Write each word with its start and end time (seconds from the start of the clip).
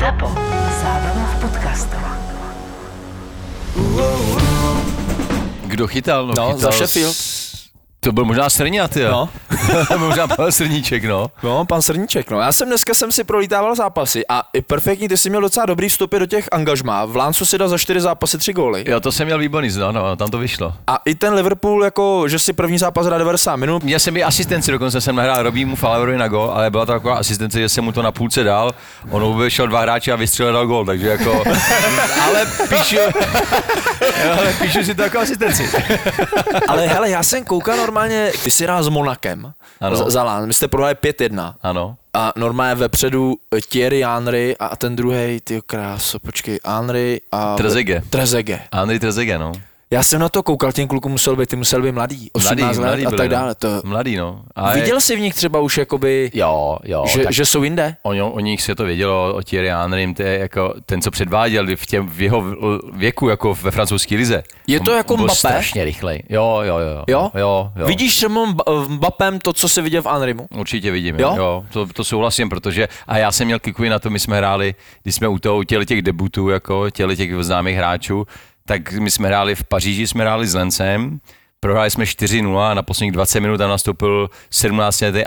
ZAPO. 0.00 0.32
Zábrná 0.80 1.24
v 1.28 1.36
podcastov. 1.44 2.00
Kdo 5.68 5.86
chytal? 5.86 6.26
No, 6.26 6.32
No, 6.36 6.46
chytal 6.56 6.58
za 6.58 6.70
Sheffield. 6.72 7.16
To 8.02 8.12
byl 8.12 8.24
možná 8.24 8.50
Srňa, 8.50 8.88
ty. 8.88 9.04
No. 9.04 9.28
možná 9.98 10.26
Pavel 10.26 10.52
Srníček, 10.52 11.04
no. 11.04 11.30
No, 11.42 11.64
pan 11.64 11.82
Srníček, 11.82 12.30
no. 12.30 12.40
Já 12.40 12.52
jsem 12.52 12.68
dneska 12.68 12.94
jsem 12.94 13.12
si 13.12 13.24
prolítával 13.24 13.74
zápasy 13.74 14.22
a 14.28 14.42
i 14.52 14.62
perfektní, 14.62 15.08
ty 15.08 15.16
jsi 15.16 15.28
měl 15.30 15.40
docela 15.40 15.66
dobrý 15.66 15.88
vstupy 15.88 16.18
do 16.18 16.26
těch 16.26 16.48
angažmá. 16.52 17.04
V 17.04 17.16
Láncu 17.16 17.46
si 17.46 17.58
dal 17.58 17.68
za 17.68 17.78
čtyři 17.78 18.00
zápasy 18.00 18.38
tři 18.38 18.52
góly. 18.52 18.84
Jo, 18.88 19.00
to 19.00 19.12
jsem 19.12 19.26
měl 19.26 19.38
výborný, 19.38 19.68
no, 19.78 19.92
no, 19.92 20.16
tam 20.16 20.30
to 20.30 20.38
vyšlo. 20.38 20.74
A 20.86 20.98
i 21.04 21.14
ten 21.14 21.34
Liverpool, 21.34 21.84
jako, 21.84 22.28
že 22.28 22.38
si 22.38 22.52
první 22.52 22.78
zápas 22.78 23.06
hrál 23.06 23.18
90 23.18 23.56
minut, 23.56 23.82
Měl 23.84 23.98
jsem 23.98 24.16
i 24.16 24.22
asistenci, 24.24 24.72
dokonce 24.72 25.00
jsem 25.00 25.16
nahrál 25.16 25.42
Robímu 25.42 25.76
Falerovi 25.76 26.18
na 26.18 26.28
gol, 26.28 26.50
ale 26.54 26.70
byla 26.70 26.86
to 26.86 26.92
taková 26.92 27.14
asistence, 27.14 27.60
že 27.60 27.68
jsem 27.68 27.84
mu 27.84 27.92
to 27.92 28.02
na 28.02 28.12
půlce 28.12 28.44
dal, 28.44 28.70
on 29.10 29.42
vyšel 29.42 29.66
dva 29.66 29.80
hráči 29.80 30.12
a 30.12 30.16
vystřelil 30.16 30.52
dal 30.52 30.66
gol, 30.66 30.84
takže 30.86 31.08
jako, 31.08 31.42
ale 32.24 32.46
píšu, 32.68 32.96
ale 34.38 34.54
píšu 34.62 34.84
si 34.84 34.94
to 34.94 35.02
jako 35.02 35.18
asistenci. 35.18 35.68
ale 36.68 36.86
hele, 36.86 37.10
já 37.10 37.22
jsem 37.22 37.44
koukal 37.44 37.89
normálně, 37.90 38.32
ty 38.44 38.50
jsi 38.50 38.64
hrál 38.64 38.82
s 38.82 38.88
Monakem 38.88 39.52
Ano. 39.80 39.96
za, 39.96 40.10
za 40.10 40.22
Lán, 40.22 40.46
vy 40.46 40.54
jste 40.54 40.68
prohráli 40.68 40.94
5-1 40.94 41.54
Ano. 41.62 41.96
a 42.14 42.32
normálně 42.36 42.74
vepředu 42.74 43.36
Thierry 43.68 44.02
Henry 44.02 44.56
a 44.56 44.76
ten 44.76 44.96
druhý, 44.96 45.40
ty 45.44 45.60
kráso, 45.66 46.18
počkej, 46.18 46.60
Henry 46.66 47.20
a... 47.32 47.54
Trezeguet. 47.56 48.10
Trezeguet. 48.10 48.60
Andrej 48.72 48.98
Trezege, 48.98 49.38
no. 49.38 49.52
Já 49.92 50.02
jsem 50.02 50.20
na 50.20 50.28
to 50.28 50.42
koukal, 50.42 50.72
těm 50.72 50.88
klukům 50.88 51.12
musel 51.12 51.36
být, 51.36 51.48
ty 51.48 51.56
musel 51.56 51.82
být 51.82 51.92
mladý, 51.92 52.30
18 52.32 52.78
let 52.78 52.88
a 52.88 52.96
byli, 53.10 53.16
tak 53.16 53.28
dále. 53.28 53.54
To, 53.54 53.68
Mladý, 53.84 54.16
no. 54.16 54.42
A 54.56 54.72
viděl 54.72 55.00
jsi 55.00 55.16
v 55.16 55.20
nich 55.20 55.34
třeba 55.34 55.60
už 55.60 55.78
jakoby, 55.78 56.30
Jo, 56.34 56.78
jo. 56.84 57.04
že, 57.12 57.24
že 57.30 57.46
jsou 57.46 57.62
jinde? 57.62 57.96
O, 58.02 58.08
o 58.30 58.40
nich 58.40 58.62
se 58.62 58.74
to 58.74 58.84
vědělo, 58.84 59.34
o 59.34 59.42
Thierry 59.42 59.68
Henrym, 59.70 60.14
to 60.14 60.22
je 60.22 60.38
jako 60.38 60.74
ten, 60.86 61.02
co 61.02 61.10
předváděl 61.10 61.66
v, 61.76 61.86
těm, 61.86 62.08
v 62.08 62.20
jeho 62.22 62.44
věku, 62.92 63.28
jako 63.28 63.54
ve 63.54 63.70
francouzské 63.70 64.16
lize. 64.16 64.42
Je 64.66 64.80
to 64.80 64.90
On 64.90 64.96
jako 64.96 65.16
Mbappé? 65.16 65.34
strašně 65.34 65.84
rychlej. 65.84 66.22
Jo, 66.28 66.60
jo, 66.64 66.78
jo. 66.78 67.04
Jo? 67.08 67.30
Jo, 67.34 67.72
jo. 67.76 67.86
Vidíš 67.86 68.16
třeba 68.16 68.44
v 68.66 68.88
Mbappem 68.88 69.38
to, 69.38 69.52
co 69.52 69.68
jsi 69.68 69.82
viděl 69.82 70.02
v 70.02 70.06
Anrimu? 70.06 70.46
Určitě 70.54 70.90
vidím, 70.90 71.18
Jo? 71.18 71.34
jo, 71.36 71.64
to, 71.72 71.86
to 71.86 72.04
souhlasím, 72.04 72.48
protože 72.48 72.88
a 73.06 73.18
já 73.18 73.32
jsem 73.32 73.46
měl 73.46 73.58
kikuji 73.58 73.90
na 73.90 73.98
to, 73.98 74.10
my 74.10 74.18
jsme 74.18 74.36
hráli, 74.36 74.74
když 75.02 75.14
jsme 75.14 75.28
u 75.28 75.38
toho 75.38 75.64
těle 75.64 75.86
těch 75.86 76.02
debutů, 76.02 76.48
jako 76.48 76.90
těch 76.90 77.34
známých 77.44 77.76
hráčů, 77.76 78.26
tak 78.70 78.92
my 78.92 79.10
jsme 79.10 79.28
hráli 79.28 79.54
v 79.54 79.64
Paříži, 79.64 80.06
jsme 80.06 80.22
hráli 80.22 80.46
s 80.46 80.54
Lencem, 80.54 81.20
prohráli 81.60 81.90
jsme 81.90 82.04
4-0 82.04 82.58
a 82.58 82.74
na 82.74 82.82
posledních 82.82 83.12
20 83.12 83.40
minut 83.40 83.56
tam 83.56 83.70
nastoupil 83.70 84.30
17 84.50 85.00
letý 85.00 85.26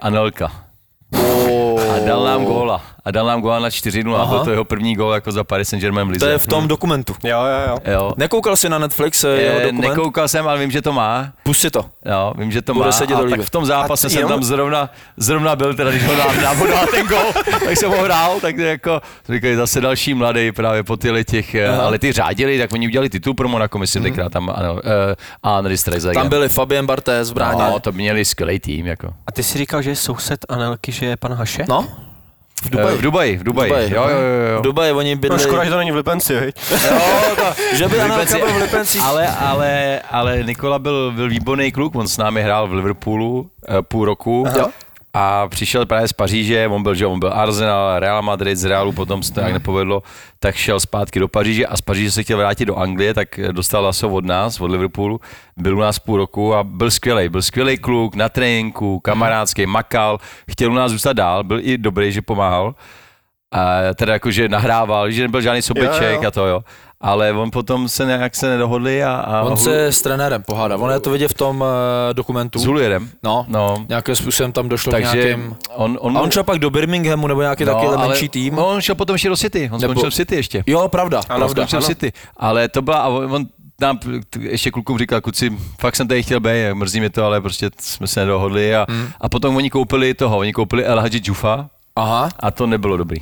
A 1.18 2.00
dal 2.06 2.24
nám 2.24 2.46
góla. 2.46 2.82
A 3.06 3.12
dal 3.12 3.26
nám 3.26 3.42
góla 3.42 3.60
na 3.60 3.70
4-0 3.70 4.16
a 4.16 4.26
byl 4.26 4.40
to 4.40 4.52
jeho 4.52 4.66
první 4.66 4.96
gól 4.96 5.14
jako 5.14 5.32
za 5.32 5.44
Paris 5.44 5.70
Saint-Germain 5.70 6.08
v 6.08 6.10
lize. 6.10 6.26
To 6.26 6.32
je 6.32 6.38
v 6.38 6.48
tom 6.48 6.68
dokumentu. 6.68 7.16
Jo, 7.24 7.40
jo, 7.44 7.70
jo. 7.70 7.92
Jo. 7.94 8.12
Nekoukal 8.18 8.56
jsi 8.58 8.70
na 8.70 8.78
Netflix 8.80 9.24
eh, 9.24 9.28
jeho 9.28 9.60
Eh, 9.60 9.64
dokument? 9.64 9.90
Nekoukal 9.90 10.28
jsem, 10.28 10.48
ale 10.48 10.60
vím, 10.60 10.72
že 10.72 10.82
to 10.82 10.94
má. 10.94 11.34
Pust 11.44 11.62
si 11.62 11.72
to. 11.72 11.86
Jo, 12.06 12.34
vím, 12.38 12.52
že 12.52 12.62
to 12.62 12.74
Bude 12.74 12.86
má. 12.86 12.92
sedět 12.92 13.16
A 13.16 13.22
do 13.22 13.30
tak 13.30 13.42
v 13.42 13.50
tom 13.50 13.66
zápase 13.66 14.08
A 14.08 14.10
jsem 14.10 14.22
jo? 14.22 14.28
tam 14.28 14.44
zrovna, 14.44 14.90
zrovna 15.18 15.56
byl, 15.56 15.74
teda 15.74 15.90
když 15.92 16.04
ho 16.08 16.16
dal, 16.16 16.28
dal, 16.42 16.56
dal 16.68 16.88
ten 16.88 17.08
gol, 17.08 17.24
tak 17.66 17.78
jsem 17.78 17.92
ho 17.92 18.04
hrál, 18.04 18.40
tak 18.40 18.58
jako 18.58 19.02
říkali 19.30 19.56
zase 19.56 19.82
další 19.82 20.14
mladý 20.14 20.52
právě 20.52 20.84
po 20.84 20.98
tyhle 20.98 21.24
těch, 21.24 21.56
Aha. 21.70 21.84
ale 21.86 22.00
ty 22.00 22.12
řádili, 22.12 22.58
tak 22.60 22.74
oni 22.74 22.88
udělali 22.88 23.10
titul 23.10 23.34
pro 23.34 23.48
Monaco, 23.48 23.78
myslím, 23.78 24.04
tenkrát 24.04 24.32
tam, 24.32 24.50
ano, 24.56 24.74
uh, 24.74 25.56
Henry 25.56 25.78
Streisegger. 25.78 26.16
Tam 26.16 26.30
byli 26.30 26.50
Fabien 26.50 26.86
Barthez 26.86 27.32
v 27.32 27.34
bráně. 27.34 27.64
No, 27.64 27.80
to 27.80 27.92
měli 27.92 28.26
skvělý 28.26 28.60
tým, 28.60 28.86
jako. 28.88 29.14
A 29.28 29.32
ty 29.32 29.44
jsi 29.44 29.58
říkal, 29.58 29.82
že 29.82 29.90
je 29.90 29.96
soused 29.96 30.46
Anelky, 30.50 30.92
že 30.92 31.03
je 31.06 31.18
pan 31.18 31.34
Haše? 31.34 31.66
No? 31.70 31.88
V 32.64 32.70
Dubaji. 32.70 32.98
V 32.98 33.02
Dubaji, 33.02 33.38
v 33.38 33.44
Dubaji. 33.44 33.70
Dubaji. 33.70 33.94
Jo, 33.94 34.04
jo, 34.04 34.10
jo, 34.18 34.54
jo. 34.54 34.60
V 34.60 34.64
Dubaji 34.64 34.92
oni 34.94 35.16
No, 35.16 35.22
bydli... 35.22 35.40
škoda, 35.40 35.64
že 35.64 35.70
to 35.70 35.78
není 35.78 35.92
v 35.92 35.96
Lipenci, 35.96 36.40
viď? 36.40 36.56
Jo, 36.72 37.00
to, 37.36 37.76
že 37.76 37.88
by 37.88 38.00
Anelka 38.02 38.24
Lipenci- 38.24 38.40
byl 38.46 38.54
v 38.54 38.62
Lipencích. 38.62 39.02
Ale, 39.04 39.28
ale, 39.28 40.00
ale 40.12 40.44
Nikola 40.44 40.80
byl, 40.80 41.12
byl 41.12 41.30
výborný 41.30 41.72
kluk, 41.72 41.96
on 41.96 42.08
s 42.08 42.18
námi 42.18 42.44
hrál 42.44 42.68
v 42.68 42.74
Liverpoolu 42.74 43.50
eh, 43.70 43.82
půl 43.82 44.06
roku. 44.06 44.46
Jo. 44.58 44.70
A 45.16 45.48
přišel 45.48 45.86
právě 45.86 46.08
z 46.08 46.14
Paříže, 46.14 46.68
on 46.68 46.84
byl, 46.84 46.96
že 46.96 47.06
on 47.06 47.20
byl 47.20 47.34
Arsenal, 47.34 48.00
Real 48.00 48.22
Madrid, 48.22 48.58
z 48.58 48.66
Realu 48.66 48.92
potom 48.92 49.24
se 49.24 49.34
to 49.34 49.40
jak 49.40 49.54
nepovedlo, 49.54 50.04
tak 50.40 50.56
šel 50.56 50.80
zpátky 50.80 51.20
do 51.20 51.28
Paříže 51.28 51.68
a 51.68 51.78
z 51.78 51.82
Paříže 51.82 52.12
se 52.12 52.24
chtěl 52.24 52.38
vrátit 52.38 52.66
do 52.66 52.76
Anglie, 52.76 53.14
tak 53.14 53.40
dostal 53.52 53.84
laso 53.84 54.10
od 54.10 54.26
nás, 54.26 54.62
od 54.62 54.72
Liverpoolu, 54.72 55.20
byl 55.58 55.78
u 55.78 55.80
nás 55.80 56.00
půl 56.00 56.18
roku 56.18 56.56
a 56.56 56.64
byl 56.64 56.92
skvělý, 56.92 57.30
byl 57.30 57.42
skvělý 57.42 57.78
kluk, 57.78 58.16
na 58.16 58.30
tréninku, 58.30 59.00
kamarádský, 59.00 59.66
makal, 59.66 60.18
chtěl 60.52 60.72
u 60.72 60.76
nás 60.76 60.92
zůstat 60.92 61.14
dál, 61.14 61.44
byl 61.44 61.60
i 61.64 61.78
dobrý, 61.78 62.12
že 62.12 62.22
pomáhal. 62.22 62.76
A 63.52 63.94
teda 63.96 64.14
jako, 64.14 64.32
že 64.32 64.50
nahrával, 64.50 65.12
že 65.12 65.22
nebyl 65.22 65.42
žádný 65.42 65.62
sobeček 65.62 66.02
Jo, 66.02 66.22
jo. 66.22 66.28
a 66.28 66.32
to 66.32 66.46
jo. 66.48 66.64
Ale 67.06 67.32
on 67.34 67.52
potom 67.52 67.90
se 67.90 68.06
nějak 68.06 68.36
se 68.36 68.50
nedohodli 68.50 69.04
a, 69.04 69.14
a 69.16 69.42
On 69.42 69.58
se 69.58 69.86
s 69.88 70.02
trenérem 70.02 70.44
pohádá. 70.44 70.78
On 70.78 70.92
je 70.92 71.00
to 71.00 71.10
vidět 71.10 71.28
v 71.28 71.34
tom 71.34 71.62
uh, 71.62 71.68
dokumentu. 72.14 72.60
s 72.60 72.66
Hulierem. 72.66 73.10
No, 73.24 73.46
No, 73.48 73.86
nějakým 73.90 74.16
způsobem 74.16 74.52
tam 74.52 74.70
došlo 74.70 74.90
k 74.90 74.94
takže 74.94 75.18
nějakým... 75.18 75.56
on, 75.76 75.98
on, 76.02 76.18
A 76.18 76.22
on 76.22 76.32
šel 76.32 76.44
pak 76.44 76.60
do 76.60 76.70
Birminghamu 76.70 77.28
nebo 77.28 77.42
nějaký 77.42 77.66
no, 77.66 77.74
taky 77.74 77.86
ale 77.88 78.08
menší 78.08 78.30
tým. 78.30 78.56
No, 78.56 78.68
on 78.68 78.82
šel 78.82 78.96
potom 78.96 79.14
ještě 79.14 79.30
do 79.30 79.38
City, 79.38 79.70
on 79.74 79.82
Nebo- 79.82 79.94
skončil 79.94 80.12
v 80.12 80.14
City 80.14 80.36
ještě. 80.36 80.64
Jo, 80.68 80.88
pravda, 80.88 81.18
Ano, 81.18 81.26
pravda. 81.38 81.48
skončil 81.50 81.80
v 81.80 81.84
ano. 81.84 81.88
City. 81.88 82.14
Ale 82.38 82.68
to 82.70 82.82
byla, 82.82 82.98
a 82.98 83.08
on, 83.08 83.34
on 83.34 83.46
nám 83.82 83.98
t- 83.98 84.10
ještě 84.40 84.72
klukům 84.72 84.98
říkal, 84.98 85.22
kluci, 85.22 85.58
fakt 85.82 85.96
jsem 85.96 86.08
tady 86.08 86.24
chtěl 86.24 86.40
být, 86.40 86.74
mrzí 86.74 87.00
mě 87.00 87.10
to, 87.10 87.26
ale 87.26 87.42
prostě 87.42 87.70
jsme 87.80 88.08
se 88.08 88.20
nedohodli 88.20 88.76
a, 88.76 88.86
Hmm. 88.90 89.08
a 89.22 89.30
potom 89.30 89.56
oni 89.56 89.70
koupili 89.70 90.14
toho, 90.14 90.38
oni 90.38 90.54
koupili 90.54 90.86
El 90.86 91.00
Hadji 91.02 91.22
Jufa 91.24 91.68
Aha, 91.96 92.30
a 92.40 92.52
to 92.52 92.68
nebylo 92.68 92.98
dobrý. 92.98 93.18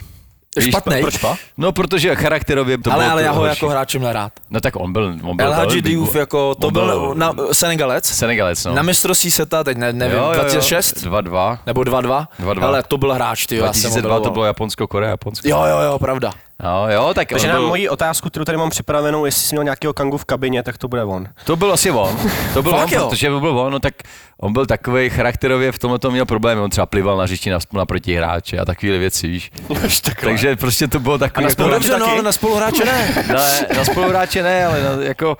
Víš, 0.58 0.68
špatnej. 0.68 1.02
Proč 1.02 1.18
pa? 1.18 1.38
No, 1.58 1.72
protože 1.72 2.16
charakterově 2.16 2.78
to 2.78 2.92
Ale, 2.92 3.04
bylo 3.04 3.12
ale 3.12 3.24
já 3.24 3.32
ho 3.32 3.40
horší. 3.40 3.50
jako 3.50 3.70
hráče 3.70 4.00
měl 4.00 4.14
rád. 4.14 4.32
No 4.50 4.62
tak 4.62 4.76
on 4.76 4.94
byl, 4.94 5.16
on 5.24 5.38
byl 5.38 5.46
El 5.46 5.54
Hadji 5.54 5.82
Diouf 5.82 6.16
jako, 6.16 6.56
to 6.56 6.68
on 6.68 6.74
byl 6.74 7.14
na, 7.18 7.34
Senegalec. 7.52 8.06
Senegalec, 8.06 8.66
no. 8.66 8.74
Na 8.76 8.82
mistrovství 8.82 9.32
světa, 9.32 9.64
teď 9.64 9.78
ne, 9.78 9.94
nevím, 9.94 10.18
Jo, 10.18 10.24
jo, 10.24 10.30
jo. 10.34 10.40
26 10.40 11.06
2-2. 11.06 11.58
nebo 11.66 11.82
2-2. 11.82 12.26
2-2. 12.44 12.64
Ale 12.64 12.84
to 12.84 12.98
byl 12.98 13.14
hráč, 13.14 13.46
ty 13.46 13.56
jo, 13.56 13.66
já 13.66 13.74
jsem 13.74 13.90
ho 13.92 13.96
2002 14.02 14.20
to 14.20 14.30
bylo 14.32 14.46
Japonsko, 14.46 14.88
Korea, 14.88 15.10
Japonsko. 15.10 15.48
Jo, 15.48 15.64
jo, 15.66 15.80
jo, 15.82 16.00
pravda. 16.00 16.32
Jo, 16.64 16.86
jo, 16.90 17.14
tak 17.14 17.28
Takže 17.30 17.48
na 17.48 17.54
byl, 17.54 17.68
moji 17.68 17.90
otázku, 17.90 18.30
kterou 18.30 18.46
tady 18.46 18.58
mám 18.58 18.70
připravenou, 18.70 19.26
jestli 19.26 19.42
jsi 19.42 19.56
měl 19.56 19.64
nějakého 19.64 19.94
kangu 19.94 20.18
v 20.18 20.26
kabině, 20.26 20.64
tak 20.64 20.78
to 20.78 20.88
bude 20.88 21.04
on. 21.04 21.28
to 21.46 21.56
byl 21.56 21.74
asi 21.74 21.92
on. 21.92 22.18
To 22.54 22.64
byl 22.64 22.76
on, 22.76 22.90
jo? 22.92 23.08
protože 23.10 23.28
to 23.28 23.40
byl 23.40 23.60
on, 23.60 23.72
no 23.72 23.80
tak 23.80 23.94
on 24.42 24.54
byl 24.54 24.66
takový 24.66 25.10
charakterově, 25.10 25.72
v 25.72 25.80
tomhle 25.80 26.00
to 26.00 26.12
měl 26.12 26.26
problémy, 26.26 26.62
on 26.62 26.70
třeba 26.70 26.86
plival 26.86 27.18
na 27.18 27.24
hřišti 27.24 27.50
na, 27.50 27.60
na 27.74 27.86
protihráče 27.86 28.58
a 28.58 28.66
takové 28.66 28.98
věci, 28.98 29.28
víš. 29.28 29.52
Takže 30.22 30.56
prostě 30.56 30.88
to 30.88 31.00
bylo 31.00 31.18
takový, 31.18 31.46
A 31.46 31.48
na 31.48 31.50
jako, 31.50 31.62
No 31.62 31.80
spoluhráče 31.80 31.88
dobře, 31.90 32.00
no, 32.00 32.06
taky? 32.06 32.12
ale 32.12 32.22
na 32.24 32.32
spoluhráče 32.32 32.86
ne. 32.86 33.24
ne, 33.34 33.68
na 33.78 33.86
spoluhráče 33.86 34.44
ne, 34.44 34.66
ale 34.66 34.84
na, 34.84 35.04
jako 35.04 35.38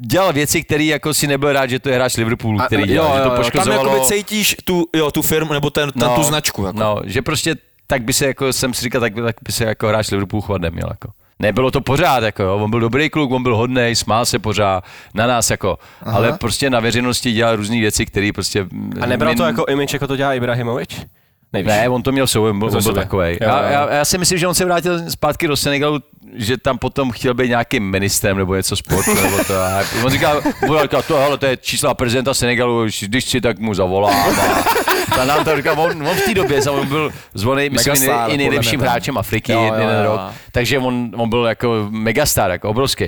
dělal 0.00 0.32
věci, 0.32 0.62
který 0.64 0.86
jako 0.86 1.14
si 1.14 1.26
nebyl 1.26 1.52
rád, 1.52 1.66
že 1.70 1.78
to 1.78 1.88
je 1.88 1.94
hráč 1.94 2.16
Liverpoolu, 2.16 2.60
A- 2.60 2.66
který 2.66 2.82
jo, 2.82 2.88
dělal, 2.88 3.16
že 3.16 3.22
to 3.22 3.28
jo, 3.28 3.30
jo, 3.30 3.36
Tam 3.36 3.44
poškozovalo. 3.44 3.88
jakoby 3.88 4.06
cítíš 4.06 4.56
tu, 4.64 4.86
jo, 4.96 5.10
tu 5.10 5.22
firmu, 5.22 5.52
nebo 5.52 5.70
ten, 5.70 5.92
ten 5.92 6.10
tu 6.10 6.22
značku. 6.22 6.66
Jako. 6.66 6.78
No, 6.80 6.96
že 7.04 7.22
prostě 7.22 7.54
tak 7.86 8.02
by 8.02 8.12
se 8.12 8.26
jako, 8.26 8.52
jsem 8.52 8.74
si 8.74 8.82
říkal, 8.82 9.00
tak, 9.00 9.14
by- 9.14 9.22
tak 9.22 9.36
by 9.46 9.52
se 9.52 9.64
jako 9.64 9.88
hráč 9.88 10.10
Liverpool 10.10 10.40
chovat 10.42 10.62
neměl. 10.62 10.88
Jako. 10.90 11.08
Nebylo 11.38 11.70
to 11.70 11.80
pořád, 11.80 12.22
jako 12.22 12.42
jo. 12.42 12.56
on 12.56 12.70
byl 12.70 12.80
dobrý 12.80 13.10
kluk, 13.10 13.30
on 13.30 13.42
byl 13.42 13.56
hodný, 13.56 13.90
smál 13.94 14.26
se 14.26 14.38
pořád 14.38 14.84
na 15.14 15.26
nás, 15.26 15.50
jako, 15.50 15.78
Aha. 16.02 16.16
ale 16.16 16.32
prostě 16.32 16.70
na 16.70 16.80
veřejnosti 16.80 17.32
dělal 17.32 17.56
různé 17.56 17.80
věci, 17.80 18.06
které 18.06 18.30
prostě... 18.34 18.66
A 19.00 19.06
nebral 19.06 19.32
mě- 19.32 19.36
to 19.36 19.44
jako 19.44 19.64
image, 19.68 19.92
jako 19.94 20.06
to 20.06 20.16
dělá 20.16 20.34
Ibrahimovič? 20.34 21.06
Nevíš? 21.54 21.68
Ne, 21.68 21.88
on 21.88 22.02
to 22.02 22.12
měl 22.12 22.26
sobě, 22.26 22.50
on 22.50 22.58
byl, 22.58 22.82
sobě. 22.82 23.02
takový. 23.02 23.28
Jo, 23.30 23.36
Já, 23.40 23.62
jo. 23.62 23.68
já, 23.72 23.92
já, 23.94 24.04
si 24.04 24.18
myslím, 24.18 24.38
že 24.38 24.46
on 24.48 24.54
se 24.54 24.64
vrátil 24.64 25.10
zpátky 25.10 25.48
do 25.48 25.56
Senegalu, 25.56 26.00
že 26.34 26.56
tam 26.58 26.78
potom 26.78 27.10
chtěl 27.10 27.34
být 27.34 27.48
nějakým 27.48 27.90
ministrem 27.90 28.36
nebo 28.36 28.54
něco 28.54 28.76
sportu, 28.76 29.14
nebo 29.14 29.44
to. 29.44 29.54
A 29.62 29.82
on 30.04 30.10
říkal, 30.10 30.42
on 30.68 30.82
říkal, 30.82 31.02
to, 31.02 31.16
hele, 31.16 31.38
to 31.38 31.46
je 31.46 31.56
čísla 31.56 31.94
prezidenta 31.94 32.34
Senegalu, 32.34 32.84
když 33.00 33.24
si 33.24 33.40
tak 33.40 33.58
mu 33.58 33.74
zavolám. 33.74 34.14
A, 34.14 35.20
a 35.20 35.24
nám 35.24 35.44
to 35.44 35.56
říkal, 35.56 35.80
on, 35.80 36.08
on 36.08 36.16
v 36.16 36.20
té 36.24 36.34
době, 36.34 36.62
on 36.70 36.86
byl 36.86 37.10
zvolený, 37.34 37.70
myslím, 37.70 37.92
Megastar, 37.92 38.30
i, 38.30 38.36
nejlepším 38.36 38.80
hráčem 38.80 39.18
Afriky 39.18 39.52
Jo, 39.52 39.64
jo, 39.64 39.74
jeden 39.74 40.04
jo. 40.04 40.12
rok, 40.12 40.20
takže 40.52 40.78
on, 40.78 41.10
on 41.16 41.28
byl 41.28 41.44
jako 41.44 41.86
megastar, 41.90 42.50
jako 42.50 42.70
obrovský. 42.70 43.04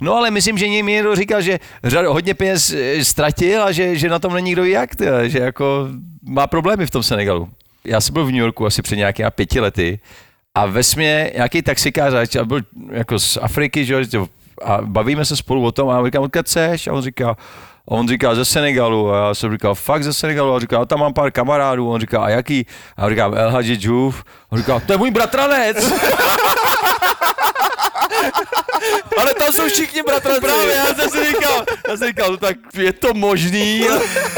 No 0.00 0.14
ale 0.14 0.30
myslím, 0.30 0.58
že 0.58 0.68
někdo 0.68 1.16
říkal, 1.16 1.42
že 1.42 1.58
hodně 2.06 2.34
peněz 2.34 2.72
eh, 2.72 3.04
ztratil 3.04 3.62
a 3.62 3.72
že, 3.72 3.96
že 3.96 4.08
na 4.08 4.18
tom 4.18 4.34
není 4.34 4.52
kdo 4.52 4.62
ví 4.62 4.70
jak, 4.70 4.96
tyjo, 4.96 5.12
že 5.28 5.38
jako 5.38 5.88
má 6.22 6.46
problémy 6.46 6.86
v 6.86 6.90
tom 6.90 7.02
Senegalu. 7.02 7.48
Já 7.84 8.00
jsem 8.00 8.12
byl 8.12 8.24
v 8.24 8.30
New 8.30 8.40
Yorku 8.40 8.66
asi 8.66 8.82
před 8.82 8.96
nějakými 8.96 9.30
pěti 9.30 9.60
lety 9.60 10.00
a 10.54 10.66
ve 10.66 10.82
smě 10.82 11.30
nějaký 11.34 11.62
taxikář, 11.62 12.36
a 12.40 12.44
byl 12.44 12.60
jako 12.90 13.18
z 13.18 13.38
Afriky, 13.42 13.84
že 13.84 13.96
a 14.64 14.78
bavíme 14.82 15.24
se 15.24 15.36
spolu 15.36 15.64
o 15.64 15.72
tom 15.72 15.88
a 15.88 15.96
já 15.96 16.04
říkám, 16.04 16.22
odkud 16.22 16.48
seš? 16.48 16.86
A 16.86 16.92
on 16.92 17.02
říká, 17.02 17.30
a 17.30 17.36
on 17.90 18.08
říká 18.08 18.34
ze 18.34 18.44
Senegalu 18.44 19.12
a 19.12 19.26
já 19.26 19.34
jsem 19.34 19.52
říkal, 19.52 19.74
fakt 19.74 20.04
ze 20.04 20.12
Senegalu 20.12 20.54
a 20.54 20.60
říká, 20.60 20.78
a 20.78 20.84
tam 20.84 21.00
mám 21.00 21.12
pár 21.12 21.30
kamarádů, 21.30 21.90
on 21.90 22.00
říká, 22.00 22.20
a 22.20 22.28
jaký? 22.28 22.66
A 22.96 23.02
já 23.02 23.08
říkám, 23.08 23.34
El 23.34 23.50
Hadji 23.50 23.76
Diouf, 23.76 24.24
on 24.50 24.58
říká, 24.58 24.80
to 24.80 24.92
je 24.92 24.98
můj 24.98 25.10
bratranec. 25.10 25.92
Ale 29.18 29.34
tam 29.34 29.52
jsou 29.52 29.68
všichni 29.68 30.02
bratranci. 30.02 30.40
Právě, 30.40 30.74
já 30.74 30.86
jsem 30.86 31.10
si 31.10 31.26
říkal, 31.26 31.64
já 31.88 31.96
jsem 31.96 32.08
říkal, 32.08 32.30
no 32.30 32.36
tak 32.36 32.56
je 32.74 32.92
to 32.92 33.14
možný. 33.14 33.86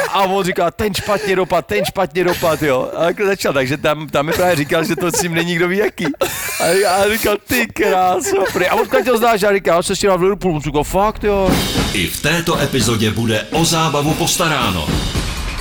A 0.08 0.22
on 0.22 0.44
říká, 0.44 0.70
ten 0.70 0.94
špatně 0.94 1.36
dopad, 1.36 1.66
ten 1.66 1.84
špatně 1.84 2.24
dopad, 2.24 2.62
jo. 2.62 2.90
A 2.96 3.04
takhle 3.04 3.26
začal, 3.26 3.52
takže 3.52 3.76
tam, 3.76 4.08
tam 4.08 4.26
mi 4.26 4.32
právě 4.32 4.56
říkal, 4.56 4.84
že 4.84 4.96
to 4.96 5.10
s 5.10 5.22
ním 5.22 5.34
není 5.34 5.54
kdo 5.54 5.68
ví 5.68 5.76
jaký. 5.76 6.06
A 6.60 6.66
já 6.66 7.08
říkal, 7.12 7.36
ty 7.48 7.66
kráso. 7.66 8.44
prý. 8.52 8.66
A 8.66 8.74
on 8.74 8.88
to 9.04 9.18
znáš, 9.18 9.40
já 9.40 9.52
říkal, 9.52 9.76
já 9.76 9.82
se 9.82 9.96
s 9.96 9.98
tím 9.98 10.10
v 10.10 10.22
Liverpoolu, 10.22 10.54
on 10.56 10.62
říkal, 10.62 10.84
fakt 10.84 11.24
jo. 11.24 11.50
I 11.92 12.06
v 12.06 12.22
této 12.22 12.60
epizodě 12.60 13.10
bude 13.10 13.46
o 13.50 13.64
zábavu 13.64 14.14
postaráno. 14.14 14.88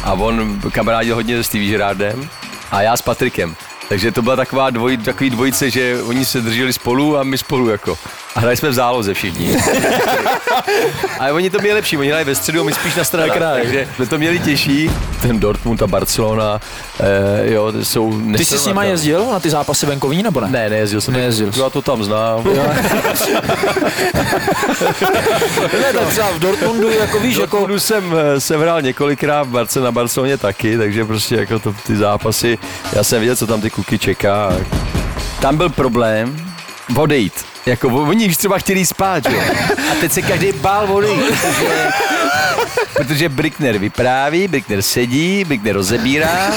A 0.03 0.13
on 0.13 0.61
kamarádil 0.71 1.15
hodně 1.15 1.37
se 1.37 1.43
Stevie 1.43 1.71
Gerardem 1.71 2.29
a 2.71 2.81
já 2.81 2.97
s 2.97 3.01
Patrikem. 3.01 3.55
Takže 3.91 4.11
to 4.11 4.21
byla 4.21 4.35
taková 4.35 4.69
dvoj, 4.69 4.97
takový 4.97 5.29
dvojice, 5.29 5.69
že 5.69 6.03
oni 6.03 6.25
se 6.25 6.41
drželi 6.41 6.73
spolu 6.73 7.17
a 7.17 7.23
my 7.23 7.37
spolu 7.37 7.69
jako. 7.69 7.97
A 8.35 8.39
hráli 8.39 8.57
jsme 8.57 8.69
v 8.69 8.73
záloze 8.73 9.13
všichni. 9.13 9.57
Ale 11.19 11.31
oni 11.31 11.49
to 11.49 11.59
měli 11.59 11.73
lepší, 11.73 11.97
oni 11.97 12.09
hráli 12.09 12.23
ve 12.23 12.35
středu 12.35 12.61
a 12.61 12.63
my 12.63 12.73
spíš 12.73 12.95
na 12.95 13.03
stranách, 13.03 13.37
takže 13.61 13.87
jsme 13.95 14.05
to 14.05 14.17
měli 14.17 14.39
těžší. 14.39 14.91
Ten 15.21 15.39
Dortmund 15.39 15.81
a 15.81 15.87
Barcelona, 15.87 16.59
eh, 16.99 17.51
jo, 17.53 17.73
jsou 17.83 18.21
Ty 18.37 18.45
jsi 18.45 18.59
s 18.59 18.65
nima 18.65 18.83
jezdil 18.83 19.25
na 19.31 19.39
ty 19.39 19.49
zápasy 19.49 19.85
venkovní, 19.85 20.23
nebo 20.23 20.41
ne? 20.41 20.47
Ne, 20.49 20.69
nejezdil 20.69 21.01
jsem. 21.01 21.13
Nejezdil 21.13 21.51
Já 21.57 21.69
to 21.69 21.81
tam 21.81 22.03
znám. 22.03 22.43
ne 25.81 25.93
tak 25.93 26.07
třeba 26.07 26.31
v 26.31 26.39
Dortmundu, 26.39 26.89
jako 26.89 27.19
víš, 27.19 27.35
jako... 27.35 27.57
Dortmundu 27.57 27.79
jsem 27.79 28.15
eh, 28.35 28.39
se 28.39 28.57
hrál 28.57 28.81
několikrát, 28.81 29.43
v 29.43 29.49
Barce 29.49 29.79
na 29.79 29.91
Barceloně 29.91 30.37
taky, 30.37 30.77
takže 30.77 31.05
prostě 31.05 31.35
jako 31.35 31.59
to, 31.59 31.75
ty 31.87 31.95
zápasy, 31.95 32.57
já 32.93 33.03
jsem 33.03 33.19
viděl, 33.19 33.35
co 33.35 33.47
tam 33.47 33.61
ty 33.61 33.69
kuky 33.81 33.99
čeká. 33.99 34.53
Tam 35.39 35.57
byl 35.57 35.69
problém 35.69 36.53
odejít. 36.95 37.33
Jako 37.65 37.87
oni 37.87 38.27
už 38.27 38.37
třeba 38.37 38.57
chtěli 38.57 38.85
spát, 38.85 39.25
jo. 39.25 39.39
A 39.91 39.95
teď 40.01 40.11
se 40.11 40.21
každý 40.21 40.51
bál 40.51 40.93
odejít, 40.93 41.21
protože, 41.41 41.87
protože 42.93 43.29
Brickner 43.29 43.77
vypráví, 43.77 44.47
Brickner 44.47 44.81
sedí, 44.81 45.43
Brickner 45.45 45.75
rozebírá 45.75 46.51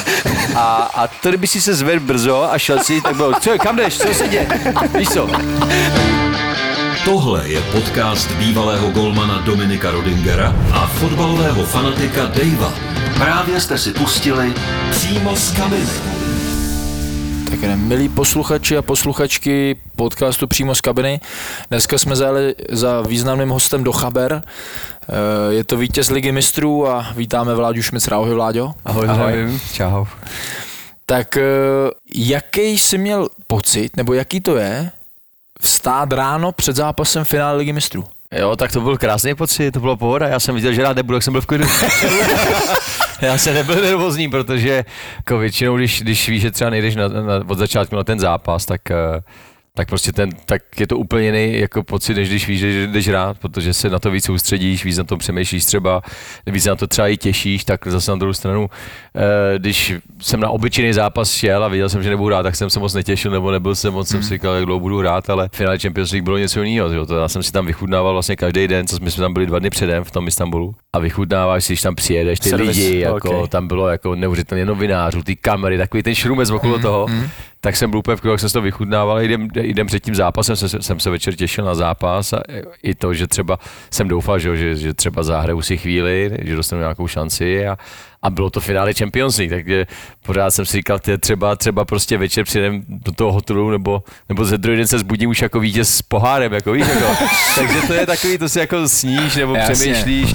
a, 0.54 0.90
a 0.94 1.06
to, 1.06 1.28
kdyby 1.28 1.46
si 1.46 1.60
se 1.60 1.74
zvedl 1.74 2.00
brzo 2.00 2.52
a 2.52 2.58
šel 2.58 2.78
si, 2.78 3.00
tak 3.00 3.16
bylo, 3.16 3.32
co, 3.40 3.58
kam 3.58 3.76
jdeš, 3.76 3.98
co 3.98 4.14
se 4.14 4.28
děje? 4.28 4.46
Víš 4.98 5.08
co? 5.08 5.28
Tohle 7.04 7.48
je 7.48 7.60
podcast 7.60 8.30
bývalého 8.32 8.90
golmana 8.90 9.38
Dominika 9.38 9.90
Rodingera 9.90 10.54
a 10.72 10.86
fotbalového 10.86 11.64
fanatika 11.64 12.24
Davea. 12.24 12.72
Právě 13.14 13.60
jste 13.60 13.78
si 13.78 13.90
pustili 13.92 14.54
přímo 14.90 15.36
z 15.36 15.50
kabiny. 15.56 16.13
Tak 17.54 17.62
jdem, 17.62 17.88
milí 17.88 18.08
posluchači 18.08 18.76
a 18.76 18.82
posluchačky 18.82 19.76
podcastu 19.96 20.46
přímo 20.46 20.74
z 20.74 20.80
kabiny. 20.80 21.20
Dneska 21.68 21.98
jsme 21.98 22.16
zajeli 22.16 22.54
za 22.70 23.00
významným 23.00 23.48
hostem 23.48 23.84
do 23.84 23.92
Chaber. 23.92 24.42
Eh, 24.42 25.52
Je 25.54 25.64
to 25.64 25.76
vítěz 25.76 26.10
Ligy 26.10 26.32
mistrů 26.32 26.88
a 26.88 27.06
vítáme 27.16 27.54
Vláďu 27.54 27.82
Šmicra. 27.82 28.16
Ahoj 28.16 28.34
Vláďo. 28.34 28.72
Ahoj, 28.84 29.08
Ahoj. 29.08 29.60
čau. 29.72 30.04
Tak 31.06 31.36
eh, 31.36 31.42
jaký 32.14 32.78
jsi 32.78 32.98
měl 32.98 33.28
pocit, 33.46 33.96
nebo 33.96 34.14
jaký 34.14 34.40
to 34.40 34.56
je 34.56 34.90
vstát 35.60 36.12
ráno 36.12 36.52
před 36.52 36.76
zápasem 36.76 37.24
finále 37.24 37.58
Ligy 37.58 37.72
mistrů? 37.72 38.04
Jo, 38.38 38.56
tak 38.56 38.72
to 38.72 38.80
byl 38.80 38.98
krásný 38.98 39.34
pocit, 39.34 39.70
to 39.70 39.80
bylo 39.80 39.96
pohoda, 39.96 40.28
já 40.28 40.40
jsem 40.40 40.54
viděl, 40.54 40.72
že 40.72 40.82
rád 40.82 40.96
nebudu, 40.96 41.16
jak 41.16 41.22
jsem 41.22 41.32
byl 41.32 41.40
v 41.40 41.46
klidu. 41.46 41.64
já 43.22 43.38
jsem 43.38 43.54
nebyl 43.54 43.82
nervózní, 43.82 44.30
protože 44.30 44.84
jako 45.16 45.38
většinou, 45.38 45.76
když, 45.76 46.02
když 46.02 46.28
víš, 46.28 46.42
že 46.42 46.50
třeba 46.50 46.70
nejdeš 46.70 46.96
na, 46.96 47.08
na, 47.08 47.44
od 47.46 47.58
začátku 47.58 47.96
na 47.96 48.04
ten 48.04 48.20
zápas, 48.20 48.66
tak 48.66 48.90
eh, 48.90 48.94
tak 49.76 49.88
prostě 49.88 50.12
ten, 50.12 50.30
tak 50.46 50.80
je 50.80 50.86
to 50.86 50.98
úplně 50.98 51.26
jiný 51.26 51.58
jako 51.58 51.82
pocit, 51.82 52.14
než 52.14 52.28
když 52.28 52.48
víš, 52.48 52.60
že 52.60 52.86
jdeš 52.86 53.08
rád, 53.08 53.38
protože 53.38 53.72
se 53.72 53.90
na 53.90 53.98
to 53.98 54.10
víc 54.10 54.24
soustředíš, 54.24 54.84
víc 54.84 54.98
na 54.98 55.04
to 55.04 55.16
přemýšlíš 55.16 55.64
třeba, 55.64 56.02
víc 56.46 56.66
na 56.66 56.76
to 56.76 56.86
třeba 56.86 57.08
i 57.08 57.16
těšíš, 57.16 57.64
tak 57.64 57.86
zase 57.86 58.10
na 58.10 58.16
druhou 58.16 58.32
stranu, 58.32 58.70
eh, 59.14 59.58
když 59.58 59.94
jsem 60.20 60.40
na 60.40 60.50
obyčejný 60.50 60.92
zápas 60.92 61.32
šel 61.32 61.64
a 61.64 61.68
viděl 61.68 61.88
jsem, 61.88 62.02
že 62.02 62.10
nebudu 62.10 62.26
hrát, 62.26 62.42
tak 62.42 62.56
jsem 62.56 62.70
se 62.70 62.80
moc 62.80 62.94
netěšil, 62.94 63.30
nebo 63.30 63.50
nebyl 63.50 63.74
jsem 63.74 63.92
moc, 63.92 64.08
jsem 64.08 64.22
si 64.22 64.28
říkal, 64.28 64.54
jak 64.54 64.64
dlouho 64.64 64.80
budu 64.80 64.98
hrát, 64.98 65.30
ale 65.30 65.48
v 65.52 65.56
finále 65.56 65.78
Champions 65.78 66.10
League 66.10 66.24
bylo 66.24 66.38
něco 66.38 66.62
jiného, 66.62 66.92
jo. 66.92 67.06
to 67.06 67.16
já 67.16 67.28
jsem 67.28 67.42
si 67.42 67.52
tam 67.52 67.66
vychutnával 67.66 68.12
vlastně 68.12 68.36
každý 68.36 68.68
den, 68.68 68.86
co 68.86 68.96
jsme, 68.96 69.10
tam 69.10 69.32
byli 69.32 69.46
dva 69.46 69.58
dny 69.58 69.70
předem 69.70 70.04
v 70.04 70.10
tom 70.10 70.28
Istanbulu 70.28 70.74
a 70.92 70.98
vychutnáváš 70.98 71.64
si, 71.64 71.72
když 71.72 71.82
tam 71.82 71.94
přijedeš, 71.94 72.40
ty 72.40 72.48
Servis, 72.50 72.76
lidi, 72.76 72.98
jako, 72.98 73.16
okay. 73.16 73.48
tam 73.48 73.68
bylo 73.68 73.88
jako 73.88 74.14
neuvěřitelně 74.14 74.66
novinářů, 74.66 75.22
ty 75.22 75.36
kamery, 75.36 75.78
takový 75.78 76.02
ten 76.02 76.14
šrumec 76.14 76.50
okolo 76.50 76.78
toho, 76.78 77.06
tak 77.64 77.76
jsem 77.76 77.90
byl 77.90 77.98
úplně 77.98 78.16
v 78.16 78.20
klidu, 78.20 78.32
jak 78.32 78.40
jsem 78.40 78.48
si 78.48 78.52
to 78.52 78.62
vychutnával, 78.62 79.20
jdem, 79.20 79.48
jdem 79.60 79.86
před 79.86 80.00
tím 80.04 80.14
zápasem, 80.14 80.56
jsem, 80.56 80.68
se- 80.68 80.82
jsem 80.82 81.00
se 81.00 81.10
večer 81.10 81.34
těšil 81.34 81.64
na 81.64 81.74
zápas 81.74 82.32
a 82.32 82.40
i 82.82 82.94
to, 82.94 83.14
že 83.14 83.26
třeba 83.26 83.58
jsem 83.90 84.08
doufal, 84.08 84.38
že, 84.38 84.56
že, 84.56 84.76
že 84.76 84.94
třeba 84.94 85.22
zahraju 85.22 85.62
si 85.62 85.76
chvíli, 85.76 86.38
že 86.42 86.56
dostanu 86.56 86.80
nějakou 86.80 87.06
šanci 87.08 87.66
a, 87.66 87.76
a 88.22 88.30
bylo 88.30 88.50
to 88.50 88.60
finále 88.60 88.94
Champions 88.94 89.38
League, 89.38 89.50
takže 89.52 89.86
pořád 90.26 90.50
jsem 90.50 90.66
si 90.66 90.76
říkal, 90.76 90.98
ty 90.98 91.18
třeba, 91.18 91.56
třeba 91.56 91.84
prostě 91.84 92.18
večer 92.18 92.44
přijdem 92.44 92.82
do 92.88 93.12
toho 93.12 93.32
hotelu 93.32 93.70
nebo, 93.70 94.02
nebo 94.28 94.44
ze 94.44 94.58
druhý 94.58 94.76
den 94.78 94.86
se 94.86 94.98
zbudím 94.98 95.30
už 95.30 95.42
jako 95.42 95.60
vítěz 95.60 95.96
s 95.96 96.02
pohárem, 96.02 96.52
jako 96.52 96.72
víš, 96.72 96.86
jako. 96.88 97.06
takže 97.54 97.80
to 97.86 97.92
je 97.92 98.06
takový, 98.06 98.38
to 98.38 98.48
si 98.48 98.58
jako 98.58 98.88
sníš 98.88 99.36
nebo 99.36 99.54
Jasně. 99.54 99.74
přemýšlíš. 99.74 100.34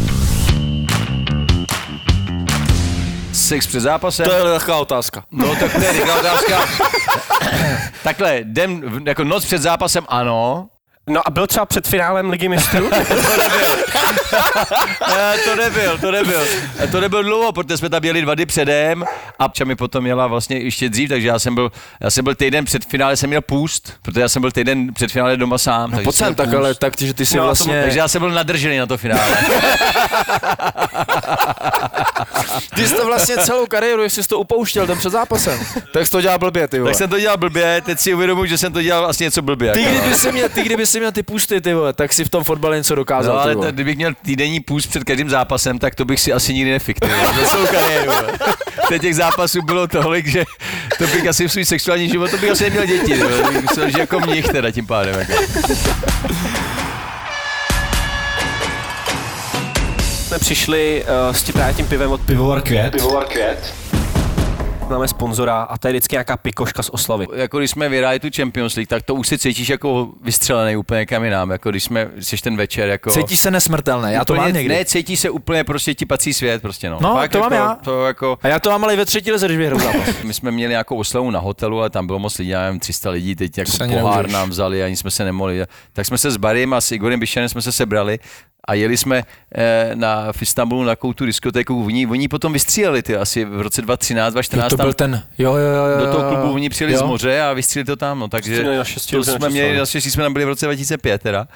Sex 3.49 3.67
před 3.67 3.79
zápasem? 3.79 4.25
To 4.25 4.31
je 4.31 4.41
lehká 4.41 4.77
otázka. 4.77 5.23
No 5.31 5.55
tak 5.55 5.73
to 5.73 5.81
je 5.81 5.91
rychlá 5.91 6.19
otázka. 6.19 6.59
Takhle, 8.03 8.39
den, 8.43 9.01
jako 9.05 9.23
noc 9.23 9.45
před 9.45 9.61
zápasem 9.61 10.05
ano, 10.07 10.69
No 11.09 11.27
a 11.27 11.31
byl 11.31 11.47
třeba 11.47 11.65
před 11.65 11.87
finálem 11.87 12.29
Ligy 12.29 12.49
mistrů? 12.49 12.89
Eh, 15.17 15.37
to 15.45 15.55
nebyl, 15.55 15.97
to 15.97 16.11
nebyl. 16.11 16.41
Eh, 16.79 16.87
To 16.87 17.01
nebyl 17.01 17.23
dlouho, 17.23 17.51
protože 17.51 17.77
jsme 17.77 17.89
tam 17.89 18.03
jeli 18.03 18.21
dva 18.21 18.35
dny 18.35 18.45
předem 18.45 19.05
a 19.39 19.47
Ča 19.47 19.65
mi 19.65 19.75
potom 19.75 20.05
jela 20.07 20.27
vlastně 20.27 20.57
ještě 20.57 20.89
dřív, 20.89 21.09
takže 21.09 21.27
já 21.27 21.39
jsem 21.39 21.55
byl, 21.55 21.71
já 22.01 22.09
jsem 22.09 22.23
byl 22.23 22.35
týden 22.35 22.65
před 22.65 22.85
finále, 22.85 23.17
jsem 23.17 23.29
měl 23.29 23.41
půst, 23.41 23.93
protože 24.01 24.21
já 24.21 24.29
jsem 24.29 24.41
byl 24.41 24.51
týden 24.51 24.93
před 24.93 25.11
finále 25.11 25.37
doma 25.37 25.57
sám. 25.57 25.91
takže 25.91 26.03
Pojď 26.03 26.15
sem, 26.15 26.35
tak 26.35 26.53
ale 26.53 26.75
tak, 26.75 26.93
že 26.99 27.13
ty 27.13 27.25
jsi 27.25 27.35
No, 27.35 27.41
to- 27.41 27.45
vlastně... 27.45 27.81
Takže 27.83 27.99
já 27.99 28.07
jsem 28.07 28.21
byl 28.21 28.31
nadržený 28.31 28.77
na 28.77 28.85
to 28.85 28.97
finále. 28.97 29.37
Ty 32.75 32.87
jsi 32.87 32.93
to 32.95 33.05
vlastně 33.05 33.35
celou 33.37 33.65
kariéru, 33.65 34.01
jestli 34.03 34.23
jsi 34.23 34.29
to 34.29 34.39
upouštěl 34.39 34.87
ten 34.87 34.97
před 34.97 35.09
zápasem, 35.09 35.59
tak 35.93 36.05
jsi 36.05 36.11
to 36.11 36.21
dělal 36.21 36.39
blbě, 36.39 36.67
ty 36.67 36.79
vole. 36.79 36.91
tak 36.91 36.97
jsem 36.97 37.09
to 37.09 37.19
dělal 37.19 37.37
blbě, 37.37 37.81
teď 37.85 37.99
si 37.99 38.13
uvědomuji, 38.13 38.49
že 38.49 38.57
jsem 38.57 38.73
to 38.73 38.81
dělal 38.81 39.01
vlastně 39.03 39.23
něco 39.23 39.41
blbě. 39.41 39.71
Ty 39.73 39.81
jako, 39.81 39.93
no. 39.95 40.01
kdyby 40.01 40.15
si 40.15 40.31
měl, 40.31 40.49
ty 40.49 40.63
kdyby 40.63 40.87
si 40.87 40.98
měl 40.99 41.11
ty 41.11 41.23
pusty, 41.23 41.61
ty 41.61 41.73
vole, 41.73 41.93
tak 41.93 42.13
si 42.13 42.25
v 42.25 42.29
tom 42.29 42.43
fotbale 42.43 42.77
něco 42.77 42.95
dokázal, 42.95 43.35
No, 43.35 43.41
ty 43.43 43.47
ale 43.55 43.65
t- 43.65 43.71
kdybych 43.71 43.95
měl 43.95 44.13
týdenní 44.25 44.59
půst 44.59 44.87
před 44.87 45.03
každým 45.03 45.29
zápasem, 45.29 45.79
tak 45.79 45.95
to 45.95 46.05
bych 46.05 46.19
si 46.19 46.33
asi 46.33 46.53
nikdy 46.53 46.71
nefiktoval. 46.71 47.33
Za 47.41 47.45
svou 47.47 47.65
kariéru. 47.65 48.11
jo. 48.11 48.27
Teď 48.89 49.01
těch 49.01 49.15
zápasů 49.15 49.61
bylo 49.61 49.87
tolik, 49.87 50.27
že 50.27 50.43
to 50.97 51.07
bych 51.07 51.27
asi 51.27 51.47
v 51.47 51.51
svůj 51.51 51.65
sexuální 51.65 52.09
život, 52.09 52.31
to 52.31 52.37
bych 52.37 52.51
asi 52.51 52.63
neměl 52.63 52.85
děti. 52.85 53.21
Musel 53.61 53.89
žít 53.89 53.97
jako 53.99 54.19
mnich 54.19 54.47
teda 54.47 54.71
tím 54.71 54.87
pádem. 54.87 55.15
Jako. 55.19 55.33
jsme 60.27 60.39
přišli 60.39 61.03
uh, 61.29 61.35
s 61.35 61.43
tím 61.43 61.53
právě 61.53 61.73
tím 61.73 61.85
pivem 61.87 62.11
od 62.11 62.21
Pivovar 62.21 62.61
Květ. 62.61 62.91
Pivovar 62.91 63.25
Květ. 63.25 63.73
Máme 64.89 65.07
sponzora 65.07 65.61
a 65.61 65.77
to 65.77 65.87
je 65.87 65.91
vždycky 65.93 66.13
nějaká 66.15 66.37
pikoška 66.37 66.83
z 66.83 66.89
oslavy. 66.89 67.27
Jako 67.35 67.59
když 67.59 67.71
jsme 67.71 67.89
vyhráli 67.89 68.19
tu 68.19 68.27
Champions 68.35 68.75
League, 68.75 68.87
tak 68.87 69.03
to 69.03 69.15
už 69.15 69.27
si 69.27 69.37
cítíš 69.37 69.69
jako 69.69 70.09
vystřelený 70.23 70.75
úplně 70.75 71.05
kam 71.05 71.23
jinam. 71.23 71.49
Jako 71.49 71.69
když 71.69 71.83
jsme, 71.83 72.09
jsi 72.19 72.37
ten 72.37 72.57
večer 72.57 72.89
jako... 72.89 73.11
Cítíš 73.11 73.39
se 73.39 73.51
nesmrtelné, 73.51 74.13
já 74.13 74.25
to 74.25 74.33
úplně, 74.33 74.47
mám 74.47 74.53
někdy. 74.53 74.75
Ne, 74.75 74.85
cítí 74.85 75.17
se 75.17 75.29
úplně 75.29 75.63
prostě 75.63 75.93
ti 75.93 76.05
pací 76.05 76.33
svět 76.33 76.61
prostě 76.61 76.89
no. 76.89 76.99
No, 77.01 77.13
Fakt 77.13 77.31
to 77.31 77.37
jako, 77.37 77.49
mám 77.49 77.59
já. 77.59 77.75
To 77.75 78.05
jako, 78.05 78.37
A 78.41 78.47
já 78.47 78.59
to 78.59 78.69
mám 78.69 78.83
ale 78.83 78.93
i 78.93 78.97
ve 78.97 79.05
třetí 79.05 79.31
lize, 79.31 79.45
když 79.45 79.57
vyhraju 79.57 79.81
zápas. 79.81 80.15
My 80.23 80.33
jsme 80.33 80.51
měli 80.51 80.71
nějakou 80.71 80.95
oslavu 80.97 81.31
na 81.31 81.39
hotelu 81.39 81.81
a 81.81 81.89
tam 81.89 82.07
bylo 82.07 82.19
moc 82.19 82.37
lidí, 82.37 82.49
já 82.49 82.61
nevím, 82.61 82.79
300 82.79 83.09
lidí, 83.09 83.35
teď 83.35 83.57
jako 83.57 83.71
pohár 83.71 84.15
nemůžeš. 84.15 84.33
nám 84.33 84.49
vzali, 84.49 84.83
ani 84.83 84.95
jsme 84.95 85.11
se 85.11 85.23
nemohli. 85.23 85.65
Tak 85.93 86.05
jsme 86.05 86.17
se 86.17 86.31
s 86.31 86.37
Barym 86.37 86.73
a 86.73 86.81
s 86.81 86.91
Igorem 86.91 87.19
Bišenem 87.19 87.49
jsme 87.49 87.61
se 87.61 87.71
sebrali 87.71 88.19
a 88.69 88.73
jeli 88.73 88.97
jsme 88.97 89.23
eh, 89.55 89.91
na, 89.93 90.33
v 90.33 90.41
Istanbulu 90.41 90.83
na 90.83 90.91
takovou 90.91 91.13
tu 91.13 91.25
diskotéku. 91.25 91.85
Oni, 91.85 92.07
oni 92.07 92.27
potom 92.27 92.53
vystříleli 92.53 93.03
ty 93.03 93.17
asi 93.17 93.45
v 93.45 93.61
roce 93.61 93.81
2013, 93.81 94.33
2014. 94.33 94.69
to 94.69 94.77
byl 94.77 94.93
tam 94.93 95.11
ten, 95.11 95.23
jo, 95.37 95.55
jo, 95.55 95.67
jo, 95.75 95.85
jo. 95.85 96.05
do 96.05 96.11
toho 96.11 96.29
klubu 96.29 96.53
oni 96.53 96.69
přijeli 96.69 96.93
jo. 96.93 96.99
z 96.99 97.01
moře 97.01 97.41
a 97.41 97.53
vystříleli 97.53 97.85
to 97.85 97.95
tam, 97.95 98.19
no, 98.19 98.27
takže 98.27 98.61
Měli 98.61 98.77
naštěstí 98.77 99.15
to 99.15 99.23
jsme 99.23 99.37
měli, 99.37 99.51
načasované. 99.51 99.79
naštěstí 99.79 100.11
jsme 100.11 100.23
tam 100.23 100.33
byli 100.33 100.45
v 100.45 100.47
roce 100.47 100.65
2005 100.65 101.21
teda. 101.21 101.47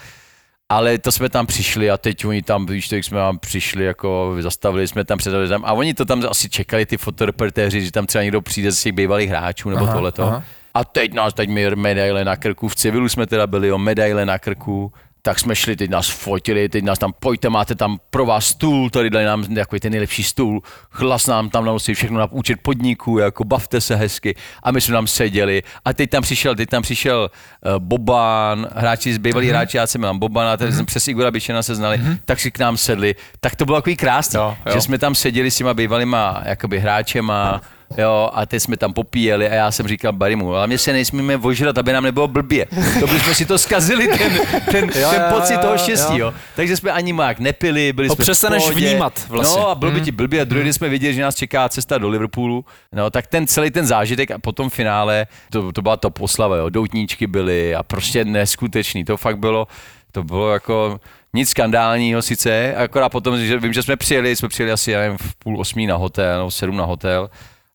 Ale 0.70 0.98
to 0.98 1.12
jsme 1.12 1.30
tam 1.30 1.46
přišli 1.46 1.92
a 1.92 1.98
teď 1.98 2.26
oni 2.26 2.42
tam, 2.42 2.66
víš, 2.66 2.88
teď 2.88 3.06
jsme 3.06 3.18
tam 3.18 3.40
přišli, 3.40 3.86
jako 3.86 4.36
zastavili 4.40 4.88
jsme 4.88 5.04
tam 5.04 5.18
před 5.18 5.50
tam 5.50 5.66
a 5.66 5.74
oni 5.74 5.94
to 5.94 6.06
tam 6.06 6.24
asi 6.30 6.50
čekali, 6.50 6.86
ty 6.86 6.98
fotoreportéři, 6.98 7.86
že 7.86 7.92
tam 7.92 8.06
třeba 8.06 8.22
někdo 8.22 8.42
přijde 8.42 8.72
z 8.72 8.84
těch 8.84 8.94
bývalých 8.94 9.30
hráčů 9.30 9.70
nebo 9.70 9.84
Aha, 9.84 9.94
tohleto. 9.94 10.24
aha. 10.24 10.44
A 10.74 10.86
teď 10.86 11.14
nás, 11.14 11.34
teď 11.34 11.50
mi 11.50 11.76
medaile 11.76 12.26
na 12.26 12.36
krku, 12.36 12.68
v 12.68 12.76
civilu 12.76 13.10
jsme 13.10 13.28
teda 13.28 13.48
byli, 13.48 13.68
jo, 13.68 13.78
medaile 13.78 14.26
na 14.26 14.40
krku 14.40 14.94
tak 15.26 15.40
jsme 15.40 15.56
šli, 15.56 15.76
teď 15.76 15.90
nás 15.90 16.10
fotili, 16.10 16.70
teď 16.70 16.84
nás 16.84 17.00
tam, 17.00 17.14
pojďte, 17.20 17.50
máte 17.50 17.76
tam 17.76 17.98
pro 18.10 18.26
vás 18.26 18.46
stůl, 18.46 18.90
tady 18.90 19.10
dali 19.10 19.26
nám 19.26 19.56
takový 19.56 19.80
ten 19.80 19.92
nejlepší 19.92 20.24
stůl, 20.24 20.62
hlas 20.92 21.28
nám 21.28 21.50
tam 21.50 21.66
nosí 21.66 21.94
všechno 21.94 22.20
na 22.20 22.32
účet 22.32 22.60
podniků, 22.62 23.18
jako 23.18 23.44
bavte 23.44 23.82
se 23.82 23.96
hezky 23.96 24.36
a 24.64 24.72
my 24.72 24.82
jsme 24.82 24.94
tam 24.94 25.08
seděli 25.08 25.64
a 25.86 25.94
teď 25.94 26.10
tam 26.10 26.24
přišel, 26.24 26.56
teď 26.56 26.70
tam 26.70 26.84
přišel 26.84 27.32
uh, 27.66 27.80
Boban, 27.80 28.68
hráči 28.76 29.14
z 29.14 29.18
bývalý 29.18 29.48
mm-hmm. 29.48 29.50
hráči, 29.50 29.78
já 29.78 29.88
jsem 29.88 30.02
tam 30.02 30.20
Boban 30.20 30.48
a 30.48 30.58
tady 30.58 30.72
mm-hmm. 30.72 30.76
jsme 30.76 30.86
přes 30.86 31.08
Igora 31.08 31.32
Bičena 31.32 31.64
se 31.64 31.76
znali, 31.76 31.98
mm-hmm. 31.98 32.18
tak 32.26 32.40
si 32.40 32.52
k 32.52 32.60
nám 32.60 32.78
sedli, 32.78 33.16
tak 33.40 33.56
to 33.56 33.66
bylo 33.66 33.78
takový 33.78 33.96
krásný, 33.96 34.38
Jo, 34.38 34.58
jo. 34.66 34.74
že 34.74 34.82
jsme 34.82 34.98
tam 34.98 35.16
seděli 35.16 35.52
s 35.52 35.56
těma 35.58 35.74
bývalýma 35.74 36.42
jakoby 36.46 36.80
hráčema, 36.80 37.62
Jo, 37.98 38.30
a 38.34 38.46
teď 38.46 38.64
jsme 38.64 38.78
tam 38.78 38.94
popíjeli 38.94 39.50
a 39.50 39.54
já 39.54 39.72
jsem 39.72 39.88
říkal 39.88 40.14
Barimu, 40.14 40.56
ale 40.56 40.68
mě 40.68 40.78
se 40.78 40.94
nesmíme 40.94 41.38
ožrat, 41.38 41.78
aby 41.78 41.94
nám 41.94 42.04
nebylo 42.04 42.28
blbě. 42.28 42.66
To 43.00 43.08
bychom 43.08 43.34
si 43.36 43.46
to 43.46 43.58
zkazili, 43.58 44.08
ten, 44.08 44.32
ten, 44.72 44.90
Jo, 45.02 45.10
ten 45.10 45.24
pocit 45.34 45.54
jo, 45.54 45.60
toho 45.62 45.78
štěstí, 45.78 46.18
jo. 46.18 46.26
jo. 46.28 46.34
Takže 46.56 46.78
jsme 46.78 46.92
ani 46.92 47.14
mák 47.14 47.40
nepili, 47.40 47.94
byli 47.94 48.08
To 48.08 48.16
jsme 48.16 48.24
v 48.24 48.26
přestaneš 48.26 48.64
pohodě. 48.64 48.90
vnímat 48.90 49.26
vlastně. 49.30 49.62
No 49.62 49.70
a 49.70 49.76
bylo 49.76 49.92
by 49.92 50.02
ti 50.02 50.12
blbě 50.12 50.42
a 50.42 50.44
druhý 50.44 50.64
den 50.64 50.74
jsme 50.74 50.90
viděli, 50.90 51.14
že 51.14 51.22
nás 51.22 51.36
čeká 51.36 51.70
cesta 51.70 51.98
do 51.98 52.10
Liverpoolu. 52.10 52.66
No 52.94 53.10
tak 53.10 53.28
ten 53.28 53.48
celý 53.48 53.72
ten 53.72 53.86
zážitek 53.86 54.32
a 54.32 54.40
potom 54.40 54.70
v 54.70 54.74
finále, 54.74 55.28
to, 55.50 55.72
to 55.72 55.82
byla 55.82 55.98
to 55.98 56.10
poslava, 56.10 56.56
jo. 56.58 56.70
Doutníčky 56.70 57.28
byly 57.28 57.76
a 57.76 57.84
prostě 57.84 58.26
neskutečný. 58.26 59.06
To 59.06 59.18
fakt 59.18 59.38
bylo, 59.40 59.68
to 60.12 60.24
bylo 60.24 60.54
jako 60.54 61.00
nic 61.34 61.50
skandálního 61.50 62.22
sice, 62.22 62.76
akorát 62.76 63.10
potom, 63.10 63.38
že 63.38 63.60
vím, 63.60 63.74
že 63.74 63.84
jsme 63.84 63.96
přijeli, 63.96 64.36
jsme 64.36 64.48
přijeli 64.48 64.72
asi, 64.72 64.92
já 64.92 65.00
nevím, 65.00 65.18
v 65.18 65.36
půl 65.36 65.60
osmí 65.60 65.88
na 65.88 65.96
hotel, 65.96 66.38
nebo 66.38 66.50
v 66.50 66.54
sedm 66.54 66.78
na 66.78 66.86
hotel 66.86 67.30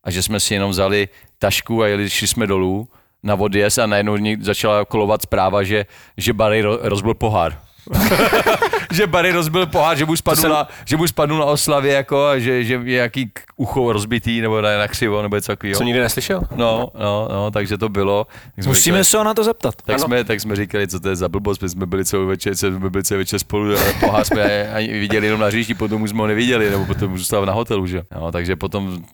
a 0.09 0.11
že 0.11 0.23
jsme 0.23 0.41
si 0.41 0.55
jenom 0.55 0.71
vzali 0.71 1.09
tašku 1.39 1.83
a 1.83 1.87
jeli, 1.87 2.11
šli 2.11 2.27
jsme 2.27 2.47
dolů 2.47 2.89
na 3.23 3.35
odjezd 3.35 3.79
a 3.79 3.87
najednou 3.87 4.17
začala 4.41 4.85
kolovat 4.85 5.23
zpráva, 5.23 5.63
že, 5.63 5.87
že 6.17 6.33
Barry 6.33 6.63
ro- 6.65 6.79
rozbil 6.83 7.15
pohár. 7.15 7.59
že 8.93 9.07
Barry 9.07 9.33
rozbil 9.33 9.67
pohár, 9.67 9.97
že 9.97 10.05
mu 10.05 10.17
spadl, 10.17 10.41
jsem- 10.41 10.51
na, 10.51 10.69
že 10.85 10.97
mu 10.97 11.07
spadl 11.07 11.39
na 11.39 11.45
oslavě 11.45 11.93
jako, 11.93 12.27
a 12.27 12.39
že, 12.39 12.65
že 12.65 12.75
je 12.75 12.81
nějaký 12.85 13.27
k- 13.27 13.41
ucho 13.57 13.93
rozbitý 13.93 14.41
nebo 14.41 14.61
na, 14.61 14.79
na 14.79 14.89
křivo 14.89 15.23
nebo 15.23 15.37
něco 15.37 15.53
takového. 15.53 15.79
Co 15.79 15.85
nikdy 15.85 16.01
neslyšel? 16.01 16.41
No, 16.57 16.89
no, 16.99 17.29
no, 17.33 17.51
takže 17.51 17.79
to 17.79 17.89
bylo. 17.89 18.27
Tak 18.57 18.67
Musíme 18.67 18.75
říkali- 18.85 19.05
se 19.05 19.19
ho 19.19 19.25
na 19.25 19.35
to 19.35 19.45
zeptat. 19.45 19.75
tak 19.85 19.95
Ano. 19.97 20.05
jsme, 20.05 20.25
tak 20.25 20.41
jsme 20.41 20.57
říkali, 20.57 20.89
co 20.89 21.01
to 21.01 21.09
je 21.09 21.17
za 21.17 21.29
blbost, 21.29 21.63
my 21.63 21.69
jsme 21.69 21.87
byli 21.87 22.05
celý 22.05 22.27
večer, 22.27 22.57
jsme 22.57 22.91
byli 22.91 23.05
celý 23.05 23.19
večer 23.19 23.39
spolu, 23.39 23.65
ale 23.79 23.93
pohár 24.01 24.25
jsme 24.25 24.69
ani 24.73 24.89
viděli 24.89 25.27
jenom 25.27 25.41
na 25.41 25.47
hřišti, 25.47 25.75
potom 25.75 26.03
už 26.03 26.11
jsme 26.11 26.21
ho 26.21 26.27
neviděli, 26.27 26.71
nebo 26.71 26.87
potom 26.87 27.13
už 27.13 27.19
zůstal 27.21 27.47
na 27.47 27.53
hotelu, 27.53 27.87
že? 27.87 28.03
No, 28.15 28.33
takže 28.33 28.57
potom 28.57 29.05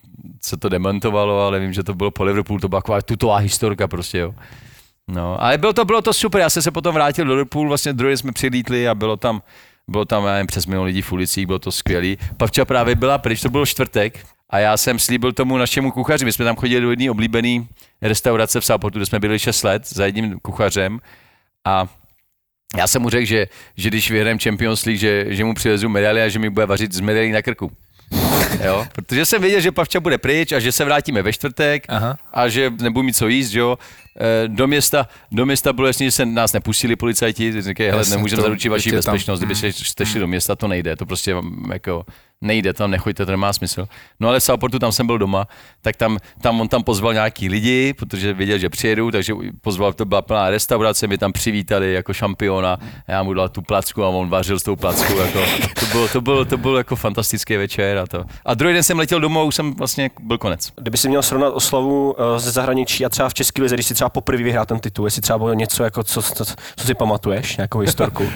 se 0.42 0.56
to 0.56 0.68
demontovalo, 0.68 1.40
ale 1.40 1.60
vím, 1.60 1.72
že 1.72 1.82
to 1.82 1.94
bylo 1.94 2.10
po 2.10 2.24
Liverpoolu, 2.24 2.60
to 2.60 2.68
byla 2.68 2.80
taková 2.80 3.02
tutová 3.02 3.36
historka 3.36 3.88
prostě, 3.88 4.18
jo. 4.18 4.34
No, 5.08 5.42
ale 5.42 5.58
bylo 5.58 5.72
to, 5.72 5.84
bylo 5.84 6.02
to 6.02 6.12
super, 6.12 6.40
já 6.40 6.50
jsem 6.50 6.62
se 6.62 6.70
potom 6.70 6.94
vrátil 6.94 7.24
do 7.24 7.30
Liverpoolu, 7.30 7.68
vlastně 7.68 7.92
druhý 7.92 8.16
jsme 8.16 8.32
přilítli 8.32 8.88
a 8.88 8.94
bylo 8.94 9.16
tam, 9.16 9.42
bylo 9.88 10.04
tam, 10.04 10.24
já 10.24 10.32
nevím, 10.32 10.46
přes 10.46 10.66
milion 10.66 10.86
lidí 10.86 11.02
v 11.02 11.12
ulicích, 11.12 11.46
bylo 11.46 11.58
to 11.58 11.72
skvělý. 11.72 12.18
Pavča 12.36 12.64
právě 12.64 12.94
byla 12.94 13.18
pryč, 13.18 13.40
to 13.40 13.48
bylo 13.48 13.66
čtvrtek 13.66 14.26
a 14.50 14.58
já 14.58 14.76
jsem 14.76 14.98
slíbil 14.98 15.32
tomu 15.32 15.56
našemu 15.56 15.90
kuchaři, 15.90 16.24
my 16.24 16.32
jsme 16.32 16.44
tam 16.44 16.56
chodili 16.56 16.80
do 16.80 16.90
jedné 16.90 17.10
oblíbené 17.10 17.64
restaurace 18.02 18.60
v 18.60 18.64
Southportu, 18.64 18.98
kde 18.98 19.06
jsme 19.06 19.20
byli 19.20 19.38
6 19.38 19.62
let 19.62 19.88
za 19.88 20.06
jedním 20.06 20.40
kuchařem 20.40 21.00
a 21.64 21.86
já 22.76 22.86
jsem 22.86 23.02
mu 23.02 23.10
řekl, 23.10 23.26
že, 23.26 23.46
že 23.76 23.88
když 23.88 24.10
vyhrajeme 24.10 24.40
Champions 24.40 24.84
League, 24.84 25.00
že, 25.00 25.24
že 25.28 25.44
mu 25.44 25.54
přivezu 25.54 25.88
medaili 25.88 26.22
a 26.22 26.28
že 26.28 26.38
mi 26.38 26.50
bude 26.50 26.66
vařit 26.66 26.92
z 26.92 27.00
medailí 27.00 27.32
na 27.32 27.42
krku. 27.42 27.72
Jo? 28.64 28.86
Protože 28.92 29.26
jsem 29.26 29.42
věděl, 29.42 29.60
že 29.60 29.72
Pavča 29.72 30.00
bude 30.00 30.18
pryč 30.18 30.52
a 30.52 30.58
že 30.58 30.72
se 30.72 30.84
vrátíme 30.84 31.22
ve 31.22 31.32
čtvrtek 31.32 31.84
Aha. 31.88 32.18
a 32.32 32.48
že 32.48 32.72
nebudu 32.80 33.02
mít 33.02 33.16
co 33.16 33.28
jíst, 33.28 33.52
jo. 33.54 33.78
Eh, 34.20 34.48
Do 34.48 34.66
města, 34.66 35.08
do 35.32 35.46
města 35.46 35.72
bylo 35.72 35.86
jasně, 35.86 36.06
že 36.06 36.10
se 36.10 36.26
nás 36.26 36.52
nepustili 36.52 36.96
policajti, 36.96 37.62
říkají, 37.62 37.90
hele, 37.90 38.04
nemůžeme 38.10 38.42
zaručit 38.42 38.68
vaši 38.68 38.88
je 38.88 38.92
tam. 38.92 39.14
bezpečnost, 39.14 39.40
kdyby 39.40 39.54
se 39.54 39.72
jste 39.72 40.06
šli 40.06 40.20
do 40.20 40.26
města, 40.26 40.56
to 40.56 40.68
nejde, 40.68 40.96
to 40.96 41.06
prostě 41.06 41.36
jako 41.72 42.04
nejde, 42.40 42.72
tam 42.72 42.90
nechoďte, 42.90 43.26
to 43.26 43.30
nemá 43.32 43.52
smysl. 43.52 43.86
No 44.20 44.28
ale 44.28 44.40
v 44.40 44.42
Southportu 44.42 44.78
tam 44.78 44.92
jsem 44.92 45.06
byl 45.06 45.18
doma, 45.18 45.48
tak 45.82 45.96
tam, 45.96 46.18
tam 46.40 46.60
on 46.60 46.68
tam 46.68 46.82
pozval 46.82 47.12
nějaký 47.14 47.48
lidi, 47.48 47.94
protože 47.98 48.32
věděl, 48.32 48.58
že 48.58 48.68
přijedu, 48.70 49.10
takže 49.10 49.34
pozval, 49.60 49.92
to 49.92 50.04
byla 50.04 50.22
plná 50.22 50.50
restaurace, 50.50 51.06
mě 51.06 51.18
tam 51.18 51.32
přivítali 51.32 51.92
jako 51.92 52.12
šampiona, 52.12 52.78
já 53.08 53.22
mu 53.22 53.34
dal 53.34 53.48
tu 53.48 53.62
placku 53.62 54.04
a 54.04 54.08
on 54.08 54.28
vařil 54.28 54.58
s 54.58 54.62
tou 54.62 54.76
plackou, 54.76 55.18
jako, 55.18 55.38
to 55.80 55.86
bylo, 55.86 56.08
to 56.08 56.20
bylo, 56.20 56.44
to 56.44 56.56
bylo 56.56 56.78
jako 56.78 56.96
fantastický 56.96 57.56
večer 57.56 57.98
a 57.98 58.06
to. 58.06 58.24
A 58.44 58.54
druhý 58.54 58.74
den 58.74 58.82
jsem 58.82 58.98
letěl 58.98 59.20
domů 59.20 59.40
a 59.40 59.42
už 59.42 59.54
jsem 59.54 59.74
vlastně 59.74 60.10
byl 60.22 60.38
konec. 60.38 60.72
Kdyby 60.76 60.96
si 60.98 61.08
měl 61.08 61.22
srovnat 61.22 61.50
oslavu 61.50 62.16
eh, 62.18 62.38
ze 62.38 62.50
zahraničí 62.50 63.04
a 63.04 63.08
třeba 63.08 63.28
v 63.28 63.34
České 63.34 63.62
lize, 63.62 63.76
když 63.76 63.86
si 63.86 63.94
třeba 63.94 64.03
poprvé 64.08 64.42
vyhrál 64.42 64.66
ten 64.66 64.78
titul, 64.78 65.06
jestli 65.06 65.22
třeba 65.22 65.38
bylo 65.38 65.54
něco, 65.54 65.84
jako 65.84 66.04
co, 66.04 66.22
co, 66.22 66.44
co 66.76 66.86
si 66.86 66.94
pamatuješ, 66.94 67.56
nějakou 67.56 67.78
historku. 67.78 68.28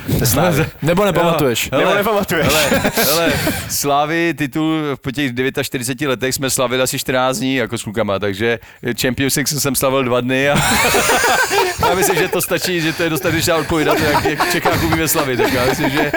Nebo 0.82 1.04
nepamatuješ. 1.04 1.70
Nebo 1.70 1.94
nepamatuješ. 1.94 2.46
Hele, 2.46 2.68
hele, 2.94 3.32
Slávy 3.68 4.34
titul 4.38 4.96
po 5.00 5.10
těch 5.10 5.32
49 5.62 6.10
letech 6.10 6.34
jsme 6.34 6.50
slavili 6.50 6.82
asi 6.82 6.98
14 6.98 7.38
dní 7.38 7.54
jako 7.54 7.78
s 7.78 7.82
klukama, 7.82 8.18
takže 8.18 8.58
Champions 9.00 9.36
League 9.36 9.48
jsem 9.48 9.74
slavil 9.74 10.04
dva 10.04 10.20
dny 10.20 10.50
a 10.50 10.56
já 11.88 11.94
myslím, 11.94 12.16
že 12.16 12.28
to 12.28 12.42
stačí, 12.42 12.80
že 12.80 12.92
to 12.92 13.02
je 13.02 13.10
dostatečná 13.10 13.56
odpovědat, 13.56 13.98
jak, 14.00 14.24
jak 14.24 14.44
v 14.44 14.52
Čechách 14.52 14.84
umíme 14.84 15.08
slavit. 15.08 15.36
Tak 15.36 15.52
já, 15.52 15.66
myslím, 15.66 15.90
že, 15.90 16.12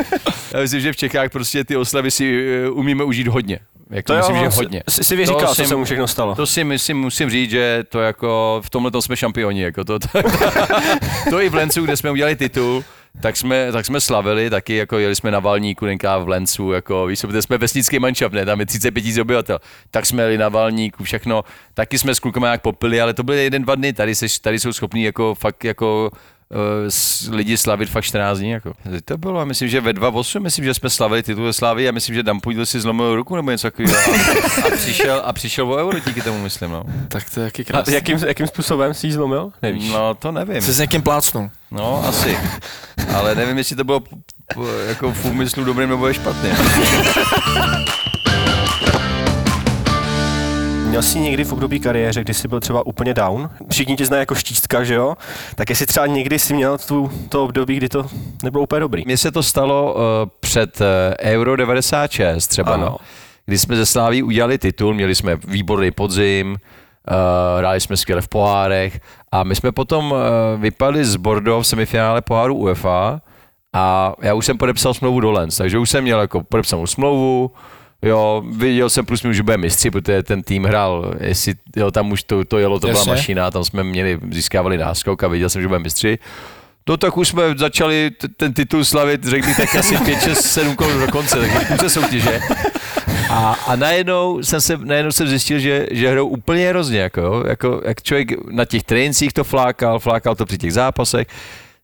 já 0.54 0.60
myslím, 0.60 0.82
že 0.82 0.94
v 0.94 0.96
Čechách 0.96 1.30
prostě 1.30 1.64
ty 1.64 1.76
oslavy 1.78 2.12
si 2.12 2.48
eh, 2.66 2.70
umíme 2.70 3.04
užít 3.04 3.28
hodně. 3.28 3.60
Jako 3.92 4.08
To 4.08 4.14
jo, 4.14 4.20
myslím, 4.20 4.38
že 4.46 4.52
si- 4.52 4.58
hodně. 4.58 4.84
si- 4.90 5.04
si 5.04 5.16
vyříkal, 5.16 5.42
To 5.42 5.48
co 5.48 5.56
si- 5.56 5.66
se 5.68 5.76
mu 5.76 5.84
všechno 5.86 6.08
stalo. 6.08 6.36
To 6.36 6.46
si 6.46 6.64
myslím, 6.64 6.98
musím 6.98 7.30
říct, 7.30 7.50
že 7.52 7.84
to 7.90 8.00
jako 8.00 8.62
v 8.66 8.70
tomhle 8.70 8.92
jsme 9.02 9.18
šampioni. 9.18 9.62
Jako 9.62 9.84
to, 9.84 10.00
to, 10.00 10.08
to, 11.30 11.42
i 11.42 11.50
v 11.50 11.54
Lencu, 11.56 11.82
kde 11.86 11.98
jsme 11.98 12.12
udělali 12.12 12.36
titul, 12.36 12.84
tak 13.22 13.38
jsme, 13.38 13.72
tak 13.72 13.86
jsme 13.86 14.02
slavili 14.02 14.50
taky, 14.50 14.76
jako 14.76 14.98
jeli 14.98 15.16
jsme 15.16 15.32
na 15.32 15.40
Valníku, 15.40 15.86
tenkrát 15.86 16.18
v 16.18 16.28
Lencu, 16.28 16.72
jako 16.72 17.06
víš, 17.06 17.20
co, 17.20 17.28
protože 17.28 17.42
jsme 17.42 17.58
vesnický 17.58 18.00
manšaft, 18.00 18.34
ne, 18.34 18.46
tam 18.46 18.60
je 18.60 18.66
35 18.66 19.02
tisíc 19.02 19.18
obyvatel, 19.18 19.60
tak 19.92 20.06
jsme 20.06 20.24
jeli 20.24 20.38
na 20.38 20.50
Valníku, 20.50 21.04
všechno, 21.04 21.44
taky 21.74 22.00
jsme 22.00 22.16
s 22.16 22.20
klukama 22.20 22.48
nějak 22.48 22.62
popili, 22.62 23.02
ale 23.02 23.14
to 23.14 23.24
byly 23.24 23.44
jeden, 23.44 23.64
dva 23.64 23.76
dny, 23.76 23.94
tady, 23.94 24.16
seš, 24.16 24.40
tady 24.40 24.60
jsou 24.60 24.74
schopní 24.74 25.04
jako 25.04 25.36
fakt 25.36 25.64
jako 25.64 26.12
lidi 27.32 27.58
slavit 27.58 27.90
fakt 27.90 28.04
14 28.04 28.38
dní. 28.40 28.50
Jako. 28.50 28.74
To 29.06 29.18
bylo, 29.18 29.40
a 29.40 29.46
myslím, 29.46 29.70
že 29.70 29.82
ve 29.82 29.94
2.8, 29.94 30.40
myslím, 30.40 30.66
že 30.66 30.74
jsme 30.74 30.90
slavili 30.90 31.24
titul 31.24 31.44
ve 31.46 31.54
Slávy 31.54 31.90
a 31.90 31.92
myslím, 31.92 32.16
že 32.16 32.24
Dampudil 32.24 32.66
si 32.66 32.80
zlomil 32.82 33.16
ruku 33.16 33.36
nebo 33.36 33.52
něco 33.52 33.68
takového. 33.72 33.96
A, 33.98 34.68
a, 34.68 34.76
přišel, 34.76 35.22
a 35.26 35.34
přišel 35.34 35.74
o 35.74 35.78
euro 35.78 36.00
díky 36.00 36.22
tomu, 36.22 36.44
myslím. 36.44 36.72
No, 36.72 36.84
Tak 37.08 37.30
to 37.30 37.40
je 37.40 37.44
jaký 37.44 37.62
A 37.62 37.66
krásný. 37.66 37.94
jakým, 37.94 38.18
jakým 38.28 38.48
způsobem 38.48 38.94
jsi 38.94 39.08
jí 39.08 39.14
zlomil? 39.14 39.52
Nevíš. 39.62 39.90
no 39.92 40.14
to 40.16 40.32
nevím. 40.32 40.62
Jsi 40.62 40.74
s 40.74 40.80
někým 40.80 41.02
plácnul. 41.02 41.50
No, 41.72 42.06
asi. 42.08 42.38
Ale 43.16 43.36
nevím, 43.36 43.58
jestli 43.58 43.76
to 43.76 43.84
bylo 43.84 44.00
p- 44.00 44.10
jako 44.88 45.12
v 45.14 45.26
úmyslu 45.26 45.64
dobrým 45.64 45.90
nebo 45.90 46.08
je 46.08 46.14
špatně. 46.14 46.50
Měl 50.92 51.02
jsi 51.02 51.20
někdy 51.20 51.44
v 51.44 51.54
období 51.54 51.80
kariéře, 51.80 52.22
kdy 52.22 52.34
jsi 52.34 52.48
byl 52.48 52.60
třeba 52.60 52.86
úplně 52.86 53.14
down? 53.14 53.50
Všichni 53.70 53.96
tě 53.96 54.06
znají 54.06 54.20
jako 54.20 54.36
štístka, 54.36 54.84
že 54.84 54.94
jo? 54.94 55.16
Tak 55.56 55.70
jestli 55.70 55.86
třeba 55.86 56.08
někdy 56.08 56.40
jsi 56.40 56.54
měl 56.54 56.78
tu, 56.78 57.12
to 57.30 57.44
období, 57.44 57.78
kdy 57.78 57.90
to 57.90 58.06
nebylo 58.44 58.64
úplně 58.64 58.80
dobrý. 58.80 59.04
Mně 59.06 59.18
se 59.18 59.32
to 59.32 59.44
stalo 59.44 59.94
uh, 59.94 60.02
před 60.40 60.82
uh, 60.82 60.88
Euro 61.20 61.56
96 61.56 62.48
třeba, 62.48 62.74
Ano. 62.74 62.86
no. 62.86 62.98
kdy 63.46 63.58
jsme 63.58 63.76
ze 63.76 63.86
Sláví 63.86 64.24
udělali 64.24 64.58
titul, 64.58 64.94
měli 64.94 65.16
jsme 65.16 65.36
výborný 65.48 65.92
podzim, 65.92 66.50
uh, 66.52 66.58
hráli 67.60 67.80
jsme 67.80 67.98
skvěle 67.98 68.22
v 68.22 68.28
pohárech 68.28 69.00
a 69.32 69.44
my 69.44 69.56
jsme 69.56 69.72
potom 69.72 70.12
uh, 70.12 70.18
vypadli 70.62 71.06
z 71.06 71.16
Bordeaux 71.16 71.68
v 71.68 71.70
semifinále 71.70 72.22
poháru 72.22 72.56
UEFA 72.56 73.22
a 73.74 74.14
já 74.22 74.34
už 74.34 74.46
jsem 74.46 74.58
podepsal 74.58 74.94
smlouvu 74.94 75.20
do 75.20 75.32
Lens, 75.32 75.58
takže 75.58 75.78
už 75.78 75.90
jsem 75.90 76.04
měl 76.04 76.22
jako 76.22 76.44
podepsanou 76.44 76.88
smlouvu, 76.88 77.52
Jo, 78.02 78.44
viděl 78.52 78.90
jsem 78.90 79.06
plus 79.06 79.24
minus, 79.24 79.38
že 79.38 79.44
bude 79.44 79.58
mistři, 79.58 79.92
protože 79.92 80.24
ten 80.24 80.44
tým 80.44 80.64
hrál, 80.64 81.14
jestli, 81.20 81.54
jo, 81.76 81.92
tam 81.92 82.12
už 82.12 82.24
to, 82.24 82.46
to 82.46 82.58
jelo, 82.58 82.80
to 82.80 82.88
byla 82.88 83.00
Jasně. 83.00 83.12
mašina, 83.12 83.52
tam 83.52 83.64
jsme 83.64 83.84
měli, 83.84 84.20
získávali 84.32 84.78
náskok 84.78 85.24
a 85.24 85.28
viděl 85.28 85.50
jsem, 85.50 85.62
že 85.62 85.68
bude 85.68 85.80
mistři. 85.80 86.20
No 86.90 86.98
tak 86.98 87.18
už 87.18 87.28
jsme 87.28 87.44
začali 87.58 88.12
t- 88.18 88.28
ten 88.28 88.54
titul 88.54 88.86
slavit, 88.86 89.24
řekl 89.24 89.48
bych 89.48 89.58
tak 89.58 89.76
asi 89.76 89.98
5, 89.98 90.22
6, 90.22 90.42
7 90.42 90.76
kol 90.76 90.94
do 91.00 91.08
konce, 91.08 91.36
takže 91.40 91.60
půlce 91.68 91.90
soutěže. 91.90 92.40
A, 93.30 93.56
a 93.68 93.76
najednou 93.76 94.44
jsem 94.44 94.62
se, 94.62 94.78
najednou 94.78 95.12
jsem 95.12 95.28
zjistil, 95.28 95.60
že, 95.60 95.88
že 95.92 96.08
hrajou 96.10 96.28
úplně 96.28 96.70
hrozně, 96.70 97.00
jako, 97.00 97.22
jo, 97.22 97.44
jako, 97.48 97.82
jak 97.86 98.02
člověk 98.04 98.30
na 98.52 98.66
těch 98.66 98.84
trénincích 98.84 99.34
to 99.34 99.44
flákal, 99.44 100.00
flákal 100.00 100.36
to 100.36 100.46
při 100.46 100.58
těch 100.58 100.74
zápasech, 100.74 101.28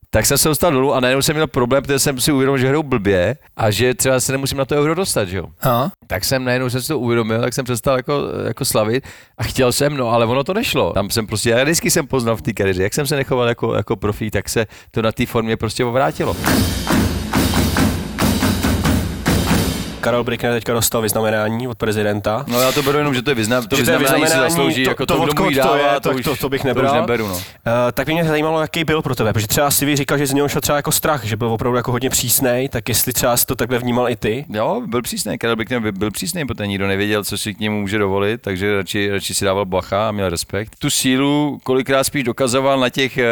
tak 0.09 0.25
jsem 0.25 0.37
se 0.37 0.49
dostal 0.49 0.71
dolů 0.71 0.93
a 0.93 0.99
najednou 0.99 1.21
jsem 1.21 1.35
měl 1.35 1.47
problém, 1.47 1.83
protože 1.83 1.99
jsem 1.99 2.19
si 2.19 2.31
uvědomil, 2.31 2.57
že 2.57 2.67
hrajou 2.67 2.83
blbě 2.83 3.35
a 3.57 3.71
že 3.71 3.93
třeba 3.93 4.19
se 4.19 4.31
nemusím 4.31 4.57
na 4.57 4.65
to 4.65 4.75
euro 4.75 4.95
dostat, 4.95 5.25
že 5.25 5.37
jo. 5.37 5.45
Aha. 5.61 5.91
Tak 6.07 6.25
jsem 6.25 6.43
najednou 6.43 6.69
jsem 6.69 6.81
si 6.81 6.87
to 6.87 6.99
uvědomil, 6.99 7.41
tak 7.41 7.53
jsem 7.53 7.65
přestal 7.65 7.97
jako, 7.97 8.21
jako 8.47 8.65
slavit 8.65 9.03
a 9.37 9.43
chtěl 9.43 9.71
jsem, 9.71 9.97
no 9.97 10.09
ale 10.09 10.25
ono 10.25 10.43
to 10.43 10.53
nešlo. 10.53 10.93
Tam 10.93 11.09
jsem 11.09 11.27
prostě, 11.27 11.49
já 11.49 11.63
vždycky 11.63 11.91
jsem 11.91 12.07
poznal 12.07 12.35
v 12.35 12.41
té 12.41 12.53
kariéře, 12.53 12.83
jak 12.83 12.93
jsem 12.93 13.07
se 13.07 13.15
nechoval 13.15 13.47
jako, 13.47 13.73
jako 13.75 13.95
profí, 13.95 14.31
tak 14.31 14.49
se 14.49 14.67
to 14.91 15.01
na 15.01 15.11
té 15.11 15.25
formě 15.25 15.57
prostě 15.57 15.85
vrátilo. 15.85 16.35
Karel 20.07 20.23
Brickner 20.23 20.53
teďka 20.53 20.73
dostal 20.73 21.01
vyznamenání 21.01 21.67
od 21.67 21.77
prezidenta. 21.77 22.45
No 22.47 22.61
já 22.61 22.71
to 22.71 22.83
beru 22.83 22.97
jenom, 22.97 23.13
že 23.15 23.21
to 23.21 23.31
je 23.31 23.35
vyznam, 23.35 23.67
to 23.67 23.75
Že 23.75 23.83
to 23.83 23.91
je 23.91 23.97
vyznamenání 23.97 24.21
si 24.21 24.25
vyznamenání, 24.25 24.51
zaslouží, 24.53 24.83
to- 24.83 24.89
jako 24.89 25.05
to 25.05 25.13
to, 25.25 25.33
to 25.33 25.49
dává, 25.55 25.77
je, 25.93 25.99
to, 26.01 26.11
už, 26.11 26.23
to- 26.23 26.35
to 26.35 26.49
bych 26.49 26.61
To 26.61 26.65
už 26.65 26.75
nebral. 26.75 26.95
neberu, 26.95 27.27
no. 27.27 27.33
Uh, 27.33 27.41
tak 27.93 28.07
by 28.07 28.13
mě 28.13 28.23
zajímalo, 28.23 28.61
jaký 28.61 28.83
byl 28.83 29.01
pro 29.01 29.15
tebe, 29.15 29.33
protože 29.33 29.47
třeba 29.47 29.71
Sivi 29.71 29.95
říkal, 29.95 30.17
že 30.17 30.27
z 30.27 30.33
něho 30.33 30.49
šel 30.49 30.61
třeba 30.61 30.75
jako 30.75 30.91
strach, 30.91 31.23
že 31.25 31.35
byl 31.37 31.47
opravdu 31.47 31.77
jako 31.77 31.91
hodně 31.91 32.09
přísnej, 32.09 32.69
tak 32.69 32.89
jestli 32.89 33.13
třeba 33.13 33.37
jsi 33.37 33.45
to 33.45 33.55
takhle 33.55 33.79
vnímal 33.79 34.09
i 34.09 34.15
ty. 34.15 34.45
Jo, 34.49 34.81
byl 34.85 35.01
přísný, 35.01 35.37
Karel 35.37 35.55
Bickner 35.55 35.79
by- 35.81 35.91
byl 35.91 36.11
přísný, 36.11 36.45
protože 36.47 36.67
nikdo 36.67 36.87
nevěděl, 36.87 37.23
co 37.23 37.37
si 37.37 37.53
k 37.53 37.59
němu 37.59 37.81
může 37.81 37.97
dovolit, 37.97 38.41
takže 38.41 38.75
radši, 38.75 39.09
radši 39.11 39.33
si 39.33 39.45
dával 39.45 39.65
bacha 39.65 40.07
a 40.07 40.11
měl 40.11 40.29
respekt. 40.29 40.73
Tu 40.79 40.89
sílu 40.89 41.59
kolikrát 41.63 42.03
spíš 42.03 42.23
dokazoval 42.23 42.79
na 42.79 42.89
těch 42.89 43.17
jak- 43.17 43.27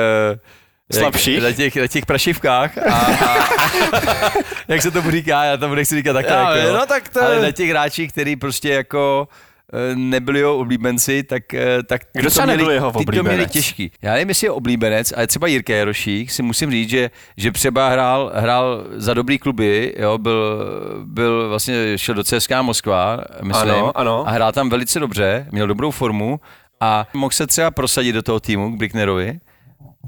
Slabších? 0.93 1.41
Na 1.43 1.51
těch, 1.51 1.75
na 1.75 1.87
těch 1.87 2.05
prašivkách 2.05 2.77
a, 2.77 2.93
a 2.95 4.31
jak 4.67 4.81
se 4.81 4.91
tomu 4.91 5.11
říká, 5.11 5.43
já 5.43 5.57
tomu 5.57 5.75
nechci 5.75 5.95
říkat 5.95 6.13
takhle. 6.13 6.35
Já 6.35 6.55
jako, 6.55 6.73
no 6.77 6.85
tak 6.85 7.09
to- 7.09 7.21
Ale 7.21 7.41
na 7.41 7.51
těch 7.51 7.69
hráčích, 7.69 8.11
který 8.11 8.35
prostě 8.35 8.69
jako 8.69 9.27
eh, 9.73 9.95
nebyli 9.95 10.39
jeho 10.39 10.57
oblíbenci, 10.57 11.23
tak, 11.23 11.53
eh, 11.53 11.83
tak 11.83 12.01
Kdo 12.13 12.31
to 12.31 12.41
měli, 12.45 12.73
jeho 12.73 12.91
ty 12.91 13.05
to 13.05 13.23
měli 13.23 13.47
těžký. 13.47 13.91
Já 14.01 14.11
nevím, 14.13 14.29
jestli 14.29 14.47
je 14.47 14.51
oblíbenec, 14.51 15.13
ale 15.17 15.27
třeba 15.27 15.47
Jirka 15.47 15.73
Jarošík 15.75 16.31
si 16.31 16.43
musím 16.43 16.71
říct, 16.71 16.89
že, 16.89 17.09
že 17.37 17.51
třeba 17.51 17.89
hrál, 17.89 18.31
hrál 18.35 18.83
za 18.95 19.13
dobrý 19.13 19.37
kluby, 19.39 19.93
jo, 19.97 20.17
byl, 20.17 20.65
byl 21.05 21.49
vlastně, 21.49 21.97
šel 21.97 22.15
do 22.15 22.23
CSKA 22.23 22.61
Moskva, 22.61 23.19
myslím, 23.43 23.71
Ano, 23.71 23.97
ano. 23.97 24.27
a 24.27 24.31
hrál 24.31 24.51
tam 24.51 24.69
velice 24.69 24.99
dobře, 24.99 25.47
měl 25.51 25.67
dobrou 25.67 25.91
formu 25.91 26.39
a 26.81 27.07
mohl 27.13 27.31
se 27.31 27.47
třeba 27.47 27.71
prosadit 27.71 28.13
do 28.15 28.21
toho 28.23 28.39
týmu 28.39 28.71
k 28.71 28.77
Bricknerovi, 28.77 29.39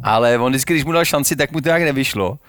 ale 0.04 0.38
on 0.38 0.52
vždycky, 0.52 0.74
když 0.74 0.86
mu 0.86 0.92
dal 0.92 1.06
šanci, 1.06 1.36
tak 1.36 1.52
mu 1.52 1.62
to 1.62 1.70
jak 1.70 1.82
nevyšlo. 1.82 2.40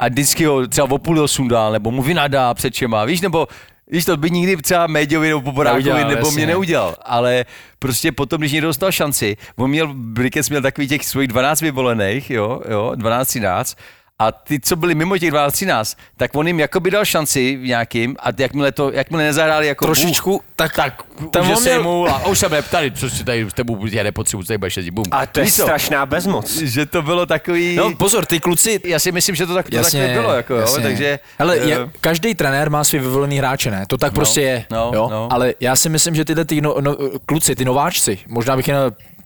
A 0.00 0.08
vždycky 0.08 0.44
ho 0.44 0.66
třeba 0.66 0.90
o 0.90 0.98
půl 0.98 1.28
sundal, 1.28 1.72
nebo 1.72 1.90
mu 1.90 2.02
vynadá 2.02 2.54
před 2.54 2.74
čema, 2.74 3.04
víš, 3.04 3.20
nebo 3.20 3.48
Víš, 3.92 4.04
to 4.04 4.16
by 4.16 4.30
nikdy 4.30 4.56
třeba 4.56 4.86
Méďovi 4.86 5.28
nebo 5.28 5.40
Poborákovi 5.40 5.82
Neudělal, 5.84 6.10
nebo 6.10 6.26
jasně. 6.26 6.36
mě 6.36 6.46
neudělal, 6.46 6.96
ale 7.02 7.44
prostě 7.78 8.12
potom, 8.12 8.40
když 8.40 8.52
někdo 8.52 8.68
dostal 8.68 8.92
šanci, 8.92 9.36
on 9.56 9.70
měl, 9.70 9.94
Brickets 9.94 10.48
měl 10.50 10.62
takových 10.62 10.90
těch 10.90 11.04
svých 11.04 11.28
12 11.28 11.60
vyvolených, 11.60 12.30
jo, 12.30 12.60
jo, 12.68 12.92
12, 12.94 13.28
13, 13.28 13.76
a 14.20 14.32
ty, 14.32 14.60
co 14.60 14.76
byli 14.76 14.94
mimo 14.94 15.18
těch 15.18 15.30
12, 15.30 15.52
13, 15.52 15.98
tak 16.16 16.30
on 16.34 16.46
jim 16.46 16.60
jakoby 16.60 16.90
dal 16.90 17.04
šanci 17.04 17.56
v 17.56 17.66
nějakým 17.66 18.16
a 18.18 18.28
jakmile, 18.38 18.72
to, 18.72 18.92
jakmile 18.92 19.22
nezahráli 19.22 19.66
jako 19.66 19.84
Trošičku, 19.84 20.40
tak, 20.56 20.76
tak 20.76 21.02
tam 21.30 21.50
už 21.50 21.56
on 21.56 21.62
se 21.62 21.68
měl- 21.68 21.82
mu, 21.82 22.08
a 22.08 22.26
už 22.26 22.38
jsem 22.38 22.52
neptali, 22.52 22.90
co 22.90 23.10
si 23.10 23.24
tady 23.24 23.46
s 23.50 23.54
tebou, 23.54 23.86
já 23.86 24.02
nepotřebuji, 24.02 24.42
tady 24.42 24.58
budeš 24.58 24.90
bum. 24.90 25.04
A 25.10 25.26
to 25.26 25.40
je 25.40 25.44
Víš 25.44 25.54
co? 25.54 25.62
strašná 25.62 26.06
bezmoc. 26.06 26.56
Že 26.56 26.86
to 26.86 27.02
bylo 27.02 27.26
takový... 27.26 27.76
No 27.76 27.94
pozor, 27.94 28.26
ty 28.26 28.40
kluci, 28.40 28.80
já 28.84 28.98
si 28.98 29.12
myslím, 29.12 29.34
že 29.34 29.46
to, 29.46 29.54
tak, 29.54 29.70
to 29.70 29.82
takhle 29.82 30.08
bylo, 30.08 30.32
jako, 30.32 30.54
jo, 30.54 30.78
takže... 30.82 31.18
Ale 31.38 31.56
eh, 31.56 31.68
je, 31.68 31.78
každý 32.00 32.34
trenér 32.34 32.70
má 32.70 32.84
svý 32.84 32.98
vyvolený 32.98 33.38
hráče, 33.38 33.70
ne? 33.70 33.84
To 33.86 33.98
tak 33.98 34.12
prostě 34.12 34.40
je. 34.40 34.64
no, 34.70 34.90
jo? 34.94 35.08
no. 35.10 35.28
Ale 35.32 35.54
já 35.60 35.76
si 35.76 35.88
myslím, 35.88 36.14
že 36.14 36.24
tyhle 36.24 36.44
ty 36.44 36.60
no, 36.60 36.76
no, 36.80 36.96
kluci, 37.26 37.56
ty 37.56 37.64
nováčci, 37.64 38.18
možná 38.28 38.56
bych 38.56 38.68
jen 38.68 38.76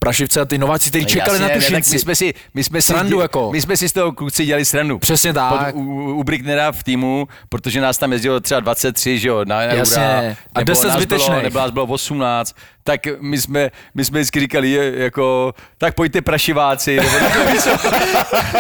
Prašivce 0.05 0.41
a 0.41 0.45
ty 0.45 0.59
nováci, 0.59 0.91
kteří 0.91 1.07
čekali 1.07 1.39
jasně, 1.41 1.49
na 1.49 1.55
tu 1.55 1.61
šanci. 1.61 1.95
my 1.95 1.99
jsme 1.99 2.15
si, 2.15 2.35
my 2.55 2.65
jsme 2.65 2.83
si, 2.83 2.87
Srandu 2.93 3.21
jako. 3.21 3.53
my 3.53 3.61
jsme 3.61 3.77
si 3.77 3.89
z 3.89 3.93
toho 3.93 4.13
kluci 4.13 4.45
dělali 4.45 4.65
srandu. 4.65 4.99
Přesně 4.99 5.33
tak. 5.33 5.75
Pod, 5.75 5.81
u, 5.81 6.15
u 6.15 6.25
Bricknera 6.25 6.73
v 6.73 6.83
týmu, 6.83 7.29
protože 7.49 7.81
nás 7.81 7.99
tam 7.99 8.13
jezdilo 8.13 8.41
třeba 8.41 8.61
23, 8.61 9.19
že 9.19 9.29
jo, 9.29 9.45
na 9.45 9.61
Eura, 9.61 9.75
Jasně. 9.75 10.37
A 10.55 10.59
nebo 10.59 10.73
10 10.73 10.89
nás 10.89 10.97
zbytečných. 10.97 11.31
Bylo, 11.31 11.43
nebo 11.43 11.59
nás 11.59 11.71
bylo 11.71 11.87
18, 11.87 12.57
tak 12.83 13.01
my 13.21 13.39
jsme, 13.39 13.71
my 13.95 14.05
jsme 14.05 14.19
vždycky 14.21 14.41
říkali, 14.41 14.71
je, 14.71 14.93
jako, 14.97 15.55
tak 15.79 15.95
pojďte 15.95 16.23
prašiváci, 16.23 16.97
nebo 17.01 17.09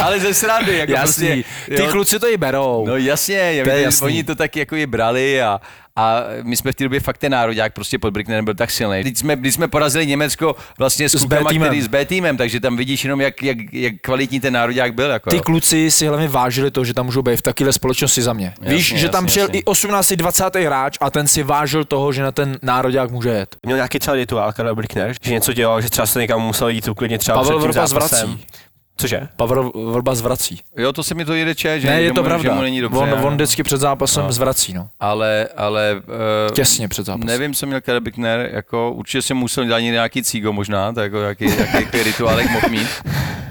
ale 0.01 0.21
ze 0.21 0.35
srandy, 0.35 0.79
jako 0.79 0.93
Jasný. 0.93 1.27
prostě, 1.45 1.77
Ty 1.77 1.83
jo, 1.83 1.91
kluci 1.91 2.19
to 2.19 2.29
i 2.29 2.37
berou. 2.37 2.85
No 2.87 2.97
jasně, 2.97 3.61
To 3.65 3.71
je 3.71 3.77
to 3.77 3.83
jasný. 3.83 4.07
oni 4.07 4.25
to 4.25 4.35
tak 4.35 4.57
jako 4.57 4.77
je 4.77 4.87
brali 4.87 5.43
a, 5.43 5.61
a 5.99 6.23
my 6.43 6.57
jsme 6.57 6.73
v 6.73 6.75
té 6.75 6.85
době 6.85 7.01
fakt 7.01 7.19
ten 7.19 7.33
národák 7.33 7.73
prostě 7.73 7.99
pod 7.99 8.11
Bricknerem 8.13 8.45
byl 8.45 8.55
tak 8.55 8.71
silný. 8.71 9.01
Když 9.01 9.19
jsme, 9.19 9.37
když 9.37 9.55
jsme 9.55 9.69
porazili 9.69 10.07
Německo 10.07 10.57
vlastně 10.79 11.09
s, 11.09 11.13
S 11.13 11.19
klukama, 11.21 11.43
B-týmem. 11.43 11.69
který 11.69 11.83
s 11.83 11.87
B 11.87 12.05
týmem, 12.05 12.37
takže 12.37 12.61
tam 12.61 12.77
vidíš 12.77 13.05
jenom, 13.05 13.21
jak, 13.21 13.43
jak, 13.43 13.59
jak 13.73 13.95
kvalitní 14.03 14.41
ten 14.41 14.53
národák 14.55 14.95
byl. 14.95 15.11
Jako, 15.11 15.31
ty 15.31 15.37
jo. 15.37 15.43
kluci 15.43 15.91
si 15.91 16.07
hlavně 16.07 16.29
vážili 16.29 16.71
to, 16.71 16.85
že 16.85 16.95
tam 16.95 17.07
můžou 17.07 17.23
být 17.23 17.37
v 17.37 17.43
takové 17.43 17.73
společnosti 17.73 18.23
za 18.23 18.33
mě. 18.33 18.55
Jasně, 18.61 18.75
Víš, 18.77 18.95
že 18.97 19.09
tam 19.09 19.25
jasně, 19.25 19.27
přijel 19.31 19.47
jasně. 19.47 19.59
i 19.61 19.65
18. 19.65 20.13
20. 20.13 20.55
hráč 20.57 20.97
a 21.01 21.11
ten 21.11 21.27
si 21.27 21.43
vážil 21.43 21.85
toho, 21.85 22.13
že 22.13 22.23
na 22.23 22.33
ten 22.33 22.59
národák 22.63 23.11
může 23.11 23.29
jet. 23.29 23.57
Měl 23.63 23.77
nějaký 23.77 23.99
třeba 23.99 24.15
rituál 24.17 24.53
Karel 24.53 24.75
Brickner, 24.75 25.15
že 25.23 25.33
něco 25.33 25.53
dělal, 25.53 25.81
že 25.81 25.91
třeba 25.91 26.07
se 26.07 26.21
někam 26.21 26.41
musel 26.43 26.69
jít 26.69 26.89
uklidnit 26.89 27.19
třeba 27.19 27.39
Pavel 27.39 27.59
před 27.59 27.63
tím 27.67 27.73
Vrba 27.73 27.87
zápasem. 27.87 28.19
zvrací. 28.29 28.45
Cože? 28.97 29.29
Pavel 29.37 29.73
Vrba 29.93 30.15
zvrací. 30.15 30.61
Jo, 30.77 30.93
to 30.93 31.03
se 31.03 31.15
mi 31.15 31.25
to 31.25 31.35
jde 31.35 31.55
če, 31.55 31.81
že, 31.81 31.89
Ne, 31.89 32.03
je 32.03 32.13
to 32.13 32.23
mu, 32.23 32.29
pravda. 32.29 32.51
Že 32.51 32.55
mu 32.57 32.63
není 32.63 32.81
dobře, 32.81 32.99
on, 32.99 33.13
ano. 33.13 33.27
on 33.27 33.35
vždycky 33.35 33.63
před 33.63 33.79
zápasem 33.81 34.25
No. 34.25 34.33
zvrací, 34.33 34.73
no. 34.73 34.89
ale, 35.01 35.49
ale 35.57 35.95
uh, 36.49 36.55
Těsně 36.55 36.89
před 36.89 37.07
zápasem. 37.07 37.27
Nevím, 37.27 37.55
co 37.55 37.67
měl 37.67 37.81
Bickner, 38.01 38.51
jako 38.53 38.93
určitě 38.93 39.23
jsem 39.23 39.37
musel 39.37 39.65
dělat 39.65 39.79
nějaký 39.81 40.23
cígo 40.23 40.53
možná, 40.53 40.93
tak 40.93 41.05
jako 41.05 41.21
jaký, 41.21 41.45
jaký, 41.59 41.77
jaký 41.77 42.03
rituálek 42.03 42.51
mohl 42.51 42.69
mít. 42.69 42.89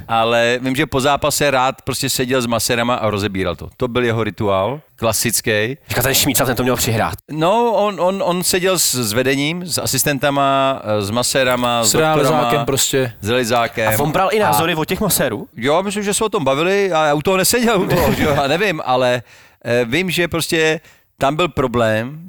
Ale 0.08 0.60
vím, 0.62 0.76
že 0.76 0.86
po 0.86 1.02
zápase 1.02 1.52
rád 1.52 1.82
prostě 1.82 2.10
seděl 2.10 2.42
s 2.42 2.46
maserama 2.46 2.96
a 2.96 3.10
rozebíral 3.10 3.56
to. 3.56 3.70
To 3.78 3.88
byl 3.88 4.04
jeho 4.06 4.24
rituál, 4.24 4.82
klasický. 4.96 5.78
Říká 5.90 6.02
ten 6.02 6.14
Šmíca, 6.14 6.46
ten 6.46 6.56
to 6.56 6.64
měl 6.64 6.76
přihrát. 6.76 7.14
No, 7.32 7.72
on, 7.74 8.02
on, 8.02 8.24
on 8.26 8.44
seděl 8.44 8.80
s, 8.80 8.96
s 8.96 9.14
vedením, 9.14 9.66
s 9.66 9.78
asistentama, 9.78 10.82
s 11.00 11.10
masérama, 11.10 11.84
s, 11.84 11.90
S 11.90 11.92
doktorama, 11.92 12.16
realizákem 12.22 12.66
prostě. 12.66 13.14
s 13.22 13.30
realizákem. 13.30 13.94
A 13.94 14.04
on 14.04 14.12
bral 14.12 14.30
i 14.32 14.40
názory 14.40 14.76
od 14.76 14.86
těch 14.86 15.00
masérů? 15.02 15.48
Jo, 15.56 15.84
myslím, 15.84 16.04
že 16.04 16.14
se 16.14 16.24
o 16.24 16.30
tom 16.30 16.44
bavili 16.44 16.92
a 16.92 17.06
já 17.06 17.14
u 17.14 17.22
toho 17.22 17.38
neseděl, 17.38 17.82
u 17.82 17.88
toho, 17.88 18.14
že 18.14 18.24
jo, 18.24 18.34
já 18.36 18.48
nevím, 18.48 18.82
ale 18.86 19.24
eh, 19.66 19.86
vím, 19.86 20.10
že 20.12 20.28
prostě 20.28 20.80
tam 21.18 21.36
byl 21.36 21.48
problém 21.48 22.20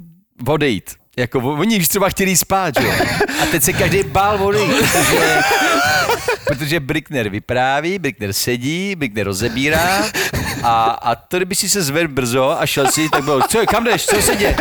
odejít. 0.47 0.91
Jako 1.17 1.39
oni 1.39 1.79
už 1.79 1.87
třeba 1.87 2.09
chtěli 2.09 2.37
spát, 2.37 2.73
že 2.81 2.87
jo. 2.87 2.93
A 3.43 3.45
teď 3.51 3.63
se 3.63 3.73
každý 3.73 4.03
bál 4.03 4.43
odejít, 4.47 4.75
protože, 4.91 5.39
protože 6.47 6.79
Brickner 6.79 7.29
vypráví, 7.29 7.99
Brickner 7.99 8.33
sedí, 8.33 8.95
Brickner 8.95 9.25
rozebírá 9.25 10.05
a, 10.63 10.83
a 10.83 11.15
to, 11.15 11.37
kdyby 11.37 11.55
si 11.55 11.69
se 11.69 11.81
zvedl 11.81 12.07
brzo 12.13 12.61
a 12.61 12.65
šel 12.65 12.91
si, 12.91 13.09
tak 13.09 13.23
bylo, 13.23 13.41
co 13.47 13.59
je, 13.59 13.65
kam 13.65 13.83
jdeš, 13.83 14.05
co 14.05 14.21
se 14.21 14.35
děje, 14.35 14.55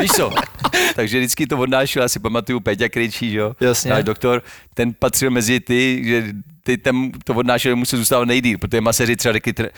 víš 0.00 0.10
co. 0.16 0.30
Takže 0.94 1.18
vždycky 1.18 1.46
to 1.46 1.58
odnášel, 1.58 2.02
já 2.02 2.08
si 2.08 2.18
pamatuju 2.20 2.60
Peťa 2.60 2.88
Krejčí, 2.88 3.30
že 3.30 3.38
jo. 3.38 3.52
Jasně. 3.60 3.90
Náš 3.90 4.04
doktor, 4.04 4.42
ten 4.74 4.94
patřil 4.98 5.30
mezi 5.30 5.60
ty, 5.60 6.02
že 6.04 6.24
ty 6.62 6.78
tam 6.78 7.10
to 7.24 7.34
odnášeli, 7.34 7.74
musel 7.74 7.98
zůstávat 7.98 8.28
nejdýl, 8.28 8.58
protože 8.58 8.80
maseři 8.80 9.16
třeba 9.16 9.32
řekli, 9.32 9.52
tr- 9.52 9.68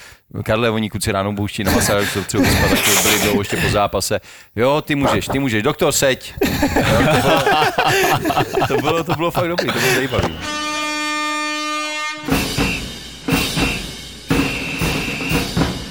Karle, 0.45 0.71
oni 0.71 0.91
kuci 0.91 1.13
ráno 1.13 1.33
bouští 1.33 1.65
na 1.65 1.73
masáž, 1.73 2.11
jsou 2.11 2.23
třeba 2.25 2.45
tak 2.45 3.03
byli 3.03 3.19
dlouho 3.23 3.41
ještě 3.41 3.57
po 3.57 3.69
zápase. 3.69 4.21
Jo, 4.57 4.83
ty 4.87 4.95
můžeš, 4.95 5.29
ty 5.29 5.39
můžeš, 5.39 5.63
doktor, 5.63 5.93
seď. 5.93 6.35
Jo, 6.77 7.07
to, 8.69 8.69
bylo, 8.69 8.69
to, 8.69 8.77
bylo, 8.77 9.05
to 9.05 9.15
bylo 9.15 9.31
fakt 9.31 9.49
dobrý, 9.49 9.67
to 9.67 9.79
bylo 9.81 9.95
zajímavý. 9.95 10.39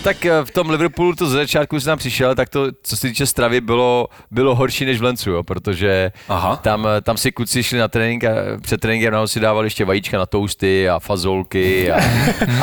Tak 0.03 0.25
eh, 0.25 0.45
v 0.45 0.51
tom 0.51 0.69
Liverpoolu 0.69 1.15
to 1.15 1.27
ze 1.27 1.35
začátku, 1.35 1.75
když 1.75 1.83
jsem 1.83 1.91
tam 1.91 1.97
přišel, 1.97 2.35
tak 2.35 2.49
to, 2.49 2.67
co 2.83 2.97
se 2.97 3.07
týče 3.07 3.25
stravy, 3.25 3.61
bylo, 3.61 4.07
bylo 4.31 4.55
horší 4.55 4.85
než 4.85 4.99
v 4.99 5.03
Lencu, 5.03 5.31
jo, 5.31 5.43
protože 5.43 6.11
Aha. 6.29 6.55
tam, 6.55 6.87
eh, 6.97 7.01
tam 7.01 7.17
si 7.17 7.31
kluci 7.31 7.63
šli 7.63 7.79
na 7.79 7.87
trénink 7.87 8.23
a 8.23 8.29
před 8.61 8.81
tréninkem 8.81 9.13
ráno 9.13 9.27
si 9.27 9.39
dávali 9.39 9.65
ještě 9.65 9.85
vajíčka 9.85 10.17
na 10.17 10.25
tousty 10.25 10.89
a 10.89 10.99
fazolky 10.99 11.91
a, 11.91 11.99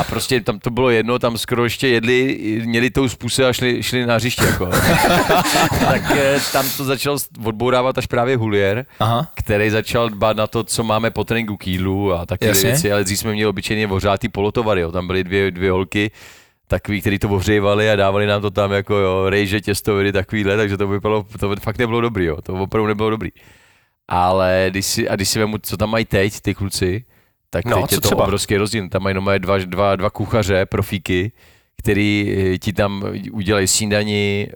a 0.01 0.05
prostě 0.05 0.41
tam 0.41 0.59
to 0.59 0.71
bylo 0.71 0.91
jedno, 0.91 1.19
tam 1.19 1.39
skoro 1.39 1.65
ještě 1.65 1.89
jedli, 1.89 2.39
měli 2.65 2.91
tou 2.91 3.09
spuse 3.09 3.49
a 3.49 3.53
šli, 3.53 3.83
šli 3.83 4.07
na 4.07 4.15
hřiště. 4.15 4.45
Jako. 4.45 4.67
tak 5.81 6.03
eh, 6.11 6.41
tam 6.53 6.67
to 6.77 6.85
začal 6.85 7.17
odbourávat 7.45 7.99
až 7.99 8.07
právě 8.07 8.37
Hulier, 8.37 8.87
Aha. 9.01 9.29
který 9.35 9.71
začal 9.71 10.11
dbát 10.11 10.37
na 10.37 10.47
to, 10.47 10.65
co 10.65 10.85
máme 10.85 11.11
po 11.11 11.25
tréninku 11.25 11.57
k 11.57 11.67
jídlu 11.67 12.15
a 12.15 12.27
takové 12.27 12.53
věci, 12.53 12.93
ale 12.93 13.05
dřív 13.05 13.19
jsme 13.19 13.33
měli 13.33 13.47
obyčejně 13.47 13.87
ohřátý 13.87 14.29
polotovary, 14.29 14.81
jo. 14.81 14.93
tam 14.93 15.07
byly 15.07 15.25
dvě, 15.25 15.51
dvě 15.51 15.71
holky, 15.71 16.11
takový, 16.69 17.01
který 17.01 17.19
to 17.19 17.29
ohřívali 17.29 17.91
a 17.91 17.97
dávali 17.97 18.27
nám 18.27 18.43
to 18.43 18.51
tam 18.51 18.73
jako 18.73 18.95
jo, 18.95 19.31
rejže, 19.31 19.61
těstoviny, 19.61 20.13
takovýhle, 20.13 20.57
takže 20.57 20.77
to 20.77 20.89
vypadalo, 20.89 21.27
to 21.41 21.57
fakt 21.57 21.79
nebylo 21.79 22.01
dobrý, 22.01 22.25
jo. 22.25 22.43
to 22.43 22.55
opravdu 22.55 22.87
nebylo 22.89 23.11
dobrý. 23.11 23.31
Ale 24.09 24.67
když 24.71 24.87
si, 24.87 25.09
a 25.09 25.17
když 25.17 25.29
si 25.29 25.39
vemu, 25.39 25.59
co 25.63 25.77
tam 25.77 25.91
mají 25.91 26.05
teď 26.05 26.41
ty 26.41 26.55
kluci, 26.55 27.05
tak 27.51 27.65
No, 27.65 27.83
teď 27.83 27.93
je 27.93 27.97
to 27.97 28.09
třeba? 28.09 28.25
obrovský 28.25 28.57
rozdíl. 28.57 28.89
Tam 28.89 29.03
mají 29.03 29.15
normálně 29.15 29.39
dva, 29.39 29.59
dva, 29.59 29.97
dva 29.97 30.11
kuchaře, 30.11 30.67
profíky, 30.67 31.33
který 31.79 32.37
eh, 32.55 32.59
ti 32.59 32.73
tam 32.73 33.05
udělají 33.33 33.67
snídani, 33.67 34.49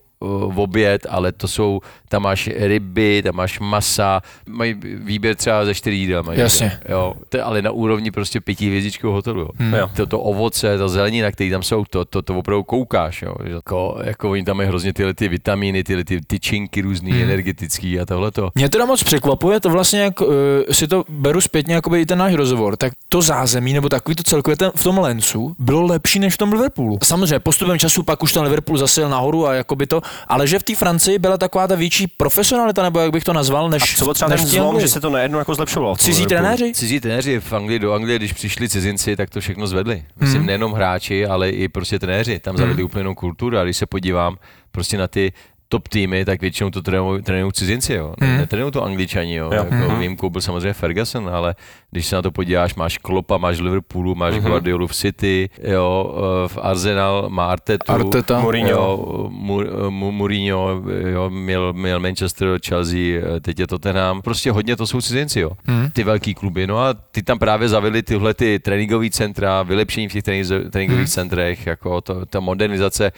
v 0.49 0.61
oběd, 0.61 1.07
ale 1.11 1.33
to 1.33 1.49
jsou, 1.49 1.81
tam 2.09 2.23
máš 2.23 2.51
ryby, 2.57 3.23
tam 3.25 3.37
máš 3.37 3.61
masa, 3.61 4.21
mají 4.49 4.75
výběr 4.83 5.37
třeba 5.37 5.65
ze 5.65 5.75
čtyři 5.75 5.97
jídel. 5.97 6.23
Mají 6.23 6.41
Jasně. 6.41 6.79
Jo, 6.89 7.15
to 7.29 7.37
je 7.37 7.43
ale 7.43 7.63
na 7.63 7.71
úrovni 7.71 8.11
prostě 8.11 8.41
pěti 8.41 8.67
hvězdičkového 8.67 9.15
hotelu. 9.15 9.41
Jo. 9.41 9.49
Hmm. 9.59 9.75
To, 9.97 10.07
to, 10.07 10.21
ovoce, 10.21 10.79
ta 10.79 10.89
zelenina, 10.89 11.31
které 11.31 11.51
tam 11.51 11.63
jsou, 11.63 11.85
to, 11.85 12.05
to, 12.05 12.23
to 12.23 12.39
opravdu 12.39 12.65
koukáš. 12.65 13.23
Jo. 13.23 13.35
Jako, 13.45 13.99
jako 14.05 14.31
oni 14.31 14.45
tam 14.45 14.57
mají 14.57 14.69
hrozně 14.69 14.93
tyhle 14.93 15.15
ty 15.15 15.29
vitamíny, 15.29 15.85
tyhle 15.85 16.05
ty 16.05 16.21
tyčinky 16.27 16.81
různý, 16.81 17.11
Hmm. 17.11 17.21
hmm. 17.21 17.31
energetický 17.31 18.01
a 18.01 18.07
tohle 18.07 18.31
to. 18.31 18.51
Mě 18.55 18.69
teda 18.69 18.87
moc 18.87 19.03
překvapuje 19.03 19.61
to 19.61 19.71
vlastně, 19.71 20.01
jak 20.01 20.21
uh, 20.21 20.29
si 20.71 20.89
to 20.89 21.05
beru 21.09 21.41
zpětně, 21.41 21.75
jako 21.75 21.97
i 21.97 22.07
ten 22.07 22.19
náš 22.19 22.35
rozhovor, 22.35 22.77
tak 22.77 22.93
to 23.09 23.23
zázemí 23.23 23.73
nebo 23.73 23.89
takový 23.89 24.15
to 24.15 24.23
celkově 24.23 24.57
ten, 24.57 24.71
v 24.75 24.83
tom 24.83 24.99
Lencu 24.99 25.55
bylo 25.59 25.83
lepší 25.83 26.19
než 26.19 26.35
v 26.35 26.39
tom 26.39 26.53
Liverpoolu. 26.53 26.99
Samozřejmě 27.05 27.39
postupem 27.39 27.79
času 27.79 28.03
pak 28.03 28.23
už 28.23 28.33
ten 28.33 28.43
Liverpool 28.43 28.79
zasil 28.79 29.09
nahoru 29.09 29.47
a 29.47 29.55
jakoby 29.55 29.87
to, 29.87 30.01
ale 30.29 30.47
že 30.47 30.59
v 30.59 30.63
té 30.63 30.75
Francii 30.77 31.19
byla 31.19 31.39
taková 31.39 31.67
ta 31.69 31.75
větší 31.75 32.07
profesionalita, 32.07 32.83
nebo 32.83 33.01
jak 33.01 33.13
bych 33.13 33.25
to 33.25 33.33
nazval, 33.33 33.71
než, 33.71 33.83
A 33.83 34.05
co 34.05 34.15
třeba 34.15 34.29
než 34.29 34.41
ten 34.41 34.51
zlom, 34.51 34.81
že 34.81 34.89
se 34.89 35.01
to 35.01 35.11
najednou 35.11 35.39
jako 35.39 35.55
zlepšovalo? 35.55 35.97
Cizí 35.97 36.27
trenéři? 36.27 36.73
Cizí 36.75 37.01
trenéři 37.01 37.41
v 37.41 37.53
Anglii 37.53 37.79
do 37.79 37.93
Anglie, 37.93 38.19
když 38.19 38.33
přišli 38.33 38.69
cizinci, 38.69 39.17
tak 39.17 39.31
to 39.31 39.41
všechno 39.41 39.67
zvedli. 39.67 40.05
Myslím, 40.21 40.39
Mhm. 40.41 40.47
nejenom 40.47 40.73
hráči, 40.73 41.27
ale 41.27 41.51
i 41.51 41.69
prostě 41.69 41.99
trenéři. 41.99 42.39
Tam 42.39 42.57
zavedli 42.57 42.83
úplně 42.83 43.01
jinou 43.01 43.15
kulturu 43.15 43.59
a 43.59 43.65
když 43.65 43.77
se 43.77 43.87
podívám 43.87 44.37
prostě 44.73 44.99
na 44.99 45.09
ty 45.09 45.33
top 45.73 45.89
týmy, 45.89 46.25
tak 46.25 46.41
většinou 46.41 46.71
to 46.71 46.83
trénují, 46.83 47.53
cizinci, 47.53 47.95
jo. 47.95 48.15
Ne, 48.21 48.39
netrénují 48.39 48.73
to 48.73 48.85
angličani, 48.85 49.35
jo. 49.35 49.51
Jo. 49.55 49.67
Jako 49.71 49.97
výjimkou 49.97 50.31
byl 50.31 50.41
samozřejmě 50.41 50.73
Ferguson, 50.73 51.29
ale 51.33 51.55
když 51.91 52.07
se 52.07 52.17
na 52.17 52.23
to 52.23 52.31
podíváš, 52.31 52.75
máš 52.75 52.99
Klopa, 52.99 53.39
máš 53.39 53.61
Liverpoolu, 53.61 54.15
máš 54.15 54.35
Mhm. 54.35 54.45
Guardiolu 54.47 54.87
v 54.87 54.95
City, 54.95 55.51
jo, 55.63 56.15
eh, 56.45 56.49
v 56.49 56.59
Arsenal 56.63 57.25
má 57.29 57.47
Artetu, 57.47 57.93
Arteta. 57.93 58.41
Mourinho. 58.41 58.71
Jo, 58.71 59.29
Mourinho, 59.91 60.83
jo, 61.13 61.31
měl, 61.31 61.73
měl 61.73 62.01
Manchester, 62.01 62.49
Chelsea, 62.69 62.99
eh, 63.37 63.41
teď 63.41 63.59
je 63.61 63.67
Tottenham. 63.67 64.23
Prostě 64.23 64.51
hodně 64.51 64.77
to 64.77 64.87
jsou 64.87 65.01
cizinci, 65.01 65.41
jo. 65.41 65.51
Hmm. 65.67 65.91
Ty 65.91 66.05
velký 66.05 66.35
kluby. 66.35 66.67
No 66.67 66.79
a 66.79 66.95
ty 66.95 67.23
tam 67.23 67.39
právě 67.39 67.69
zavedli 67.69 68.03
tyhle 68.03 68.35
ty 68.35 68.59
tréninkové 68.59 69.11
centra, 69.11 69.63
vylepšení 69.63 70.09
v 70.09 70.13
těch 70.13 70.23
trénink- 70.25 70.71
tréninkových 70.71 70.99
Hmm. 71.01 71.07
centrech, 71.07 71.67
jako 71.67 72.01
to, 72.01 72.27
ta 72.27 72.41
modernizace, 72.41 73.13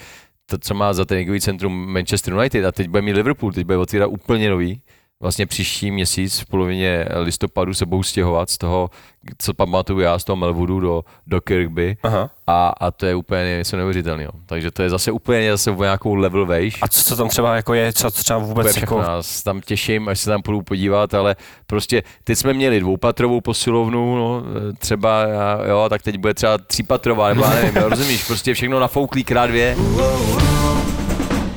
to, 0.46 0.58
co 0.58 0.74
má 0.74 0.92
za 0.92 1.04
tréninkový 1.04 1.40
centrum 1.40 1.92
Manchester 1.92 2.34
United 2.34 2.64
a 2.64 2.72
teď 2.72 2.88
bude 2.88 3.02
mít 3.02 3.12
Liverpool, 3.12 3.52
teď 3.52 3.66
bude 3.66 3.78
otvírat 3.78 4.10
úplně 4.12 4.50
nový. 4.50 4.82
Vlastně 5.24 5.46
příští 5.46 5.90
měsíc 5.90 6.40
v 6.40 6.46
polovině 6.46 7.06
listopadu 7.20 7.74
se 7.74 7.86
budou 7.86 8.02
stěhovat 8.02 8.50
z 8.50 8.58
toho, 8.58 8.90
co 9.38 9.54
pamatuju 9.54 10.00
já, 10.00 10.18
z 10.18 10.24
toho 10.24 10.36
Melwoodu 10.36 10.80
do, 10.80 11.04
do 11.26 11.40
Kirkby 11.40 11.96
Aha. 12.02 12.30
a, 12.46 12.68
a 12.80 12.90
to 12.90 13.06
je 13.06 13.14
úplně 13.14 13.56
něco 13.58 13.76
neuvěřitelného. 13.76 14.32
Takže 14.46 14.70
to 14.70 14.82
je 14.82 14.90
zase 14.90 15.12
úplně 15.12 15.50
zase 15.50 15.70
o 15.70 15.82
nějakou 15.82 16.14
level 16.14 16.46
vejš. 16.46 16.78
A 16.82 16.88
co, 16.88 17.02
co 17.02 17.16
tam 17.16 17.28
třeba 17.28 17.56
jako 17.56 17.74
je, 17.74 17.92
co 17.92 18.10
třeba 18.10 18.40
To 18.40 18.46
vůbec 18.46 18.66
je 18.66 18.72
všechno, 18.72 18.96
jako... 18.98 19.08
nás 19.08 19.42
tam 19.42 19.60
těším, 19.60 20.08
až 20.08 20.20
se 20.20 20.30
tam 20.30 20.42
půjdu 20.42 20.62
podívat, 20.62 21.14
ale 21.14 21.36
prostě 21.66 22.02
teď 22.24 22.38
jsme 22.38 22.52
měli 22.52 22.80
dvoupatrovou 22.80 23.40
posilovnu, 23.40 24.16
no, 24.16 24.42
třeba, 24.78 25.26
jo, 25.68 25.86
tak 25.88 26.02
teď 26.02 26.18
bude 26.18 26.34
třeba 26.34 26.58
třípatrová, 26.58 27.28
nebo 27.28 27.42
já 27.42 27.50
nevím, 27.50 27.76
jo, 27.76 27.88
rozumíš, 27.88 28.24
prostě 28.24 28.54
všechno 28.54 28.80
nafouklý 28.80 29.24
krát 29.24 29.46
dvě. 29.46 29.76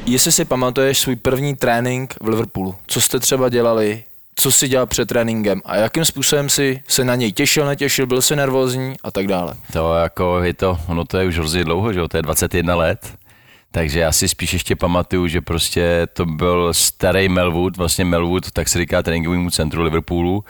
Jestli 0.10 0.32
si 0.32 0.46
pamatuješ 0.46 1.00
svůj 1.00 1.16
první 1.16 1.56
trénink 1.56 2.14
v 2.22 2.28
Liverpoolu, 2.28 2.76
co 2.88 3.02
jste 3.02 3.20
třeba 3.20 3.50
dělali, 3.50 4.04
co 4.36 4.52
jsi 4.52 4.68
dělal 4.68 4.86
před 4.86 5.10
tréninkem 5.10 5.62
a 5.66 5.76
jakým 5.76 6.06
způsobem 6.06 6.50
si 6.50 6.84
se 6.88 7.04
na 7.04 7.16
něj 7.16 7.32
těšil, 7.32 7.66
netěšil, 7.66 8.08
byl 8.08 8.22
jsi 8.22 8.36
nervózní 8.36 8.96
a 9.04 9.12
tak 9.12 9.28
dále. 9.28 9.56
To 9.74 9.94
jako 9.94 10.44
je 10.44 10.54
to, 10.54 10.80
ono 10.88 11.06
to 11.06 11.18
je 11.18 11.28
už 11.28 11.38
hrozně 11.38 11.64
dlouho, 11.64 11.94
že 11.94 12.00
jo, 12.00 12.08
to 12.08 12.18
je 12.18 12.24
21 12.24 12.76
let. 12.76 13.14
Takže 13.72 14.00
já 14.00 14.12
si 14.12 14.28
spíš 14.28 14.54
ještě 14.54 14.76
pamatuju, 14.76 15.28
že 15.28 15.42
prostě 15.42 16.08
to 16.14 16.26
byl 16.26 16.74
starý 16.74 17.30
Melwood, 17.30 17.78
vlastně 17.78 18.06
Melwood, 18.06 18.52
tak 18.52 18.68
se 18.68 18.80
říká 18.80 19.04
tréninkovému 19.04 19.50
centru 19.50 19.84
Liverpoolu. 19.84 20.44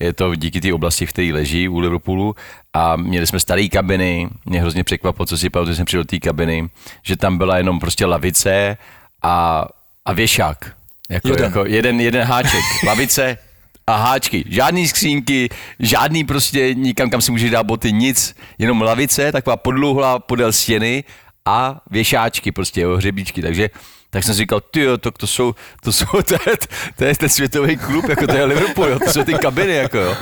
Je 0.00 0.12
to 0.12 0.34
díky 0.34 0.60
té 0.60 0.74
oblasti, 0.74 1.06
v 1.06 1.12
které 1.12 1.30
leží 1.32 1.68
u 1.68 1.78
Liverpoolu. 1.78 2.34
A 2.72 2.96
měli 2.96 3.26
jsme 3.26 3.40
staré 3.40 3.68
kabiny, 3.68 4.28
mě 4.46 4.60
hrozně 4.60 4.84
překvapilo, 4.84 5.26
co 5.26 5.38
si 5.38 5.50
pamatuju, 5.50 5.72
že 5.72 5.76
jsem 5.76 5.86
přišel 5.86 6.00
do 6.00 6.06
té 6.06 6.18
kabiny, 6.18 6.68
že 7.02 7.16
tam 7.16 7.38
byla 7.38 7.56
jenom 7.58 7.80
prostě 7.80 8.06
lavice 8.06 8.76
a, 9.24 9.64
a 10.04 10.12
věšák. 10.12 10.72
Jako, 11.10 11.28
Jeden. 11.28 11.44
Jako 11.44 11.64
jeden, 11.66 12.00
jeden 12.00 12.22
háček, 12.22 12.60
lavice 12.86 13.38
a 13.86 13.96
háčky. 13.96 14.44
Žádný 14.48 14.88
skřínky, 14.88 15.48
žádný 15.78 16.24
prostě 16.24 16.74
nikam, 16.74 17.10
kam 17.10 17.20
si 17.20 17.30
můžeš 17.30 17.50
dát 17.50 17.62
boty, 17.62 17.92
nic. 17.92 18.36
Jenom 18.58 18.82
lavice, 18.82 19.32
taková 19.32 19.56
podlouhlá 19.56 20.18
podél 20.18 20.52
stěny 20.52 21.04
a 21.46 21.80
věšáčky, 21.90 22.52
prostě 22.52 22.80
jo, 22.80 22.96
hřebíčky. 22.96 23.42
Takže 23.42 23.70
tak 24.10 24.24
jsem 24.24 24.34
si 24.34 24.38
říkal, 24.38 24.60
ty 24.60 24.86
to, 25.00 25.10
to 25.10 25.26
jsou, 25.26 25.54
to 25.82 25.92
jsou, 25.92 26.06
to 26.26 26.34
je, 26.34 26.56
to 26.96 27.04
je 27.04 27.16
ten 27.16 27.28
světový 27.28 27.76
klub, 27.76 28.08
jako 28.08 28.26
to 28.26 28.36
je 28.36 28.44
Liverpool, 28.44 28.88
jo, 28.88 28.98
to 28.98 29.12
jsou 29.12 29.24
ty 29.24 29.34
kabiny, 29.34 29.74
jako 29.74 29.98
jo. 29.98 30.16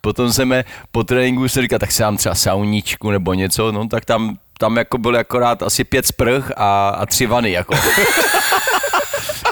Potom 0.00 0.32
jsme 0.32 0.64
po 0.90 1.04
tréninku 1.04 1.48
se 1.48 1.62
říkal, 1.62 1.78
tak 1.78 1.92
si 1.92 2.02
dám 2.02 2.16
třeba 2.16 2.34
sauníčku 2.34 3.10
nebo 3.10 3.34
něco, 3.34 3.72
no 3.72 3.88
tak 3.88 4.04
tam, 4.04 4.36
tam 4.58 4.76
jako 4.76 4.98
bylo 4.98 5.18
akorát 5.18 5.62
asi 5.62 5.84
pět 5.84 6.06
sprch 6.06 6.50
a, 6.56 6.88
a 6.88 7.06
tři 7.06 7.26
vany, 7.26 7.50
jako. 7.50 7.74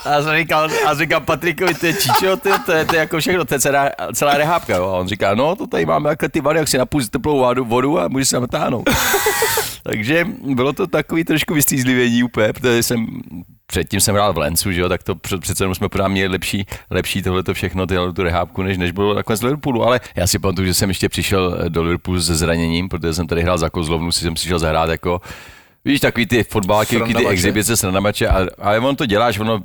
A 0.04 0.22
jsem 0.22 0.36
říkal, 0.36 0.68
a 0.86 0.94
říkal 0.94 1.20
Patrikovi, 1.20 1.74
to 1.74 1.86
je 1.86 1.92
čičo, 1.92 2.36
to, 2.36 2.48
je- 2.48 2.58
to, 2.66 2.72
je, 2.72 2.84
to 2.84 2.94
je 2.94 3.00
jako 3.00 3.18
všechno, 3.18 3.44
to 3.44 3.54
je 3.54 3.60
celá, 3.60 3.90
celá 4.14 4.36
rehábka. 4.36 4.76
Jo. 4.76 4.84
A 4.84 4.98
on 4.98 5.08
říká, 5.08 5.34
no 5.34 5.56
to 5.56 5.66
tady 5.66 5.86
máme 5.86 6.10
jako 6.10 6.28
ty 6.28 6.40
vany, 6.40 6.58
jak 6.58 6.68
si 6.68 6.78
napůjč 6.78 7.08
teplou 7.08 7.38
vodu, 7.38 7.64
vodu 7.64 8.00
a 8.00 8.08
můžeš 8.08 8.28
se 8.28 8.40
natáhnout. 8.40 8.90
Takže 9.82 10.26
bylo 10.54 10.72
to 10.72 10.86
takový 10.86 11.24
trošku 11.24 11.54
vystřízlivění 11.54 12.22
úplně, 12.22 12.52
protože 12.52 12.82
jsem 12.82 13.06
předtím 13.66 14.00
jsem 14.00 14.14
hrál 14.14 14.32
v 14.32 14.38
Lencu, 14.38 14.72
že 14.72 14.80
jo, 14.80 14.88
tak 14.88 15.02
to 15.02 15.14
přece 15.14 15.64
jenom 15.64 15.74
jsme 15.74 15.88
pořád 15.88 16.08
měli 16.08 16.28
lepší, 16.28 16.66
lepší 16.90 17.22
tohleto 17.22 17.54
všechno, 17.54 17.86
tyhle 17.86 18.12
tu 18.12 18.22
rehábku, 18.22 18.62
než, 18.62 18.78
než 18.78 18.90
bylo 18.90 19.14
takhle 19.14 19.36
z 19.36 19.42
Liverpoolu, 19.42 19.82
ale 19.84 20.00
já 20.16 20.26
si 20.26 20.38
pamatuju, 20.38 20.66
že 20.66 20.74
jsem 20.74 20.88
ještě 20.90 21.08
přišel 21.08 21.58
do 21.68 21.82
Liverpoolu 21.82 22.22
se 22.22 22.36
zraněním, 22.36 22.88
protože 22.88 23.14
jsem 23.14 23.26
tady 23.26 23.42
hrál 23.42 23.58
za 23.58 23.70
Kozlovnu, 23.70 24.12
si 24.12 24.20
jsem 24.20 24.34
přišel 24.34 24.58
zahrát 24.58 24.90
jako 24.90 25.20
Víš, 25.84 26.00
takový 26.00 26.26
ty 26.26 26.44
fotbalky, 26.44 26.96
ty 27.14 27.26
exibice, 27.32 27.76
srandamače, 27.76 28.28
a- 28.28 28.46
ale 28.58 28.80
on 28.80 28.96
to 28.96 29.06
děláš, 29.06 29.38
ono, 29.38 29.62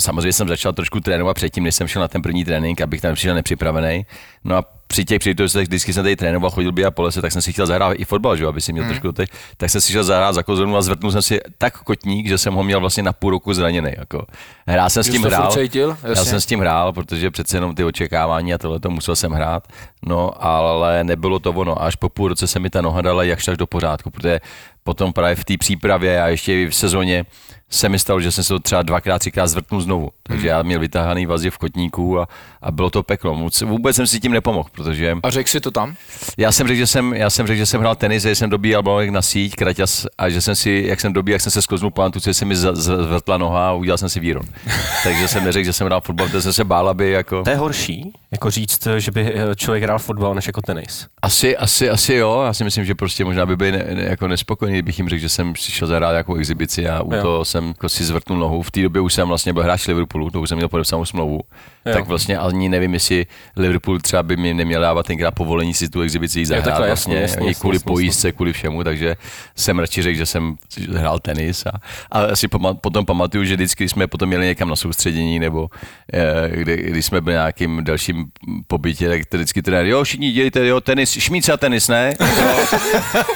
samozřejmě 0.00 0.32
jsem 0.32 0.48
začal 0.48 0.72
trošku 0.72 1.00
trénovat 1.00 1.36
předtím, 1.36 1.64
než 1.64 1.74
jsem 1.74 1.88
šel 1.88 2.02
na 2.02 2.08
ten 2.08 2.22
první 2.22 2.44
trénink, 2.44 2.80
abych 2.80 3.00
tam 3.00 3.14
přišel 3.14 3.34
nepřipravený. 3.34 4.06
No 4.44 4.56
a 4.56 4.64
při 4.86 5.04
těch 5.04 5.18
příležitostech, 5.18 5.62
vždycky 5.62 5.92
jsem 5.92 6.02
tady 6.02 6.16
trénoval, 6.16 6.50
chodil 6.50 6.72
by 6.72 6.84
a 6.84 6.90
po 6.90 7.02
lese, 7.02 7.22
tak 7.22 7.32
jsem 7.32 7.42
si 7.42 7.52
chtěl 7.52 7.66
zahrát 7.66 7.96
i 8.00 8.04
fotbal, 8.04 8.36
že 8.36 8.42
jo, 8.42 8.48
aby 8.48 8.60
si 8.60 8.72
měl 8.72 8.84
Hmm. 8.84 8.92
mm. 8.92 9.00
trošku 9.00 9.12
teď, 9.12 9.30
tak 9.56 9.70
jsem 9.70 9.80
si 9.80 9.92
šel 9.92 10.04
zahrát 10.04 10.34
za 10.34 10.42
kozornu 10.42 10.76
a 10.76 10.82
zvrtnul 10.82 11.12
jsem 11.12 11.22
si 11.22 11.40
tak 11.58 11.78
kotník, 11.82 12.28
že 12.28 12.38
jsem 12.38 12.54
ho 12.54 12.64
měl 12.64 12.80
vlastně 12.80 13.02
na 13.02 13.12
půl 13.12 13.30
roku 13.30 13.54
zraněný. 13.54 13.90
Jako. 13.98 14.26
Hrál 14.66 14.90
jsem 14.90 15.04
s 15.04 15.08
tím 15.08 15.22
hrál, 15.24 15.52
cítil? 15.52 15.96
já 16.02 16.24
jsem 16.24 16.40
s 16.40 16.46
tím 16.46 16.60
hrál, 16.60 16.92
protože 16.92 17.30
přece 17.30 17.56
jenom 17.56 17.74
ty 17.74 17.84
očekávání 17.84 18.54
a 18.54 18.58
tohle 18.58 18.80
to 18.80 18.90
musel 18.90 19.16
jsem 19.16 19.32
hrát, 19.32 19.68
no 20.06 20.44
ale 20.44 21.04
nebylo 21.04 21.38
to 21.38 21.52
ono. 21.52 21.82
Až 21.82 21.96
po 21.96 22.08
půl 22.08 22.28
roce 22.28 22.46
se 22.46 22.58
mi 22.58 22.70
ta 22.70 22.80
noha 22.80 23.02
dala 23.02 23.22
jakž 23.22 23.44
tak 23.44 23.56
do 23.56 23.66
pořádku, 23.66 24.10
protože 24.10 24.40
potom 24.84 25.12
právě 25.12 25.34
v 25.34 25.44
té 25.44 25.56
přípravě 25.58 26.22
a 26.22 26.28
ještě 26.28 26.62
i 26.62 26.66
v 26.66 26.74
sezóně 26.74 27.24
se 27.70 27.88
mi 27.88 27.98
stalo, 27.98 28.20
že 28.20 28.32
jsem 28.32 28.44
se 28.44 28.48
to 28.48 28.58
třeba 28.60 28.82
dvakrát, 28.82 29.18
třikrát 29.18 29.46
zvrtnul 29.46 29.80
znovu. 29.80 30.10
Takže 30.22 30.48
já 30.48 30.62
měl 30.62 30.80
vytahaný 30.80 31.26
vazy 31.26 31.50
v 31.50 31.58
kotníku 31.58 32.20
a, 32.20 32.28
a 32.62 32.70
bylo 32.72 32.90
to 32.90 33.02
peklo. 33.02 33.48
Vůbec 33.64 33.96
jsem 33.96 34.06
si 34.06 34.20
tím 34.20 34.32
nepomohl, 34.32 34.68
protože 34.72 35.16
A 35.22 35.30
řekl 35.30 35.50
si 35.50 35.60
to 35.60 35.70
tam? 35.70 35.94
já 36.38 36.52
jsem 36.52 36.66
řekl, 36.68 36.78
že 36.78 36.86
jsem, 36.86 37.14
já 37.14 37.30
jsem 37.30 37.46
řekl, 37.46 37.56
že 37.58 37.66
jsem 37.66 37.80
hrál 37.80 37.94
tenis, 37.96 38.22
že 38.22 38.34
jsem 38.34 38.50
dobíjal 38.50 38.82
balonek 38.82 39.10
na 39.10 39.22
síť, 39.22 39.54
kraťas, 39.54 40.06
a 40.18 40.28
že 40.28 40.40
jsem 40.40 40.54
si, 40.54 40.84
jak 40.86 41.00
jsem 41.00 41.12
dobíjal, 41.12 41.34
jak 41.34 41.42
jsem 41.42 41.52
se 41.52 41.62
skloznul 41.62 41.90
po 41.90 42.10
že 42.24 42.34
se 42.34 42.44
mi 42.44 42.56
zvrtla 42.56 43.36
noha 43.38 43.68
a 43.68 43.72
udělal 43.72 43.98
jsem 43.98 44.08
si 44.08 44.20
víron. 44.20 44.42
Takže 45.04 45.28
jsem 45.28 45.44
neřekl, 45.44 45.64
že 45.64 45.72
jsem 45.72 45.86
hrál 45.86 46.00
fotbal, 46.00 46.26
protože 46.26 46.42
jsem 46.42 46.52
se 46.52 46.64
bál, 46.64 46.88
aby 46.88 47.10
jako... 47.10 47.42
To 47.42 47.50
je 47.50 47.56
horší, 47.56 48.12
jako 48.30 48.50
říct, 48.50 48.88
že 48.98 49.10
by 49.10 49.32
eh, 49.34 49.54
člověk 49.56 49.82
hrál 49.84 49.98
fotbal, 49.98 50.34
než 50.34 50.46
jako 50.46 50.62
tenis. 50.62 51.06
Asi, 51.22 51.56
asi, 51.56 51.90
asi 51.90 52.14
jo, 52.14 52.42
já 52.46 52.52
si 52.52 52.64
myslím, 52.64 52.84
že 52.84 52.94
prostě 52.94 53.24
možná 53.24 53.46
by 53.46 53.56
byli 53.56 53.72
ne, 53.72 53.84
ne, 53.94 54.02
jako 54.02 54.28
nespokojený, 54.28 54.78
kdybych 54.78 54.98
jim 54.98 55.08
řekl, 55.08 55.20
že 55.20 55.28
jsem 55.28 55.52
přišel 55.52 55.88
zahrát 55.88 56.10
nějakou 56.12 56.34
exibici 56.34 56.88
a 56.88 57.02
u 57.02 57.14
Jo. 57.14 57.22
toho 57.22 57.44
jsem 57.56 57.68
jako 57.68 57.88
si 57.88 58.04
zvrtnul 58.04 58.38
nohu. 58.38 58.62
V 58.62 58.70
té 58.70 58.82
době 58.82 59.00
už 59.00 59.14
jsem 59.14 59.28
vlastně 59.28 59.52
byl 59.52 59.62
hráč 59.62 59.86
Liverpoolu, 59.86 60.30
to 60.30 60.40
už 60.40 60.48
jsem 60.48 60.56
měl 60.56 60.68
podepsanou 60.68 61.04
smlouvu. 61.04 61.40
Jo. 61.86 61.92
Tak 61.92 62.06
vlastně 62.06 62.38
ani 62.38 62.68
nevím, 62.68 62.94
jestli 62.94 63.26
Liverpool 63.56 63.98
třeba 63.98 64.22
by 64.22 64.36
mi 64.36 64.54
neměl 64.54 64.80
dávat 64.80 65.06
tenkrát 65.06 65.30
povolení 65.30 65.74
si 65.74 65.88
tu 65.88 66.00
exibici 66.00 66.38
jít 66.38 66.44
zahrát. 66.44 66.64
takhle, 66.64 66.86
vlastně, 66.86 67.16
jasně, 67.16 67.22
jasně, 67.22 67.46
i 67.46 67.48
jasně, 67.48 67.60
kvůli 67.60 67.76
jasně, 67.76 67.84
pojistce, 67.92 68.32
kvůli 68.32 68.52
všemu, 68.52 68.84
takže 68.84 69.16
jsem 69.56 69.78
radši 69.78 70.02
řekl, 70.02 70.18
že 70.18 70.26
jsem 70.26 70.56
hrál 70.92 71.18
tenis 71.18 71.66
a, 71.66 71.70
a 72.12 72.20
asi 72.20 72.48
pama, 72.48 72.74
potom 72.74 73.06
pamatuju, 73.06 73.44
že 73.44 73.54
vždycky, 73.54 73.84
když 73.84 73.90
jsme 73.92 74.06
potom 74.06 74.28
měli 74.28 74.46
někam 74.46 74.68
na 74.68 74.76
soustředění 74.76 75.38
nebo 75.38 75.68
eh, 76.12 76.48
kdy, 76.56 76.76
když 76.76 77.06
jsme 77.06 77.20
byli 77.20 77.36
na 77.36 77.42
nějakým 77.42 77.84
dalším 77.84 78.24
pobytě, 78.66 79.08
tak 79.08 79.20
vždycky 79.34 79.62
trenér, 79.62 79.86
jo, 79.86 80.04
všichni 80.04 80.32
dělejte, 80.32 80.66
jo, 80.66 80.80
tenis, 80.80 81.10
šmíca 81.10 81.56
tenis, 81.56 81.88
ne? 81.88 82.14
Jo, 82.36 82.66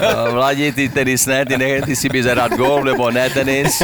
jo, 0.00 0.32
Vládi, 0.32 0.72
ty 0.72 0.88
tenis 0.88 1.26
ne, 1.26 1.46
ty, 1.46 1.58
ne, 1.58 1.82
ty 1.82 1.96
si 1.96 2.08
by 2.08 2.22
zahrát 2.22 2.52
gol, 2.52 2.84
nebo 2.84 3.10
ne 3.10 3.30
tenis. 3.30 3.82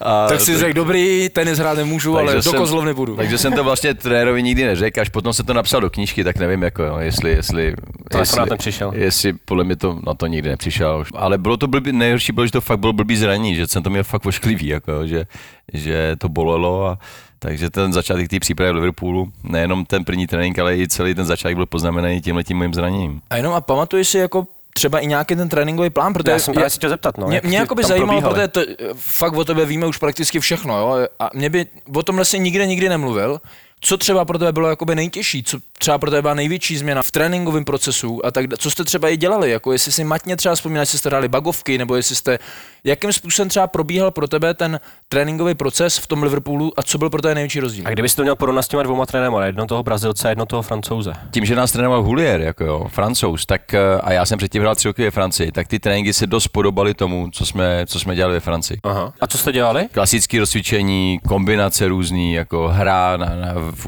A, 0.00 0.26
Tak 0.28 0.40
si 0.40 0.58
řekl, 0.58 0.72
dobrý, 0.72 1.28
tenis 1.32 1.51
hrát 1.58 1.76
nemůžu, 1.78 2.18
ale 2.18 2.34
do 2.34 2.42
jsem- 2.42 2.52
kozlovny 2.58 2.94
budu. 2.94 3.16
Takže 3.16 3.38
jsem 3.38 3.52
to 3.52 3.64
vlastně 3.64 3.94
trenérovi 3.94 4.42
nikdy 4.42 4.64
neřekl, 4.64 5.00
až 5.00 5.08
potom 5.08 5.32
se 5.32 5.42
to 5.42 5.54
napsal 5.54 5.80
do 5.80 5.90
knížky, 5.90 6.24
tak 6.24 6.36
nevím, 6.36 6.62
jako 6.62 6.82
jo, 6.82 6.96
jestli, 6.98 7.30
jestli, 7.30 7.74
To 8.10 8.18
jestli, 8.18 8.50
nepřišel. 8.50 8.92
jestli 8.94 9.32
podle 9.32 9.64
mě 9.64 9.76
to 9.76 10.00
na 10.06 10.14
to 10.14 10.26
nikdy 10.26 10.48
nepřišel. 10.48 11.04
Ale 11.14 11.38
bylo 11.38 11.56
to 11.56 11.66
blbý, 11.66 11.92
nejhorší 11.92 12.32
bylo, 12.32 12.46
že 12.46 12.52
to 12.52 12.60
fakt 12.60 12.78
bylo 12.78 12.92
blbý 12.92 13.16
zranění, 13.16 13.54
že 13.54 13.66
jsem 13.68 13.82
to 13.82 13.90
měl 13.90 14.04
fakt 14.04 14.26
ošklivý, 14.26 14.66
jako, 14.66 15.06
že, 15.06 15.24
že 15.72 16.16
to 16.18 16.28
bolelo 16.28 16.86
a 16.86 16.98
takže 17.38 17.70
ten 17.70 17.92
začátek 17.92 18.28
té 18.28 18.40
přípravy 18.40 18.72
v 18.72 18.74
Liverpoolu, 18.74 19.32
nejenom 19.44 19.84
ten 19.84 20.04
první 20.04 20.26
trénink, 20.26 20.58
ale 20.58 20.76
i 20.78 20.88
celý 20.88 21.14
ten 21.14 21.24
začátek 21.24 21.56
byl 21.56 21.66
poznamenaný 21.66 22.20
tímhle 22.20 22.44
tím 22.44 22.58
mým 22.58 22.74
zraněním. 22.74 23.20
A 23.30 23.36
jenom 23.36 23.52
a 23.54 23.60
pamatuješ 23.60 24.08
si 24.08 24.18
jako 24.18 24.46
třeba 24.74 24.98
i 25.00 25.06
nějaký 25.06 25.36
ten 25.36 25.48
tréninkový 25.48 25.90
plán, 25.90 26.12
protože 26.12 26.30
Já 26.32 26.38
jsem 26.38 26.54
právě 26.54 26.70
si 26.70 26.76
chtěl 26.76 26.90
zeptat, 26.90 27.18
no. 27.18 27.26
mě, 27.26 27.40
mě 27.44 27.58
jako 27.58 27.74
by 27.74 27.82
zajímalo, 27.84 28.20
probíhaly. 28.20 28.48
protože 28.48 28.66
to, 28.76 28.94
fakt 28.94 29.32
o 29.32 29.44
tebe 29.44 29.64
víme 29.66 29.86
už 29.86 29.96
prakticky 29.98 30.40
všechno, 30.40 30.78
jo? 30.78 31.06
A 31.18 31.30
mě 31.34 31.50
by 31.50 31.66
o 31.96 32.02
tomhle 32.02 32.24
si 32.24 32.38
nikde 32.38 32.66
nikdy 32.66 32.88
nemluvil. 32.88 33.40
Co 33.80 33.96
třeba 33.96 34.24
pro 34.24 34.38
tebe 34.38 34.52
bylo 34.52 34.68
jakoby 34.68 34.94
nejtěžší? 34.94 35.42
Co, 35.42 35.58
třeba 35.82 35.98
pro 35.98 36.10
tebe 36.10 36.22
byla 36.22 36.34
největší 36.34 36.76
změna 36.76 37.02
v 37.02 37.10
tréninkovém 37.10 37.64
procesu 37.64 38.26
a 38.26 38.30
tak, 38.30 38.46
co 38.58 38.70
jste 38.70 38.84
třeba 38.84 39.08
i 39.08 39.16
dělali, 39.16 39.50
jako 39.50 39.72
jestli 39.72 39.92
si 39.92 40.04
matně 40.04 40.36
třeba 40.36 40.54
vzpomínáš, 40.54 40.88
jestli 40.88 40.98
jste 40.98 41.08
hráli 41.08 41.28
bagovky, 41.28 41.78
nebo 41.78 41.96
jestli 41.96 42.16
jste, 42.16 42.38
jakým 42.84 43.12
způsobem 43.12 43.48
třeba 43.48 43.66
probíhal 43.66 44.10
pro 44.10 44.28
tebe 44.28 44.54
ten 44.54 44.80
tréninkový 45.08 45.54
proces 45.54 45.98
v 45.98 46.06
tom 46.06 46.22
Liverpoolu 46.22 46.72
a 46.76 46.82
co 46.82 46.98
byl 46.98 47.10
pro 47.10 47.22
tebe 47.22 47.34
největší 47.34 47.60
rozdíl? 47.60 47.84
A 47.86 47.90
kdybyste 47.90 48.16
to 48.16 48.22
měl 48.22 48.36
porovnat 48.36 48.62
s 48.62 48.68
těma 48.68 48.82
dvouma 48.82 49.06
trenérama, 49.06 49.46
jedno 49.46 49.66
toho 49.66 49.82
Brazilce 49.82 50.28
a 50.28 50.30
jedno 50.30 50.46
toho 50.46 50.62
Francouze. 50.62 51.12
tím, 51.30 51.44
že 51.44 51.56
nás 51.56 51.72
trénoval 51.72 52.02
Hulier, 52.02 52.40
jako 52.40 52.64
jo, 52.64 52.86
francouz, 52.88 53.46
tak, 53.46 53.74
eh, 53.74 54.00
a 54.02 54.12
já 54.12 54.26
jsem 54.26 54.38
předtím 54.38 54.62
hrál 54.62 54.74
tři 54.74 54.88
roky 54.88 55.02
ve 55.04 55.10
Francii, 55.10 55.52
tak 55.52 55.68
ty 55.68 55.78
tréninky 55.78 56.12
se 56.12 56.26
dost 56.26 56.48
podobaly 56.48 56.94
tomu, 56.94 57.28
co 57.32 57.46
jsme, 57.46 57.86
co 57.86 58.00
jsme 58.00 58.14
dělali 58.14 58.34
ve 58.34 58.40
Francii. 58.40 58.78
Aha. 58.84 59.12
A 59.20 59.26
co 59.26 59.38
jste 59.38 59.52
dělali? 59.52 59.88
Klasické 59.92 60.38
rozcvičení, 60.40 61.20
kombinace 61.28 61.88
různý, 61.88 62.32
jako 62.34 62.68
hra 62.68 63.16
na, 63.16 63.26
na, 63.26 63.52
v, 63.54 63.86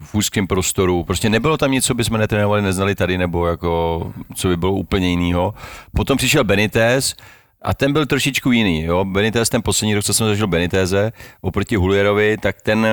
v 0.00 0.14
úzkém 0.14 0.46
prostoru. 0.46 1.04
Prostě 1.04 1.30
nebylo 1.30 1.56
tam 1.56 1.70
nic, 1.70 1.84
co 1.84 1.94
bychom 1.94 2.18
netrénovali, 2.18 2.62
neznali 2.62 2.94
tady, 2.94 3.18
nebo 3.18 3.46
jako, 3.46 4.12
co 4.34 4.48
by 4.48 4.56
bylo 4.56 4.72
úplně 4.72 5.08
jiného. 5.08 5.54
Potom 5.92 6.18
přišel 6.18 6.44
Benitez, 6.44 7.14
a 7.62 7.74
ten 7.74 7.92
byl 7.92 8.06
trošičku 8.06 8.52
jiný. 8.52 8.82
Jo? 8.82 9.04
Benitez, 9.04 9.48
ten 9.48 9.62
poslední 9.62 9.94
rok, 9.94 10.04
co 10.04 10.14
jsem 10.14 10.26
zažil 10.26 10.46
Beniteze, 10.46 11.12
oproti 11.40 11.76
Hulierovi, 11.76 12.36
tak 12.36 12.62
ten, 12.62 12.86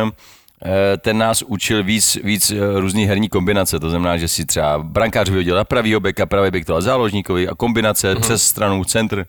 eh, 0.66 0.98
ten 0.98 1.18
nás 1.18 1.42
učil 1.42 1.84
víc, 1.84 2.18
víc 2.24 2.52
eh, 2.52 2.80
různých 2.80 3.08
herní 3.08 3.30
kombinace. 3.30 3.80
To 3.80 3.90
znamená, 3.90 4.18
že 4.18 4.28
si 4.28 4.46
třeba 4.46 4.80
brankář 4.80 5.30
vyhodil 5.30 5.56
na 5.56 5.64
pravýho 5.64 6.00
beka, 6.00 6.26
pravý 6.26 6.52
bek 6.52 6.66
to 6.66 6.82
záložníkovi 6.82 7.48
a 7.48 7.56
kombinace 7.56 8.14
uh-huh. 8.14 8.20
přes 8.20 8.44
stranu, 8.44 8.84
centr, 8.84 9.26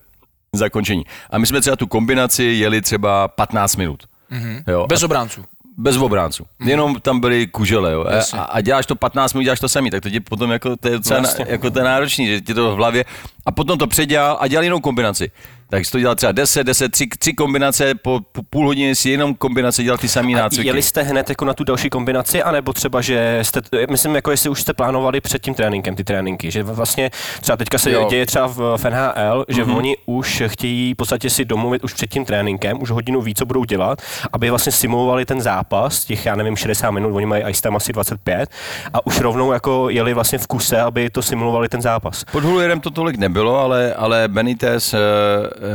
zakončení. 0.53 1.05
A 1.31 1.39
my 1.39 1.47
jsme 1.47 1.61
třeba 1.61 1.77
tu 1.77 1.87
kombinaci 1.87 2.45
jeli 2.45 2.83
třeba 2.83 3.29
15 3.29 3.77
minut. 3.77 4.03
Mhm. 4.31 4.63
Jo? 4.69 4.87
Bez 4.87 5.03
a 5.03 5.07
obránců. 5.07 5.45
Bez 5.79 5.97
obránců. 5.97 6.45
Mm. 6.59 6.69
Jenom 6.69 7.01
tam 7.01 7.21
byly 7.21 7.47
kužele, 7.47 7.93
jo. 7.93 8.05
Jasně. 8.11 8.39
A, 8.39 8.43
a, 8.43 8.61
děláš 8.61 8.87
to 8.87 8.97
15 8.97 9.33
minut, 9.33 9.43
děláš 9.45 9.61
to 9.61 9.69
samý, 9.69 9.91
tak 9.91 10.03
to 10.03 10.11
ti 10.11 10.21
potom 10.21 10.51
jako, 10.51 10.77
to 10.77 10.89
je 10.89 10.95
docela 10.95 11.21
No, 11.21 11.29
jasně. 11.29 11.47
jako 11.49 11.71
to 11.71 11.79
je 11.79 11.85
náročný, 11.85 12.27
že 12.27 12.41
ti 12.41 12.55
to 12.55 12.73
v 12.73 12.77
hlavě. 12.77 13.05
A 13.47 13.53
potom 13.53 13.79
to 13.79 13.87
předělal 13.87 14.37
a 14.41 14.49
dělal 14.49 14.65
jinou 14.65 14.81
kombinaci. 14.81 15.31
Tak 15.71 15.85
jsi 15.85 15.91
to 15.93 16.01
dělal 16.01 16.15
třeba 16.15 16.33
10, 16.33 16.65
10, 16.65 16.89
3, 16.89 17.07
3 17.19 17.33
kombinace, 17.33 17.95
po, 17.95 18.21
po 18.33 18.43
půl 18.43 18.67
hodiny 18.67 18.95
si 18.95 19.11
jenom 19.11 19.35
kombinace 19.35 19.83
dělal 19.83 19.99
ty 19.99 20.09
samý 20.09 20.35
nácviky. 20.35 20.67
jeli 20.67 20.83
jste 20.83 21.03
hned 21.03 21.29
jako 21.29 21.45
na 21.45 21.55
tu 21.55 21.65
další 21.65 21.91
kombinaci, 21.91 22.43
anebo 22.43 22.73
třeba, 22.73 23.01
že 23.01 23.39
jste, 23.43 23.61
myslím, 23.91 24.15
jako 24.15 24.31
jestli 24.31 24.51
už 24.51 24.61
jste 24.61 24.73
plánovali 24.73 25.21
před 25.21 25.43
tím 25.43 25.55
tréninkem 25.55 25.97
ty 25.97 26.05
tréninky, 26.05 26.51
že 26.51 26.63
vlastně 26.63 27.11
třeba 27.41 27.57
teďka 27.57 27.79
se 27.79 27.91
Jo. 27.91 28.07
děje 28.11 28.27
třeba 28.27 28.47
v, 28.47 28.77
v 28.77 28.85
NHL, 28.85 29.45
že 29.49 29.65
mm-hmm. 29.65 29.77
oni 29.77 29.97
už 30.07 30.43
chtějí 30.47 30.95
v 30.95 30.97
podstatě 30.97 31.31
si 31.31 31.45
domluvit 31.45 31.85
už 31.85 31.93
před 31.93 32.11
tím 32.11 32.25
tréninkem, 32.25 32.83
už 32.83 32.91
hodinu 32.91 33.21
ví, 33.21 33.35
co 33.35 33.47
budou 33.47 33.65
dělat, 33.65 34.03
aby 34.33 34.51
vlastně 34.51 34.73
simulovali 34.73 35.25
ten 35.25 35.41
zápas, 35.41 36.05
těch 36.05 36.27
já 36.27 36.37
nevím, 36.37 36.57
60 36.57 36.91
minut, 36.91 37.15
oni 37.15 37.27
mají 37.27 37.45
ice 37.49 37.63
time 37.63 37.77
asi 37.77 37.93
25 37.93 38.51
a 38.93 39.07
už 39.07 39.21
rovnou 39.21 39.53
jako 39.53 39.91
jeli 39.91 40.15
vlastně 40.15 40.39
v 40.39 40.47
kuse, 40.47 40.81
aby 40.81 41.11
to 41.11 41.23
simulovali 41.23 41.69
ten 41.69 41.83
zápas. 41.83 42.25
Pod 42.33 42.45
Hulierem 42.45 42.81
to 42.81 42.91
tolik 42.91 43.17
nebylo, 43.17 43.34
ale, 43.57 43.95
ale 43.95 44.29
Benitez 44.29 44.95
eh, 44.95 44.99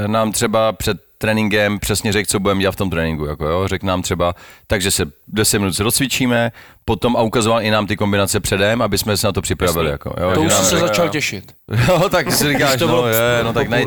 nám 0.08 0.32
třeba 0.32 0.72
před 0.72 1.09
tréninkem 1.22 1.80
přesně 1.80 2.12
řekl, 2.12 2.30
co 2.30 2.40
budeme 2.40 2.62
dělat 2.62 2.72
v 2.72 2.76
tom 2.76 2.90
tréninku. 2.90 3.26
Jako 3.26 3.46
jo. 3.46 3.68
Řekl 3.68 3.86
nám 3.86 4.02
třeba, 4.02 4.34
takže 4.68 4.92
se 4.92 5.06
10 5.28 5.60
minut 5.60 5.74
se 5.74 5.84
rozcvičíme, 5.84 6.52
potom 6.86 7.18
a 7.18 7.22
ukazoval 7.22 7.62
i 7.62 7.72
nám 7.72 7.88
ty 7.88 7.96
kombinace 7.96 8.40
předem, 8.40 8.82
aby 8.82 8.98
jsme 8.98 9.18
se 9.18 9.28
na 9.28 9.32
to 9.32 9.42
připravili. 9.42 9.90
Jako, 9.90 10.14
jo. 10.22 10.32
To 10.34 10.42
už 10.42 10.52
nám 10.52 10.58
jsem 10.58 10.66
se 10.66 10.76
řekl, 10.76 10.88
začal 10.88 11.06
jo. 11.06 11.12
těšit. 11.12 11.54
Jo, 11.88 12.10
tak 12.10 12.32
si 12.32 12.54
říkáš, 12.54 12.80
to 12.80 12.88
no, 12.88 12.94
bylo 12.94 13.08
je, 13.08 13.44
no 13.44 13.54
tak 13.54 13.70
ne, 13.70 13.86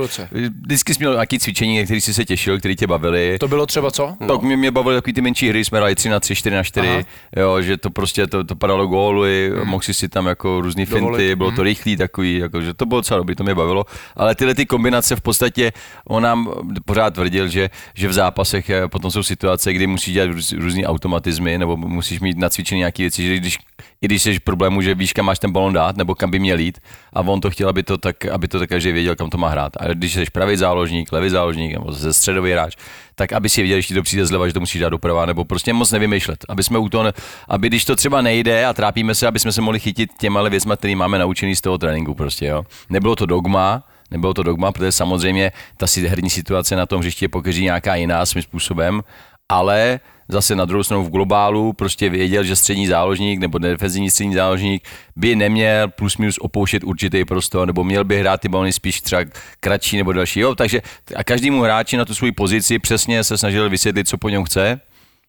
vždycky 0.62 0.94
jsi 0.94 0.98
měl 0.98 1.12
nějaký 1.12 1.38
cvičení, 1.38 1.78
na 1.78 1.84
který 1.84 2.00
jsi 2.00 2.14
se 2.14 2.24
těšil, 2.24 2.58
který 2.58 2.76
tě 2.76 2.86
bavili. 2.86 3.36
To 3.40 3.48
bylo 3.48 3.66
třeba 3.66 3.90
co? 3.90 4.14
No. 4.20 4.26
Tak 4.26 4.42
mě, 4.42 4.56
mě 4.56 4.70
bavily 4.70 4.96
takový 4.96 5.12
ty 5.12 5.20
menší 5.20 5.48
hry, 5.48 5.64
jsme 5.64 5.78
hráli 5.78 5.94
3 5.94 6.08
na 6.08 6.20
3, 6.20 6.34
4 6.34 6.56
na 6.56 6.62
4, 6.62 6.88
Aha. 6.88 7.02
jo, 7.36 7.62
že 7.62 7.76
to 7.76 7.90
prostě 7.90 8.26
to, 8.26 8.44
to 8.44 8.56
padalo 8.56 8.86
góly, 8.86 9.52
mm. 9.54 9.68
mohl 9.68 9.82
si 9.82 9.94
si 9.94 10.08
tam 10.08 10.26
jako 10.26 10.60
různý 10.60 10.86
finty, 10.86 11.36
bylo 11.36 11.50
to 11.50 11.62
rychlý 11.62 11.96
takový, 11.96 12.38
jako, 12.38 12.60
že 12.60 12.74
to 12.74 12.86
bylo 12.86 13.00
docela 13.00 13.18
dobrý, 13.18 13.36
to 13.36 13.44
mě 13.44 13.54
bavilo, 13.54 13.84
ale 14.16 14.34
tyhle 14.34 14.54
ty 14.54 14.66
kombinace 14.66 15.16
v 15.16 15.20
podstatě, 15.20 15.72
on 16.08 16.22
nám 16.22 16.52
pořád 16.84 17.18
tvrdil, 17.22 17.48
že, 17.48 17.70
že 17.94 18.08
v 18.08 18.12
zápasech 18.12 18.70
eh, 18.70 18.88
potom 18.88 19.10
jsou 19.10 19.22
situace, 19.22 19.72
kdy 19.72 19.86
musíš 19.86 20.14
dělat 20.14 20.30
růz, 20.30 20.52
různý 20.52 20.86
automatizmy, 20.86 21.58
nebo 21.58 21.76
musíš 21.76 22.20
mít 22.20 22.38
nacvičený 22.38 22.78
nějaké 22.78 23.02
věci, 23.02 23.26
že 23.26 23.36
když 23.36 23.58
i 24.02 24.06
když 24.06 24.22
jsi 24.22 24.38
v 24.38 24.40
problému, 24.40 24.82
že 24.82 24.94
víš, 24.94 25.12
kam 25.12 25.26
máš 25.26 25.38
ten 25.38 25.52
balon 25.52 25.72
dát, 25.72 25.96
nebo 25.96 26.14
kam 26.14 26.30
by 26.30 26.38
měl 26.38 26.58
jít, 26.58 26.78
a 27.12 27.20
on 27.20 27.40
to 27.40 27.50
chtěl, 27.50 27.68
aby 27.68 27.82
to 27.82 27.98
tak, 27.98 28.26
aby 28.26 28.48
to 28.48 28.58
tak 28.58 28.68
každý 28.68 28.92
věděl, 28.92 29.16
kam 29.16 29.30
to 29.30 29.38
má 29.38 29.48
hrát. 29.48 29.72
A 29.76 29.88
když 29.94 30.12
jsi 30.12 30.24
pravý 30.32 30.56
záložník, 30.56 31.12
levý 31.12 31.30
záložník, 31.30 31.72
nebo 31.72 31.92
ze 31.92 32.12
středový 32.12 32.52
hráč, 32.52 32.76
tak 33.14 33.32
aby 33.32 33.48
si 33.48 33.62
věděl, 33.62 33.76
když 33.76 33.86
ti 33.86 33.94
to 33.94 34.02
přijde 34.02 34.26
zleva, 34.26 34.46
že 34.46 34.54
to 34.54 34.60
musíš 34.60 34.80
dát 34.80 34.88
doprava, 34.88 35.26
nebo 35.26 35.44
prostě 35.44 35.72
moc 35.72 35.90
nevymýšlet. 35.90 36.44
Aby 36.48 36.62
jsme 36.62 36.78
u 36.78 36.88
toho, 36.88 37.12
aby 37.48 37.68
když 37.68 37.84
to 37.84 37.96
třeba 37.96 38.22
nejde 38.22 38.66
a 38.66 38.72
trápíme 38.72 39.14
se, 39.14 39.26
aby 39.26 39.38
jsme 39.38 39.52
se 39.52 39.60
mohli 39.60 39.80
chytit 39.80 40.10
těma 40.20 40.48
věcmi, 40.48 40.72
které 40.76 40.96
máme 40.96 41.18
naučený 41.18 41.56
z 41.56 41.60
toho 41.60 41.78
tréninku 41.78 42.14
prostě, 42.14 42.46
jo. 42.46 42.62
Nebylo 42.90 43.16
to 43.16 43.26
dogma, 43.26 43.84
nebylo 44.12 44.34
to 44.34 44.42
dogma, 44.42 44.72
protože 44.72 44.92
samozřejmě 44.92 45.52
ta 45.76 45.86
herní 46.08 46.30
situace 46.30 46.76
na 46.76 46.86
tom 46.86 47.00
hřišti 47.00 47.24
je 47.24 47.28
pokaždé 47.28 47.60
nějaká 47.60 47.94
jiná 47.94 48.26
svým 48.26 48.42
způsobem, 48.42 49.02
ale 49.48 50.00
zase 50.28 50.56
na 50.56 50.64
druhou 50.64 50.82
stranu 50.82 51.04
v 51.04 51.10
globálu 51.10 51.72
prostě 51.72 52.08
věděl, 52.08 52.44
že 52.44 52.56
střední 52.56 52.86
záložník 52.86 53.40
nebo 53.40 53.58
defenzivní 53.58 54.10
střední 54.10 54.34
záložník 54.34 54.88
by 55.16 55.36
neměl 55.36 55.88
plus 55.88 56.16
minus 56.16 56.38
opouštět 56.38 56.84
určitý 56.84 57.24
prostor, 57.24 57.66
nebo 57.66 57.84
měl 57.84 58.04
by 58.04 58.18
hrát 58.18 58.40
ty 58.40 58.48
balony 58.48 58.72
spíš 58.72 59.00
třeba 59.00 59.22
kratší 59.60 59.96
nebo 59.96 60.12
další. 60.12 60.40
Jo, 60.40 60.54
takže 60.54 60.82
a 61.16 61.24
každému 61.24 61.62
hráči 61.62 61.96
na 61.96 62.04
tu 62.04 62.14
svou 62.14 62.32
pozici 62.36 62.78
přesně 62.78 63.24
se 63.24 63.38
snažil 63.38 63.70
vysvětlit, 63.70 64.08
co 64.08 64.18
po 64.18 64.28
něm 64.28 64.44
chce. 64.44 64.80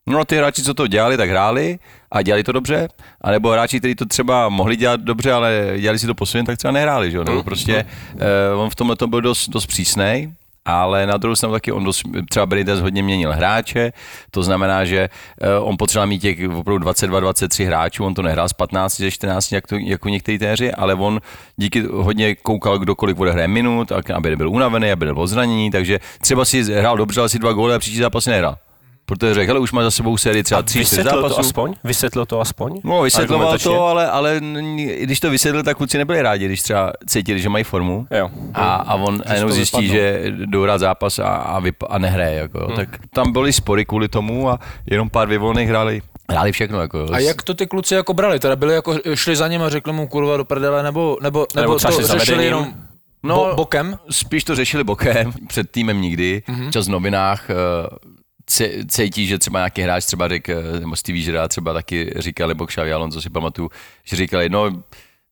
No 0.08 0.20
a 0.20 0.26
ty 0.26 0.38
hráči, 0.38 0.64
co 0.64 0.74
to 0.74 0.88
dělali, 0.88 1.18
tak 1.18 1.30
hráli 1.30 1.80
a 2.14 2.22
dělali 2.22 2.44
to 2.44 2.52
dobře, 2.52 2.88
a 3.22 3.32
nebo 3.32 3.50
hráči, 3.50 3.80
kteří 3.80 3.96
to 3.96 4.06
třeba 4.06 4.50
mohli 4.50 4.76
dělat 4.76 5.00
dobře, 5.00 5.32
ale 5.32 5.74
dělali 5.80 6.00
si 6.00 6.08
to 6.08 6.16
po 6.16 6.26
svém, 6.26 6.46
tak 6.46 6.58
třeba 6.58 6.72
nehráli, 6.72 7.12
že 7.12 7.18
jo? 7.18 7.24
Nebo 7.24 7.44
prostě 7.44 7.86
uh, 8.54 8.62
on 8.62 8.70
v 8.70 8.76
tomhle 8.76 8.96
tom 8.96 9.10
byl 9.10 9.22
dost, 9.22 9.50
dost 9.50 9.66
přísnej, 9.66 10.34
ale 10.66 11.06
na 11.06 11.18
druhou 11.18 11.36
stranu 11.36 11.54
taky 11.54 11.72
on 11.72 11.84
dost, 11.84 12.04
třeba 12.30 12.46
Benitez 12.46 12.80
hodně 12.80 13.04
měnil 13.04 13.34
hráče, 13.34 13.94
to 14.32 14.44
znamená, 14.44 14.86
že 14.86 15.10
uh, 15.60 15.70
on 15.70 15.78
potřeboval 15.78 16.08
mít 16.08 16.20
těch 16.20 16.50
opravdu 16.56 16.86
22-23 16.86 17.66
hráčů, 17.66 18.06
on 18.06 18.14
to 18.14 18.22
nehrál 18.22 18.50
z 18.50 18.54
15 18.54 18.98
ze 18.98 19.12
14 19.12 19.52
jak 19.52 19.68
to, 19.68 19.76
jako 19.76 20.10
některý 20.10 20.40
téři, 20.40 20.72
ale 20.72 20.96
on 20.96 21.22
díky 21.58 21.82
hodně 21.82 22.36
koukal, 22.36 22.80
kdo 22.80 22.96
kolik 22.96 23.20
odehraje 23.20 23.48
minut, 23.48 23.92
aby 23.92 24.30
nebyl 24.30 24.50
unavený, 24.50 24.92
aby 24.92 25.06
nebyl 25.06 25.28
zranění, 25.28 25.72
takže 25.72 26.00
třeba 26.22 26.46
si 26.46 26.64
hrál 26.64 26.98
dobře, 26.98 27.20
ale 27.20 27.30
si 27.30 27.40
dva 27.40 27.54
góly 27.54 27.76
a 27.76 27.80
příští 27.80 28.00
zápas 28.00 28.26
nehrál. 28.26 28.58
Protože 29.06 29.34
řekl, 29.34 29.48
hele, 29.50 29.60
už 29.60 29.72
má 29.72 29.84
za 29.84 29.92
sebou 29.92 30.18
sérii 30.18 30.44
třeba 30.44 30.62
tři, 30.62 30.86
čtyři 30.86 30.96
Vysvětlil 30.96 31.22
to 31.22 31.30
zápasů. 31.30 31.48
aspoň? 31.48 31.74
Vysvětlil 31.84 32.26
to 32.26 32.42
aspoň? 32.42 32.82
No, 32.84 33.02
vysvětloval 33.02 33.58
to, 33.58 33.86
ale, 33.86 34.10
ale 34.12 34.42
když 35.02 35.20
to 35.20 35.30
vysvětlil, 35.30 35.64
tak 35.64 35.78
kluci 35.78 35.98
nebyli 35.98 36.22
rádi, 36.22 36.46
když 36.46 36.62
třeba 36.62 36.94
cítili, 37.08 37.40
že 37.40 37.50
mají 37.50 37.64
formu. 37.64 38.08
Jo. 38.12 38.30
A, 38.54 38.76
a 38.76 38.96
on 38.96 39.24
a 39.26 39.34
jenom 39.34 39.52
zjistí, 39.52 39.82
vypadlo. 39.82 40.02
že 40.02 40.24
jdou 40.46 40.64
hrát 40.64 40.78
zápas 40.78 41.20
a, 41.20 41.24
a, 41.28 41.62
vyp- 41.62 41.88
a 41.90 41.98
nehraje. 41.98 42.36
Jako, 42.38 42.60
jo. 42.60 42.72
Tak 42.76 42.90
tam 43.10 43.32
byly 43.32 43.54
spory 43.54 43.86
kvůli 43.86 44.08
tomu 44.08 44.50
a 44.50 44.60
jenom 44.92 45.10
pár 45.10 45.28
vyvolených 45.28 45.70
hráli, 45.70 46.02
hráli 46.30 46.52
všechno. 46.52 46.82
Jako, 46.82 46.98
jo. 46.98 47.08
A 47.12 47.20
jak 47.20 47.42
to 47.42 47.54
ty 47.54 47.68
kluci 47.68 47.94
jako 47.96 48.14
brali? 48.14 48.40
Teda 48.40 48.56
byli 48.56 48.74
jako, 48.74 48.96
šli 49.14 49.36
za 49.36 49.48
ním 49.48 49.62
a 49.62 49.70
řekli 49.70 49.94
mu 49.94 50.08
kurva 50.08 50.38
do 50.38 50.46
prdele, 50.46 50.84
nebo, 50.84 51.18
nebo, 51.22 51.48
nebo, 51.56 51.62
Nebo 51.62 51.76
třeba 51.76 51.94
to 51.98 52.08
řešili 52.08 52.46
jenom 52.46 52.74
No, 53.24 53.36
bo, 53.36 53.56
bokem? 53.56 53.98
Spíš 54.10 54.44
to 54.44 54.56
řešili 54.56 54.84
bokem, 54.84 55.34
před 55.48 55.72
týmem 55.72 56.02
nikdy. 56.02 56.44
Mm-hmm. 56.48 56.70
Čas 56.72 56.88
v 56.88 56.92
novinách 56.92 57.50
eh, 57.50 57.54
cítí, 58.88 59.28
že 59.28 59.40
třeba 59.40 59.60
nějaký 59.60 59.82
hráč 59.82 60.06
třeba 60.06 60.28
řekl, 60.28 60.52
eh, 60.52 60.80
nebo 60.80 60.96
Stevie 60.96 61.24
Žera 61.24 61.48
třeba 61.48 61.74
taky 61.74 62.14
říkal, 62.16 62.48
nebo 62.48 62.66
Xavi 62.66 62.94
Alonso 62.94 63.22
si 63.22 63.30
pamatuju, 63.30 63.72
že 64.04 64.16
říkali, 64.16 64.50
no 64.50 64.84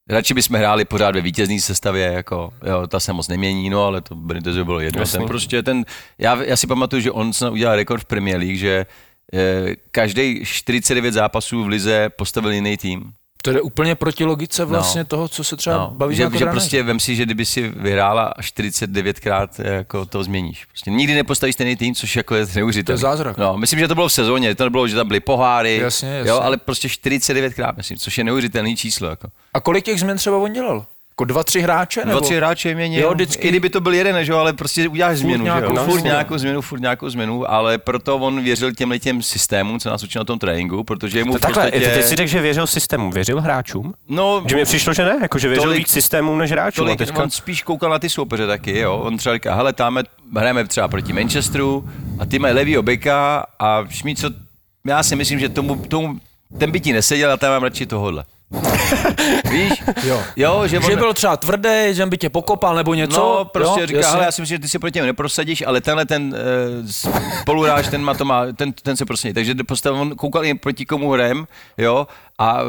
radši 0.09 0.33
bychom 0.33 0.57
hráli 0.57 0.85
pořád 0.85 1.15
ve 1.15 1.21
vítězné 1.21 1.59
sestavě, 1.59 2.05
jako, 2.05 2.53
jo, 2.65 2.87
ta 2.87 2.99
se 2.99 3.13
moc 3.13 3.27
nemění, 3.27 3.69
no, 3.69 3.85
ale 3.85 4.01
to 4.01 4.15
Benitezu 4.15 4.65
bylo 4.65 4.79
jedno. 4.79 5.05
Ten 5.05 5.25
prostě 5.25 5.63
ten, 5.63 5.85
já, 6.17 6.43
já 6.43 6.57
si 6.57 6.67
pamatuju, 6.67 7.01
že 7.01 7.11
on 7.11 7.33
snad 7.33 7.53
udělal 7.53 7.75
rekord 7.75 8.01
v 8.01 8.05
Premier 8.05 8.39
League, 8.39 8.57
že 8.57 8.85
eh, 9.33 9.75
každý 9.91 10.45
49 10.45 11.13
zápasů 11.13 11.63
v 11.63 11.67
lize 11.67 12.09
postavil 12.09 12.51
jiný 12.51 12.77
tým. 12.77 13.13
To 13.43 13.53
jde 13.53 13.61
úplně 13.61 13.95
proti 13.95 14.25
logice 14.25 14.65
vlastně 14.65 15.01
No. 15.01 15.05
toho, 15.05 15.27
co 15.27 15.43
se 15.43 15.57
třeba 15.57 15.77
No, 15.77 15.91
baví 15.97 16.15
že, 16.15 16.23
jako 16.23 16.37
že 16.37 16.45
prostě 16.45 16.83
vem 16.83 16.99
si, 16.99 17.15
že 17.15 17.25
kdyby 17.25 17.45
si 17.45 17.69
vyhrála 17.75 18.33
49krát, 18.39 19.47
jako 19.65 20.05
to 20.05 20.23
změníš. 20.23 20.65
Prostě 20.65 20.91
nikdy 20.91 21.13
nepostavíš 21.15 21.53
stejný 21.55 21.75
tým, 21.75 21.95
což 21.95 22.15
jako 22.15 22.35
je 22.35 22.45
neuvěřitelné. 22.55 22.99
To 23.01 23.07
je 23.07 23.11
zázrak. 23.11 23.37
No, 23.37 23.57
myslím, 23.57 23.79
že 23.79 23.87
to 23.87 23.95
bylo 23.95 24.07
v 24.07 24.13
sezóně, 24.13 24.55
to 24.55 24.63
nebylo, 24.63 24.87
že 24.87 24.95
tam 24.95 25.07
byly 25.07 25.19
poháry, 25.19 25.77
Jasně, 25.77 26.09
jasně. 26.09 26.29
Jo, 26.29 26.39
ale 26.39 26.57
prostě 26.57 26.87
49krát, 26.87 27.73
myslím, 27.77 27.97
což 27.97 28.17
je 28.17 28.23
neuvěřitelný 28.23 28.75
číslo. 28.77 29.07
Jako. 29.09 29.27
A 29.53 29.59
kolik 29.59 29.85
těch 29.85 29.99
změn 29.99 30.17
třeba 30.17 30.37
on 30.37 30.53
dělal? 30.53 30.85
Jako 31.21 31.25
dva, 31.33 31.43
tři 31.43 31.61
hráče? 31.61 31.99
Nebo? 31.99 32.11
Dva, 32.11 32.21
tři 32.21 32.35
hráče 32.35 32.75
měnil, 32.75 33.01
Jo, 33.01 33.13
vždycky. 33.13 33.47
i 33.47 33.49
kdyby 33.49 33.69
to 33.69 33.81
byl 33.81 33.93
jeden, 33.93 34.25
že 34.25 34.31
jo, 34.31 34.37
ale 34.37 34.53
prostě 34.53 34.87
uděláš 34.87 35.17
změnu, 35.17 35.43
nějakou, 35.43 35.67
že 35.67 35.73
jo? 35.73 35.73
no, 35.73 35.83
furt 35.85 35.95
jasně. 35.95 36.07
nějakou 36.09 36.37
změnu, 36.37 36.61
furt 36.61 36.79
nějakou 36.79 37.09
změnu, 37.09 37.51
ale 37.51 37.77
proto 37.77 38.15
on 38.17 38.41
věřil 38.43 38.71
těmhle 38.71 38.99
těm 38.99 39.21
systémům, 39.21 39.79
co 39.79 39.89
nás 39.89 40.03
učil 40.03 40.19
na 40.19 40.23
tom 40.25 40.39
tréninku, 40.39 40.83
protože 40.83 41.23
mu 41.23 41.33
To 41.33 41.39
takhle, 41.39 41.63
podstatě... 41.71 41.87
ty 41.97 42.03
si 42.03 42.15
řekl, 42.15 42.29
že 42.29 42.41
věřil 42.41 42.67
systému, 42.67 43.11
věřil 43.11 43.41
hráčům? 43.41 43.93
no, 44.09 44.43
Že 44.47 44.55
mi 44.55 44.65
přišlo, 44.65 44.93
že 44.93 45.05
ne, 45.05 45.17
jako 45.21 45.39
že 45.39 45.47
věřil 45.47 45.63
Tolik- 45.69 45.77
víc 45.77 45.87
systémům 45.87 46.37
než 46.37 46.51
hráčům. 46.51 46.83
a 46.83 46.85
Tolik, 46.85 46.97
teďka... 46.97 47.23
on 47.23 47.29
spíš 47.29 47.63
koukal 47.63 47.89
na 47.89 47.99
ty 47.99 48.09
soupeře 48.09 48.47
taky, 48.47 48.79
jo. 48.79 48.97
On 48.97 49.17
třeba 49.17 49.35
říká, 49.35 49.55
hele, 49.55 49.73
tam 49.73 49.99
hrajeme 50.37 50.67
třeba 50.67 50.87
proti 50.87 51.13
Manchesteru 51.13 51.89
a 52.19 52.25
ty 52.25 52.39
mají 52.39 52.53
levýho 52.53 52.83
beka 52.83 53.45
a 53.59 53.83
šmí, 53.89 54.15
co, 54.15 54.29
já 54.87 55.03
si 55.03 55.15
myslím, 55.15 55.39
že 55.39 55.49
tomu, 55.49 55.75
tomu 55.75 56.19
ten 56.57 56.71
by 56.71 56.79
ti 56.79 56.93
neseděl 56.93 57.31
a 57.31 57.37
tam 57.37 57.51
mám 57.51 57.63
radši 57.63 57.85
tohohle. 57.85 58.23
Víš? 59.51 59.83
Jo. 60.03 60.21
Jo, 60.35 60.61
že, 60.67 60.81
Že 60.81 60.93
on, 60.93 60.99
byl 60.99 61.13
třeba 61.13 61.37
tvrdý, 61.37 61.69
že 61.91 62.05
by 62.05 62.17
tě 62.17 62.29
pokopal 62.29 62.75
nebo 62.75 62.93
něco. 62.93 63.19
No, 63.19 63.45
prostě 63.45 63.81
jo? 63.81 63.87
říká, 63.87 63.99
jasně. 63.99 64.11
hele, 64.11 64.25
já 64.25 64.31
si 64.31 64.41
myslím, 64.41 64.55
že 64.57 64.61
ty 64.61 64.67
si 64.69 64.79
proti 64.79 64.97
němu 64.97 65.05
neprosadíš, 65.05 65.63
ale 65.67 65.81
tenhle 65.81 66.05
ten 66.05 66.35
uh, 66.81 66.87
spoluhráč, 67.41 67.87
ten 67.87 68.01
má 68.01 68.13
to 68.13 68.25
má, 68.25 68.45
ten, 68.55 68.73
ten 68.73 68.97
se 68.97 69.05
prostě, 69.05 69.33
takže 69.33 69.55
postavil, 69.67 70.01
on 70.01 70.15
koukal 70.15 70.45
jen 70.45 70.57
proti 70.57 70.85
komu 70.85 71.11
hrem, 71.11 71.47
jo, 71.77 72.07
a 72.39 72.59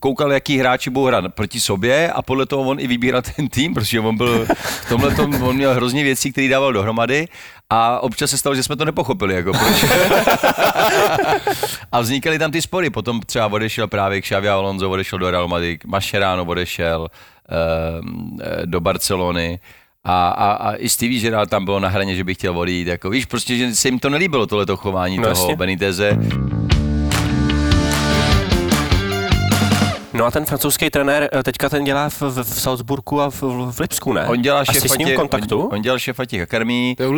koukal, 0.00 0.32
jaký 0.32 0.58
hráči 0.58 0.90
budou 0.90 1.06
hrát 1.06 1.24
proti 1.34 1.60
sobě 1.60 2.12
a 2.12 2.22
podle 2.22 2.46
toho 2.46 2.62
on 2.62 2.80
i 2.80 2.86
vybíral 2.86 3.22
ten 3.22 3.48
tým, 3.48 3.74
protože 3.74 4.00
on 4.00 4.16
byl, 4.16 4.46
v 4.54 4.88
tomhle 4.88 5.14
tom, 5.14 5.42
on 5.42 5.56
měl 5.56 5.74
hrozně 5.74 6.02
věcí, 6.04 6.32
které 6.32 6.48
dával 6.48 6.72
dohromady 6.72 7.28
a 7.70 8.00
občas 8.00 8.30
se 8.30 8.38
stalo, 8.38 8.54
že 8.54 8.62
jsme 8.62 8.76
to 8.76 8.84
nepochopili, 8.84 9.34
jako 9.34 9.52
proč. 9.52 9.84
a 11.92 12.00
vznikaly 12.00 12.38
tam 12.38 12.50
ty 12.50 12.62
spory, 12.62 12.90
potom 12.90 13.20
třeba 13.20 13.46
odešel 13.46 13.88
právě 13.88 14.20
Xavi 14.20 14.48
Alonso, 14.48 14.90
odešel 14.90 15.18
do 15.18 15.30
Real 15.30 15.48
Madrid, 15.48 15.84
Mascherano 15.84 16.44
odešel 16.44 17.08
eh, 17.50 18.66
do 18.66 18.80
Barcelony, 18.80 19.60
a, 20.04 20.28
a, 20.28 20.52
a 20.52 20.74
i 20.76 20.88
Stevie 20.88 21.20
Gerrard 21.20 21.50
tam 21.50 21.64
bylo 21.64 21.80
na 21.80 21.88
hraně, 21.88 22.14
že 22.14 22.24
by 22.24 22.34
chtěl 22.34 22.58
odjít. 22.58 22.88
Jako, 22.88 23.10
víš, 23.10 23.24
prostě, 23.24 23.56
že 23.56 23.74
se 23.74 23.88
jim 23.88 23.98
to 23.98 24.10
nelíbilo, 24.10 24.46
tohleto 24.46 24.76
chování 24.76 25.16
No 25.16 25.34
toho 25.34 25.56
Beniteze. 25.56 26.18
No 30.18 30.24
a 30.26 30.30
ten 30.30 30.44
francouzský 30.44 30.90
trenér 30.90 31.28
eh, 31.32 31.42
teďka 31.42 31.68
ten 31.68 31.84
dělá 31.84 32.08
v, 32.08 32.20
v, 32.22 32.42
v 32.44 32.60
Salzburgu 32.60 33.20
a 33.20 33.30
v, 33.30 33.42
v 33.70 33.80
Lipsku, 33.80 34.12
ne? 34.12 34.26
On 34.26 34.42
dělá 34.42 34.64
šéfa 34.64 34.88
s 34.88 34.98
ním 34.98 35.06
v 35.06 35.10
těch- 35.10 35.16
kontaktu? 35.16 35.60
On, 35.60 35.74
on 35.76 35.82
dělal 35.82 35.98
šéfa 35.98 36.24
těch 36.24 36.40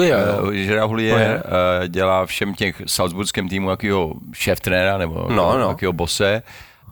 jo? 0.08 0.50
eh, 0.52 0.64
Gerard 0.66 0.88
Hulier 0.88 1.12
Hulier. 1.12 1.42
eh, 1.84 1.88
dělá 1.88 2.26
všem 2.26 2.54
těch 2.54 2.82
salzburském 2.86 3.48
týmu 3.48 3.70
jakýho 3.70 4.12
šéf 4.32 4.60
trenéra 4.60 4.98
nebo 4.98 5.26
No, 5.30 5.58
no. 5.58 5.68
jakýho 5.68 5.92
bose. 5.92 6.42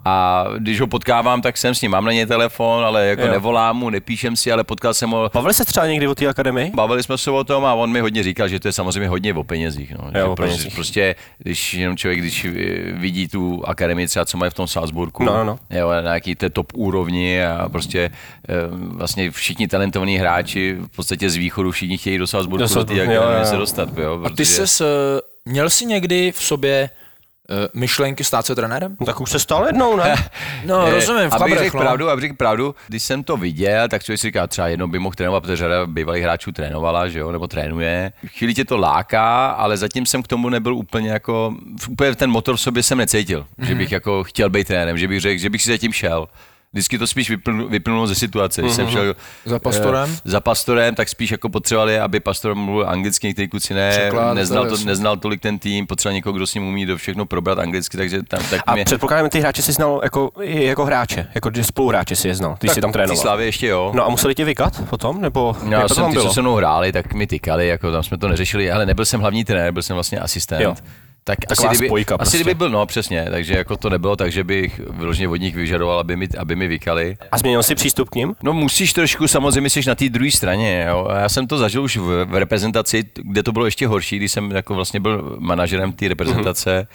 A 0.04 0.44
když 0.58 0.80
ho 0.80 0.86
potkávám, 0.86 1.42
tak 1.42 1.56
jsem 1.56 1.74
s 1.74 1.82
ním, 1.82 1.90
mám 1.90 2.04
na 2.04 2.12
něj 2.12 2.26
telefon, 2.26 2.84
ale 2.84 3.06
jako 3.06 3.22
Jo. 3.22 3.28
nevolám 3.32 3.76
mu, 3.76 3.90
nepíšem 3.90 4.36
si, 4.36 4.52
ale 4.52 4.64
potkal 4.64 4.94
jsem 4.94 5.10
ho, 5.10 5.30
Bavili 5.34 5.54
se 5.54 5.64
třeba 5.64 5.86
někdy 5.86 6.08
o 6.08 6.14
té 6.14 6.26
akademii? 6.26 6.70
Bavili 6.74 7.02
jsme 7.02 7.18
se 7.18 7.30
o 7.30 7.44
tom 7.44 7.64
a 7.64 7.74
on 7.74 7.90
mi 7.92 8.00
hodně 8.00 8.22
říkal, 8.22 8.48
že 8.48 8.60
to 8.60 8.68
je 8.68 8.72
samozřejmě 8.72 9.08
hodně 9.08 9.34
o 9.34 9.44
penězích. 9.44 9.90
No. 9.92 10.10
Že 10.14 10.24
o 10.24 10.36
prostě, 10.36 10.52
penězích. 10.52 10.74
prostě, 10.74 11.14
když 11.38 11.74
jenom 11.74 11.96
člověk, 11.96 12.18
když 12.20 12.46
vidí 12.92 13.28
tu 13.28 13.62
akademii 13.66 14.06
třeba, 14.08 14.24
co 14.24 14.38
mají 14.38 14.50
v 14.50 14.54
tom 14.54 14.66
Salzburgu, 14.66 15.24
No, 15.24 15.32
no, 15.36 15.44
no. 15.44 15.58
Jo, 15.70 15.90
na 15.90 16.00
nějaký 16.00 16.34
té 16.34 16.50
top 16.50 16.72
úrovni 16.74 17.44
a 17.44 17.68
prostě 17.68 18.10
eh, 18.48 18.54
vlastně 18.70 19.30
všichni 19.30 19.68
talentovaní 19.68 20.16
hráči 20.18 20.76
v 20.92 20.96
podstatě 20.96 21.30
z 21.30 21.36
východu 21.36 21.70
všichni 21.70 21.98
chtějí 21.98 22.18
do 22.18 22.26
Salzburgu, 22.26 22.58
Do 22.58 22.64
do, 22.64 22.68
Salzburgu, 22.68 23.06
té 23.06 23.14
jo, 23.14 23.20
akademie 23.22 23.40
jo, 23.40 23.46
se 23.48 23.54
jo. 23.54 23.60
dostat. 23.60 23.98
Jo, 23.98 24.20
A 24.24 24.30
ty 24.30 24.44
ses, 24.44 24.80
eh, 24.80 24.84
měl 25.44 25.70
jsi 25.70 25.86
někdy 25.86 26.32
v 26.32 26.42
sobě 26.42 26.90
myšlenky 27.74 28.24
stát 28.24 28.46
se 28.46 28.54
trenérem? 28.54 28.96
No, 29.00 29.06
tak 29.06 29.20
už 29.20 29.30
se 29.30 29.38
stalo 29.38 29.66
jednou, 29.66 29.96
ne? 29.96 30.14
No, 30.64 30.86
Eh, 30.86 30.90
rozumím, 30.90 31.30
v 31.30 31.32
abych 31.32 31.38
Chabrech, 31.38 31.58
řekl 31.58 31.76
no. 31.76 31.82
pravdu, 31.82 32.10
abych 32.10 32.22
řekl 32.22 32.34
pravdu, 32.36 32.74
když 32.88 33.02
jsem 33.02 33.24
to 33.24 33.36
viděl, 33.36 33.88
tak 33.88 34.04
člověk 34.04 34.20
si 34.20 34.26
říká, 34.26 34.46
třeba 34.46 34.68
jednou 34.68 34.86
by 34.86 34.98
mohl 34.98 35.14
trénovat, 35.14 35.42
protože 35.42 35.56
řada 35.56 35.86
bývalých 35.86 36.22
hráčů 36.22 36.52
trénovala, 36.52 37.08
že 37.08 37.18
jo, 37.18 37.32
nebo 37.32 37.46
trénuje. 37.46 38.12
Chvíli 38.26 38.54
tě 38.54 38.64
to 38.64 38.76
láká, 38.76 39.46
ale 39.50 39.76
zatím 39.76 40.06
jsem 40.06 40.22
k 40.22 40.28
tomu 40.28 40.48
nebyl 40.48 40.74
úplně 40.74 41.10
jako, 41.10 41.54
úplně 41.88 42.14
ten 42.14 42.30
motor 42.30 42.56
v 42.56 42.60
sobě 42.60 42.82
jsem 42.82 42.98
necítil, 42.98 43.40
mm-hmm. 43.40 43.66
že 43.66 43.74
bych 43.74 43.92
jako 43.92 44.24
chtěl 44.24 44.50
být 44.50 44.66
trenérem, 44.66 44.98
že 44.98 45.08
bych 45.08 45.20
řekl, 45.20 45.40
že 45.40 45.50
bych 45.50 45.62
si 45.62 45.70
zatím 45.70 45.92
šel. 45.92 46.28
Vždycky 46.72 46.98
to 46.98 47.06
spíš 47.06 47.30
vyplnulo, 47.30 47.68
vyplnulo 47.68 48.06
ze 48.06 48.14
situace. 48.14 48.62
Když 48.62 48.74
jsem 48.74 48.88
šel 48.90 49.14
Za 49.44 49.58
pastorem? 49.58 50.10
eh, 50.14 50.30
za 50.30 50.40
pastorem, 50.40 50.94
tak 50.94 51.08
spíš 51.08 51.30
jako 51.30 51.48
potřebovali, 51.48 51.98
aby 51.98 52.20
pastor 52.20 52.54
mluvil 52.54 52.88
anglicky, 52.88 53.26
některý 53.26 53.48
kluci 53.48 53.74
ne, 53.74 53.90
Překlad, 53.90 54.34
neznal, 54.34 54.68
to 54.68 54.76
neznal 54.84 55.16
tolik 55.16 55.40
ten 55.40 55.58
tým, 55.58 55.86
potřeboval 55.86 56.14
někoho, 56.14 56.32
kdo 56.32 56.46
s 56.46 56.54
ním 56.54 56.64
umí 56.68 56.86
do 56.86 56.96
všechno 56.96 57.26
probrat 57.26 57.58
anglicky, 57.58 57.96
takže 57.96 58.22
tam 58.22 58.40
tak 58.50 58.60
A 58.66 58.74
mě... 58.74 58.84
předpokládám, 58.84 59.28
ty 59.30 59.40
hráče 59.40 59.62
si 59.62 59.72
znal 59.72 60.00
jako, 60.04 60.30
jako 60.42 60.84
hráče, 60.84 61.26
jako 61.34 61.50
že 61.54 61.64
spoluhráče 61.64 62.16
si 62.16 62.28
je 62.28 62.34
znal, 62.34 62.56
když 62.60 62.72
jsi 62.72 62.80
tam 62.80 62.92
trénoval. 62.92 63.22
Slavě 63.22 63.46
ještě 63.46 63.66
jo. 63.66 63.92
No 63.94 64.06
a 64.06 64.08
museli 64.08 64.34
tě 64.34 64.44
vykat 64.44 64.82
potom, 64.90 65.20
nebo 65.20 65.56
No, 65.62 65.72
jak 65.72 65.82
já 65.82 65.88
to 65.88 65.94
jsem 65.94 66.02
tam 66.04 66.10
ty, 66.10 66.16
co 66.16 66.22
bylo? 66.22 66.34
se 66.34 66.42
mnou 66.42 66.54
hráli, 66.54 66.92
tak 66.92 67.14
mi 67.14 67.26
tykali, 67.26 67.68
jako 67.68 67.92
tam 67.92 68.02
jsme 68.02 68.18
to 68.18 68.28
neřešili, 68.28 68.70
ale 68.72 68.86
nebyl 68.86 69.04
jsem 69.04 69.20
hlavní 69.20 69.44
trenér, 69.44 69.72
byl 69.72 69.82
jsem 69.82 69.94
vlastně 69.94 70.18
asistent. 70.20 70.62
Jo. 70.62 70.74
Tak 71.28 71.38
Taková 71.48 71.68
asi 71.68 71.76
kdyby, 71.76 71.88
spojka 71.88 72.14
asi 72.14 72.18
prostě. 72.18 72.36
kdyby 72.38 72.54
byl, 72.54 72.70
no 72.70 72.86
přesně, 72.86 73.26
takže 73.30 73.54
jako 73.54 73.76
to 73.76 73.90
nebylo 73.90 74.16
tak, 74.16 74.32
že 74.32 74.44
bych 74.44 74.80
vyloženě 74.90 75.28
od 75.28 75.36
nich 75.36 75.54
vyžadoval, 75.54 75.98
aby 75.98 76.16
mi, 76.16 76.28
aby 76.38 76.56
mi 76.56 76.68
vykali. 76.68 77.16
A 77.32 77.38
změnil 77.38 77.62
jsi 77.62 77.74
přístup 77.74 78.10
k 78.10 78.14
ním? 78.14 78.34
No 78.42 78.52
musíš 78.52 78.92
trošku, 78.92 79.28
samozřejmě 79.28 79.70
jsi 79.70 79.80
na 79.86 79.94
té 79.94 80.08
druhé 80.08 80.30
straně, 80.30 80.86
jo. 80.88 81.08
Já 81.20 81.28
jsem 81.28 81.46
to 81.46 81.58
zažil 81.58 81.82
už 81.82 81.96
v, 81.96 82.24
v 82.24 82.34
reprezentaci, 82.34 83.04
kde 83.14 83.42
to 83.42 83.52
bylo 83.52 83.64
ještě 83.64 83.86
horší, 83.86 84.16
když 84.16 84.32
jsem 84.32 84.50
jako 84.50 84.74
vlastně 84.74 85.00
byl 85.00 85.36
manažerem 85.38 85.92
té 85.92 86.08
reprezentace. 86.08 86.86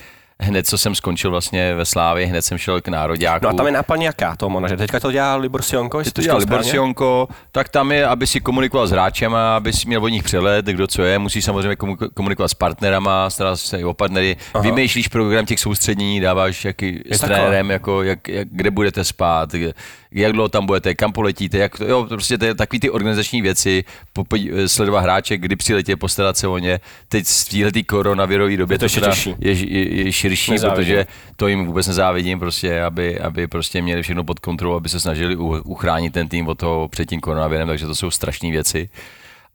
Hned, 0.44 0.68
co 0.68 0.78
jsem 0.78 0.96
skončil 0.96 1.32
vlastně 1.32 1.76
ve 1.76 1.86
Slávě, 1.86 2.26
hned 2.26 2.42
jsem 2.42 2.58
šel 2.58 2.82
k 2.82 2.88
nároďáku. 2.88 3.46
No 3.46 3.50
a 3.50 3.54
tam 3.54 3.66
je 3.66 3.72
náplň 3.72 4.02
jaká 4.02 4.36
toho 4.36 4.50
manažera? 4.50 4.78
Teďka 4.78 5.00
to 5.00 5.12
dělá 5.12 5.36
Libor 5.36 5.62
Sionko, 5.62 6.00
jestli 6.00 6.12
to 6.12 6.22
dělal 6.22 6.40
Libor? 6.40 6.64
Sionko, 6.64 7.28
tak 7.52 7.70
tam 7.70 7.92
je, 7.92 8.08
aby 8.08 8.28
si 8.28 8.40
komunikoval 8.40 8.88
s 8.88 8.92
hráčem, 8.92 9.36
aby 9.36 9.74
si 9.74 9.88
měl 9.88 10.04
od 10.04 10.08
nich 10.08 10.24
přehled, 10.24 10.66
kdo 10.66 10.88
co 10.88 11.04
je, 11.04 11.20
musíš 11.20 11.46
samozřejmě 11.46 11.76
komu- 11.76 11.98
komunikovat 12.14 12.48
s 12.48 12.54
partnerama, 12.54 13.30
starat 13.30 13.56
se 13.60 13.80
i 13.80 13.84
o 13.84 13.94
partnery, 13.94 14.38
Aha. 14.54 14.64
vymýšlíš 14.64 15.08
program 15.08 15.46
těch 15.46 15.60
soustředění, 15.60 16.20
dáváš 16.20 16.66
jaký, 16.66 17.02
s 17.12 17.20
takhle. 17.20 17.38
trenérem, 17.38 17.70
jako, 17.72 18.04
jak, 18.04 18.28
jak, 18.28 18.48
kde 18.52 18.72
budete 18.72 19.04
spát, 19.04 19.52
kde- 19.52 19.74
jak 20.14 20.32
dlouho 20.34 20.50
tam 20.50 20.66
budete, 20.66 20.96
kam 20.96 21.12
poletíte, 21.12 21.58
jak 21.58 21.78
to, 21.78 21.86
jo, 21.86 22.02
to 22.04 22.08
prostě 22.16 22.38
to 22.38 22.46
je 22.46 22.56
takový 22.56 22.80
ty 22.80 22.90
organizační 22.90 23.42
věci, 23.42 23.84
po, 24.14 24.24
sledovat 24.68 25.00
hráče, 25.00 25.38
kdy 25.38 25.56
přiletě, 25.56 25.96
postarat 25.96 26.38
se 26.38 26.48
o 26.48 26.58
ně. 26.58 26.80
Teď 27.10 27.26
v 27.28 27.50
této 27.50 27.80
koronavirové 27.88 28.58
době 28.58 28.76
Je 28.76 28.80
to 28.80 28.90
teda 28.90 29.08
těžší. 29.08 29.36
je, 29.40 29.52
je, 29.52 30.04
je 30.06 30.12
širší, 30.12 30.52
Nezávidím. 30.52 30.76
protože 30.86 31.08
to 31.36 31.48
jim 31.48 31.66
vůbec 31.66 31.88
nezávidím, 31.88 32.40
prostě, 32.40 32.82
aby, 32.84 33.20
aby 33.20 33.48
prostě 33.48 33.82
měli 33.82 34.02
všechno 34.02 34.24
pod 34.24 34.40
kontrolou, 34.40 34.76
aby 34.76 34.90
se 34.90 35.00
snažili 35.00 35.36
u- 35.36 35.62
uchránit 35.66 36.14
ten 36.14 36.28
tým 36.28 36.48
od 36.48 36.58
toho 36.58 36.88
před 36.88 37.06
tím 37.10 37.20
koronavirem, 37.20 37.68
takže 37.68 37.86
to 37.86 37.96
jsou 37.96 38.12
strašné 38.12 38.52
věci. 38.52 38.90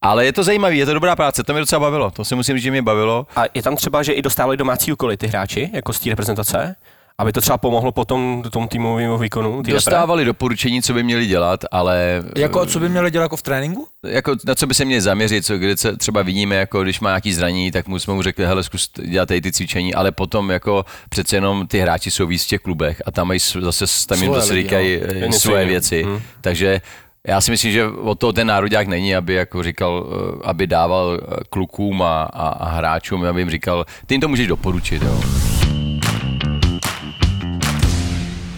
Ale 0.03 0.25
je 0.25 0.33
to 0.33 0.43
zajímavé, 0.43 0.75
je 0.75 0.87
to 0.87 0.95
dobrá 0.95 1.17
práce, 1.17 1.43
to 1.43 1.53
mě 1.53 1.61
docela 1.61 1.81
bavilo, 1.81 2.11
to 2.11 2.25
si 2.25 2.35
musím 2.35 2.57
říct, 2.57 2.63
že 2.65 2.71
mě 2.71 2.83
bavilo. 2.83 3.27
A 3.37 3.45
je 3.55 3.63
tam 3.63 3.77
třeba, 3.77 4.03
že 4.03 4.13
i 4.13 4.23
dostávali 4.23 4.57
domácí 4.57 4.93
úkoly 4.93 5.17
ty 5.17 5.27
hráči, 5.27 5.71
jako 5.73 5.93
z 5.93 6.01
té 6.01 6.11
reprezentace? 6.11 6.77
Aby 7.21 7.33
to 7.33 7.41
třeba 7.41 7.59
pomohlo 7.59 7.93
potom 7.93 8.43
tomu 8.51 8.67
týmovému 8.69 9.19
výkonu? 9.19 9.51
té 9.51 9.57
repre? 9.57 9.73
Dostávali 9.73 10.25
doporučení, 10.25 10.83
co 10.83 10.95
by 10.95 11.03
měli 11.03 11.27
dělat, 11.27 11.61
ale 11.71 12.23
Jako, 12.37 12.67
co 12.67 12.81
by 12.81 12.89
měli 12.89 13.11
dělat 13.11 13.23
jako 13.23 13.37
v 13.37 13.43
tréninku? 13.43 13.89
jako 14.07 14.35
na 14.47 14.55
co 14.55 14.67
by 14.67 14.75
se 14.75 14.85
měli 14.85 15.01
zaměřit, 15.01 15.47
co, 15.47 15.59
kde 15.59 15.77
se 15.77 15.97
třeba 15.97 16.23
vidíme, 16.23 16.55
jako 16.57 16.83
když 16.83 17.01
má 17.01 17.11
nějaký 17.11 17.33
zranění, 17.33 17.71
tak 17.71 17.89
mu 17.89 17.99
jsme 17.99 18.15
mu 18.15 18.23
řekli, 18.23 18.47
hele, 18.47 18.63
zkus 18.63 18.91
dělat 19.05 19.27
tady 19.27 19.41
ty 19.41 19.53
cvičení, 19.53 19.95
ale 19.95 20.13
potom 20.13 20.51
jako 20.51 20.85
přece 21.09 21.37
jenom 21.37 21.67
ty 21.67 21.79
hráči 21.79 22.11
jsou 22.11 22.27
víc 22.27 22.45
v 22.45 22.49
těch 22.49 22.61
klubech 22.61 23.03
a 23.07 23.11
tam 23.11 23.29
mají 23.29 23.41
zase, 23.61 23.85
tam 24.07 24.23
jim 24.23 24.35
zase 24.35 24.55
říkají 24.55 25.01
eh, 25.03 25.33
svoje 25.33 25.67
věci, 25.67 26.03
Hmm. 26.03 26.21
takže 26.41 26.81
já 27.27 27.41
si 27.41 27.51
myslím, 27.51 27.73
že 27.73 27.87
od 27.87 28.19
toho 28.19 28.33
ten 28.33 28.47
národák 28.47 28.87
není, 28.89 29.17
aby 29.17 29.35
jako 29.35 29.63
říkal, 29.63 30.07
eh, 30.11 30.41
aby 30.45 30.67
dával 30.67 31.19
eh, 31.23 31.37
klukům 31.51 32.03
a, 32.03 32.23
a, 32.23 32.49
a 32.49 32.69
hráčům, 32.77 33.25
aby 33.25 33.41
jim 33.41 33.51
říkal, 33.51 33.85
ty 34.07 34.15
jim 34.15 34.21
to 34.21 34.29
můžeš 34.29 34.47
doporučit, 34.47 35.03
jo. 35.03 35.21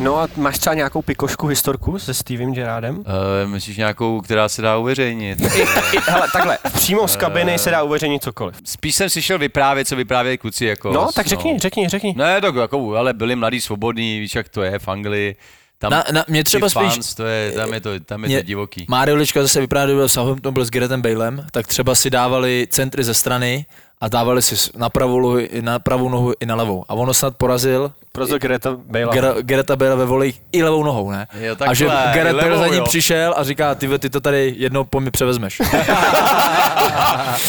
No 0.01 0.19
a 0.19 0.29
máš 0.37 0.59
třeba 0.59 0.75
nějakou 0.75 1.03
pikošku 1.03 1.47
historku 1.47 1.99
se 1.99 2.15
Stevem 2.15 2.53
Gerardem? 2.55 2.99
Uh, 2.99 3.05
myslíš 3.51 3.77
nějakou, 3.77 4.21
která 4.21 4.49
se 4.49 4.63
dá 4.63 4.77
uveřejnit? 4.77 5.41
I, 5.93 5.99
hele, 6.07 6.29
takhle, 6.33 6.59
přímo 6.75 7.09
z 7.09 7.17
kabiny 7.17 7.59
se 7.59 7.71
dá 7.71 7.83
uveřejnit 7.83 8.23
cokoliv. 8.23 8.57
Spíš 8.65 8.95
jsem 8.95 9.11
si 9.11 9.23
šel 9.23 9.39
vyprávět, 9.39 9.89
co 9.89 9.97
vyprávějí 9.97 10.39
kluci. 10.39 10.65
Jako, 10.67 10.93
No, 10.93 11.09
tak 11.15 11.27
řekni, 11.27 11.59
řekni, 11.59 11.89
řekni. 11.89 12.15
Ne, 12.17 12.41
tak 12.41 12.55
jako, 12.55 12.95
ale 12.97 13.13
byli 13.13 13.37
mladí, 13.37 13.61
svobodní, 13.61 14.21
víš, 14.21 14.35
jak 14.35 14.49
to 14.49 14.63
je 14.63 14.79
v 14.79 14.89
Anglii. 14.89 15.37
Tam 15.79 15.91
Na, 15.91 16.05
na, 16.13 16.25
mě 16.29 16.45
třeba 16.45 16.69
spíš... 16.69 16.83
fans, 16.93 17.15
to 17.15 17.25
je, 17.25 17.53
tam 17.53 17.73
je 17.75 17.81
to, 17.81 18.01
tam 18.01 18.23
je 18.25 18.29
Mě- 18.29 18.39
to 18.39 18.47
divoký. 18.47 18.87
Mário 18.89 19.17
Lička 19.17 19.43
zase 19.43 19.61
vyprávěl, 19.61 19.97
byl 19.97 20.09
Southampton, 20.09 20.55
byl 20.55 20.65
s 20.65 20.71
Garethem 20.71 21.03
Balem, 21.03 21.47
tak 21.53 21.67
třeba 21.67 21.95
si 21.95 22.11
dávali 22.11 22.67
centry 22.71 23.05
ze 23.05 23.15
strany 23.15 23.67
a 24.01 24.09
dávali 24.09 24.43
si 24.43 24.71
na 24.77 24.89
pravou, 24.89 25.21
nohu, 25.21 25.39
i 25.39 25.63
na 25.63 25.79
pravou 25.79 26.09
nohu 26.09 26.33
i 26.41 26.47
na 26.47 26.55
levou. 26.55 26.85
A 26.89 26.95
ono 26.95 27.15
snad 27.15 27.37
porazil 27.37 27.93
Proto 28.13 28.39
Greta 28.39 28.77
Bale. 28.85 29.43
Gereta 29.43 29.77
Bale 29.77 29.97
ve 29.97 30.05
volích 30.05 30.43
i 30.53 30.63
levou 30.63 30.85
nohou, 30.85 31.11
ne? 31.11 31.27
Jo, 31.41 31.57
a 31.61 31.75
že 31.75 31.87
takhle, 31.87 32.21
i 32.21 32.25
Bale 32.25 32.33
levou, 32.33 32.63
za 32.63 32.67
ním 32.67 32.75
jo. 32.75 32.85
přišel 32.85 33.35
a 33.37 33.45
říká, 33.45 33.75
ty, 33.75 33.99
ty 33.99 34.11
to 34.11 34.21
tady 34.21 34.55
jednou 34.57 34.85
po 34.85 35.01
mi 35.01 35.11
převezmeš. 35.11 35.61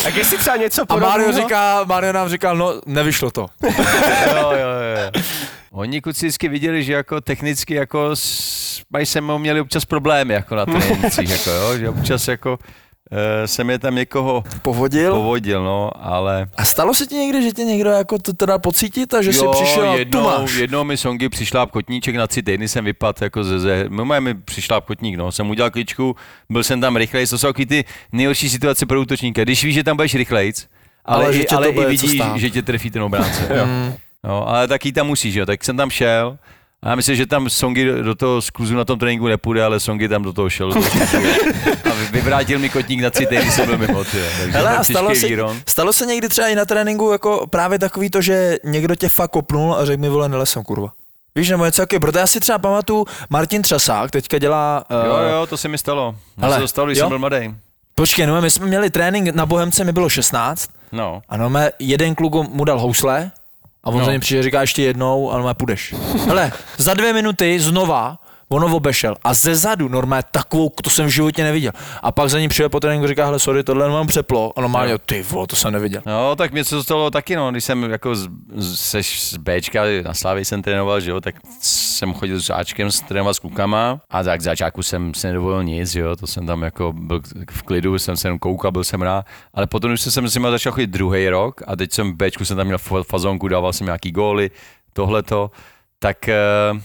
A 0.06 0.10
jestli 0.16 0.38
třeba 0.38 0.56
něco 0.56 0.82
A 0.82 0.86
podobného... 0.86 1.12
Mario, 1.12 1.34
říká, 1.34 1.84
Mario 1.84 2.14
nám 2.14 2.30
říkal, 2.30 2.58
no 2.58 2.82
nevyšlo 2.86 3.32
to. 3.32 3.48
jo, 4.36 4.52
jo, 4.52 4.70
jo. 5.14 5.22
Oni 5.72 6.02
kluci 6.02 6.26
vždycky 6.26 6.48
viděli, 6.48 6.84
že 6.84 6.94
jako 6.94 7.22
technicky 7.22 7.76
jako 7.76 8.16
s, 8.16 8.82
mají 8.90 9.06
se 9.06 9.22
mnou 9.22 9.38
měli 9.38 9.62
občas 9.62 9.86
problémy 9.86 10.34
jako 10.34 10.56
na 10.56 10.66
trénincích, 10.66 11.30
jako 11.30 11.50
jo, 11.50 11.78
že 11.78 11.90
občas 11.90 12.28
jako 12.28 12.60
jsem 13.46 13.70
je 13.70 13.80
tam 13.80 13.96
někoho 13.96 14.44
Povodil? 14.62 15.14
povodil, 15.14 15.64
no, 15.64 15.92
ale 15.96 16.48
A 16.58 16.66
stalo 16.66 16.94
se 16.94 17.06
ti 17.06 17.16
někdy, 17.16 17.44
že 17.44 17.52
tě 17.52 17.64
někdo 17.64 17.90
jako 17.90 18.20
to 18.20 18.34
teda 18.34 18.60
pocítit 18.60 19.14
a 19.14 19.22
že 19.22 19.34
jsi 19.34 19.46
přišel 19.52 19.90
a 19.90 19.94
tu 19.94 20.00
jednou, 20.00 20.24
máš? 20.24 20.54
jednou 20.54 20.84
mi 20.84 20.98
songy 20.98 21.30
přišla 21.30 21.66
kotníček 21.66 22.16
na 22.16 22.28
tři 22.28 22.44
týdny 22.44 22.68
jsem 22.68 22.86
vypadl 22.86 23.24
jako 23.24 23.44
ze, 23.44 23.60
ze 23.60 23.86
no, 23.90 24.06
mi 24.06 24.34
přišla 24.34 24.82
kotník, 24.82 25.18
no, 25.18 25.32
jsem 25.32 25.50
udělal 25.50 25.72
kličku, 25.72 26.16
byl 26.50 26.64
jsem 26.64 26.82
tam 26.82 26.96
rychlej, 26.96 27.28
to 27.28 27.38
jsou 27.38 27.54
ty 27.54 27.86
nejhorší 28.12 28.50
situace 28.50 28.86
pro 28.86 29.02
útočníka, 29.02 29.44
když 29.44 29.64
víš, 29.64 29.76
že 29.76 29.84
tam 29.84 29.96
budeš 29.98 30.16
rychlejc, 30.16 30.68
ale, 31.06 31.26
Ale 31.26 31.36
i, 31.36 31.46
tě 31.46 31.56
ale 31.56 31.68
i 31.70 31.86
vidíš, 31.86 32.22
že 32.36 32.50
tě 32.50 32.62
trefí 32.62 32.92
ten 32.92 33.04
obránce. 33.04 33.48
jo. 33.58 33.94
No, 34.24 34.48
ale 34.48 34.68
taky 34.68 34.92
tam 34.92 35.08
musíš, 35.08 35.36
jo, 35.36 35.46
tak 35.46 35.64
jsem 35.64 35.78
tam 35.78 35.90
šel 35.90 36.38
A 36.84 36.90
já 36.90 36.96
myslím, 36.96 37.16
že 37.16 37.26
tam 37.26 37.50
Songy 37.50 37.86
do 38.04 38.16
toho 38.16 38.42
skluzu 38.42 38.76
na 38.76 38.86
tom 38.86 39.00
tréninku 39.00 39.28
nepůjde, 39.28 39.64
ale 39.64 39.80
Songy 39.80 40.08
tam 40.10 40.24
do 40.24 40.34
toho 40.34 40.50
šel. 40.50 40.68
Do 40.68 40.74
toho 40.74 40.86
a 41.92 41.94
vy- 41.94 42.06
vyvrátil 42.12 42.60
mi 42.60 42.70
kotník 42.70 43.02
na 43.02 43.10
tři 43.10 43.26
týdny, 43.26 43.52
jsem 43.52 43.66
byl 43.66 43.78
mimo. 43.78 44.04
Takže 44.04 44.30
Hele, 44.52 44.78
a 44.78 44.84
stalo 44.84 45.16
se, 45.16 45.28
stalo 45.68 45.94
se 45.94 46.06
někdy 46.06 46.30
třeba 46.30 46.48
i 46.48 46.56
na 46.56 46.66
tréninku 46.66 47.12
jako 47.12 47.48
právě 47.48 47.80
takový 47.80 48.10
to, 48.10 48.22
že 48.22 48.58
někdo 48.64 48.96
tě 48.96 49.10
fakt 49.10 49.32
kopnul 49.32 49.76
a 49.76 49.86
řekl 49.86 50.02
mi, 50.02 50.10
vole, 50.10 50.30
nelesem, 50.30 50.64
kurva. 50.64 50.92
Víš, 51.36 51.50
nebo 51.50 51.66
něco 51.66 51.82
takového, 51.82 52.00
protože 52.00 52.20
já 52.20 52.28
si 52.28 52.40
třeba 52.40 52.60
pamatuju, 52.60 53.06
Martin 53.30 53.62
Třasák 53.62 54.12
teďka 54.12 54.38
dělá... 54.38 54.84
Uh, 54.92 55.06
Jo, 55.08 55.18
jo, 55.40 55.48
to 55.48 55.58
se 55.58 55.68
mi 55.68 55.78
stalo. 55.78 56.16
Ale, 56.42 56.56
se 56.56 56.62
to 56.62 56.68
stalo, 56.68 56.86
když 56.88 56.98
jo? 56.98 57.02
jsem 57.04 57.10
byl 57.10 57.20
mladý. 57.20 57.56
Počkej, 57.96 58.26
no 58.28 58.42
my 58.42 58.52
jsme 58.52 58.66
měli 58.66 58.90
trénink 58.90 59.30
na 59.36 59.46
Bohemce, 59.46 59.84
mi 59.84 59.92
bylo 59.92 60.10
16 60.10 60.70
No. 60.92 61.22
a 61.30 61.38
no 61.38 61.52
jeden 61.80 62.16
kluk 62.16 62.34
mu 62.50 62.64
dal 62.66 62.80
housle 62.80 63.32
a 63.84 63.88
on 63.90 64.00
No. 64.00 64.06
za 64.06 64.12
ním 64.12 64.22
přijde, 64.22 64.44
říká 64.44 64.62
ještě 64.62 64.82
jednou 64.84 65.32
a 65.32 65.38
no 65.38 65.44
mé, 65.44 65.54
půjdeš. 65.54 65.94
Hele, 66.28 66.52
za 66.78 66.94
dvě 66.94 67.14
minuty 67.14 67.60
znova 67.60 68.18
on 68.52 68.64
obešel 68.64 69.16
a 69.24 69.34
ze 69.34 69.56
zadu 69.56 69.88
normálně 69.88 70.24
takovou, 70.32 70.72
to 70.84 70.90
jsem 70.90 71.06
v 71.06 71.10
životě 71.10 71.44
neviděl. 71.44 71.72
A 72.02 72.12
pak 72.12 72.30
za 72.30 72.40
ním 72.40 72.50
přijde 72.50 72.70
po 72.70 72.80
tréninku 72.80 73.06
a 73.06 73.08
říká, 73.08 73.26
hele, 73.26 73.40
sorry, 73.40 73.64
tohle 73.64 73.90
mám 73.90 74.08
přeplo. 74.08 74.54
A 74.56 74.62
normálně, 74.62 74.98
ty 74.98 75.24
vole, 75.24 75.48
to 75.48 75.56
jsem 75.56 75.74
neviděl. 75.74 76.02
No, 76.06 76.36
tak 76.36 76.52
mě 76.52 76.64
se 76.64 76.76
to 76.76 76.84
stalo 76.84 77.12
taky, 77.12 77.36
no, 77.36 77.52
když 77.52 77.64
jsem 77.64 77.84
jako 77.84 78.16
z, 78.16 78.30
z, 78.56 78.96
z 79.04 79.38
Bčka, 79.38 79.82
na 80.04 80.14
Slávě 80.14 80.46
jsem 80.46 80.62
trénoval, 80.62 81.00
že 81.00 81.12
jo, 81.12 81.22
tak 81.22 81.36
jsem 81.60 82.14
chodil 82.14 82.42
s 82.42 82.50
Ačkem, 82.50 82.90
trénoval 83.08 83.34
s 83.34 83.40
klukama 83.40 84.02
a 84.10 84.24
tak 84.24 84.42
z 84.42 84.44
začátku 84.44 84.84
jsem 84.84 85.14
se 85.14 85.28
nedovolil 85.28 85.64
nic, 85.64 85.96
jo, 85.96 86.16
to 86.16 86.28
jsem 86.28 86.46
tam 86.46 86.62
jako 86.62 86.94
byl 86.94 87.22
v 87.52 87.64
klidu, 87.64 88.00
jsem 88.00 88.18
se 88.18 88.28
jenom 88.28 88.40
koukal, 88.40 88.72
byl 88.72 88.84
jsem 88.84 89.02
rád, 89.02 89.26
ale 89.54 89.68
potom 89.68 89.92
už 89.92 90.02
jsem 90.02 90.28
s 90.28 90.34
nima 90.34 90.52
začal 90.52 90.74
chodit 90.74 90.88
druhý 90.88 91.30
rok 91.30 91.62
a 91.68 91.76
teď 91.76 91.92
jsem 91.94 92.12
v 92.12 92.16
Bčku, 92.16 92.46
jsem 92.46 92.58
tam 92.58 92.66
měl 92.66 92.78
fa- 92.78 93.04
fazonku, 93.04 93.48
dával 93.48 93.74
jsem 93.74 93.86
nějaký 93.86 94.12
góly, 94.12 94.52
tohleto, 94.94 95.52
tak 96.00 96.18
uh, 96.74 96.80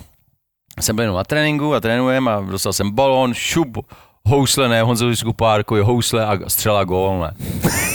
jsem 0.82 0.96
byl 0.96 1.02
jenom 1.02 1.16
na 1.16 1.24
tréninku 1.24 1.74
a 1.74 1.80
trénujem 1.80 2.28
a 2.28 2.40
dostal 2.40 2.72
jsem 2.72 2.90
balón, 2.90 3.34
šup, 3.34 3.78
housle, 4.26 4.68
ne, 4.68 4.82
Honzovi 4.82 5.16
Skupárkovi, 5.16 5.80
housle 5.80 6.26
a 6.26 6.38
střela 6.48 6.84
gól, 6.84 7.20
ne. 7.20 7.34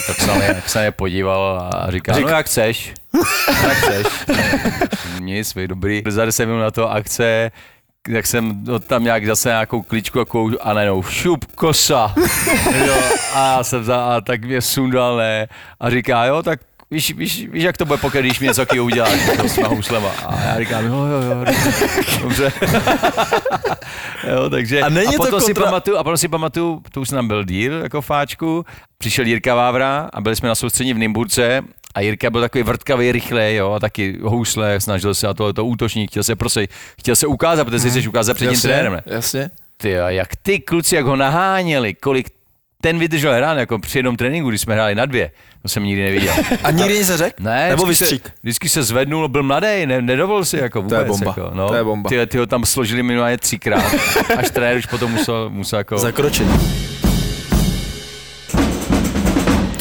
Tak 0.08 0.16
se 0.16 0.36
mě, 0.36 0.62
se 0.68 0.80
na 0.80 0.84
mě 0.84 0.92
podíval 0.92 1.70
a 1.74 1.92
říká, 1.92 2.20
no 2.20 2.28
jak 2.28 2.46
chceš, 2.46 2.94
jak 3.64 3.78
chceš. 3.78 4.08
Nic, 5.20 5.56
vy 5.56 5.68
dobrý. 5.68 6.04
Za 6.08 6.26
10 6.26 6.46
minut 6.46 6.60
na 6.60 6.72
to 6.72 6.92
akce, 6.92 7.52
tak 8.14 8.28
jsem 8.28 8.64
no, 8.64 8.80
tam 8.80 9.04
nějak 9.04 9.26
zase 9.26 9.50
nějakou 9.50 9.82
kličku 9.82 10.20
jako 10.20 10.50
a 10.62 10.74
najednou 10.74 11.04
šup, 11.04 11.46
kosa. 11.56 12.14
jo, 12.88 12.96
a 13.34 13.64
jsem 13.64 13.84
za, 13.84 14.06
a 14.06 14.22
tak 14.22 14.44
mě 14.44 14.62
sundal, 14.62 15.18
ne. 15.18 15.48
A 15.80 15.90
říká, 15.90 16.26
jo, 16.26 16.44
tak 16.44 16.60
Víš, 16.92 17.14
víš, 17.14 17.48
víš, 17.52 17.64
jak 17.64 17.78
to 17.78 17.86
bude, 17.86 17.98
pokud 17.98 18.18
když 18.20 18.40
mi 18.40 18.48
něco 18.48 18.62
takového 18.62 18.86
uděláš 18.86 19.20
to 19.38 19.50
s 19.50 19.58
houslema. 19.58 20.10
A 20.10 20.42
já 20.42 20.60
říkám, 20.60 20.86
jo, 20.86 20.94
jo, 20.94 21.22
jo, 21.22 21.46
dobře. 22.22 22.52
jo, 24.30 24.50
takže, 24.50 24.82
A 24.82 24.90
není 24.90 25.08
a 25.08 25.12
to 25.12 25.18
potom 25.18 25.42
si 25.42 25.54
kontra- 25.54 25.64
pamatuju, 25.64 25.98
a 25.98 26.04
potom 26.04 26.18
si 26.18 26.28
pamatuju, 26.28 26.82
to 26.92 27.02
už 27.02 27.10
nám 27.10 27.28
byl 27.28 27.44
díl 27.44 27.74
jako 27.82 28.02
fáčku, 28.02 28.66
přišel 28.98 29.26
Jirka 29.26 29.56
Vávra 29.56 30.10
a 30.14 30.22
byli 30.22 30.36
jsme 30.36 30.50
na 30.50 30.56
soustředění 30.56 30.94
v 30.94 30.98
Nymburce 30.98 31.62
a 31.96 32.02
Jirka 32.02 32.30
byl 32.30 32.42
takový 32.42 32.64
vrtkavý, 32.64 33.12
rychlej, 33.12 33.56
jo, 33.56 33.72
a 33.72 33.80
taky 33.80 34.18
tohle, 34.22 34.80
snažil 34.80 35.14
se 35.14 35.28
a 35.28 35.34
tohle 35.34 35.54
to 35.54 35.66
útočník, 35.66 36.12
chtěl 36.12 36.24
se 36.24 36.36
prostě, 36.36 36.68
chtěl 37.00 37.16
se 37.16 37.28
ukázat, 37.28 37.66
protože 37.66 37.80
si 37.80 37.90
chceš 37.90 38.08
ukázat 38.08 38.34
před 38.34 38.50
tím 38.50 38.62
trenérem. 38.62 38.94
ne? 38.94 39.04
jasně. 39.06 39.50
Ty, 39.78 39.90
jak 40.08 40.36
ty 40.36 40.60
kluci, 40.60 40.96
jak 40.96 41.06
ho 41.06 41.16
naháněli, 41.16 41.94
kolik 41.94 42.28
ten 42.82 43.00
vydržel 43.00 43.34
hrát, 43.34 43.58
jako 43.58 43.80
při 43.80 43.98
jednom 43.98 44.18
tréninku, 44.18 44.50
když 44.50 44.62
jsme 44.62 44.74
hráli 44.74 44.96
na 44.96 45.06
dvě, 45.06 45.32
to 45.62 45.68
jsem 45.68 45.84
nikdy 45.84 46.04
neviděl. 46.04 46.34
A 46.64 46.72
nikdy 46.72 46.98
nic 47.00 47.10
neřekl? 47.10 47.44
Ne, 47.44 47.70
Nebo 47.70 47.84
vždycky 47.84 48.04
vystřík? 48.04 48.26
Se, 48.28 48.34
vždycky 48.44 48.70
se 48.70 48.84
zvednul, 48.84 49.28
byl 49.28 49.44
mladý, 49.44 49.86
ne, 49.86 50.02
nedovolil 50.02 50.46
si 50.46 50.58
jako 50.58 50.82
vůbec. 50.82 51.00
je 51.00 51.06
bomba, 51.06 51.34
Jako, 51.38 51.52
no. 51.54 51.68
to 51.68 51.76
je 51.76 51.84
bomba. 51.84 52.10
Ty, 52.10 52.28
ty 52.28 52.38
ho 52.38 52.46
tam 52.46 52.66
složili 52.66 53.04
minimálně 53.04 53.38
třikrát, 53.38 53.94
až 54.38 54.50
trenér 54.52 54.78
už 54.78 54.86
potom 54.86 55.12
musel, 55.12 55.50
musel 55.50 55.78
jako... 55.80 55.98
Zakročit. 55.98 56.48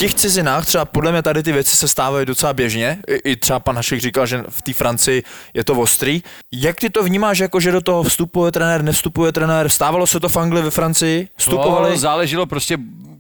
V 0.01 0.03
těch 0.03 0.14
cizinách 0.14 0.66
třeba 0.66 0.84
podle 0.84 1.12
mě 1.12 1.22
tady 1.22 1.42
ty 1.42 1.53
věci 1.53 1.76
se 1.76 1.88
stávají 1.88 2.26
docela 2.26 2.53
běžně. 2.53 2.98
I, 3.09 3.14
i 3.14 3.36
třeba 3.36 3.61
pan 3.61 3.76
Hašek 3.76 4.01
říkal, 4.01 4.26
že 4.26 4.44
v 4.48 4.62
té 4.62 4.72
Francii 4.72 5.22
je 5.55 5.64
to 5.64 5.74
ostrý. 5.74 6.22
Jak 6.53 6.80
ty 6.80 6.90
to 6.90 7.03
vnímáš, 7.03 7.38
jako 7.38 7.61
že 7.61 7.72
do 7.72 7.80
toho 7.80 8.03
vstupuje 8.03 8.53
trenér, 8.53 8.82
nevstupuje 8.82 9.32
trenér? 9.32 9.68
Stávalo 9.68 10.07
se 10.07 10.20
to 10.20 10.28
v 10.28 10.36
Anglii, 10.36 10.64
ve 10.64 10.70
Francii? 10.70 11.28
Vstupovali? 11.36 11.90
No, 11.90 11.96
záleželo 11.96 12.46
prostě, 12.46 12.78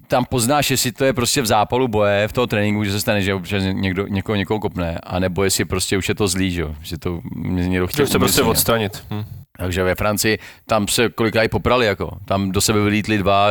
tam 0.08 0.24
poznáš, 0.24 0.70
jestli 0.70 0.92
to 0.92 1.04
je 1.04 1.12
prostě 1.12 1.42
v 1.42 1.46
zápalu 1.46 1.88
boje, 1.88 2.28
v 2.28 2.32
toho 2.32 2.46
tréninku, 2.46 2.84
že 2.84 2.92
se 2.92 3.00
stane, 3.00 3.22
že 3.22 3.34
občas 3.34 3.62
někdo, 3.72 4.06
někoho, 4.06 4.36
někoho 4.36 4.60
kopne, 4.60 4.98
anebo 5.02 5.44
jestli 5.44 5.64
prostě 5.64 5.98
už 5.98 6.08
je 6.08 6.14
to 6.14 6.28
zlý, 6.28 6.50
že, 6.50 6.64
že 6.82 6.98
to 6.98 7.20
mě 7.34 7.68
někdo 7.68 7.86
chtěl 7.86 8.06
Chtěl 8.06 8.12
se 8.12 8.18
prostě 8.18 8.42
odstranit. 8.42 9.04
Hm. 9.10 9.24
Takže 9.60 9.82
ve 9.82 9.94
Francii 9.94 10.38
tam 10.66 10.88
se 10.88 11.08
kolikrát 11.08 11.42
i 11.42 11.48
poprali, 11.48 11.86
jako. 11.86 12.18
Tam 12.24 12.52
do 12.52 12.60
sebe 12.60 12.80
vylítli 12.80 13.18
dva, 13.18 13.48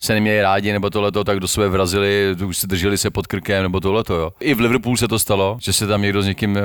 se 0.00 0.14
neměli 0.14 0.42
rádi, 0.42 0.72
nebo 0.72 0.90
tohleto, 0.90 1.24
tak 1.24 1.40
do 1.40 1.48
sebe 1.48 1.68
vrazili, 1.68 2.36
už 2.46 2.56
se 2.56 2.66
drželi 2.66 2.98
se 2.98 3.10
pod 3.10 3.26
krkem, 3.26 3.62
nebo 3.62 3.80
tohleto, 3.80 4.14
jo. 4.14 4.30
I 4.40 4.54
v 4.54 4.60
Liverpoolu 4.60 4.96
se 4.96 5.08
to 5.08 5.18
stalo, 5.18 5.56
že 5.60 5.72
se 5.72 5.86
tam 5.86 6.02
někdo 6.02 6.22
s 6.22 6.26
někým 6.26 6.56
uh, 6.56 6.60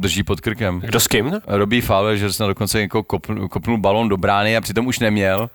drží 0.00 0.22
pod 0.22 0.40
krkem. 0.40 0.80
Kdo 0.80 1.00
s 1.00 1.06
kým? 1.06 1.40
Robbie 1.46 1.82
Fowler, 1.82 2.16
že 2.16 2.32
snad 2.32 2.46
dokonce 2.46 2.80
jako 2.80 3.02
kopnul, 3.02 3.48
kopnul 3.48 3.78
balon 3.78 4.08
do 4.08 4.16
brány 4.16 4.56
a 4.56 4.60
přitom 4.60 4.86
už 4.86 4.98
neměl 4.98 5.50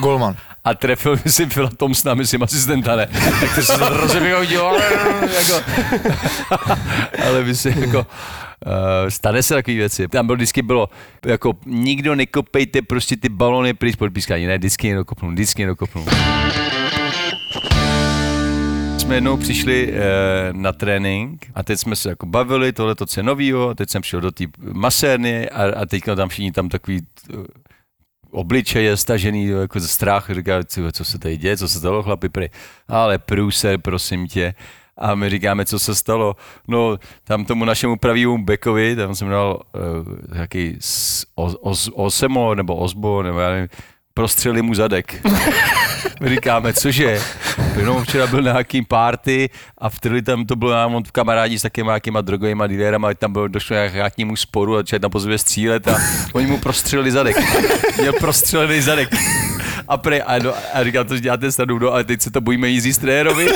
Golman. 0.00 0.36
a 0.64 0.74
trefil, 0.74 1.16
myslím, 1.24 1.48
Phila 1.48 1.70
Thompsona, 1.76 2.14
myslím, 2.14 2.42
asistenta, 2.42 2.96
ne? 2.96 3.06
Tak 3.40 3.54
to 3.54 3.62
se 3.62 3.78
to 3.78 3.88
rozeběhl, 3.88 4.42
jako, 5.38 5.64
ale 7.28 7.44
myslím, 7.44 7.78
jako, 7.78 8.06
stane 9.08 9.42
se 9.42 9.54
takové 9.54 9.76
věci. 9.76 10.08
Tam 10.08 10.26
bylo 10.26 10.36
vždycky 10.36 10.62
bylo, 10.62 10.88
jako 11.26 11.52
nikdo 11.66 12.14
nekopejte 12.14 12.82
prostě 12.82 13.16
ty 13.16 13.28
balony 13.28 13.74
pryč 13.74 13.96
pod 13.96 14.12
pískání. 14.12 14.46
Ne, 14.46 14.58
vždycky 14.58 14.86
někdo 14.86 15.04
kopnul, 15.04 15.32
vždycky 15.32 15.62
někdo 15.62 15.76
kopnul. 15.76 16.04
Jsme 18.98 19.14
jednou 19.14 19.36
přišli 19.36 19.92
eh, 19.92 19.98
na 20.52 20.72
trénink 20.72 21.46
a 21.54 21.62
teď 21.62 21.78
jsme 21.78 21.96
se 21.96 22.08
jako 22.08 22.26
bavili, 22.26 22.72
tohle 22.72 22.94
to 22.94 23.04
je 23.16 23.22
novýho, 23.22 23.68
a 23.68 23.74
teď 23.74 23.90
jsem 23.90 24.02
přišel 24.02 24.20
do 24.20 24.30
té 24.30 24.44
masérny 24.72 25.48
a, 25.50 25.80
a 25.80 25.86
teď 25.86 26.02
tam 26.16 26.28
všichni 26.28 26.52
tam 26.52 26.68
takový 26.68 27.00
eh, 27.30 27.36
obličeje 28.30 28.96
stažený 28.96 29.46
jako 29.46 29.80
ze 29.80 29.88
strach, 29.88 30.30
říká, 30.30 30.62
"Ty, 30.62 30.92
co 30.92 31.04
se 31.04 31.18
tady 31.18 31.36
děje, 31.36 31.56
co 31.56 31.68
se 31.68 31.78
stalo, 31.78 32.02
chlapi, 32.02 32.28
pry. 32.28 32.50
Ale 32.88 33.18
průser, 33.18 33.78
prosím 33.80 34.28
tě. 34.28 34.54
A 34.98 35.14
my 35.14 35.30
říkáme, 35.30 35.64
co 35.64 35.78
se 35.78 35.94
stalo. 35.94 36.36
No, 36.68 36.98
tam 37.24 37.44
tomu 37.44 37.64
našemu 37.64 37.96
pravýmu 37.96 38.44
bekovi, 38.44 38.96
tam 38.96 39.14
jsem 39.14 39.28
dal 39.28 39.60
uh, 39.74 40.38
jaký 40.38 40.76
s- 40.80 41.26
os, 41.34 41.56
os, 41.60 41.90
osemo 41.94 42.54
nebo 42.54 42.76
osbo, 42.76 43.22
nebo 43.22 43.38
já 43.40 43.50
nevím, 43.50 43.68
prostřeli 44.14 44.62
mu 44.62 44.74
zadek. 44.74 45.26
My 46.20 46.28
říkáme, 46.28 46.72
cože? 46.72 47.20
Jenom 47.76 48.04
včera 48.04 48.26
byl 48.26 48.42
na 48.42 48.52
nějakým 48.52 48.84
party 48.84 49.50
a 49.78 49.88
vtrli 49.90 50.22
tam 50.22 50.46
to 50.46 50.56
bylo 50.56 50.70
nám 50.72 50.94
on 50.94 51.02
kamarádi 51.12 51.58
s 51.58 51.62
takýma 51.62 51.92
nějakýma 51.92 52.20
drogovými 52.20 52.64
dealerama, 52.68 53.08
a 53.08 53.14
tam 53.14 53.32
bylo, 53.32 53.48
došlo 53.48 53.76
k 53.90 53.94
nějakému 53.94 54.36
sporu 54.36 54.74
a 54.74 54.78
začali 54.78 55.00
tam 55.00 55.10
po 55.10 55.20
sobě 55.20 55.38
střílet 55.38 55.88
a 55.88 55.96
oni 56.32 56.46
mu 56.46 56.58
prostřelili 56.58 57.10
zadek. 57.10 57.36
Měl 58.00 58.12
prostřelený 58.12 58.80
zadek. 58.80 59.08
A, 59.88 59.96
pre, 59.96 60.20
a, 60.22 60.38
no, 60.38 60.54
a 60.74 60.84
říkám, 60.84 61.06
to 61.06 61.18
děláte 61.18 61.52
snadu, 61.52 61.78
no, 61.78 61.92
ale 61.92 62.04
teď 62.04 62.20
se 62.22 62.30
to 62.30 62.40
bojíme 62.40 62.68
jízdit 62.68 62.92
s 62.92 62.98
trenérovi. 62.98 63.46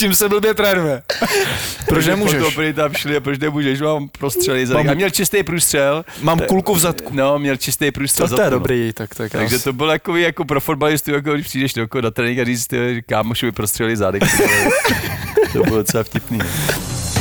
Tím 0.00 0.14
se 0.14 0.28
blbě 0.28 0.54
trénuje. 0.54 1.02
Proč 1.88 2.06
nemůžeš? 2.06 2.54
Prý 2.54 2.72
tam 2.72 2.94
šli 2.94 3.16
a 3.16 3.20
proč 3.20 3.38
nemůžeš, 3.38 3.80
mám 3.80 4.08
prostřelý 4.08 4.66
zadek. 4.66 4.84
Mám- 4.86 4.92
A 4.92 4.94
měl 4.94 5.10
čistý 5.10 5.42
průstřel. 5.42 6.04
Mám 6.22 6.38
kulku 6.38 6.74
v 6.74 6.78
zadku. 6.78 7.10
No, 7.14 7.38
měl 7.38 7.56
čistý 7.56 7.90
průstřel. 7.90 8.28
To, 8.28 8.34
to 8.34 8.40
je 8.40 8.50
no. 8.50 8.50
dobrý, 8.50 8.92
tak, 8.92 9.14
tak. 9.14 9.32
Takže 9.32 9.58
to 9.58 9.72
bylo 9.72 9.92
jako, 9.92 10.16
jako 10.16 10.44
pro 10.44 10.60
fotbalistu, 10.60 11.10
jako 11.10 11.32
když 11.34 11.46
přijdeš 11.46 11.74
do, 11.74 11.86
na 12.00 12.10
trénink 12.10 12.38
a 12.38 12.44
říct, 12.44 12.66
ty, 12.66 13.02
kámošovi 13.08 13.52
prostřelili 13.52 13.96
zadek. 13.96 14.22
to 15.52 15.62
bylo 15.64 15.76
docela 15.76 16.04
vtipný. 16.04 16.38
no. 16.38 17.19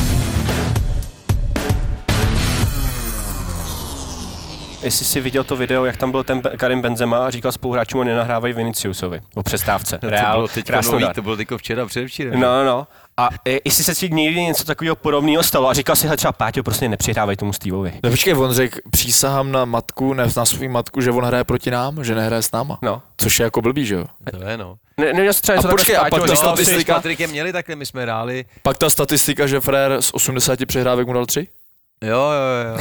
Jestli 4.81 5.05
jsi 5.05 5.21
viděl 5.21 5.43
to 5.43 5.55
video, 5.55 5.85
jak 5.85 5.97
tam 5.97 6.11
byl 6.11 6.23
ten 6.23 6.41
Karim 6.41 6.81
Benzema 6.81 7.25
a 7.25 7.29
říkal 7.29 7.51
spoluhráčům, 7.51 8.03
nenahrávají 8.03 8.53
Viniciusovi 8.53 9.21
o 9.35 9.43
přestávce. 9.43 9.97
to 10.01 10.09
Reál, 10.09 10.37
bylo 10.37 10.47
teď 10.47 10.65
Krasnodar. 10.65 11.01
nový, 11.01 11.13
to 11.13 11.21
bylo 11.21 11.37
teďko 11.37 11.57
včera, 11.57 11.85
předevčírem. 11.85 12.39
No, 12.39 12.47
no, 12.47 12.65
no. 12.65 12.87
A 13.17 13.29
jestli 13.65 13.83
se 13.83 13.95
ti 13.95 14.09
někdy 14.09 14.41
něco 14.43 14.63
takového 14.65 14.95
podobného 14.95 15.43
stalo 15.43 15.69
a 15.69 15.73
říkal 15.73 15.95
si, 15.95 16.07
hele, 16.07 16.17
třeba 16.17 16.31
Páťo, 16.31 16.63
prostě 16.63 16.89
nepřihrávej 16.89 17.35
tomu 17.35 17.53
Steveovi. 17.53 17.93
No 18.03 18.09
počkej, 18.09 18.33
on 18.33 18.53
řekl, 18.53 18.79
přísahám 18.91 19.51
na 19.51 19.65
matku, 19.65 20.13
ne 20.13 20.27
na 20.37 20.45
svou 20.45 20.69
matku, 20.69 21.01
že 21.01 21.11
on 21.11 21.23
hraje 21.23 21.43
proti 21.43 21.71
nám, 21.71 22.03
že 22.03 22.15
nehraje 22.15 22.41
s 22.41 22.51
náma. 22.51 22.79
No. 22.81 23.01
Což 23.17 23.39
je 23.39 23.43
jako 23.43 23.61
blbý, 23.61 23.85
že 23.85 23.95
jo? 23.95 24.05
To 24.31 24.43
je 24.47 24.57
no. 24.57 24.75
Ne, 24.97 25.05
neměl 25.13 25.33
jsi 25.33 25.41
třeba 25.41 25.59
A 25.59 25.67
počkej, 25.67 25.97
a 25.97 26.01
pak 26.09 26.09
ta 26.21 26.27
říkal 26.27 26.57
si- 26.57 26.63
statistika- 26.63 26.93
S 26.93 26.95
Patrikem 26.95 27.29
měli 27.29 27.53
takhle, 27.53 27.75
my 27.75 27.85
jsme 27.85 28.01
hráli. 28.01 28.45
Pak 28.63 28.77
ta 28.77 28.89
statistika, 28.89 29.47
že 29.47 29.59
frér 29.59 30.01
z 30.01 30.13
80 30.13 30.65
přehrávek 30.65 31.07
mu 31.07 31.13
dal 31.13 31.25
3? 31.25 31.47
Jo, 32.03 32.31
jo, 32.31 32.69
jo. 32.69 32.77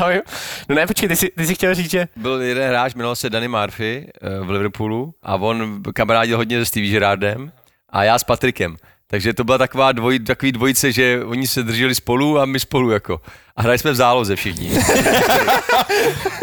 jo, 0.00 0.08
jo. 0.16 0.20
No 0.68 0.74
ne, 0.74 0.86
počkej, 0.86 1.08
ty 1.08 1.16
jsi, 1.16 1.30
ty 1.36 1.46
jsi 1.46 1.54
chtěl 1.54 1.74
říct, 1.74 1.90
že... 1.90 2.08
Byl 2.16 2.42
jeden 2.42 2.68
hráč, 2.68 2.94
jmenoval 2.94 3.16
se 3.16 3.30
Danny 3.30 3.48
Murphy 3.48 4.06
eh, 4.22 4.40
v 4.40 4.50
Liverpoolu 4.50 5.14
a 5.22 5.34
on 5.34 5.82
kamarádil 5.94 6.36
hodně 6.36 6.58
se 6.58 6.64
Stevie 6.64 6.92
Gerardem 6.92 7.52
a 7.88 8.04
já 8.04 8.18
s 8.18 8.24
Patrikem. 8.24 8.76
Takže 9.06 9.34
to 9.34 9.44
byla 9.44 9.58
taková 9.58 9.92
dvoj, 9.92 10.18
takový 10.18 10.52
dvojice, 10.52 10.92
že 10.92 11.24
oni 11.24 11.46
se 11.46 11.62
drželi 11.62 11.94
spolu 11.94 12.38
a 12.38 12.44
my 12.44 12.60
spolu 12.60 12.90
jako. 12.90 13.20
A 13.58 13.62
hráli 13.62 13.78
jsme 13.78 13.90
v 13.90 13.94
záloze 13.94 14.36
všichni. 14.36 14.70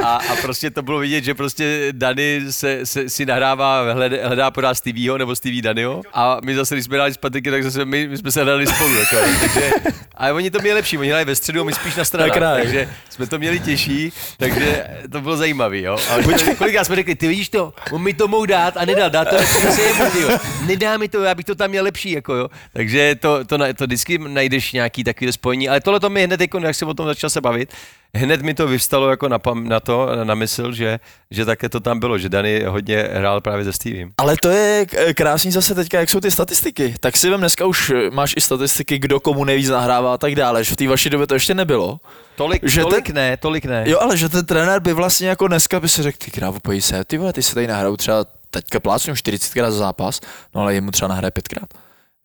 a, 0.03 0.15
a, 0.15 0.35
prostě 0.41 0.69
to 0.69 0.81
bylo 0.81 0.99
vidět, 0.99 1.23
že 1.23 1.33
prostě 1.33 1.87
Dany 1.91 2.41
se, 2.49 2.85
se 2.85 3.09
si 3.09 3.25
nahrává, 3.25 3.93
hledá, 3.93 4.17
hledá 4.27 4.51
pořád 4.51 4.75
Stevieho 4.75 5.17
nebo 5.17 5.35
Stevie 5.35 5.61
Danyho 5.61 6.01
a 6.13 6.37
my 6.45 6.55
zase, 6.55 6.75
když 6.75 6.85
jsme 6.85 6.95
hráli 6.95 7.13
s 7.13 7.17
Patriky, 7.17 7.51
tak 7.51 7.63
zase 7.63 7.85
my, 7.85 8.07
my 8.07 8.17
jsme 8.17 8.31
se 8.31 8.43
hledali 8.43 8.67
spolu. 8.67 8.95
Jako, 8.95 9.15
takže, 9.39 9.71
ale 10.15 10.33
oni 10.33 10.51
to 10.51 10.59
měli 10.59 10.75
lepší, 10.75 10.97
oni 10.97 11.09
hráli 11.09 11.25
ve 11.25 11.35
středu 11.35 11.61
a 11.61 11.63
my 11.63 11.73
spíš 11.73 11.95
na 11.95 12.05
stranách, 12.05 12.31
Tak 12.31 12.43
takže 12.63 12.89
jsme 13.09 13.27
to 13.27 13.37
měli 13.37 13.59
těžší, 13.59 14.11
takže 14.37 14.87
to 15.11 15.21
bylo 15.21 15.37
zajímavé. 15.37 15.79
Jo. 15.79 15.97
Ale 16.09 16.23
kolikrát 16.57 16.83
jsme 16.83 16.95
řekli, 16.95 17.15
ty 17.15 17.27
vidíš 17.27 17.49
to, 17.49 17.73
on 17.91 18.01
mi 18.03 18.13
to 18.13 18.27
mohl 18.27 18.45
dát 18.45 18.77
a 18.77 18.85
nedal, 18.85 19.09
dá 19.09 19.25
to 19.25 19.37
zase 19.37 19.81
jemu, 19.81 20.19
jo. 20.19 20.37
Nedá 20.65 20.97
mi 20.97 21.09
to, 21.09 21.23
já 21.23 21.35
bych 21.35 21.45
to 21.45 21.55
tam 21.55 21.69
měl 21.69 21.83
lepší, 21.83 22.11
jako 22.11 22.33
jo. 22.33 22.47
Takže 22.73 23.15
to, 23.15 23.45
to, 23.45 23.57
na- 23.57 23.73
to 23.73 23.83
vždycky 23.83 24.17
najdeš 24.17 24.71
nějaký 24.71 25.03
takový 25.03 25.31
spojení, 25.31 25.69
ale 25.69 25.81
tohle 25.81 25.99
to 25.99 26.09
mi 26.09 26.23
hned, 26.23 26.41
jako, 26.41 26.59
jak 26.59 26.75
se 26.75 26.85
o 26.85 26.93
tom 26.93 27.04
začal 27.05 27.29
se 27.29 27.41
bavit, 27.41 27.73
hned 28.15 28.41
mi 28.41 28.53
to 28.53 28.67
vyvstalo 28.67 29.09
jako 29.09 29.29
na, 29.29 29.39
pam, 29.39 29.67
na 29.67 29.79
to, 29.79 30.09
na 30.23 30.35
mysl, 30.35 30.71
že, 30.71 30.99
že 31.31 31.45
také 31.45 31.69
to 31.69 31.79
tam 31.79 31.99
bylo, 31.99 32.17
že 32.17 32.29
Dany 32.29 32.63
hodně 32.67 33.07
hrál 33.13 33.41
právě 33.41 33.65
se 33.65 33.73
Steviem. 33.73 34.11
Ale 34.17 34.35
to 34.41 34.49
je 34.49 34.85
krásný 35.13 35.51
zase 35.51 35.75
teďka, 35.75 35.99
jak 35.99 36.09
jsou 36.09 36.19
ty 36.19 36.31
statistiky. 36.31 36.95
Tak 36.99 37.17
si 37.17 37.29
vem 37.29 37.39
dneska 37.39 37.65
už 37.65 37.89
eh, 37.89 38.09
máš 38.09 38.33
i 38.37 38.41
statistiky, 38.41 38.99
kdo 38.99 39.19
komu 39.19 39.43
nejvíc 39.43 39.69
nahrává 39.69 40.13
a 40.13 40.17
tak 40.17 40.35
dále, 40.35 40.63
že 40.63 40.73
v 40.73 40.77
té 40.77 40.87
vaší 40.87 41.09
době 41.09 41.27
to 41.27 41.33
ještě 41.33 41.53
nebylo. 41.53 41.99
Tolik, 42.35 42.67
Že 42.67 42.81
tolik 42.81 43.05
ten- 43.05 43.15
ne, 43.15 43.37
tolik 43.37 43.65
ne. 43.65 43.83
Jo, 43.87 43.99
ale 44.01 44.17
že 44.17 44.29
ten 44.29 44.45
trenér 44.45 44.79
by 44.79 44.93
vlastně 44.93 45.27
jako 45.27 45.47
dneska 45.47 45.79
by 45.79 45.89
si 45.89 46.03
řekl, 46.03 46.17
ty 46.25 46.31
krávo, 46.31 46.59
pojď 46.59 46.83
se, 46.83 47.03
ty 47.05 47.17
vole, 47.17 47.33
ty 47.33 47.43
se 47.43 47.53
tady 47.53 47.67
nahrajou 47.67 47.97
třeba 47.97 48.25
teďka 48.49 48.79
plácnu 48.79 49.13
40krát 49.13 49.71
za 49.71 49.77
zápas, 49.77 50.21
no 50.55 50.61
ale 50.61 50.73
jemu 50.73 50.91
třeba 50.91 51.07
nahraje 51.07 51.31
pětkrát. 51.31 51.69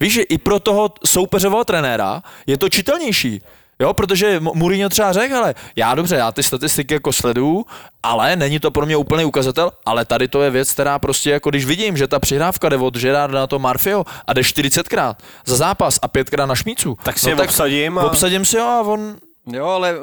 Víš, 0.00 0.12
že 0.12 0.22
i 0.22 0.38
pro 0.38 0.60
toho 0.60 0.90
soupeřového 1.06 1.64
trenéra 1.64 2.22
je 2.46 2.58
to 2.58 2.68
čitelnější. 2.68 3.42
Jo, 3.80 3.94
protože 3.94 4.40
Mourinho 4.40 4.88
třeba 4.88 5.12
řekl, 5.12 5.36
ale 5.36 5.54
já 5.76 5.94
dobře, 5.94 6.16
já 6.16 6.32
ty 6.32 6.42
statistiky 6.42 6.94
jako 6.94 7.12
sleduju, 7.12 7.66
ale 8.02 8.36
není 8.36 8.60
to 8.60 8.70
pro 8.70 8.86
mě 8.86 8.96
úplný 8.96 9.24
ukazatel, 9.24 9.72
ale 9.86 10.04
tady 10.04 10.28
to 10.28 10.42
je 10.42 10.50
věc, 10.50 10.72
která 10.72 10.98
prostě 10.98 11.30
jako 11.30 11.50
když 11.50 11.64
vidím, 11.64 11.96
že 11.96 12.06
ta 12.08 12.18
přihrávka 12.18 12.68
jde 12.68 12.76
od 12.76 12.98
Gerarda 12.98 13.38
na 13.40 13.46
to 13.46 13.58
Marfio 13.58 14.04
a 14.26 14.32
jde 14.32 14.42
40krát 14.42 15.14
za 15.46 15.56
zápas 15.56 15.98
a 16.02 16.08
pětkrát 16.08 16.48
na 16.48 16.54
šmícu. 16.54 16.96
Tak 17.02 17.18
si 17.18 17.28
je 17.30 17.36
obsadím 17.36 17.98
a- 17.98 18.04
Obsadím 18.04 18.44
si 18.44 18.58
ho 18.58 18.66
a 18.66 18.80
on 18.82 19.16
Jo, 19.52 19.66
ale 19.66 19.94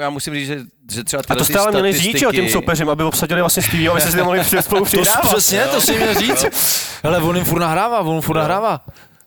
já 0.00 0.10
musím 0.10 0.34
říct, 0.34 0.46
že, 0.46 0.58
že 0.92 1.04
třeba 1.04 1.22
A 1.28 1.34
to 1.34 1.44
jste 1.44 1.58
ale 1.58 1.70
měli 1.70 1.92
říct, 1.92 2.22
jo, 2.22 2.32
těm 2.32 2.48
soupeřem, 2.48 2.88
aby 2.88 3.04
obsadili 3.04 3.40
vlastně 3.40 3.62
Stevie, 3.62 3.90
aby 3.90 4.00
se 4.00 4.10
si 4.10 4.22
mohli 4.22 4.44
spolu 4.60 4.80
To 4.80 4.84
přihrávat. 4.86 5.32
přesně, 5.32 5.60
to 5.60 5.80
si 5.80 5.96
měl 5.96 6.14
říct. 6.14 6.46
Hele, 7.02 7.18
on 7.18 7.36
jim 7.36 7.44
furt 7.44 7.60
nahrává, 7.60 8.00
on 8.00 8.12
jim 8.12 8.22
furt 8.22 8.36
nahrává. 8.36 8.80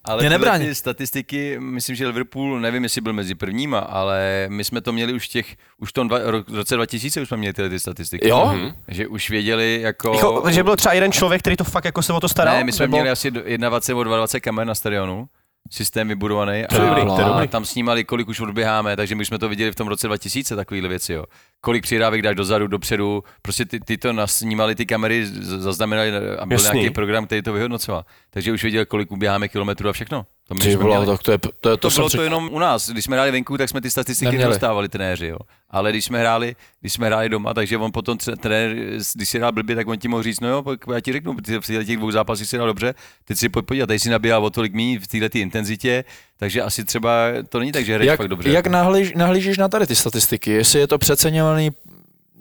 Ale 0.10 0.22
Mě 0.24 0.30
nebrání. 0.30 0.66
ty 0.66 0.76
statistiky, 0.76 1.60
myslím, 1.60 1.96
že 1.96 2.08
Liverpool, 2.08 2.60
nevím, 2.60 2.84
jestli 2.84 3.02
byl 3.02 3.14
mezi 3.14 3.36
prvníma, 3.36 3.80
ale 3.80 4.46
my 4.50 4.64
jsme 4.64 4.82
to 4.82 4.92
měli 4.92 5.14
už 5.14 5.26
v 5.26 5.30
těch, 5.30 5.56
už 5.78 5.90
v 5.90 5.94
tom 5.94 6.08
dva, 6.08 6.20
ro- 6.20 6.44
roce 6.56 6.76
2000 6.76 7.22
už 7.22 7.28
jsme 7.28 7.38
měli 7.38 7.54
tyhle 7.54 7.70
ty 7.70 7.80
statistiky. 7.80 8.28
Jo? 8.28 8.52
Mhm. 8.56 8.72
Že 8.88 9.08
už 9.08 9.30
věděli 9.30 9.80
jako... 9.82 10.14
Jako, 10.14 10.52
že 10.52 10.64
byl 10.64 10.76
třeba 10.76 10.94
jeden 10.94 11.12
člověk, 11.12 11.42
který 11.42 11.56
to 11.58 11.64
fakt 11.64 11.86
jako 11.86 12.02
se 12.02 12.14
o 12.14 12.20
to 12.20 12.30
staral? 12.30 12.56
ne, 12.56 12.64
my 12.64 12.72
jsme 12.72 12.84
Nebo- 12.84 12.98
měli 12.98 13.10
asi 13.10 13.32
do- 13.32 13.42
21 13.58 14.04
nebo 14.04 14.16
22 14.16 14.40
kamer 14.40 14.68
na 14.68 14.76
stadionu, 14.76 15.28
systém 15.72 16.08
vybudovaný 16.08 16.64
dobrý, 16.72 17.02
a 17.02 17.28
dobrý. 17.28 17.48
tam 17.48 17.66
snímali, 17.66 18.04
kolik 18.04 18.28
už 18.28 18.40
odběháme, 18.40 18.96
takže 18.96 19.16
my 19.16 19.26
jsme 19.26 19.40
to 19.40 19.50
viděli 19.50 19.72
v 19.72 19.76
tom 19.76 19.88
roce 19.88 20.08
2000, 20.08 20.56
takovýhle 20.56 20.90
věci, 20.90 21.14
jo. 21.14 21.26
Kolik 21.62 21.84
přihrávek 21.84 22.22
dáš 22.22 22.36
dozadu, 22.36 22.68
dopředu, 22.68 23.24
prostě 23.42 23.66
ty, 23.66 23.80
ty 23.80 23.98
to 23.98 24.14
nasnímali 24.14 24.76
ty 24.76 24.86
kamery, 24.86 25.26
zaznamenali 25.42 26.12
a 26.40 26.46
byl 26.46 26.58
Jasný. 26.58 26.80
nějaký 26.80 26.94
program, 26.94 27.26
který 27.26 27.42
to 27.42 27.54
vyhodnocoval. 27.54 28.06
Takže 28.30 28.52
už 28.54 28.64
věděl, 28.64 28.86
kolik 28.86 29.12
uběháme 29.12 29.48
kilometrů 29.48 29.90
a 29.90 29.94
všechno. 29.94 30.26
To 30.48 30.56
my 30.56 30.76
měli. 30.76 31.06
tak 31.06 31.24
to 31.24 31.32
je, 31.32 31.38
to, 31.38 31.70
je, 31.70 31.78
to, 31.78 31.78
To, 31.78 31.90
bylo 31.90 32.10
to 32.10 32.22
jenom 32.22 32.50
u 32.52 32.60
nás. 32.60 32.90
Když 32.90 33.06
jsme 33.06 33.16
hráli 33.16 33.32
venku, 33.32 33.58
tak 33.58 33.70
jsme 33.70 33.82
ty 33.82 33.92
statistiky 33.92 34.26
Neměli. 34.26 34.44
nedostávali 34.44 34.90
trenéři, 34.90 35.28
jo. 35.28 35.38
Ale 35.70 35.90
když 35.92 36.06
jsme 36.06 36.20
hráli, 36.20 36.56
když 36.80 36.94
jsme 36.94 37.08
hráli 37.08 37.30
doma, 37.30 37.54
takže 37.54 37.78
on 37.78 37.92
potom 37.92 38.18
trenér, 38.18 38.76
když 39.16 39.30
si 39.30 39.38
hrál 39.38 39.52
blbě, 39.52 39.76
tak 39.76 39.88
on 39.88 39.98
ti 39.98 40.08
mohl 40.08 40.24
říct, 40.24 40.40
no 40.40 40.48
jo, 40.48 40.64
já 40.94 41.00
ti 41.00 41.14
řeknu, 41.14 41.36
ty 41.36 41.58
v 41.58 41.86
těch 41.86 41.98
dvou 41.98 42.12
zápasech 42.12 42.48
si 42.48 42.56
hrál 42.56 42.68
dobře, 42.68 42.94
teď 43.26 43.38
si 43.38 43.50
pojď 43.50 43.66
podívat, 43.66 43.88
tady 43.88 44.00
si 44.00 44.10
nabíhal 44.10 44.46
o 44.46 44.50
tolik 44.50 44.74
méně 44.74 45.00
v 45.00 45.08
této 45.08 45.38
intenzitě, 45.38 46.04
takže 46.40 46.62
asi 46.62 46.86
třeba 46.86 47.28
to 47.50 47.60
není 47.60 47.72
tak, 47.72 47.86
že 47.86 47.94
hraješ 47.94 48.18
fakt 48.18 48.28
dobře. 48.28 48.52
jak 48.52 48.68
nahlíž, 48.68 49.14
nahlížíš 49.14 49.58
na 49.58 49.68
tady 49.68 49.88
ty 49.88 49.96
statistiky? 49.96 50.52
Jestli 50.52 50.80
je 50.80 50.88
to 50.88 50.98
přeceňovaný, 50.98 51.72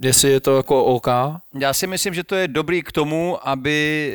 jestli 0.02 0.30
je 0.30 0.40
to 0.40 0.56
jako 0.56 0.84
OK? 0.84 1.06
Já 1.58 1.72
si 1.72 1.86
myslím, 1.86 2.14
že 2.14 2.24
to 2.24 2.34
je 2.34 2.48
dobrý 2.48 2.82
k 2.82 2.92
tomu, 2.92 3.48
aby 3.48 4.12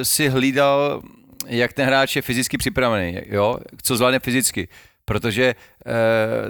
e, 0.00 0.04
si 0.04 0.28
hlídal, 0.28 1.02
jak 1.46 1.72
ten 1.72 1.86
hráč 1.86 2.16
je 2.16 2.22
fyzicky 2.22 2.58
připravený, 2.58 3.18
jo? 3.26 3.58
co 3.82 3.96
zvládne 3.96 4.18
fyzicky. 4.18 4.68
Protože 5.10 5.44
e, 5.44 5.54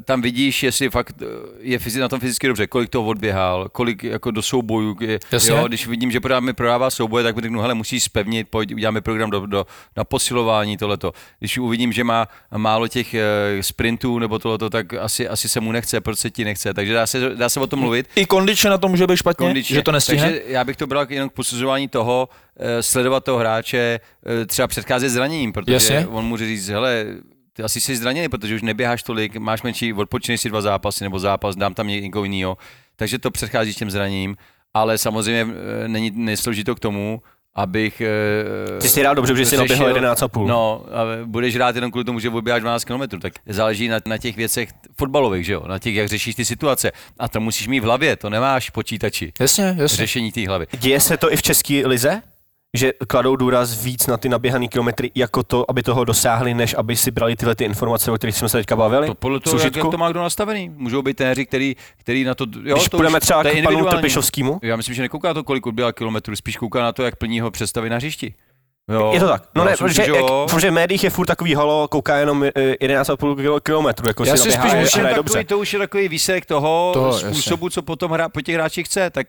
tam 0.02 0.22
vidíš, 0.22 0.62
jestli 0.62 0.90
fakt 0.90 1.14
eh, 1.22 1.26
je 1.61 1.78
fyzi- 1.78 2.00
na 2.00 2.08
tom 2.08 2.20
fyzicky 2.20 2.46
dobře, 2.46 2.66
kolik 2.66 2.90
toho 2.90 3.06
odběhal, 3.08 3.68
kolik 3.68 4.04
jako 4.04 4.30
do 4.30 4.42
soubojů. 4.42 4.96
Je, 5.00 5.18
Jasně. 5.32 5.50
jo, 5.50 5.68
když 5.68 5.86
vidím, 5.86 6.11
že 6.11 6.20
prodává, 6.20 6.40
mi 6.40 6.52
prodává 6.52 6.90
souboje, 6.90 7.24
tak 7.24 7.36
mi 7.36 7.42
řeknu, 7.42 7.61
hele, 7.61 7.74
musíš 7.74 8.02
spevnit, 8.04 8.48
pojď, 8.50 8.74
uděláme 8.74 9.00
program 9.00 9.30
do, 9.30 9.46
do, 9.46 9.66
na 9.96 10.04
posilování, 10.04 10.76
tohleto. 10.76 11.12
Když 11.38 11.58
uvidím, 11.58 11.92
že 11.92 12.04
má 12.04 12.28
málo 12.56 12.88
těch 12.88 13.14
e, 13.14 13.22
sprintů 13.61 14.18
nebo 14.18 14.38
tohleto, 14.38 14.70
tak 14.70 14.94
asi, 14.94 15.28
asi 15.28 15.48
se 15.48 15.61
mu 15.61 15.72
nechce, 15.72 16.00
proč 16.00 16.18
se 16.18 16.30
ti 16.30 16.44
nechce. 16.44 16.74
Takže 16.74 16.94
dá 16.94 17.06
se, 17.06 17.20
dá 17.34 17.48
se 17.48 17.61
o 17.61 17.66
tom 17.66 17.78
mluvit. 17.80 18.08
I 18.16 18.26
kondičně 18.26 18.70
na 18.70 18.78
to 18.78 18.88
může 18.88 19.06
být 19.06 19.16
špatně, 19.16 19.46
Kondičně. 19.46 19.74
že 19.74 19.82
to 19.82 19.92
nestihne? 19.92 20.22
Takže 20.30 20.42
já 20.46 20.64
bych 20.64 20.76
to 20.76 20.86
bral 20.86 21.06
jenom 21.08 21.28
k 21.28 21.32
posuzování 21.32 21.88
toho, 21.88 22.28
sledovat 22.80 23.24
toho 23.24 23.38
hráče, 23.38 24.00
třeba 24.46 24.68
předcházet 24.68 25.08
zraněním, 25.11 25.52
protože 25.52 25.72
Jasně. 25.74 26.06
on 26.06 26.24
může 26.24 26.46
říct, 26.46 26.68
hele, 26.68 27.06
ty 27.61 27.64
asi 27.64 27.80
jsi 27.80 27.96
zraněný, 27.96 28.28
protože 28.28 28.54
už 28.54 28.62
neběháš 28.62 29.02
tolik, 29.02 29.36
máš 29.36 29.62
menší, 29.62 29.92
odpočineš 29.92 30.40
si 30.40 30.48
dva 30.48 30.61
zápasy 30.61 31.04
nebo 31.04 31.18
zápas, 31.18 31.56
dám 31.56 31.74
tam 31.74 31.86
někoho 31.88 32.24
jiného. 32.24 32.56
Takže 32.96 33.18
to 33.18 33.30
předchází 33.30 33.74
těm 33.74 33.90
zraněním, 33.90 34.36
ale 34.74 34.98
samozřejmě 34.98 35.46
eh, 35.84 35.88
není, 35.88 36.11
neslouží 36.14 36.64
to 36.64 36.74
k 36.74 36.80
tomu, 36.80 37.22
abych... 37.54 38.00
eh, 38.00 38.80
Ty 38.80 38.88
jsi 38.88 39.00
hrál 39.00 39.14
dobře, 39.14 39.32
protože 39.32 39.46
jsi 39.46 39.56
naběhl 39.56 39.84
řešil- 39.92 40.14
11,5. 40.14 40.46
No, 40.46 40.84
a 40.92 41.02
budeš 41.24 41.54
hrát 41.54 41.74
jenom 41.74 41.90
kvůli 41.90 42.04
tomu, 42.04 42.20
že 42.20 42.30
odběháš 42.30 42.61
12 42.62 42.84
km, 42.84 43.18
tak 43.20 43.32
záleží 43.46 43.88
na, 43.88 43.98
na 44.06 44.18
těch 44.18 44.36
věcech 44.36 44.68
fotbalových, 44.98 45.46
že 45.46 45.52
jo? 45.52 45.62
Na 45.66 45.78
těch, 45.78 45.94
jak 45.94 46.08
řešíš 46.08 46.34
ty 46.34 46.44
situace. 46.44 46.92
A 47.18 47.28
to 47.28 47.40
musíš 47.40 47.68
mít 47.68 47.80
v 47.80 47.84
hlavě, 47.84 48.16
to 48.16 48.30
nemáš 48.30 48.70
počítači 48.70 49.32
Jasně, 49.40 49.64
jasně. 49.64 49.96
řešení 49.96 50.32
té 50.32 50.46
hlavy. 50.48 50.66
Děje 50.78 51.00
se 51.00 51.16
to 51.16 51.32
i 51.32 51.36
v 51.36 51.42
české 51.42 51.86
lize? 51.86 52.22
Že 52.76 52.92
kladou 53.08 53.36
důraz 53.36 53.84
víc 53.84 54.06
na 54.06 54.16
ty 54.16 54.28
naběhané 54.28 54.68
kilometry 54.68 55.10
jako 55.14 55.42
to, 55.42 55.70
aby 55.70 55.82
toho 55.82 56.04
dosáhli, 56.04 56.54
než 56.54 56.74
aby 56.78 56.96
si 56.96 57.10
brali 57.10 57.36
tyhle 57.36 57.54
ty 57.54 57.64
informace, 57.64 58.10
o 58.10 58.14
kterých 58.16 58.36
jsme 58.36 58.48
se 58.48 58.58
teďka 58.58 58.76
bavili? 58.76 59.06
To 59.06 59.14
podle 59.14 59.40
toho, 59.40 59.58
jak, 59.58 59.76
jak 59.76 59.90
to 59.90 59.98
má 59.98 60.10
kdo 60.10 60.20
nastavený. 60.22 60.68
Můžou 60.76 61.02
být 61.02 61.16
téři, 61.16 61.46
který, 61.46 61.76
který 61.96 62.24
na 62.24 62.34
to... 62.34 62.46
Jo, 62.64 62.76
Když 62.76 62.88
to 62.88 62.96
půjdeme 62.96 63.18
už, 63.18 63.22
třeba 63.22 63.42
to 63.42 63.50
k 63.50 63.62
panu. 63.62 63.84
Trpišovskému? 63.84 64.58
Já 64.62 64.76
myslím, 64.76 64.94
že 64.94 65.02
nekouká 65.02 65.34
to, 65.34 65.44
kolik 65.44 65.66
odběhal 65.66 65.92
kilometrů, 65.92 66.36
spíš 66.36 66.56
kouká 66.56 66.82
na 66.82 66.92
to, 66.92 67.02
jak 67.02 67.16
plní 67.16 67.36
jeho 67.36 67.50
představy 67.50 67.90
na 67.90 67.96
hřišti. 67.96 68.34
Jo, 68.92 69.10
Je 69.14 69.20
to 69.20 69.28
tak. 69.28 69.42
No 69.54 69.64
ne, 69.64 69.76
protože, 69.78 69.94
že 69.94 70.02
jak, 70.02 70.20
jo. 70.20 70.46
protože 70.50 70.70
v 70.70 70.72
médiích 70.74 71.04
je 71.04 71.10
furt 71.10 71.26
takový 71.26 71.54
halo, 71.54 71.88
kouká 71.88 72.16
jenom 72.18 72.44
eh, 72.44 72.50
11,5 72.80 73.60
kilometru, 73.60 74.08
jako 74.08 74.24
Já 74.24 74.36
si 74.36 74.42
si 74.42 74.52
spíš 74.52 74.72
myslím, 74.74 75.02
takový, 75.02 75.16
dobře. 75.16 75.44
to 75.44 75.58
už 75.58 75.72
je 75.72 75.78
takový 75.78 76.08
výsledek 76.08 76.46
toho, 76.46 76.60
Toho, 76.60 76.92
toho 76.92 77.06
jasně. 77.14 77.30
způsobu, 77.30 77.68
co 77.70 77.82
potom 77.82 78.10
hra, 78.10 78.28
po 78.28 78.40
těch 78.40 78.54
hráčích 78.54 78.86
chce. 78.86 79.10
Tak 79.10 79.26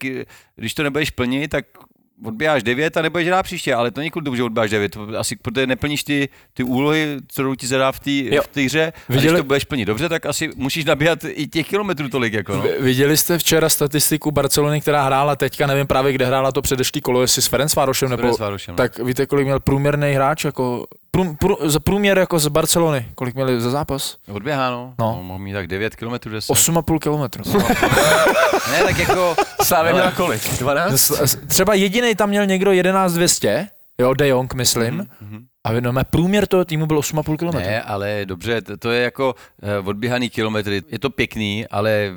když 0.56 0.74
to 0.74 0.84
nebudeš 0.84 1.10
plnit, 1.10 1.52
tak 1.52 1.66
odbíháš 2.26 2.64
9 2.64 2.98
a 2.98 3.02
nebudeš 3.02 3.28
hrát 3.28 3.44
příště, 3.44 3.76
ale 3.76 3.92
to 3.92 4.02
nikdy 4.02 4.36
že 4.38 4.44
odbíháš 4.44 4.70
9, 4.70 4.92
to 4.92 5.08
asi 5.18 5.36
protože 5.36 5.68
neplníš 5.68 6.04
ty, 6.04 6.30
ty 6.54 6.64
úlohy, 6.64 7.18
kterou 7.34 7.56
ti 7.56 7.68
zadá 7.68 7.92
v 7.92 8.00
té 8.00 8.62
hře. 8.66 8.94
A 9.10 9.14
Viděli- 9.14 9.34
když 9.34 9.40
to 9.40 9.44
budeš 9.44 9.64
plnit 9.64 9.86
dobře, 9.86 10.10
tak 10.10 10.26
asi 10.26 10.50
musíš 10.56 10.86
nabíhat 10.86 11.20
i 11.28 11.48
těch 11.48 11.68
kilometrů 11.68 12.10
tolik. 12.10 12.34
Jako, 12.34 12.56
no. 12.56 12.64
Viděli 12.80 13.18
jste 13.18 13.38
včera 13.38 13.70
statistiku 13.70 14.32
Barcelony, 14.32 14.82
která 14.82 15.04
hrála 15.04 15.36
teďka, 15.36 15.68
nevím 15.68 15.88
právě 15.88 16.14
kde 16.14 16.26
hrála 16.26 16.52
to 16.52 16.62
předešlý 16.62 17.02
kolo, 17.02 17.22
jestli 17.22 17.42
s 17.42 17.48
Ferencvárošem 17.48 18.10
nebo... 18.10 18.22
Ferencvárošem, 18.22 18.74
no. 18.74 18.78
Tak 18.78 19.00
víte, 19.00 19.26
kolik 19.26 19.46
měl 19.46 19.60
průměrný 19.60 20.14
hráč, 20.14 20.46
jako 20.46 20.86
prů, 21.12 21.36
prů, 21.40 21.58
za 21.62 21.80
průměr 21.80 22.18
jako 22.18 22.40
z 22.40 22.48
Barcelony, 22.48 23.06
kolik 23.16 23.36
měli 23.36 23.62
za 23.62 23.70
zápas? 23.70 24.18
Odběháno, 24.32 24.94
No. 25.00 25.16
no. 25.18 25.24
mohl 25.24 25.40
mít 25.40 25.54
tak 25.54 25.68
9 25.68 25.96
km 25.96 26.30
10. 26.30 26.54
8,5 26.54 27.00
kilometru. 27.00 27.44
Ne, 28.72 28.84
tak 28.84 28.98
jako... 29.00 29.36
Slávě 29.64 29.94
měla 29.94 30.12
kolik? 30.12 30.42
12? 30.60 30.92
S- 30.94 31.12
s- 31.22 31.36
Třeba 31.48 31.74
jediný 31.74 32.16
tam 32.16 32.30
měl 32.30 32.46
někdo 32.46 32.72
11 32.72 33.14
200, 33.14 33.68
jo, 34.00 34.14
De 34.14 34.28
Jong, 34.28 34.54
myslím, 34.54 35.08
Mhm. 35.22 35.46
a 35.64 35.72
no, 35.80 35.92
mé 35.92 36.04
průměr 36.04 36.48
toho 36.48 36.66
týmu 36.66 36.86
byl 36.86 36.98
8,5 37.00 37.38
kilometru. 37.38 37.70
Ne, 37.70 37.82
ale 37.82 38.22
dobře, 38.26 38.62
to, 38.62 38.78
to 38.78 38.92
je 38.92 39.04
jako 39.04 39.36
uh, 39.82 39.88
odběhaný 39.88 40.30
kilometry. 40.30 40.82
Je 40.90 41.00
to 41.00 41.10
pěkný, 41.10 41.68
ale 41.68 42.12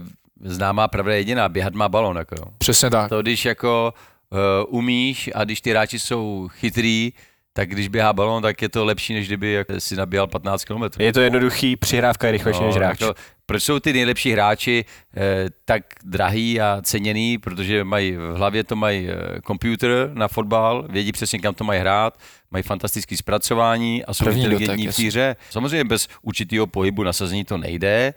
známá 0.45 0.88
pravda 0.88 1.12
je 1.12 1.18
jediná, 1.20 1.49
běhat 1.49 1.74
má 1.74 1.88
balon. 1.88 2.16
Jako. 2.16 2.34
jo. 2.38 2.45
Přesně 2.59 2.90
tak. 2.90 3.09
To 3.09 3.22
když 3.22 3.45
jako 3.45 3.95
uh, 4.30 4.38
umíš 4.78 5.30
a 5.34 5.45
když 5.45 5.61
ty 5.61 5.70
hráči 5.70 5.99
jsou 5.99 6.49
chytrý, 6.53 7.12
tak 7.57 7.68
když 7.68 7.88
běhá 7.88 8.12
balon, 8.12 8.42
tak 8.42 8.62
je 8.62 8.68
to 8.68 8.84
lepší, 8.84 9.14
než 9.14 9.26
kdyby 9.26 9.52
jak 9.52 9.66
si 9.78 9.96
nabíhal 9.96 10.26
15 10.26 10.64
km. 10.64 10.82
Je 10.98 11.12
to 11.12 11.20
jednoduchý, 11.20 11.76
přihrávka 11.76 12.26
je 12.26 12.32
rychlejší 12.32 12.61
než 12.64 12.74
hráč. 12.74 12.98
to, 12.98 13.14
proč 13.46 13.62
jsou 13.62 13.80
ty 13.80 13.92
nejlepší 13.92 14.32
hráči 14.32 14.84
eh, 15.16 15.20
tak 15.64 15.82
drahý 16.05 16.61
a 16.61 16.80
ceněný, 16.82 17.38
protože 17.38 17.84
mají 17.84 18.16
v 18.16 18.34
hlavě 18.36 18.64
to 18.64 18.76
mají 18.76 19.09
eh, 19.09 19.40
počítač 19.59 19.90
na 20.12 20.28
fotbal, 20.28 20.86
vědí 20.90 21.12
přesně, 21.12 21.38
kam 21.38 21.55
to 21.55 21.64
mají 21.64 21.80
hrát, 21.80 22.18
mají 22.50 22.62
fantastické 22.62 23.16
zpracování 23.16 24.05
a 24.05 24.14
jsou 24.14 24.24
První 24.24 24.44
inteligentní 24.44 24.86
dotek, 24.86 24.94
v 24.94 24.96
té 24.96 25.07
hře. 25.07 25.36
Samozřejmě 25.50 25.84
bez 25.84 26.09
určitého 26.22 26.66
pohybu 26.66 27.02
nasazení 27.02 27.44
to 27.44 27.59
nejde, 27.59 28.14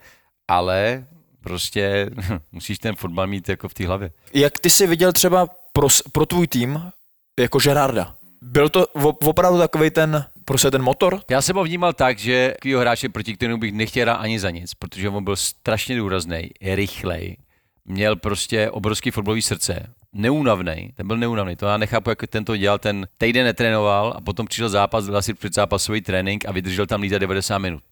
ale 0.47 1.05
prostě 1.41 2.09
musíš 2.51 2.79
ten 2.79 2.95
fotbal 2.95 3.27
mít 3.27 3.49
jako 3.49 3.69
v 3.69 3.73
té 3.73 3.87
hlavě. 3.87 4.11
Jak 4.33 4.59
ty 4.59 4.69
jsi 4.69 4.87
viděl 4.87 5.13
třeba 5.13 5.47
pro, 5.73 5.87
pro 6.11 6.25
tvůj 6.25 6.47
tým 6.47 6.91
jako 7.39 7.59
Gerarda? 7.59 8.16
Byl 8.51 8.69
to 8.69 8.83
op- 8.83 9.27
opravdu 9.27 9.59
takový 9.59 9.89
ten, 9.89 10.25
prostě 10.45 10.71
ten 10.71 10.81
motor? 10.81 11.21
Já 11.29 11.41
jsem 11.41 11.55
ho 11.55 11.63
vnímal 11.63 11.93
tak, 11.93 12.19
že 12.19 12.51
takovýho 12.55 12.79
hráče, 12.79 13.09
proti 13.09 13.33
kterému 13.33 13.57
bych 13.57 13.73
nechtěl 13.73 14.15
ani 14.19 14.39
za 14.39 14.49
nic, 14.49 14.73
protože 14.73 15.09
on 15.09 15.23
byl 15.23 15.35
strašně 15.35 15.97
důrazný, 15.97 16.49
rychlej, 16.61 17.37
měl 17.85 18.15
prostě 18.15 18.69
obrovský 18.69 19.11
fotbalový 19.11 19.41
srdce, 19.41 19.93
neúnavný, 20.13 20.91
ten 20.95 21.07
byl 21.07 21.17
neúnavný, 21.17 21.55
to 21.55 21.65
já 21.65 21.77
nechápu, 21.77 22.09
jak 22.09 22.27
ten 22.27 22.45
to 22.45 22.57
dělal, 22.57 22.79
ten 22.79 23.07
týden 23.17 23.45
netrénoval 23.45 24.13
a 24.17 24.21
potom 24.21 24.45
přišel 24.45 24.69
zápas, 24.69 25.05
dal 25.05 25.21
si 25.21 25.33
předzápasový 25.33 26.01
trénink 26.01 26.45
a 26.45 26.51
vydržel 26.51 26.85
tam 26.85 27.01
lítat 27.01 27.19
90 27.19 27.57
minut. 27.57 27.83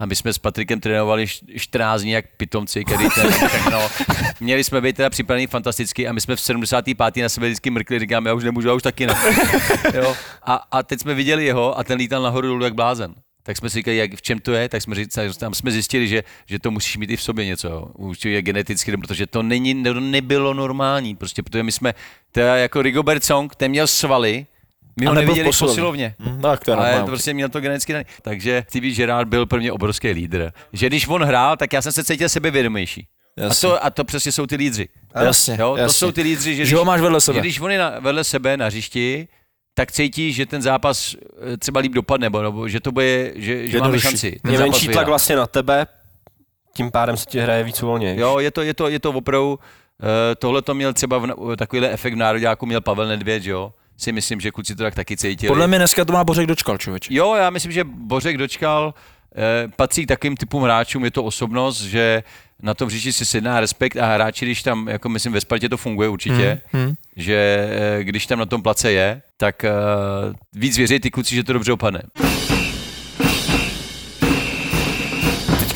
A 0.00 0.06
my 0.06 0.16
jsme 0.16 0.32
s 0.32 0.38
Patrikem 0.38 0.80
trénovali 0.80 1.22
š- 1.22 1.44
14 1.56 2.02
dní 2.02 2.10
jak 2.10 2.24
pitomci, 2.36 2.84
který 2.84 3.08
ten 3.14 3.32
všechno. 3.32 3.88
Měli 4.40 4.64
jsme 4.64 4.80
být 4.80 4.96
teda 4.96 5.10
připravení 5.10 5.46
fantasticky 5.46 6.08
a 6.08 6.12
my 6.12 6.20
jsme 6.20 6.36
v 6.36 6.40
75. 6.40 7.22
na 7.22 7.28
sebe 7.28 7.46
vždycky 7.46 7.70
mrkli, 7.70 7.98
říkám, 7.98 8.26
já 8.26 8.34
už 8.34 8.44
nemůžu, 8.44 8.68
já 8.68 8.74
už 8.74 8.82
taky 8.82 9.06
ne. 9.06 9.14
Jo? 9.94 10.16
A, 10.42 10.54
a, 10.54 10.82
teď 10.82 11.00
jsme 11.00 11.14
viděli 11.14 11.44
jeho 11.44 11.78
a 11.78 11.84
ten 11.84 11.98
lítal 11.98 12.22
nahoru 12.22 12.48
dolů 12.48 12.64
jak 12.64 12.74
blázen. 12.74 13.14
Tak 13.42 13.56
jsme 13.56 13.70
si 13.70 13.74
říkali, 13.74 13.96
jak, 13.96 14.14
v 14.14 14.22
čem 14.22 14.38
to 14.38 14.52
je, 14.52 14.68
tak 14.68 14.82
jsme, 14.82 14.94
říkali, 14.94 15.34
tam 15.34 15.54
jsme 15.54 15.70
zjistili, 15.70 16.08
že, 16.08 16.24
že 16.46 16.58
to 16.58 16.70
musíš 16.70 16.96
mít 16.96 17.10
i 17.10 17.16
v 17.16 17.22
sobě 17.22 17.46
něco, 17.46 17.68
jo. 17.68 17.88
určitě 17.94 18.30
je 18.30 18.42
geneticky, 18.42 18.96
protože 18.96 19.26
to 19.26 19.42
není, 19.42 19.74
ne, 19.74 19.94
nebylo 20.00 20.54
normální, 20.54 21.16
prostě, 21.16 21.42
protože 21.42 21.62
my 21.62 21.72
jsme, 21.72 21.94
teda 22.32 22.56
jako 22.56 22.82
Rigobert 22.82 23.24
Song, 23.24 23.54
ten 23.54 23.70
měl 23.70 23.86
svaly, 23.86 24.46
my 25.00 25.06
ho 25.06 25.14
neviděli 25.14 25.40
v 25.42 25.46
posilovně. 25.46 25.74
posilovně. 25.74 26.14
Hm, 26.18 26.40
tak 26.40 26.64
to 26.64 26.70
je 26.70 26.76
ale 26.76 27.00
to 27.00 27.06
prostě 27.06 27.34
měl 27.34 27.48
to 27.48 27.60
geneticky 27.60 27.92
daný. 27.92 28.04
Takže 28.22 28.64
Stevie 28.68 28.94
Gerrard 28.94 29.28
byl 29.28 29.46
pro 29.46 29.58
mě 29.58 29.72
obrovský 29.72 30.10
lídr. 30.10 30.50
Že 30.72 30.86
když 30.86 31.08
on 31.08 31.22
hrál, 31.22 31.56
tak 31.56 31.72
já 31.72 31.82
jsem 31.82 31.92
se 31.92 32.04
cítil 32.04 32.28
sebevědomější. 32.28 33.06
A 33.50 33.54
to, 33.54 33.84
a 33.84 33.90
to 33.90 34.04
přesně 34.04 34.32
jsou 34.32 34.46
ty 34.46 34.56
lídři. 34.56 34.88
Jasně, 35.14 35.56
jo, 35.60 35.70
To 35.70 35.76
jasně. 35.76 35.98
jsou 35.98 36.12
ty 36.12 36.22
lídři, 36.22 36.56
že, 36.56 36.66
Že 36.66 36.76
ho 36.76 36.84
máš 36.84 37.00
vedle 37.00 37.20
sebe. 37.20 37.34
Že 37.36 37.40
když 37.40 37.60
on 37.60 37.70
je 37.70 37.78
na, 37.78 37.98
vedle 37.98 38.24
sebe 38.24 38.56
na 38.56 38.66
hřišti, 38.66 39.28
tak 39.74 39.92
cítí, 39.92 40.32
že 40.32 40.46
ten 40.46 40.62
zápas 40.62 41.14
eh, 41.52 41.56
třeba 41.56 41.80
líp 41.80 41.92
dopadne, 41.92 42.24
nebo, 42.26 42.42
nebo 42.42 42.68
že 42.68 42.80
to 42.80 42.92
bude, 42.92 43.32
že, 43.34 43.66
že 43.66 43.78
máme 43.78 44.00
šanci. 44.00 44.40
ten 44.42 44.52
Je 44.52 44.58
zápas 44.58 44.70
menší 44.72 44.88
tlak 44.88 45.06
vlastně 45.06 45.36
na 45.36 45.46
tebe, 45.46 45.86
tím 46.76 46.90
pádem 46.90 47.16
se 47.16 47.24
ti 47.26 47.40
hraje 47.40 47.64
víc 47.64 47.80
volně. 47.80 48.14
Jo, 48.18 48.38
je 48.38 48.50
to, 48.50 48.62
je 48.62 48.74
to, 48.74 48.88
je 48.88 49.00
to 49.00 49.10
opravdu, 49.12 49.50
uh, 49.52 49.58
tohle 50.38 50.62
to 50.62 50.74
měl 50.74 50.92
třeba 50.92 51.18
v, 51.18 51.56
takovýhle 51.56 51.90
efekt 51.90 52.14
v 52.14 52.16
Nároďáku 52.16 52.66
měl 52.66 52.80
Pavel 52.80 53.08
Nedvěd, 53.08 53.42
že 53.42 53.50
jo? 53.50 53.72
Si 54.00 54.12
myslím, 54.12 54.40
že 54.40 54.50
kluci 54.50 54.74
to 54.76 54.82
tak 54.82 54.94
taky 54.94 55.16
cítili. 55.16 55.48
Podle 55.48 55.66
mě 55.66 55.78
dneska 55.78 56.04
to 56.04 56.12
má 56.12 56.24
Bořek 56.24 56.46
dočkal, 56.46 56.78
člověče. 56.78 57.14
Jo, 57.14 57.34
já 57.34 57.50
myslím, 57.50 57.72
že 57.72 57.84
Bořek 57.84 58.38
dočkal, 58.38 58.94
eh, 59.36 59.68
patří 59.76 60.04
k 60.04 60.08
takovým 60.08 60.36
typům 60.36 60.62
hráčům, 60.62 61.04
je 61.04 61.10
to 61.10 61.24
osobnost, 61.24 61.82
že 61.82 62.22
na 62.62 62.74
tom 62.74 62.88
hřišti 62.88 63.12
si 63.12 63.26
sedná 63.26 63.60
respekt 63.60 63.96
a 63.96 64.06
hráči, 64.14 64.44
když 64.44 64.62
tam, 64.62 64.88
jako 64.88 65.08
myslím, 65.08 65.32
ve 65.32 65.40
Spartě 65.40 65.68
to 65.68 65.76
funguje 65.76 66.08
určitě, 66.08 66.60
Hmm, 66.72 66.84
hmm. 66.84 66.94
že 67.16 67.68
eh, 67.70 68.04
když 68.04 68.26
tam 68.26 68.38
na 68.38 68.46
tom 68.46 68.62
place 68.62 68.92
je, 68.92 69.22
tak 69.36 69.64
eh, 69.64 69.70
víc 70.52 70.76
věří 70.76 71.00
ty 71.00 71.10
kluci, 71.10 71.34
že 71.34 71.44
to 71.44 71.52
dobře 71.52 71.72
opadne. 71.72 72.02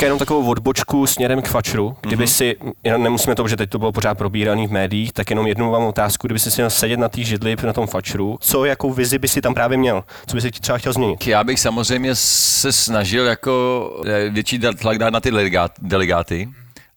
Teďka 0.05 0.11
jenom 0.11 0.19
takovou 0.19 0.51
odbočku 0.51 1.07
směrem 1.07 1.43
k 1.43 1.49
fačru. 1.49 1.97
Kdyby 2.01 2.27
si, 2.27 2.57
jenom 2.85 3.03
nemusíme 3.03 3.35
to, 3.35 3.49
že 3.49 3.57
teď 3.57 3.71
to 3.71 3.79
bylo 3.79 3.93
pořád 3.93 4.19
probíraný 4.19 4.67
v 4.67 4.71
médiích, 4.73 5.13
tak 5.13 5.31
jenom 5.31 5.47
jednu 5.47 5.71
vám 5.71 5.83
otázku, 5.83 6.27
kdyby 6.27 6.41
si 6.41 6.51
měl 6.57 6.71
sedět 6.71 6.97
na 6.97 7.09
té 7.09 7.23
židli 7.23 7.57
na 7.67 7.73
tom 7.73 7.87
fačru, 7.87 8.39
co 8.41 8.65
jakou 8.65 8.93
vizi 8.93 9.19
by 9.19 9.29
si 9.29 9.41
tam 9.41 9.55
právě 9.55 9.79
měl? 9.79 10.05
Co 10.27 10.37
by 10.37 10.41
si 10.41 10.51
třeba 10.51 10.79
chtěl 10.79 10.93
změnit? 10.93 11.27
Já 11.27 11.45
bych 11.45 11.61
samozřejmě 11.61 12.15
se 12.15 12.73
snažil 12.73 13.27
jako 13.27 13.91
eh, 14.07 14.31
větší 14.31 14.59
dát- 14.59 14.79
tlak 14.79 14.99
dát 14.99 15.11
na 15.11 15.21
ty 15.21 15.31
delegát, 15.31 15.73
delegáty, 15.83 16.49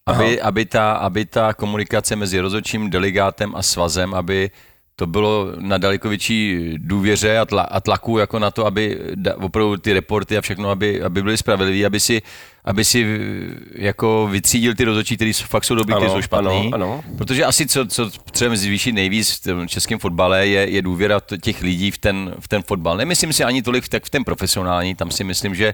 aby, 0.05 0.41
aby, 0.41 0.66
ta, 0.66 0.91
aby 0.91 1.26
ta 1.26 1.53
komunikace 1.53 2.16
mezi 2.16 2.39
rozhodčím 2.39 2.89
delegátem 2.89 3.55
a 3.55 3.62
svazem, 3.62 4.14
aby 4.14 4.49
to 4.99 5.07
bylo 5.07 5.47
na 5.59 5.77
daleko 5.77 6.09
větší 6.09 6.73
důvěře 6.77 7.39
a, 7.39 7.45
tla, 7.45 7.61
a 7.61 7.79
tlaku 7.79 8.17
jako 8.17 8.39
na 8.39 8.51
to, 8.51 8.65
aby 8.65 8.99
da, 9.15 9.35
opravdu 9.35 9.77
ty 9.77 9.93
reporty 9.93 10.37
a 10.37 10.41
všechno, 10.41 10.69
aby, 10.69 11.01
aby 11.01 11.23
byly 11.23 11.37
spravedlivé, 11.37 11.85
aby 11.85 11.99
si, 11.99 12.21
aby 12.65 12.85
si 12.85 13.05
eh, 13.05 13.83
jako 13.85 14.27
vytřídil 14.31 14.75
ty 14.75 14.83
rozhodčí, 14.83 15.15
kteří 15.15 15.33
fakt 15.33 15.63
jsou 15.63 15.75
dobrý, 15.75 15.95
kteří 15.95 16.11
jsou 16.11 16.21
špatný. 16.21 16.71
ano, 16.73 16.87
ano. 16.87 17.03
Protože 17.17 17.45
asi 17.45 17.67
co, 17.67 17.85
co 17.85 18.09
třeba 18.31 18.55
zvýšit 18.55 18.91
nejvíc 18.91 19.31
v 19.31 19.43
tom 19.43 19.67
českém 19.67 19.99
fotbale 19.99 20.47
je, 20.47 20.69
je 20.69 20.81
důvěra 20.81 21.21
těch 21.41 21.61
lidí 21.61 21.91
v 21.91 21.97
ten, 21.97 22.35
v 22.39 22.47
ten 22.47 22.63
fotbal. 22.63 22.97
Nemyslím 22.97 23.33
si 23.33 23.43
ani 23.43 23.61
tolik 23.61 23.83
v, 23.83 23.89
tak 23.89 24.05
v 24.05 24.09
ten 24.09 24.23
profesionální, 24.23 24.95
tam 24.95 25.11
si 25.11 25.23
myslím, 25.23 25.55
že 25.55 25.73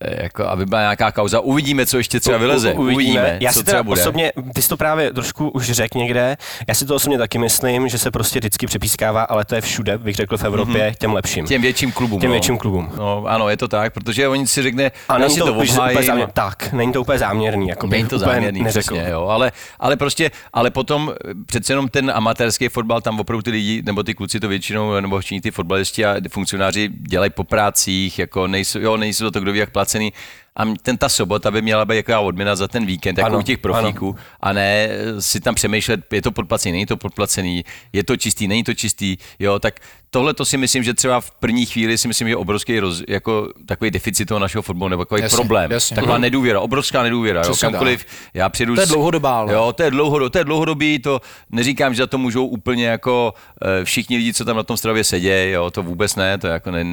jako, 0.00 0.44
aby 0.44 0.66
byla 0.66 0.80
nějaká 0.80 1.12
kauza. 1.12 1.40
Uvidíme, 1.40 1.86
co 1.86 1.98
ještě 1.98 2.20
třeba 2.20 2.38
vyleze. 2.38 2.72
U- 2.72 2.80
Uvidíme, 2.82 3.38
Já 3.40 3.52
co 3.52 3.58
si 3.58 3.64
teda 3.64 3.72
třeba 3.72 3.82
bude. 3.82 4.00
osobně, 4.00 4.32
ty 4.54 4.62
jsi 4.62 4.68
to 4.68 4.76
právě 4.76 5.12
trošku 5.12 5.48
už 5.48 5.70
řekl 5.70 5.98
někde, 5.98 6.36
já 6.68 6.74
si 6.74 6.86
to 6.86 6.94
osobně 6.94 7.18
taky 7.18 7.38
myslím, 7.38 7.88
že 7.88 7.98
se 7.98 8.10
prostě 8.10 8.38
vždycky 8.38 8.66
přepískává, 8.66 9.22
ale 9.22 9.44
to 9.44 9.54
je 9.54 9.60
všude, 9.60 9.98
bych 9.98 10.16
řekl 10.16 10.36
v 10.36 10.44
Evropě, 10.44 10.94
těm 10.98 11.12
lepším. 11.12 11.46
Těm 11.46 11.62
větším 11.62 11.92
klubům. 11.92 12.20
Těm 12.20 12.28
no. 12.30 12.32
větším 12.32 12.58
klubům. 12.58 12.92
No, 12.98 13.24
ano, 13.26 13.48
je 13.48 13.56
to 13.56 13.68
tak, 13.68 13.92
protože 13.94 14.28
oni 14.28 14.46
si 14.46 14.62
řekne, 14.62 14.90
A 15.08 15.12
já 15.12 15.18
není 15.18 15.34
si 15.34 15.40
to, 15.40 15.46
to, 15.46 15.52
úplně 15.52 15.72
záměr, 15.72 16.28
tak, 16.32 16.72
není 16.72 16.92
to 16.92 17.00
úplně 17.00 17.18
záměrný, 17.18 17.68
jako 17.68 17.86
Není 17.86 18.08
to 18.08 18.18
záměrný, 18.18 18.62
neřekl. 18.62 18.94
přesně, 18.94 19.10
jo, 19.10 19.26
ale, 19.26 19.52
ale 19.80 19.96
prostě, 19.96 20.30
ale 20.52 20.70
potom 20.70 21.12
eh, 21.30 21.34
přece 21.46 21.72
jenom 21.72 21.88
ten 21.88 22.12
amatérský 22.14 22.68
fotbal, 22.68 23.00
tam 23.00 23.20
opravdu 23.20 23.42
ty 23.42 23.50
lidi, 23.50 23.82
nebo 23.86 24.02
ty 24.02 24.14
kluci 24.14 24.40
to 24.40 24.48
většinou, 24.48 25.00
nebo 25.00 25.20
všichni 25.20 25.40
ty 25.40 25.50
fotbalisti 25.50 26.04
a 26.06 26.16
funkcionáři 26.30 26.88
dělají 27.08 27.30
po 27.30 27.44
prácích, 27.44 28.18
jako 28.18 28.46
nejsou, 28.46 28.78
jo, 28.78 28.96
nejsou 28.96 29.30
to 29.30 29.40
kdo 29.40 29.52
ví 29.52 29.58
jak 29.58 29.70
placený, 29.86 30.12
a 30.56 30.64
ten 30.82 30.96
ta 30.96 31.08
sobota 31.08 31.50
by 31.50 31.62
měla 31.62 31.84
být 31.84 31.96
jaká 31.96 32.20
odměna 32.20 32.56
za 32.56 32.68
ten 32.68 32.86
víkend, 32.86 33.18
jako 33.18 33.30
Ano, 33.30 33.38
u 33.38 33.42
těch 33.42 33.58
profíků, 33.58 34.16
a 34.40 34.52
ne 34.52 34.88
eh, 34.90 35.22
si 35.22 35.40
tam 35.40 35.54
přemýšlet, 35.54 36.12
je 36.12 36.22
to 36.22 36.32
podplacený, 36.32 36.72
není 36.72 36.86
to 36.86 36.96
podplacený, 36.96 37.64
je 37.92 38.04
to 38.04 38.16
čistý, 38.16 38.48
není 38.48 38.64
to 38.64 38.74
čistý, 38.74 39.16
jo, 39.38 39.58
tak 39.58 39.80
tohle 40.16 40.34
to 40.34 40.44
si 40.44 40.56
myslím, 40.56 40.82
že 40.82 40.94
třeba 40.94 41.20
v 41.20 41.30
první 41.30 41.66
chvíli 41.66 41.98
si 41.98 42.08
myslím, 42.08 42.28
že 42.28 42.32
je 42.32 42.36
obrovský 42.36 42.80
roz, 42.80 43.02
jako 43.08 43.48
takový 43.66 43.90
deficit 43.90 44.24
toho 44.24 44.38
našeho 44.40 44.62
fotbalu, 44.62 44.88
nebo 44.88 45.04
takový 45.04 45.22
Jasně, 45.22 45.36
problém, 45.36 45.70
jasně. 45.72 45.94
taková 45.94 46.12
Mhm. 46.14 46.22
nedůvěra, 46.22 46.60
obrovská 46.60 47.02
nedůvěra, 47.02 47.42
jo, 47.46 47.54
kamkoliv 47.60 48.06
já 48.34 48.48
přijedu 48.48 48.74
To 48.74 48.80
je 48.80 48.86
dlouhodobá, 48.86 49.38
ale. 49.38 49.52
Jo, 49.52 49.72
to 49.76 49.82
je, 49.82 49.90
dlouhodobý, 49.90 50.30
to 50.30 50.38
je 50.38 50.44
dlouhodobý, 50.44 50.98
to 50.98 51.20
neříkám, 51.50 51.94
že 51.94 52.02
za 52.02 52.06
to 52.06 52.18
můžou 52.18 52.46
úplně 52.46 52.86
jako 52.86 53.34
eh, 53.62 53.84
všichni 53.84 54.16
lidi, 54.16 54.34
co 54.34 54.44
tam 54.44 54.56
na 54.56 54.62
tom 54.62 54.76
stravě 54.76 55.04
sedí, 55.04 55.50
jo, 55.50 55.70
to 55.70 55.82
vůbec 55.82 56.16
ne, 56.16 56.38
to 56.38 56.46
jako 56.46 56.70
ne, 56.70 56.84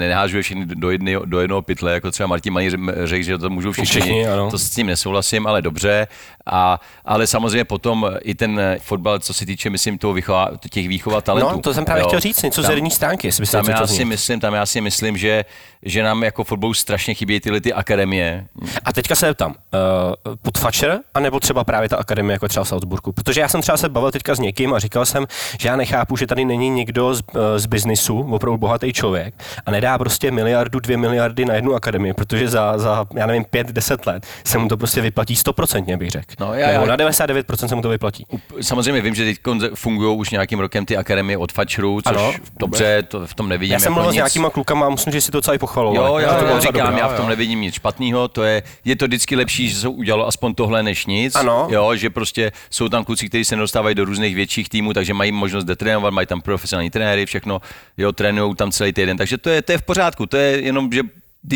všichni 0.41 0.65
do, 0.65 0.91
jedny, 0.91 1.17
do 1.25 1.39
jednoho 1.39 1.61
pytle, 1.61 1.93
jako 1.93 2.11
třeba 2.11 2.27
Martin 2.27 2.53
Maní 2.53 2.69
řekl, 3.03 3.23
že 3.23 3.37
to 3.37 3.49
můžou 3.49 3.71
všichni, 3.71 4.01
Všichni, 4.01 4.27
ano. 4.27 4.51
to 4.51 4.57
s 4.57 4.69
tím 4.69 4.87
nesouhlasím, 4.87 5.47
ale 5.47 5.61
dobře, 5.61 6.07
a, 6.45 6.79
ale 7.05 7.27
samozřejmě 7.27 7.65
potom 7.65 8.11
i 8.21 8.35
ten 8.35 8.61
fotbal, 8.81 9.19
co 9.19 9.33
se 9.33 9.45
týče, 9.45 9.69
myslím, 9.69 9.97
toho 9.97 10.13
výchova, 10.13 10.49
těch 10.69 10.87
výchova 10.87 11.21
talentů. 11.21 11.51
No, 11.51 11.59
to 11.61 11.73
jsem 11.73 11.85
právě 11.85 12.01
jo. 12.01 12.07
chtěl 12.07 12.19
říct, 12.19 12.41
něco 12.41 12.61
z 12.63 12.65
herní 12.65 12.91
stránky, 13.13 13.27
jestli 13.27 13.41
by 13.41 13.45
se 13.45 13.51
tam 13.57 13.69
já 13.69 13.87
si 13.87 14.05
myslím, 14.05 14.39
tam 14.39 14.53
já 14.53 14.65
si 14.65 14.81
myslím, 14.81 15.17
že, 15.17 15.45
že 15.85 16.03
nám 16.03 16.23
jako 16.23 16.43
fotbalu 16.43 16.73
strašně 16.73 17.13
chybějí 17.13 17.39
tyhle 17.39 17.61
ty 17.61 17.73
akademie. 17.73 18.45
A 18.85 18.93
teďka 18.93 19.15
se 19.15 19.33
ptám, 19.33 19.51
uh, 19.51 20.35
pod 20.41 20.57
Fatcher, 20.57 20.99
anebo 21.13 21.39
třeba 21.39 21.63
právě 21.63 21.89
ta 21.89 21.97
akademie 21.97 22.33
jako 22.33 22.47
třeba 22.47 22.63
v 22.63 22.67
Salzburgu? 22.67 23.11
Protože 23.11 23.41
já 23.41 23.47
jsem 23.47 23.61
třeba 23.61 23.77
se 23.77 23.89
bavil 23.89 24.11
teďka 24.11 24.35
s 24.35 24.39
někým 24.39 24.73
a 24.73 24.79
říkal 24.79 25.05
jsem, 25.05 25.25
že 25.59 25.67
já 25.69 25.75
nechápu, 25.75 26.17
že 26.17 26.27
tady 26.27 26.45
není 26.45 26.69
někdo 26.69 27.15
z, 27.15 27.21
uh, 27.33 27.41
z 27.57 27.65
biznisu, 27.65 28.19
opravdu 28.31 28.57
bohatý 28.57 28.93
člověk, 28.93 29.33
a 29.65 29.71
nedá 29.71 29.97
prostě 29.97 30.31
miliardu, 30.31 30.79
dvě 30.79 30.97
miliardy 30.97 31.45
na 31.45 31.53
jednu 31.53 31.73
akademii, 31.73 32.13
protože 32.13 32.47
za, 32.47 32.77
za 32.77 33.05
já 33.15 33.25
nevím, 33.25 33.43
pět, 33.45 33.67
deset 33.67 34.05
let 34.05 34.25
se 34.43 34.57
mu 34.57 34.67
to 34.67 34.77
prostě 34.77 35.01
vyplatí 35.01 35.35
stoprocentně, 35.35 35.97
bych 35.97 36.09
řekl. 36.09 36.25
No, 36.39 36.53
já- 36.53 36.67
Nebo 36.67 36.85
já- 36.85 36.89
na 36.89 36.95
99% 36.97 37.67
se 37.69 37.75
mu 37.75 37.81
to 37.81 37.89
vyplatí. 37.89 38.25
Samozřejmě 38.61 39.01
vím, 39.01 39.15
že 39.15 39.23
teď 39.25 39.37
fungují 39.75 40.17
už 40.17 40.29
nějakým 40.29 40.59
rokem 40.59 40.85
ty 40.85 40.97
akademie 40.97 41.37
od 41.37 41.51
Fatcherů, 41.51 42.01
což 42.01 42.15
Ano. 42.17 42.33
dobře, 42.59 43.03
to 43.07 43.27
v 43.27 43.33
tom 43.33 43.49
nevidím 43.49 43.73
Já 43.73 43.79
jsem 43.79 43.83
jako 43.91 43.93
mluvil 43.93 44.11
s 44.11 44.15
nějakýma 44.15 44.49
klukama 44.49 44.85
a 44.85 44.89
myslím, 44.89 45.13
že 45.13 45.21
si 45.21 45.31
to 45.31 45.41
celý 45.41 45.57
pochvalovali. 45.73 46.23
Jo, 46.23 46.29
já 46.29 46.33
to 46.35 46.41
docela 46.41 46.59
říkám, 46.59 46.97
já 46.97 47.07
v 47.07 47.17
tom 47.17 47.29
nevidím 47.29 47.61
nic 47.61 47.75
špatného, 47.75 48.27
to 48.27 48.43
je, 48.43 48.63
je 48.85 48.95
to 48.95 49.05
vždycky 49.05 49.35
lepší, 49.35 49.69
že 49.69 49.75
se 49.75 49.87
udělalo 49.87 50.27
aspoň 50.27 50.55
tohle 50.55 50.83
než 50.83 51.05
nic, 51.05 51.35
Ano. 51.35 51.67
jo, 51.69 51.95
že 51.95 52.09
prostě 52.09 52.51
jsou 52.69 52.89
tam 52.89 53.05
kluci, 53.05 53.29
kteří 53.29 53.45
se 53.45 53.55
nedostávají 53.55 53.95
do 53.95 54.05
různých 54.05 54.35
větších 54.35 54.69
týmů, 54.69 54.93
takže 54.93 55.13
mají 55.13 55.31
možnost 55.31 55.63
detrénovat, 55.63 56.13
mají 56.13 56.27
tam 56.27 56.41
profesionální 56.41 56.89
trenéry, 56.89 57.25
všechno, 57.25 57.61
jo, 57.97 58.11
trénují 58.11 58.55
tam 58.55 58.71
celý 58.71 58.93
týden, 58.93 59.17
takže 59.17 59.37
to 59.37 59.49
je, 59.49 59.61
to 59.61 59.71
je 59.71 59.77
v 59.77 59.81
pořádku, 59.83 60.25
to 60.25 60.37
je 60.37 60.61
jenom, 60.61 60.91
že 60.91 61.01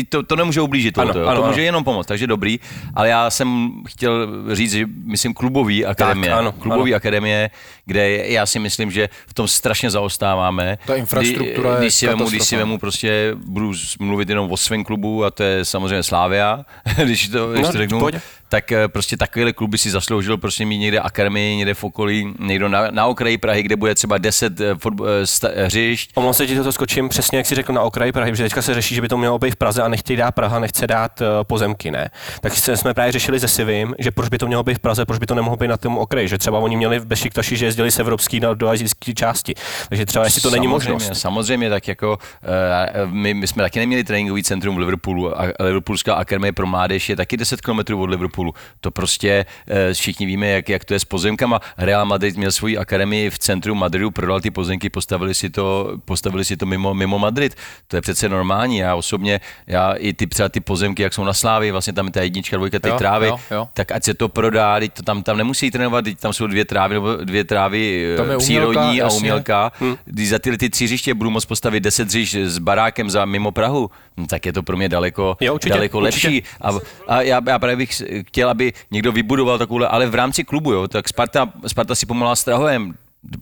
to, 0.08 0.22
to 0.22 0.36
nemůže 0.36 0.60
ublížit, 0.60 0.98
Ano, 0.98 1.12
jo. 1.14 1.26
ano, 1.26 1.36
to 1.36 1.42
ano. 1.42 1.50
může 1.52 1.62
jenom 1.62 1.84
pomoct, 1.84 2.06
takže 2.06 2.26
dobrý, 2.26 2.60
ale 2.94 3.08
já 3.08 3.30
jsem 3.30 3.70
chtěl 3.88 4.28
říct, 4.52 4.72
že 4.72 4.86
myslím 5.04 5.34
klubový 5.34 5.86
akademie, 5.86 6.32
ano, 6.32 6.52
klubový 6.52 6.94
akademie, 6.94 7.50
kde 7.86 8.10
já 8.26 8.46
si 8.46 8.58
myslím, 8.58 8.90
že 8.90 9.08
v 9.26 9.34
tom 9.34 9.48
strašně 9.48 9.90
zaostáváme. 9.90 10.78
Ta 10.86 10.94
infrastruktura 10.96 11.70
Kdy- 11.70 11.76
je 11.76 11.80
když 11.80 11.94
si 11.94 12.06
vemu, 12.06 12.28
když 12.28 12.42
si 12.42 12.56
vemu 12.56 12.78
prostě, 12.78 13.34
budu 13.46 13.72
mluvit 14.00 14.28
jenom 14.28 14.52
o 14.52 14.56
svém 14.56 14.84
klubu 14.84 15.24
a 15.24 15.30
to 15.30 15.42
je 15.42 15.64
samozřejmě 15.64 16.02
Slávia, 16.02 16.64
když 17.04 17.28
to, 17.28 17.52
když 17.52 17.66
No, 17.66 17.72
to 17.72 17.78
řeknu, 17.78 18.00
pojď. 18.00 18.16
Tak 18.48 18.72
eh, 18.72 18.88
prostě 18.88 19.16
takovýhle 19.16 19.52
klub 19.52 19.70
by 19.70 19.78
si 19.78 19.90
zasloužil 19.90 20.36
prostě 20.36 20.64
mít 20.64 20.78
někde 20.78 21.00
akademii, 21.00 21.56
někde 21.56 21.74
v 21.74 21.84
okolí, 21.84 22.34
někdo 22.38 22.68
na, 22.68 22.90
na 22.90 23.06
okraji 23.06 23.38
Prahy, 23.38 23.62
kde 23.62 23.76
bude 23.76 23.94
třeba 23.94 24.18
10 24.18 24.60
eh, 24.60 24.74
fotb- 24.74 25.06
eh, 25.06 25.26
sta- 25.26 25.50
hřišť. 25.64 26.10
Omlouvám 26.14 26.34
se, 26.34 26.46
že 26.46 26.62
to 26.62 26.72
skočím 26.72 27.08
přesně, 27.08 27.38
jak 27.38 27.46
si 27.46 27.54
řekl 27.54 27.72
na 27.72 27.82
okraji 27.82 28.12
Prahy, 28.12 28.32
protože 28.32 28.42
teďka 28.42 28.62
se 28.62 28.74
řeší, 28.74 28.94
že 28.94 29.00
by 29.00 29.08
to 29.08 29.16
mělo 29.16 29.38
být 29.38 29.50
v 29.50 29.56
Praze 29.56 29.82
a 29.82 29.88
nechtějí 29.88 30.16
dát 30.16 30.30
Praha, 30.30 30.58
nechce 30.58 30.86
dát 30.86 31.22
pozemky, 31.42 31.90
ne? 31.90 32.10
Tak 32.40 32.52
jsme 32.56 32.94
právě 32.94 33.12
řešili 33.12 33.40
se 33.40 33.48
Sivím, 33.48 33.94
že 33.98 34.10
proč 34.10 34.28
by 34.28 34.38
to 34.38 34.46
mělo 34.46 34.62
být 34.62 34.74
v 34.74 34.78
Praze, 34.78 35.04
proč 35.04 35.18
by 35.18 35.26
to 35.26 35.34
nemohlo 35.34 35.56
být 35.56 35.68
na 35.68 35.76
tom 35.76 35.98
okraji, 35.98 36.28
že 36.28 36.38
třeba 36.38 36.58
oni 36.58 36.76
měli 36.76 36.98
v 36.98 37.06
Bešiktaši, 37.06 37.56
že 37.56 37.66
jezdili 37.66 37.90
z 37.90 37.98
evropský 37.98 38.40
na 38.40 38.54
do 38.54 38.68
azijské 38.68 39.14
části. 39.14 39.54
Takže 39.88 40.06
třeba 40.06 40.24
jestli 40.24 40.40
to 40.40 40.50
není 40.50 40.66
samozřejmě, 40.66 40.92
možnost. 40.92 41.20
Samozřejmě, 41.20 41.70
tak 41.70 41.88
jako 41.88 42.18
my, 43.06 43.34
my, 43.34 43.46
jsme 43.46 43.62
taky 43.62 43.78
neměli 43.78 44.04
tréninkový 44.04 44.42
centrum 44.42 44.74
v 44.74 44.78
Liverpoolu 44.78 45.40
a 45.40 45.44
Liverpoolská 45.60 46.14
akademie 46.14 46.52
pro 46.52 46.66
mládež 46.66 47.08
je 47.08 47.16
taky 47.16 47.36
10 47.36 47.60
km 47.60 47.94
od 47.94 48.10
Liverpoolu. 48.10 48.37
To 48.80 48.90
prostě 48.90 49.46
uh, 49.70 49.76
všichni 49.92 50.26
víme, 50.26 50.46
jak, 50.46 50.68
jak 50.68 50.84
to 50.84 50.94
je 50.94 51.00
s 51.00 51.04
pozemkama. 51.04 51.60
Real 51.78 52.06
Madrid 52.06 52.36
měl 52.36 52.52
svoji 52.52 52.78
akademii 52.78 53.30
v 53.30 53.38
centru 53.38 53.74
Madridu, 53.74 54.10
prodal 54.10 54.40
ty 54.40 54.50
pozemky, 54.50 54.90
postavili 54.90 55.34
si 55.34 55.50
to, 55.50 55.96
postavili 56.04 56.44
si 56.44 56.56
to 56.56 56.66
mimo, 56.66 56.94
mimo 56.94 57.18
Madrid. 57.18 57.54
To 57.86 57.96
je 57.96 58.02
přece 58.02 58.28
normální. 58.28 58.78
Já 58.78 58.94
osobně, 58.94 59.40
já 59.66 59.92
i 59.92 60.12
ty 60.12 60.26
třeba 60.26 60.48
ty 60.48 60.60
pozemky, 60.60 61.02
jak 61.02 61.14
jsou 61.14 61.24
na 61.24 61.32
Slávě, 61.32 61.72
vlastně 61.72 61.92
tam 61.92 62.06
je 62.06 62.12
ta 62.12 62.22
jednička, 62.22 62.56
dvojka, 62.56 62.78
ty 62.78 62.88
Jo, 62.88 62.98
trávy, 62.98 63.26
jo, 63.26 63.38
jo. 63.50 63.68
tak 63.74 63.92
ať 63.92 64.04
se 64.04 64.14
to 64.14 64.28
prodá, 64.28 64.80
teď 64.80 64.92
to 64.92 65.02
tam, 65.02 65.22
tam 65.22 65.36
nemusí 65.36 65.70
trénovat, 65.70 66.04
teď 66.04 66.18
tam 66.18 66.32
jsou 66.32 66.46
dvě 66.46 66.64
trávy, 66.64 66.94
nebo 66.94 67.16
dvě 67.16 67.44
trávy 67.44 67.78
eh, 67.78 68.10
je 68.10 68.20
umělka, 68.20 68.38
přírodní 68.38 69.00
a 69.00 69.04
jasně. 69.04 69.18
umělka, 69.18 69.72
hmm. 69.80 69.96
když 70.04 70.28
za 70.28 70.38
tyhle 70.38 70.58
ty 70.58 70.70
tři 70.70 70.84
hřiště 70.84 71.14
budu 71.14 71.30
moct 71.30 71.46
postavit 71.46 71.80
10 71.80 72.08
hřišť 72.08 72.34
s 72.34 72.58
barákem 72.58 73.10
za 73.10 73.24
mimo 73.24 73.52
Prahu, 73.52 73.90
tak 74.26 74.46
je 74.46 74.52
to 74.52 74.62
pro 74.62 74.76
mě 74.76 74.88
daleko, 74.88 75.36
Jo, 75.40 75.54
určitě, 75.54 75.74
daleko 75.74 75.98
určitě. 75.98 76.28
lepší. 76.28 76.42
A, 76.60 76.70
a 77.08 77.22
já, 77.22 77.40
já, 77.48 77.58
právě 77.58 77.76
bych 77.76 78.02
chtěl, 78.28 78.50
aby 78.50 78.72
někdo 78.90 79.12
vybudoval 79.12 79.58
takovouhle, 79.58 79.88
ale 79.88 80.06
v 80.06 80.14
rámci 80.14 80.44
klubu, 80.44 80.72
jo, 80.72 80.88
tak 80.88 81.08
Sparta, 81.08 81.52
Sparta 81.66 81.94
si 81.94 82.06
pomohla 82.06 82.36
s 82.36 82.44
Trahojem, 82.44 82.94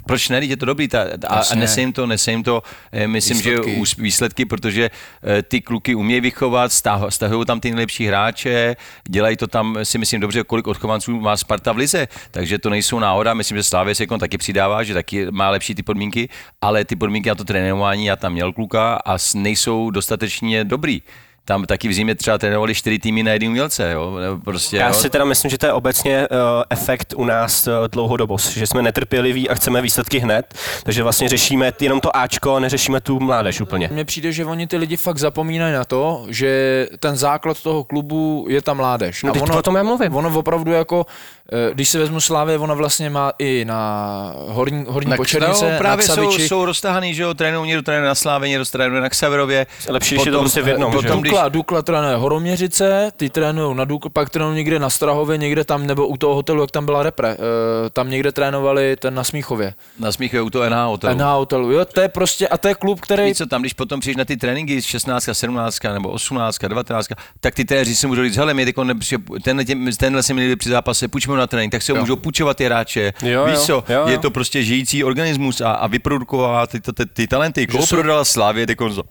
proč 0.07 0.29
ne, 0.29 0.45
je 0.45 0.57
to 0.57 0.67
dobrý, 0.67 0.89
ta, 0.89 1.03
a, 1.29 1.41
a 1.53 1.55
nese 1.55 1.81
jim 1.81 1.93
to, 1.93 2.07
nese 2.07 2.31
jim 2.31 2.43
to, 2.43 2.63
eh, 2.93 3.07
myslím, 3.07 3.37
Výsledky. 3.37 3.85
že 3.87 4.03
výsledky, 4.03 4.45
protože 4.45 4.91
eh, 5.23 5.43
ty 5.43 5.61
kluky 5.61 5.95
umějí 5.95 6.21
vychovat, 6.21 6.73
stahují 7.09 7.47
tam 7.47 7.61
ty 7.61 7.71
nejlepší 7.71 8.07
hráče, 8.07 8.77
dělají 9.09 9.37
to 9.37 9.47
tam, 9.47 9.79
si 9.83 9.99
myslím 9.99 10.21
dobře, 10.21 10.45
kolik 10.45 10.67
odchovanců 10.67 11.21
má 11.21 11.37
Sparta 11.37 11.73
v 11.73 11.77
lize, 11.77 12.09
takže 12.31 12.59
to 12.59 12.71
nejsou 12.71 12.99
náhoda, 12.99 13.35
myslím, 13.35 13.57
že 13.57 13.63
Slávě 13.63 13.95
se 13.95 14.03
jako 14.03 14.19
taky 14.19 14.39
přidává, 14.39 14.83
že 14.83 14.95
taky 14.95 15.27
má 15.31 15.51
lepší 15.51 15.75
ty 15.75 15.83
podmínky, 15.83 16.29
ale 16.61 16.85
ty 16.85 16.97
podmínky 16.97 17.29
na 17.29 17.35
to 17.35 17.45
trénování, 17.45 18.07
já 18.07 18.17
tam 18.17 18.33
měl 18.33 18.53
kluka 18.53 18.95
a 19.07 19.17
nejsou 19.35 19.91
dostatečně 19.91 20.65
dobrý. 20.65 21.03
Tam 21.49 21.65
taky 21.65 21.89
v 21.89 21.93
zimě 21.93 22.15
třeba 22.15 22.39
trénovali 22.39 22.75
čtyři 22.75 22.99
týmy 22.99 23.23
na 23.23 23.33
jedný 23.33 23.49
umělce, 23.49 23.93
jo? 23.93 24.13
Prostě, 24.45 24.77
Já 24.77 24.89
jo? 24.89 24.95
si 24.95 25.11
teda 25.11 25.25
myslím, 25.25 25.51
že 25.51 25.59
to 25.59 25.67
je 25.67 25.73
obecně 25.73 26.29
uh, 26.31 26.37
efekt 26.71 27.15
u 27.17 27.25
nás 27.25 27.67
uh, 27.67 27.73
dlouhodobost, 27.89 28.57
že 28.57 28.67
jsme 28.67 28.83
netrpěliví 28.83 29.49
a 29.49 29.55
chceme 29.55 29.83
výsledky 29.83 30.19
hned, 30.19 30.55
takže 30.83 31.03
vlastně 31.03 31.29
řešíme 31.29 31.73
jenom 31.81 32.01
to 32.01 32.17
Ačko 32.17 32.55
a 32.55 32.61
neřešíme 32.61 33.01
tu 33.01 33.21
mládež 33.21 33.61
úplně. 33.61 33.89
Mně 33.93 34.05
přijde, 34.05 34.33
že 34.33 34.45
oni 34.45 34.67
ty 34.67 34.77
lidi 34.77 34.97
fakt 34.97 35.19
zapomínají 35.19 35.75
na 35.75 35.85
to, 35.85 36.27
že 36.29 36.89
ten 37.01 37.17
základ 37.17 37.63
toho 37.63 37.85
klubu 37.85 38.47
je 38.49 38.63
ta 38.63 38.75
mládež. 38.75 39.23
No, 39.23 39.33
teď 39.33 39.43
o 39.43 39.63
tom 39.63 39.77
já 39.77 39.83
mluvím. 39.83 40.17
Ono 40.17 40.39
opravdu 40.39 40.73
jako, 40.73 41.07
eh, 41.53 41.75
když 41.75 41.89
se 41.89 41.99
vezmu 41.99 42.21
Slávě, 42.21 42.59
ona 42.59 42.75
vlastně 42.75 43.11
má 43.11 43.33
i 43.39 43.65
na 43.65 44.33
horní, 44.49 44.85
horní 44.89 45.11
Tak 45.11 45.17
počernice, 45.17 45.73
no, 45.73 45.79
právě 45.79 46.09
na 46.09 46.15
jsou, 46.15 46.29
Ksaviči. 46.29 46.49
jsou 46.49 46.65
roztahaný, 46.65 47.15
že 47.15 47.23
jo, 47.23 47.35
trénují, 47.35 47.69
někdo 47.69 47.83
trénuje 47.83 48.09
na 48.09 48.15
Slávě, 48.15 48.49
někdo 48.49 48.65
trénuje 48.65 49.01
na 49.01 49.09
Xaverově. 49.09 49.67
Lepší, 49.89 50.15
když 50.15 50.27
je 50.27 50.33
to 50.33 50.39
prostě 50.39 50.63
v 50.63 50.69
jednom, 50.69 50.93
potom, 50.93 51.21
když, 51.21 51.36
Dukla, 51.37 51.49
Dukla 51.49 51.83
trénuje 51.83 52.17
Horoměřice, 52.17 53.11
ty 53.17 53.31
trénují 53.31 53.77
na 53.77 53.85
Dukla, 53.85 54.11
pak 54.11 54.31
trénují 54.31 54.57
někde 54.57 54.79
na 54.79 54.91
Strahově, 54.91 55.39
někde 55.39 55.65
tam, 55.65 55.87
nebo 55.87 56.07
u 56.07 56.17
toho 56.17 56.35
hotelu, 56.35 56.61
jak 56.61 56.71
tam 56.71 56.85
byla 56.85 57.03
repre, 57.03 57.31
eh, 57.31 57.91
tam 57.91 58.11
někde 58.11 58.33
trénovali 58.33 58.97
ten 58.97 59.15
na 59.15 59.25
Smíchově. 59.25 59.75
na 59.99 60.13
smíchu 60.13 60.43
u 60.43 60.51
toho 60.51 60.65
NH 60.65 60.87
hotelu. 60.87 61.19
Na 61.19 61.33
hotelu, 61.35 61.71
jo, 61.73 61.85
to 61.85 62.01
je 62.01 62.09
prostě, 62.09 62.49
a 62.49 62.59
to 62.59 62.69
je 62.69 62.75
klub, 62.75 63.01
který 63.01 63.23
Víš 63.23 63.37
co, 63.37 63.47
tam, 63.47 63.63
když 63.63 63.73
potom 63.73 64.01
přijdeš 64.01 64.17
na 64.17 64.25
ty 64.25 64.37
tréninky 64.37 64.83
z 64.83 64.85
16, 64.85 65.29
17 65.33 65.79
nebo 65.93 66.11
18, 66.11 66.59
19, 66.59 67.07
tak 67.41 67.55
ty 67.55 67.65
trenéři 67.65 67.95
si 67.97 68.07
můžou 68.07 68.23
říct, 68.25 68.37
hele, 68.37 68.55
nepři- 68.55 69.41
tenhle, 69.43 69.65
tenhle 69.99 70.23
se 70.23 70.35
měli 70.35 70.57
při 70.57 70.69
zápase, 70.69 71.09
půjčme 71.09 71.37
na 71.37 71.47
trénink, 71.47 71.73
tak 71.73 71.83
se 71.83 71.93
ho 71.93 71.99
můžou 71.99 72.17
půjčovat 72.17 72.57
ty 72.57 72.65
hráče. 72.65 73.13
Jo, 73.23 73.45
Víš 73.45 73.55
jo, 73.55 73.61
co, 73.61 73.73
jo, 73.73 73.85
jo. 73.89 74.09
je 74.09 74.19
to 74.19 74.31
prostě 74.31 74.63
žijící 74.63 75.05
organismus 75.05 75.61
a, 75.61 75.71
a 75.73 75.87
vyprodukovává 75.87 76.67
ty, 76.67 76.81
ty, 76.81 76.93
ty, 76.93 77.07
ty 77.07 77.27
talenty. 77.27 77.67
Koho 77.67 77.87
prodala 77.87 78.25
Slávě 78.25 78.67
teďko 78.67 78.91
za, 78.91 79.03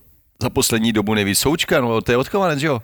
za 0.41 0.49
poslední 0.49 0.91
dobu 0.91 1.13
nejvíc? 1.13 1.39
Součka, 1.39 1.81
no 1.81 2.01
to 2.01 2.11
je 2.11 2.17
odchovanec, 2.17 2.59
že 2.59 2.67
jo? 2.67 2.81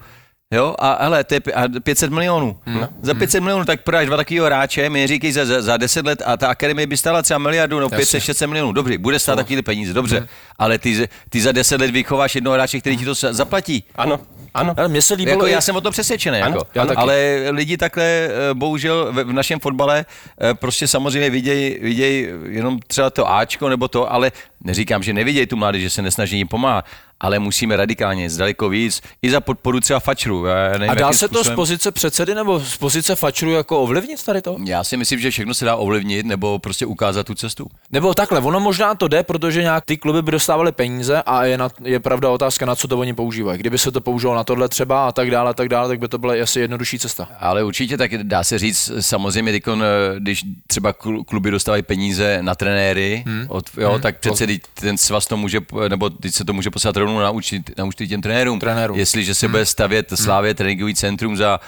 Jo, 0.53 0.75
a 0.79 1.03
hele, 1.03 1.23
to 1.23 1.33
je 1.33 1.39
pi- 1.39 1.53
a 1.53 1.63
500 1.83 2.11
milionů. 2.11 2.57
Hmm. 2.65 2.85
Za 3.01 3.13
500 3.13 3.41
milionů 3.43 3.65
tak 3.65 3.81
prodáš 3.83 4.05
dva 4.07 4.17
takového 4.17 4.45
hráče, 4.45 4.89
mi 4.89 5.07
říkají 5.07 5.33
za, 5.33 5.45
za, 5.45 5.61
za 5.61 5.77
10 5.77 6.05
let 6.05 6.21
a 6.25 6.37
ta 6.37 6.47
akademie 6.47 6.87
by 6.87 6.97
stála 6.97 7.21
třeba 7.21 7.37
miliardu, 7.37 7.79
no 7.79 7.89
500, 7.89 8.23
600 8.23 8.47
milionů. 8.49 8.71
Dobře, 8.71 8.97
bude 8.97 9.19
stát 9.19 9.35
takovýhle 9.35 9.61
peníze, 9.63 9.93
dobře. 9.93 10.17
Hmm. 10.17 10.27
Ale 10.59 10.77
ty, 10.77 11.09
ty 11.29 11.41
za 11.41 11.51
10 11.51 11.81
let 11.81 11.91
vychováš 11.91 12.35
jednoho 12.35 12.53
hráče, 12.53 12.79
který 12.79 12.97
ti 12.97 13.05
to 13.05 13.13
za- 13.13 13.33
zaplatí. 13.33 13.83
Ano, 13.95 14.19
ano. 14.53 14.73
Ale 14.77 14.87
mně 14.87 15.01
se 15.01 15.13
líbilo, 15.13 15.35
Jako, 15.37 15.47
i- 15.47 15.51
já 15.51 15.61
jsem 15.61 15.75
o 15.75 15.81
to 15.81 15.91
přesvědčený, 15.91 16.39
Ano, 16.41 16.57
jako. 16.73 16.87
taky. 16.87 16.95
ale 17.01 17.45
lidi 17.51 17.77
takhle, 17.77 18.03
eh, 18.03 18.53
bohužel 18.53 19.13
v, 19.13 19.23
v 19.23 19.33
našem 19.33 19.59
fotbale 19.59 20.05
eh, 20.41 20.53
prostě 20.53 20.87
samozřejmě 20.87 21.29
vidějí 21.29 21.77
viděj 21.81 22.33
jenom 22.47 22.79
třeba 22.87 23.09
to 23.09 23.31
Ačko 23.31 23.69
nebo 23.69 23.87
to, 23.87 24.13
ale 24.13 24.31
neříkám, 24.63 25.03
že 25.03 25.13
nevidějí 25.13 25.47
tu 25.47 25.55
mládež, 25.55 25.81
že 25.81 25.89
se 25.89 26.01
nesnaží 26.01 26.37
jim 26.37 26.47
pomáhat, 26.47 26.85
ale 27.19 27.39
musíme 27.39 27.75
radikálně 27.75 28.23
jít 28.23 28.37
daleko 28.37 28.69
víc, 28.69 29.01
i 29.21 29.31
za 29.31 29.41
podporu 29.41 29.79
třeba 29.79 29.99
fačru. 29.99 30.45
Nevím, 30.71 30.89
a 30.89 30.93
dá 30.93 31.13
se 31.13 31.27
to 31.27 31.43
z 31.43 31.47
způsobem- 31.47 31.55
pozice 31.55 31.91
předsedy 31.91 32.35
nebo 32.35 32.59
z 32.59 32.77
pozice 32.77 33.15
fačru 33.15 33.51
jako 33.51 33.79
ovlivnit 33.81 34.23
tady 34.23 34.41
to? 34.41 34.57
Já 34.65 34.83
si 34.83 34.97
myslím, 34.97 35.19
že 35.19 35.31
všechno 35.31 35.53
se 35.53 35.65
dá 35.65 35.75
ovlivnit 35.75 36.25
nebo 36.25 36.59
prostě 36.59 36.85
ukázat 36.85 37.27
tu 37.27 37.35
cestu. 37.35 37.67
Nebo 37.91 38.13
takhle, 38.13 38.39
ono 38.39 38.59
možná 38.59 38.95
to 38.95 39.07
jde, 39.07 39.23
protože 39.23 39.61
nějak 39.61 39.85
ty 39.85 39.97
kluby 39.97 40.21
by 40.21 40.31
dostávaly 40.31 40.71
peníze 40.71 41.21
a 41.25 41.45
je, 41.45 41.57
na, 41.57 41.69
je 41.83 41.99
pravda 41.99 42.29
otázka, 42.29 42.65
na 42.65 42.75
co 42.75 42.87
to 42.87 42.97
oni 42.97 43.13
používají. 43.13 43.59
Kdyby 43.59 43.77
se 43.77 43.91
to 43.91 44.01
použilo 44.01 44.35
na 44.35 44.43
tohle 44.43 44.69
třeba 44.69 45.07
a 45.07 45.11
tak 45.11 45.31
dále, 45.31 45.49
a 45.49 45.53
tak 45.53 45.69
dále, 45.69 45.87
tak 45.87 45.99
by 45.99 46.07
to 46.07 46.17
byla 46.17 46.33
asi 46.43 46.59
jednodušší 46.59 46.99
cesta. 46.99 47.29
Ale 47.39 47.63
určitě 47.63 47.97
tak 47.97 48.23
dá 48.23 48.43
se 48.43 48.59
říct, 48.59 48.91
samozřejmě, 48.99 49.59
eh, 49.67 49.75
když 50.19 50.43
třeba 50.67 50.93
kl- 50.93 51.23
kluby 51.23 51.51
dostávají 51.51 51.83
peníze 51.83 52.37
na 52.41 52.55
trenéry, 52.55 53.23
hmm. 53.27 53.45
od, 53.49 53.65
jo, 53.77 53.91
hmm. 53.91 54.01
tak 54.01 54.19
přece 54.19 54.47
teď 54.51 54.61
ten 54.73 54.97
svaz 54.97 55.27
to 55.27 55.37
může, 55.37 55.59
nebo 55.87 56.09
teď 56.09 56.33
se 56.33 56.45
to 56.45 56.53
může 56.53 56.69
poslat 56.69 56.97
rovnou 56.97 57.19
na 57.19 57.29
účty, 57.29 57.63
na 57.77 57.85
účty 57.85 58.07
těm 58.07 58.21
trenérům. 58.21 58.59
Trenérům. 58.59 58.97
Jestliže 58.97 59.35
se 59.35 59.45
hmm. 59.45 59.51
bude 59.51 59.65
stavět 59.65 60.13
Slávě 60.15 60.53
tréninkový 60.53 60.95
centrum 60.95 61.37
za, 61.37 61.59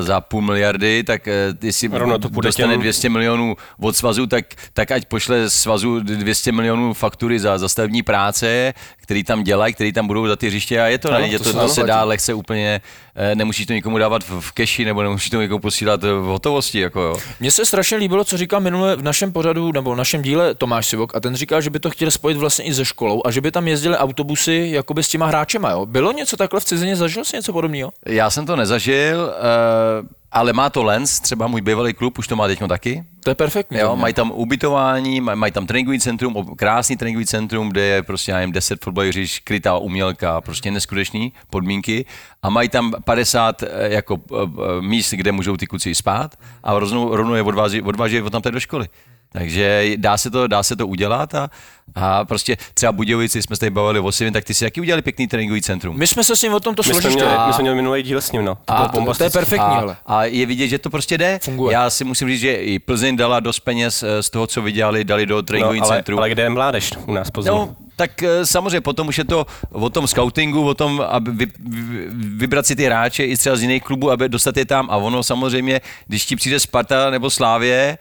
za 0.00 0.20
půl 0.20 0.42
miliardy, 0.42 1.04
tak 1.04 1.28
eh, 1.28 1.54
jestli 1.62 1.88
Rovno 1.92 2.18
to 2.18 2.28
půjde 2.30 2.48
dostane 2.48 2.74
těm- 2.74 2.80
200 2.80 3.08
milionů 3.08 3.56
od 3.80 3.96
svazu, 3.96 4.26
tak, 4.26 4.44
tak 4.72 4.90
ať 4.90 5.04
pošle 5.04 5.50
svazu 5.50 6.00
200 6.00 6.52
milionů 6.52 6.92
faktury 6.94 7.40
za, 7.40 7.58
za 7.58 7.68
stavební 7.68 8.02
práce, 8.02 8.74
který 8.96 9.24
tam 9.24 9.44
dělají, 9.44 9.74
který 9.74 9.92
tam 9.92 10.06
budou 10.06 10.26
za 10.26 10.36
ty 10.36 10.46
hřiště 10.46 10.80
a 10.80 10.86
je 10.86 10.98
to, 10.98 11.12
Ano, 11.12 11.26
ně, 11.26 11.38
to 11.38 11.44
to, 11.44 11.50
se 11.50 11.58
to, 11.58 11.68
se 11.68 11.82
dá 11.82 12.04
lehce 12.04 12.34
úplně, 12.34 12.80
eh, 13.14 13.34
nemusíš 13.34 13.66
to 13.66 13.72
nikomu 13.72 13.98
dávat 13.98 14.24
v, 14.24 14.40
v 14.40 14.52
keši, 14.52 14.84
nebo 14.84 15.02
nemusíš 15.02 15.30
to 15.30 15.40
někomu 15.40 15.60
posílat 15.60 16.02
v 16.02 16.22
hotovosti, 16.22 16.80
jako 16.80 17.00
jo. 17.00 17.16
Mně 17.40 17.50
se 17.50 17.66
strašně 17.66 17.96
líbilo, 17.96 18.24
co 18.24 18.36
říkal 18.36 18.60
minule 18.60 18.96
v 18.96 19.02
našem 19.02 19.32
pořadu 19.32 19.72
nebo 19.72 19.94
v 19.94 19.96
našem 19.96 20.22
díle 20.22 20.54
Tomáš 20.54 20.86
Sivok 20.86 21.16
a 21.16 21.20
ten 21.20 21.34
říkal, 21.36 21.60
že 21.60 21.70
by 21.70 21.80
to 21.80 21.90
chtěl 21.90 22.10
spojit 22.10 22.29
vlastně 22.36 22.64
i 22.64 22.74
se 22.74 22.84
školou 22.84 23.22
a 23.24 23.30
že 23.30 23.40
by 23.40 23.50
tam 23.50 23.68
jezdili 23.68 23.96
autobusy 23.96 24.68
jakoby 24.72 25.02
s 25.02 25.08
těma 25.08 25.26
hráčema. 25.26 25.70
Jo? 25.70 25.86
Bylo 25.86 26.12
něco 26.12 26.36
takhle 26.36 26.60
v 26.60 26.64
cizině, 26.64 26.96
zažil 26.96 27.24
jsi 27.24 27.36
něco 27.36 27.52
podobného? 27.52 27.92
Já 28.06 28.30
jsem 28.30 28.46
to 28.46 28.56
nezažil, 28.56 29.34
eh, 29.34 30.08
ale 30.32 30.52
má 30.52 30.70
to 30.70 30.82
Lens, 30.82 31.20
třeba 31.20 31.46
můj 31.46 31.60
bývalý 31.60 31.92
klub, 31.92 32.18
už 32.18 32.28
to 32.28 32.36
má 32.36 32.46
teď 32.46 32.58
taky. 32.68 33.04
To 33.24 33.30
je 33.30 33.34
perfektní. 33.34 33.78
Jo, 33.78 33.96
mají 33.96 34.14
tam 34.14 34.30
ubytování, 34.30 35.22
maj- 35.22 35.36
mají 35.36 35.52
tam 35.52 35.66
tréninkový 35.66 36.00
centrum, 36.00 36.54
krásný 36.56 36.96
tréninkový 36.96 37.26
centrum, 37.26 37.68
kde 37.68 37.80
je 37.80 38.02
prostě, 38.02 38.32
já 38.32 38.38
nevím, 38.38 38.52
10 38.52 38.84
fotbalových 38.84 39.14
hřišť, 39.14 39.44
krytá 39.44 39.78
umělka, 39.78 40.40
prostě 40.40 40.70
neskutečný 40.70 41.32
podmínky 41.50 42.04
a 42.42 42.50
mají 42.50 42.68
tam 42.68 42.92
50 43.04 43.62
eh, 43.62 43.68
jako 43.92 44.20
eh, 44.32 44.46
míst, 44.80 45.10
kde 45.10 45.32
můžou 45.32 45.56
ty 45.56 45.66
kluci 45.66 45.94
spát 45.94 46.36
a 46.62 46.78
rovnou, 46.78 47.16
rovnou 47.16 47.34
je 47.34 47.42
odváží, 47.42 47.82
odváží 47.82 48.22
od 48.22 48.30
tam 48.30 48.42
do 48.50 48.60
školy. 48.60 48.88
Takže 49.32 49.92
dá 49.96 50.16
se 50.16 50.30
to, 50.30 50.46
dá 50.46 50.62
se 50.62 50.76
to 50.76 50.86
udělat 50.86 51.34
a, 51.34 51.50
a 51.94 52.24
prostě 52.24 52.56
třeba 52.74 52.92
Budějovici, 52.92 53.42
jsme 53.42 53.56
se 53.56 53.60
tady 53.60 53.70
bavili 53.70 54.00
o 54.00 54.12
Sivin, 54.12 54.32
tak 54.32 54.44
ty 54.44 54.54
si 54.54 54.64
jaký 54.64 54.80
udělali 54.80 55.02
pěkný 55.02 55.26
tréninkový 55.28 55.62
centrum. 55.62 55.98
My 55.98 56.06
jsme 56.06 56.24
se 56.24 56.36
s 56.36 56.42
ním 56.42 56.54
o 56.54 56.60
tom 56.60 56.74
to 56.74 56.82
My 56.86 56.92
jsme, 56.92 57.00
složili. 57.02 57.22
my 57.46 57.52
jsme 57.52 57.62
měli 57.62 57.76
minulý 57.76 58.02
díl 58.02 58.20
s 58.20 58.32
ním, 58.32 58.44
no. 58.44 58.54
To 58.54 58.72
A 58.72 58.88
to, 58.88 59.14
to 59.14 59.24
je 59.24 59.30
perfektní, 59.30 59.66
a, 59.66 59.78
ale. 59.80 59.96
a 60.06 60.24
je 60.24 60.46
vidět, 60.46 60.68
že 60.68 60.78
to 60.78 60.90
prostě 60.90 61.18
jde. 61.18 61.38
Funguje. 61.42 61.72
Já 61.72 61.90
si 61.90 62.04
musím 62.04 62.28
říct, 62.28 62.40
že 62.40 62.52
i 62.54 62.78
Plzeň 62.78 63.16
dala 63.16 63.40
dost 63.40 63.60
peněz 63.60 64.02
eh, 64.02 64.22
z 64.22 64.30
toho, 64.30 64.46
co 64.46 64.62
vydělali, 64.62 65.04
dali 65.04 65.26
do 65.26 65.36
No, 65.36 65.42
tréninkového 65.42 65.84
ale, 65.86 65.96
centru. 65.96 66.18
ale 66.18 66.30
kde 66.30 66.42
je 66.42 66.50
mládež 66.50 66.90
u 67.06 67.12
nás 67.12 67.30
později? 67.30 67.54
No, 67.54 67.76
tak 67.96 68.22
eh, 68.22 68.46
samozřejmě 68.46 68.80
potom 68.80 69.08
už 69.08 69.18
je 69.18 69.24
to 69.24 69.46
o 69.72 69.90
tom 69.90 70.06
scoutingu, 70.06 70.66
o 70.66 70.74
tom, 70.74 71.04
aby 71.08 71.30
vy, 71.30 71.46
vy, 71.68 72.06
vybrat 72.36 72.66
si 72.66 72.76
ty 72.76 72.84
hráče 72.84 73.24
i 73.24 73.36
třeba 73.36 73.56
z 73.56 73.62
jiných 73.62 73.82
klubů, 73.82 74.10
aby 74.10 74.28
dostat 74.28 74.56
je 74.56 74.64
tam 74.64 74.90
a 74.90 74.96
ono 74.96 75.22
samozřejmě, 75.22 75.80
když 76.06 76.26
ti 76.26 76.36
přijde 76.36 76.60
Sparta 76.60 77.10
nebo 77.10 77.30
Slávě, 77.30 77.98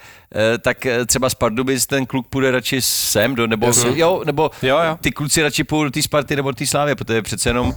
tak 0.59 0.85
eh, 0.85 1.05
třeba 1.05 1.29
z 1.29 1.35
Pardubic 1.35 1.85
ten 1.85 2.05
kluk 2.05 2.27
půjde 2.27 2.51
radši 2.51 2.81
sem, 2.81 3.35
do, 3.35 3.47
nebo, 3.47 3.71
jo, 3.95 4.21
nebo 4.25 4.51
Jo, 4.61 4.77
jo. 4.87 4.97
ty 5.01 5.11
kluci 5.11 5.41
radši 5.41 5.63
půjdou 5.63 5.83
do 5.83 5.91
té 5.91 6.01
Sparty 6.01 6.35
nebo 6.35 6.51
do 6.51 6.55
té 6.55 6.65
Slávy, 6.67 6.95
protože 6.95 7.21
přece 7.21 7.49
jenom 7.49 7.67
uh, 7.67 7.73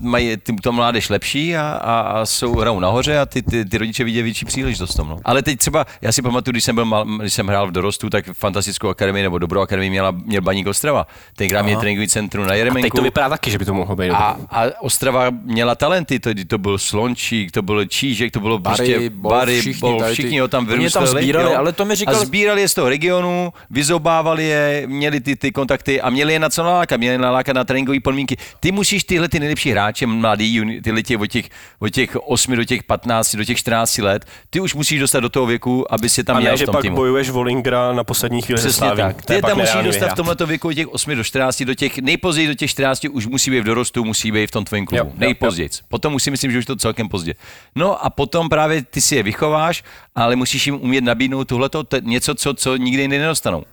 mají 0.00 0.36
ty, 0.36 0.52
to 0.62 0.72
mládež 0.72 1.08
lepší 1.08 1.56
a, 1.56 1.62
a, 1.62 2.00
a 2.00 2.26
jsou 2.26 2.54
hrajou 2.58 2.80
nahoře 2.80 3.18
a 3.18 3.26
ty, 3.26 3.42
ty, 3.42 3.64
ty 3.64 3.78
rodiče 3.78 4.04
vidí 4.04 4.22
větší 4.22 4.44
příležitost 4.44 4.94
tom. 4.94 5.08
No. 5.08 5.18
Ale 5.24 5.42
teď 5.42 5.58
třeba, 5.58 5.86
já 6.02 6.12
si 6.12 6.22
pamatuju, 6.22 6.52
když 6.52 6.64
jsem, 6.64 6.74
byl 6.74 6.84
mal, 6.84 7.04
když 7.04 7.32
jsem 7.34 7.46
hrál 7.46 7.68
v 7.68 7.72
dorostu, 7.72 8.10
tak 8.10 8.24
fantastickou 8.32 8.88
akademii 8.88 9.22
nebo 9.22 9.38
dobrou 9.38 9.60
akademii 9.60 9.90
měla, 9.90 10.10
měl 10.10 10.42
Baník 10.42 10.66
Ostrava. 10.66 11.06
Tenkrát 11.36 11.62
měl 11.62 11.80
tréninkový 11.80 12.08
centrum 12.08 12.46
na 12.46 12.52
A 12.52 12.54
Jeremenku. 12.54 12.82
teď 12.86 12.92
to 12.96 13.02
vypadá 13.02 13.28
taky, 13.28 13.50
že 13.50 13.58
by 13.58 13.64
to 13.64 13.74
mohlo 13.74 13.96
být. 13.96 14.10
A, 14.10 14.36
a 14.50 14.64
Ostrava 14.80 15.30
měla 15.30 15.74
talenty, 15.74 16.20
to, 16.20 16.30
to 16.48 16.58
byl 16.58 16.78
Slončík, 16.78 17.52
to 17.52 17.62
byl 17.62 17.84
Čížek, 17.84 18.32
to 18.32 18.40
bylo 18.40 18.58
Bary, 18.58 18.76
prostě 18.76 19.10
Bol, 19.10 19.30
Bary, 19.30 19.60
všichni 19.60 19.80
Bol, 19.80 19.98
tady 20.00 20.10
ty- 20.10 20.22
všichni 20.22 20.38
ho 20.40 20.48
tam 20.48 20.66
vyrůstali. 20.66 21.06
tam 21.06 21.18
sbírali, 21.18 21.52
jo. 21.52 21.63
Ale 21.64 21.72
to 21.72 21.84
mi 21.84 21.94
říkal- 21.94 22.14
A 22.16 22.18
sbírali 22.24 22.60
je 22.60 22.68
z 22.68 22.74
toho 22.74 22.88
regionu, 22.88 23.52
vyzobávali 23.70 24.44
je, 24.44 24.82
měli 24.86 25.20
ty, 25.20 25.36
ty 25.36 25.52
kontakty 25.52 26.00
a 26.00 26.10
měli 26.10 26.32
je 26.32 26.38
na 26.38 26.48
co 26.48 26.62
nalákat, 26.62 26.96
měli 26.96 27.14
je 27.14 27.18
nalákat 27.18 27.56
na 27.56 27.64
tréninkové 27.64 28.00
podmínky. 28.00 28.36
Ty 28.60 28.72
musíš 28.72 29.04
tyhle 29.04 29.28
ty 29.28 29.40
nejlepší 29.40 29.70
hráče, 29.70 30.06
mladý, 30.06 30.80
tyhle 30.84 31.02
tě 31.02 31.18
od 31.18 31.26
těch, 31.26 31.46
od 31.78 31.88
těch 31.88 32.16
8 32.16 32.56
do 32.56 32.64
těch 32.64 32.82
15, 32.82 33.36
do 33.36 33.44
těch 33.44 33.58
14 33.58 33.98
let, 33.98 34.24
ty 34.50 34.60
už 34.60 34.74
musíš 34.74 35.00
dostat 35.00 35.20
do 35.20 35.28
toho 35.28 35.46
věku, 35.46 35.92
aby 35.92 36.08
si 36.08 36.24
tam 36.24 36.36
a 36.36 36.40
měl 36.40 36.52
ne, 36.52 36.56
v 36.56 36.58
že 36.58 36.64
tom 36.66 36.72
pak 36.72 36.82
týmu. 36.82 36.96
bojuješ 36.96 37.30
Volingera 37.30 37.92
na 37.92 38.04
poslední 38.04 38.42
chvíli 38.42 38.60
se 38.60 38.68
Přesně 38.68 38.88
tak. 38.96 39.22
To 39.22 39.32
je 39.32 39.36
Ty 39.38 39.42
pak 39.42 39.50
tam 39.50 39.58
musí 39.58 39.66
nereálný 39.66 39.88
dostat 39.90 40.08
v 40.08 40.14
tomto 40.14 40.46
věku 40.46 40.68
od 40.68 40.72
těch 40.74 40.88
8 40.88 41.14
do 41.16 41.24
14, 41.24 41.62
do 41.62 41.74
těch 41.74 41.98
nejpozději 41.98 42.48
do 42.48 42.54
těch 42.54 42.70
14 42.70 43.04
už 43.10 43.26
musí 43.26 43.50
být 43.50 43.60
v 43.60 43.64
dorostu, 43.64 44.04
musí 44.04 44.32
být 44.32 44.46
v 44.46 44.50
tom 44.50 44.64
tvém 44.64 44.86
klubu. 44.86 45.04
Jo, 45.04 45.04
jo, 45.06 45.12
Nejpozději. 45.18 45.68
Potom 45.88 46.14
už 46.14 46.22
si 46.22 46.30
myslím, 46.30 46.52
že 46.52 46.58
už 46.58 46.64
to 46.66 46.76
celkem 46.76 47.08
pozdě. 47.08 47.34
No 47.76 48.04
a 48.04 48.10
potom 48.10 48.48
právě 48.48 48.82
ty 48.82 49.00
si 49.00 49.16
je 49.16 49.22
vychováš, 49.22 49.82
ale 50.14 50.36
musíš 50.36 50.66
jim 50.66 50.74
umět 50.74 51.04
nabídnout 51.04 51.44
tohleto, 51.48 51.84
te- 51.84 52.00
něco, 52.00 52.34
co, 52.34 52.54
co 52.54 52.76
nikdy 52.76 53.02
jindy 53.02 53.18
nedostanou. 53.18 53.64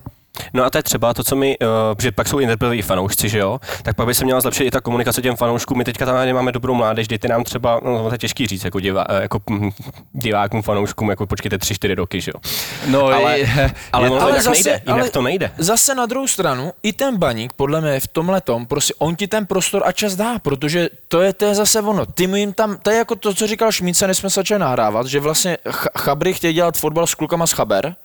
No 0.54 0.64
a 0.64 0.70
to 0.70 0.78
je 0.78 0.84
třeba 0.84 1.14
to, 1.14 1.24
co 1.24 1.36
my, 1.36 1.58
uh, 1.60 1.68
že 2.02 2.12
pak 2.12 2.28
jsou 2.28 2.40
interpretoví 2.40 2.82
fanoušci, 2.82 3.30
že 3.30 3.40
jo, 3.40 3.60
tak 3.84 3.96
pak 3.96 4.08
by 4.08 4.14
se 4.14 4.26
měla 4.26 4.42
zlepšit 4.42 4.64
i 4.64 4.72
ta 4.72 4.82
komunikace 4.82 5.22
těm 5.22 5.36
fanouškům. 5.36 5.78
My 5.78 5.84
teďka 5.84 6.06
tam 6.06 6.34
máme 6.34 6.52
dobrou 6.52 6.74
mládež, 6.74 7.08
dejte 7.08 7.28
nám 7.28 7.44
třeba, 7.44 7.80
no 7.84 8.08
to 8.08 8.14
je 8.14 8.18
těžký 8.18 8.48
říct, 8.48 8.64
jako, 8.64 8.80
divá, 8.80 9.06
eh, 9.10 9.22
jako 9.22 9.40
hm, 9.50 9.70
divákům, 10.14 10.62
fanouškům, 10.62 11.10
jako 11.10 11.28
počkejte 11.28 11.58
3-4 11.58 11.96
roky, 11.96 12.22
že 12.22 12.32
jo. 12.36 12.40
No, 12.88 13.06
Ale, 13.06 13.40
je, 13.40 13.72
ale 13.94 14.10
to 14.10 14.22
ale 14.22 14.34
zase- 14.42 14.50
nejde, 14.52 14.82
jinak 14.86 15.02
ale- 15.02 15.10
to 15.10 15.22
nejde. 15.22 15.52
Zase 15.58 15.96
na 15.96 16.06
druhou 16.06 16.28
stranu, 16.28 16.72
i 16.84 16.94
ten 16.94 17.18
baník, 17.18 17.54
podle 17.54 17.82
mě 17.82 18.00
v 18.00 18.08
tomhle 18.08 18.42
tom, 18.42 18.66
prostě 18.66 18.94
on 18.98 19.16
ti 19.16 19.28
ten 19.28 19.46
prostor 19.46 19.82
a 19.86 19.92
čas 19.92 20.16
dá, 20.16 20.40
protože 20.40 20.90
to 21.08 21.22
je, 21.22 21.34
to 21.34 21.46
je 21.46 21.56
zase 21.56 21.82
ono. 21.82 22.06
Ty 22.06 22.28
mu 22.28 22.36
jim 22.36 22.54
tam, 22.54 22.78
to 22.78 22.92
je 22.92 22.98
jako 22.98 23.16
to, 23.16 23.34
co 23.34 23.48
říkal 23.48 23.72
Šmíce, 23.72 24.08
než 24.08 24.18
jsme 24.18 24.30
začali 24.30 24.60
nahrávat, 24.60 25.08
že 25.08 25.20
vlastně 25.20 25.58
Ch- 25.70 25.88
Chabry 26.00 26.34
chtějí 26.34 26.54
dělat 26.54 26.78
fotbal 26.78 27.08
s 27.08 27.16
klukama 27.16 27.48
z 27.48 27.52
Chaber 27.52 27.96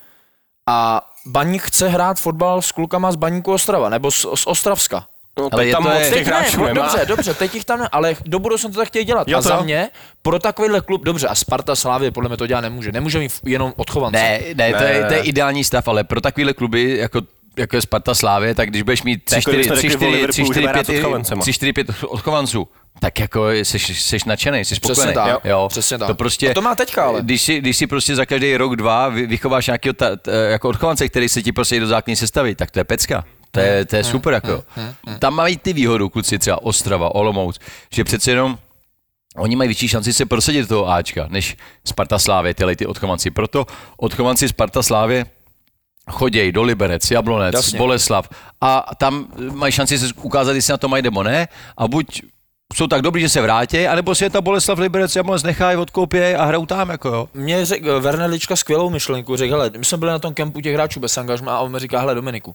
a 0.69 1.01
baník 1.27 1.63
chce 1.63 1.89
hrát 1.89 2.21
fotbal 2.21 2.63
s 2.63 2.73
klukama 2.73 3.13
z 3.13 3.17
baníku 3.17 3.53
Ostrava, 3.53 3.89
nebo 3.89 4.11
z, 4.11 4.27
z 4.35 4.47
Ostravska. 4.47 5.07
No, 5.39 5.49
Ale 5.53 5.67
je 5.67 5.73
tam 5.73 5.83
to 5.83 5.89
moc 5.89 5.99
je- 6.01 6.11
těch 6.11 6.27
ne, 6.27 6.33
hráčů 6.37 6.61
no, 6.61 6.67
nemá. 6.67 6.83
dobře, 6.87 7.07
dobře, 7.07 7.35
teď 7.35 7.55
jich 7.55 7.65
tam 7.65 7.79
ne, 7.81 7.89
ale 7.93 8.17
do 8.27 8.39
budoucna 8.39 8.71
to 8.71 8.77
tak 8.77 8.89
chtějí 8.89 9.05
dělat. 9.05 9.29
Jo, 9.29 9.39
a 9.39 9.43
to 9.43 9.49
za 9.49 9.55
jo. 9.57 9.63
mě, 9.65 9.89
pro 10.23 10.39
takovýhle 10.39 10.81
klub, 10.81 11.05
dobře, 11.05 11.29
a 11.29 11.35
Sparta 11.35 11.77
Slávě 11.77 12.11
podle 12.11 12.29
mě 12.29 12.37
to 12.37 12.47
dělat 12.47 12.61
nemůže. 12.61 12.93
Nemůže 12.93 13.19
mít 13.19 13.33
jenom 13.45 13.73
odchovance. 13.77 14.19
ne, 14.19 14.41
ne, 14.55 14.73
to, 14.73 14.79
Ne, 14.79 14.93
je, 14.93 15.01
ne, 15.03 15.09
to 15.09 15.15
je 15.15 15.21
ideální 15.21 15.65
stav, 15.65 15.89
ale 15.89 16.05
pro 16.05 16.21
takovéhle 16.21 16.53
kluby, 16.55 16.97
jako 16.99 17.21
jako 17.59 17.77
je 17.77 17.83
Sparta 17.83 18.15
Slávě, 18.15 18.55
tak 18.55 18.71
když 18.71 18.83
budeš 18.83 19.03
mít 19.03 19.25
3, 19.25 19.35
jako 19.35 19.41
4, 19.41 19.57
kdybychom 19.57 19.77
3, 19.77 19.89
řekli 19.89 20.07
o 20.07 20.11
4, 20.11 20.17
3, 20.17 20.17
Liverpoolu, 20.17 20.53
4, 20.53 20.55
že 20.55 20.61
bude 20.61 20.69
hrát 20.73 20.87
5, 20.87 20.95
s 20.95 20.99
odchovancema. 20.99 21.43
3, 21.43 21.53
4, 21.53 21.73
5 21.73 21.87
odchovanců, 22.07 22.69
tak 23.01 23.21
jako 23.21 23.51
jsi, 23.51 23.79
jsi 23.79 24.17
nadšený, 24.27 24.59
jsi 24.65 24.75
Přesně 24.81 24.95
spokojený. 24.95 25.15
tak, 25.15 25.45
jo. 25.45 25.67
přesně 25.69 25.99
tak. 25.99 26.09
To 26.09 26.15
prostě, 26.15 26.51
A 26.51 26.55
to 26.55 26.63
má 26.63 26.75
teďka 26.75 27.05
ale. 27.05 27.23
Když 27.23 27.43
si, 27.43 27.59
když 27.61 27.77
si 27.77 27.87
prostě 27.87 28.17
za 28.17 28.27
každý 28.27 28.57
rok, 28.57 28.77
dva 28.77 29.09
vy- 29.09 29.27
vychováš 29.27 29.67
nějakého 29.67 29.95
jako 30.51 30.69
odchovance, 30.69 31.09
který 31.09 31.29
se 31.29 31.43
ti 31.43 31.53
prostě 31.53 31.81
do 31.81 31.87
základní 31.87 32.17
sestavy, 32.17 32.55
tak 32.55 32.71
to 32.71 32.81
je 32.81 32.85
pecka. 32.85 33.25
To 33.51 33.61
je, 33.61 33.85
to 33.85 33.97
je 33.97 34.05
super, 34.05 34.33
jako. 34.33 34.51
jo. 34.51 34.63
Tam 35.19 35.35
mají 35.35 35.57
ty 35.57 35.73
výhodu, 35.73 36.09
kluci 36.09 36.39
třeba 36.39 36.63
Ostrava, 36.63 37.15
Olomouc, 37.15 37.59
že 37.93 38.05
přece 38.05 38.31
jenom 38.31 38.59
Oni 39.39 39.57
mají 39.57 39.69
větší 39.69 39.89
šanci 39.89 40.13
se 40.13 40.27
prosadit 40.27 40.61
do 40.61 40.67
toho 40.69 40.89
Ačka, 40.89 41.27
než 41.31 41.57
Sparta 41.87 42.19
Slávě, 42.19 42.55
tyhle 42.55 42.77
ty 42.77 42.87
odchovanci. 42.87 43.31
Proto 43.31 43.67
odchovanci 43.97 44.49
Sparta 44.49 44.83
Slávě 44.83 45.27
chodějí 46.11 46.53
do 46.53 46.63
Liberec, 46.63 47.11
Jablonec, 47.11 47.55
Jasně. 47.55 47.67
Jasně. 47.69 47.79
Boleslav 47.79 48.29
a 48.61 48.87
tam 48.99 49.27
mají 49.53 49.73
šanci 49.73 49.99
se 49.99 50.07
ukázat, 50.23 50.53
jestli 50.53 50.71
na 50.71 50.77
to 50.77 50.89
mají 50.89 51.03
nebo 51.03 51.23
ne 51.23 51.49
a 51.77 51.89
buď 51.89 52.23
jsou 52.75 52.87
tak 52.87 53.03
dobrý, 53.03 53.23
že 53.23 53.29
se 53.29 53.43
vrátí, 53.43 53.87
anebo 53.87 54.15
si 54.15 54.25
je 54.25 54.31
ta 54.31 54.41
Boleslav 54.41 54.79
Liberec 54.79 55.17
Jablonec 55.17 55.43
nechají, 55.43 55.77
odkoupějí 55.77 56.35
a 56.35 56.45
hrajou 56.45 56.67
tam, 56.67 56.89
jako 56.89 57.09
jo. 57.09 57.29
Mě 57.35 57.65
řekl 57.65 58.01
Vernelička 58.01 58.57
skvělou 58.57 58.91
myšlenku, 58.91 59.37
řekl, 59.37 59.53
hele, 59.53 59.71
my 59.77 59.85
jsme 59.85 59.99
byli 59.99 60.11
na 60.11 60.19
tom 60.19 60.35
kempu 60.35 60.61
těch 60.61 60.75
hráčů 60.75 61.01
bez 61.01 61.19
angažma 61.19 61.57
a 61.57 61.61
on 61.61 61.73
mi 61.73 61.79
říká, 61.79 62.01
hele 62.01 62.15
Dominiku, 62.15 62.55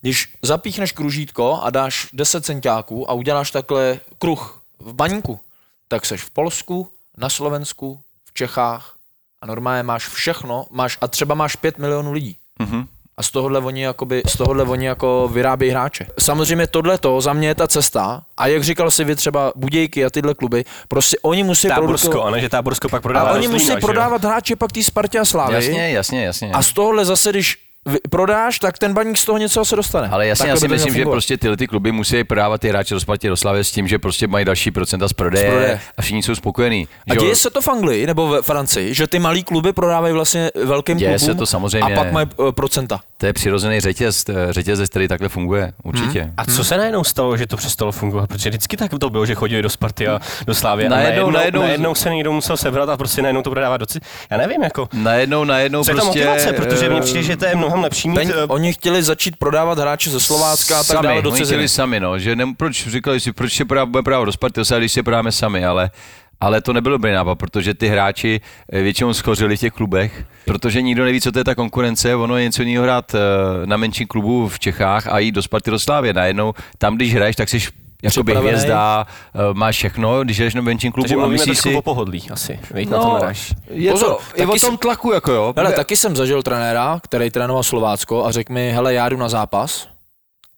když 0.00 0.34
zapíchneš 0.42 0.92
kružítko 0.92 1.60
a 1.62 1.70
dáš 1.70 2.08
10 2.12 2.44
centiáků 2.44 3.10
a 3.10 3.12
uděláš 3.12 3.50
takhle 3.50 4.00
kruh 4.18 4.62
v 4.78 4.92
baníku, 4.94 5.40
tak 5.88 6.06
seš 6.06 6.22
v 6.22 6.30
Polsku, 6.30 6.88
na 7.16 7.28
Slovensku, 7.28 8.00
v 8.24 8.34
Čechách 8.34 8.94
a 9.42 9.46
normálně 9.46 9.82
máš 9.82 10.08
všechno, 10.08 10.66
máš 10.70 10.98
a 11.00 11.08
třeba 11.08 11.34
máš 11.34 11.56
5 11.56 11.78
milionů 11.78 12.12
lidí. 12.12 12.36
Mhm. 12.62 12.84
A 13.16 13.22
z 13.22 13.30
tohohle 13.30 13.58
oni, 13.60 13.82
jakoby, 13.82 14.22
z 14.26 14.36
tohohle 14.36 14.64
oni 14.64 14.86
jako 14.86 15.30
vyrábějí 15.32 15.70
hráče. 15.72 16.06
Samozřejmě 16.20 16.66
tohle 16.66 16.98
to 16.98 17.20
za 17.20 17.32
mě 17.32 17.48
je 17.48 17.54
ta 17.54 17.68
cesta. 17.68 18.22
A 18.36 18.46
jak 18.46 18.64
říkal 18.64 18.90
si 18.90 19.04
vy 19.04 19.16
třeba 19.16 19.52
Budějky 19.56 20.04
a 20.04 20.10
tyhle 20.10 20.34
kluby, 20.34 20.64
prostě 20.88 21.16
oni 21.22 21.42
musí 21.42 21.68
Táborsko, 21.68 22.08
produkovat- 22.08 22.28
a 22.28 22.30
ne, 22.30 22.40
že 22.40 22.48
Táborsko 22.48 22.88
pak 22.88 23.02
prodává 23.02 23.30
a 23.30 23.34
oni 23.34 23.48
musí 23.48 23.66
že 23.66 23.76
prodávat 23.76 24.24
hráče 24.24 24.56
pak 24.56 24.72
té 24.72 24.82
Spartě 24.82 25.18
a 25.18 25.24
Slávy. 25.24 25.54
Jasně, 25.54 25.90
jasně, 25.90 26.24
jasně. 26.24 26.50
A 26.52 26.62
z 26.62 26.72
tohohle 26.72 27.04
zase, 27.04 27.30
když 27.30 27.58
prodáš, 28.10 28.58
tak 28.58 28.78
ten 28.78 28.94
baník 28.94 29.16
z 29.18 29.24
toho 29.24 29.38
něco 29.38 29.64
se 29.64 29.76
dostane. 29.76 30.08
Ale 30.08 30.26
jasně, 30.26 30.48
já 30.48 30.56
si 30.56 30.68
myslím, 30.68 30.94
že 30.94 31.04
prostě 31.04 31.36
tyhle 31.38 31.56
ty 31.56 31.66
kluby 31.66 31.92
musí 31.92 32.24
prodávat 32.24 32.60
ty 32.60 32.68
hráče 32.68 32.94
do 32.94 33.00
Spartě 33.00 33.28
do 33.28 33.36
Slavy 33.36 33.64
s 33.64 33.70
tím, 33.70 33.88
že 33.88 33.98
prostě 33.98 34.26
mají 34.26 34.44
další 34.44 34.70
procenta 34.70 35.08
z 35.08 35.12
prodeje, 35.12 35.46
Z 35.46 35.50
prodeje. 35.50 35.80
a 35.98 36.02
všichni 36.02 36.22
jsou 36.22 36.34
spokojení. 36.34 36.88
A 37.10 37.14
děje 37.14 37.36
se 37.36 37.50
to 37.50 37.60
v 37.60 37.68
Anglii 37.68 38.06
nebo 38.06 38.28
ve 38.28 38.42
Francii, 38.42 38.94
že 38.94 39.06
ty 39.06 39.18
malí 39.18 39.42
kluby 39.44 39.72
prodávají 39.72 40.14
vlastně 40.14 40.50
velkým 40.64 40.98
Děje 40.98 41.18
klubům 41.18 41.34
se 41.34 41.38
to 41.38 41.46
samozřejmě. 41.46 41.94
a 41.94 42.02
pak 42.02 42.12
mají 42.12 42.26
eh, 42.48 42.52
procenta. 42.52 43.00
To 43.16 43.26
je 43.26 43.32
přirozený 43.32 43.80
řetěz, 43.80 44.24
řetězec, 44.50 44.90
který 44.90 45.08
takhle 45.08 45.28
funguje, 45.28 45.72
určitě. 45.82 46.22
Hmm. 46.22 46.34
A 46.36 46.44
co 46.44 46.64
se 46.64 46.76
najednou 46.76 47.04
stalo, 47.04 47.36
že 47.36 47.46
to 47.46 47.56
přestalo 47.56 47.92
fungovat? 47.92 48.28
Protože 48.28 48.50
vždycky 48.50 48.76
tak 48.76 48.90
to 49.00 49.10
bylo, 49.10 49.26
že 49.26 49.34
chodili 49.34 49.62
do 49.62 49.70
Sparty 49.70 50.08
a 50.08 50.20
do 50.46 50.54
Slávy. 50.54 50.88
Najednou- 50.88 51.04
najednou, 51.04 51.30
najednou- 51.30 51.60
najednou, 51.62 51.94
se 51.94 52.10
někdo 52.10 52.32
musel 52.32 52.56
sebrat 52.56 52.88
a 52.88 52.96
prostě 52.96 53.22
najednou 53.22 53.42
to 53.42 53.50
prodává 53.50 53.76
do 53.76 53.86
Já 54.30 54.36
nevím, 54.36 54.62
jako. 54.62 54.88
Najednou, 54.92 55.44
najednou 55.44 55.84
Co 55.84 55.90
je 55.90 55.94
ta 55.96 56.00
prostě... 56.02 56.18
motivace? 56.26 56.52
Protože 56.52 56.88
mně 56.88 56.98
eh, 56.98 57.02
přijde, 57.02 57.22
že 57.22 57.36
to 57.36 57.44
je 57.44 57.56
mnohem 57.56 57.73
lepší 57.82 58.08
mít... 58.08 58.14
Peň, 58.14 58.32
eh, 58.34 58.44
oni 58.46 58.72
chtěli 58.72 59.02
začít 59.02 59.36
prodávat 59.36 59.78
hráče 59.78 60.10
ze 60.10 60.20
Slovácka 60.20 60.74
a 60.74 60.78
tak 60.78 60.96
sami, 60.96 61.08
dále 61.08 61.22
do 61.22 61.30
ciziny. 61.30 61.46
chtěli 61.46 61.68
sami, 61.68 62.00
no, 62.00 62.18
že 62.18 62.36
ne, 62.36 62.54
proč 62.56 62.88
říkali 62.88 63.20
si, 63.20 63.32
proč 63.32 63.52
se 63.52 63.64
právě 63.64 63.90
bude 63.90 64.02
právo 64.02 64.24
do 64.24 64.32
Sparty, 64.32 64.60
Osada, 64.60 64.78
když 64.78 64.92
se 64.92 65.02
prodáme 65.02 65.32
sami, 65.32 65.64
ale 65.64 65.90
ale 66.40 66.60
to 66.60 66.72
nebylo 66.72 66.94
dobrý 66.94 67.12
nápad, 67.12 67.34
protože 67.34 67.74
ty 67.74 67.88
hráči 67.88 68.40
eh, 68.72 68.82
většinou 68.82 69.12
schořili 69.12 69.56
v 69.56 69.60
těch 69.60 69.72
klubech, 69.72 70.24
protože 70.44 70.82
nikdo 70.82 71.04
neví, 71.04 71.20
co 71.20 71.32
to 71.32 71.38
je 71.38 71.44
ta 71.44 71.54
konkurence, 71.54 72.14
ono 72.14 72.36
je 72.36 72.44
něco 72.44 72.62
jiného 72.62 72.84
hrát 72.84 73.14
eh, 73.14 73.18
na 73.66 73.76
menším 73.76 74.06
klubu 74.06 74.48
v 74.48 74.58
Čechách 74.58 75.06
a 75.06 75.18
jít 75.18 75.32
do 75.32 75.42
Sparty 75.42 75.70
do 75.70 75.78
Slávy. 75.78 76.12
Najednou 76.12 76.52
tam, 76.78 76.96
když 76.96 77.14
hraješ, 77.14 77.36
tak 77.36 77.48
jsi 77.48 77.60
jakoby 78.04 78.32
Připravený. 78.32 78.48
hvězda, 78.48 79.06
eh, 79.34 79.38
máš 79.52 79.76
všechno, 79.76 80.24
když 80.24 80.38
jdeš 80.38 80.54
na 80.54 80.60
menším 80.62 80.92
klubu 80.92 81.08
takže 81.08 81.22
a 81.24 81.26
myslíš 81.26 81.58
si... 81.58 81.74
o 81.74 81.82
pohodlí 81.82 82.22
asi. 82.30 82.60
Víš, 82.74 82.86
na 82.88 82.98
to 82.98 83.04
No, 83.08 83.14
naráš. 83.14 83.54
je, 83.70 83.90
Pozor, 83.92 84.08
to, 84.08 84.40
je 84.42 84.46
o 84.46 84.56
tom 84.56 84.76
tlaku, 84.76 85.12
jako 85.12 85.32
jo. 85.32 85.54
Hele, 85.56 85.72
taky 85.72 85.96
jsem 85.96 86.16
zažil 86.16 86.42
trenéra, 86.42 86.98
který 87.02 87.30
trénoval 87.30 87.62
Slovácko 87.62 88.26
a 88.26 88.30
řekl 88.32 88.52
mi, 88.52 88.72
hele, 88.72 88.94
já 88.94 89.08
jdu 89.08 89.16
na 89.16 89.28
zápas, 89.28 89.88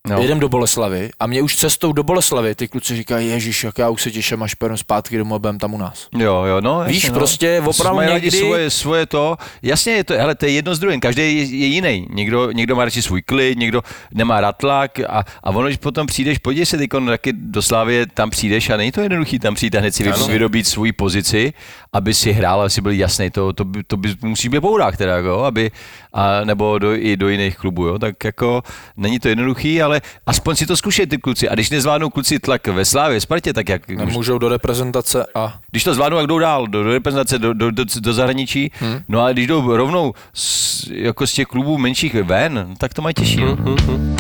no. 0.09 0.17
no. 0.17 0.23
jedem 0.23 0.41
do 0.41 0.49
Boleslavy 0.49 1.11
a 1.21 1.27
mě 1.27 1.43
už 1.43 1.57
cestou 1.57 1.93
do 1.93 2.03
Boleslavy 2.03 2.55
ty 2.55 2.69
kluci 2.69 2.97
říkají, 2.97 3.29
ježiš, 3.29 3.65
jak 3.65 3.79
já 3.79 3.89
už 3.89 4.03
se 4.03 4.11
těším, 4.11 4.43
až 4.43 4.55
půjdem 4.55 4.77
zpátky 4.77 5.19
domů 5.19 5.35
a 5.35 5.39
budem 5.39 5.59
tam 5.59 5.75
u 5.75 5.79
nás. 5.79 6.09
Jo, 6.19 6.45
jo, 6.45 6.61
no. 6.61 6.85
Víš, 6.87 6.97
jasně, 6.97 7.09
no. 7.09 7.19
prostě 7.19 7.63
opravdu 7.67 7.97
Mají 7.97 8.13
někdy- 8.13 8.31
Svoje, 8.31 8.71
svoje 8.71 9.07
to, 9.07 9.37
jasně 9.63 9.93
je 9.93 10.05
to, 10.05 10.15
hele, 10.15 10.35
to 10.35 10.47
je 10.47 10.53
jedno 10.53 10.75
z 10.75 10.79
druhým, 10.79 11.01
každý 11.01 11.23
je, 11.23 11.29
je 11.43 11.67
jiný. 11.67 12.07
Někdo, 12.11 12.51
někdo 12.51 12.77
má 12.77 12.85
radši 12.85 13.03
svůj 13.03 13.23
klid, 13.23 13.59
někdo 13.59 13.83
nemá 14.15 14.41
rád 14.41 14.57
tlak 14.57 15.01
a, 15.01 15.25
a 15.45 15.51
ono, 15.51 15.67
když 15.67 15.77
potom 15.79 16.07
přijdeš, 16.07 16.39
podívej 16.39 16.67
se 16.67 16.77
teď 16.77 16.91
taky 17.07 17.33
do 17.33 17.63
Slávy, 17.63 18.07
tam 18.15 18.31
přijdeš 18.31 18.71
a 18.71 18.77
není 18.77 18.93
to 18.93 19.01
jednoduchý 19.01 19.39
tam 19.39 19.55
přijít 19.55 19.75
a 19.75 19.81
hned 19.81 19.95
si 19.95 20.09
Ano. 20.09 20.27
vyrobit 20.27 20.67
svůj 20.67 20.93
pozici, 20.93 21.53
aby 21.93 22.15
si 22.15 22.33
hrál, 22.33 22.61
aby 22.61 22.71
si 22.71 22.81
byl 22.81 22.93
jasný, 22.93 23.31
to, 23.31 23.53
to, 23.53 23.65
by, 23.65 23.85
to 23.85 23.97
by, 23.97 24.15
musí 24.23 24.49
být 24.49 24.61
bourák 24.61 24.97
teda, 24.97 25.17
jako, 25.17 25.45
aby, 25.45 25.71
a, 26.17 26.45
nebo 26.45 26.79
do, 26.79 26.95
i 26.95 27.17
do 27.17 27.29
jiných 27.29 27.57
klubů, 27.57 27.87
jo, 27.87 27.99
tak 27.99 28.25
jako 28.25 28.62
není 28.97 29.19
to 29.19 29.29
jednoduchý, 29.29 29.83
ale 29.83 30.01
aspoň 30.27 30.57
si 30.57 30.67
to 30.67 30.77
zkušej 30.77 31.07
ty 31.07 31.19
kluci 31.19 31.49
a 31.49 31.55
když 31.55 31.71
nezvládnou 31.71 32.11
kluci 32.11 32.39
tlak 32.39 32.67
ve 32.67 32.85
Slávě, 32.85 33.21
Spartě, 33.21 33.53
tak 33.53 33.69
jak, 33.69 33.89
Nemůžou 33.89 34.39
do 34.39 34.49
reprezentace 34.49 35.27
a 35.35 35.59
když 35.71 35.85
to 35.85 35.95
zvládnou, 35.95 36.19
jak 36.19 36.27
jdou 36.27 36.39
dál, 36.39 36.67
do, 36.67 36.83
do 36.83 36.93
reprezentace, 36.93 37.39
do, 37.39 37.55
do, 37.55 37.71
do, 37.71 37.85
do 38.01 38.12
zahraničí, 38.12 38.73
hmm. 38.81 39.01
no 39.09 39.21
ale 39.21 39.33
když 39.33 39.47
jdou 39.47 39.77
rovnou 39.77 40.14
z, 40.35 40.87
jako 40.91 41.27
z 41.27 41.33
těch 41.33 41.47
klubů 41.47 41.79
menších 41.79 42.14
ven, 42.14 42.75
tak 42.79 42.95
to 42.95 43.03
mají 43.03 43.14
těžší. 43.14 43.41
Hmm. 43.41 44.17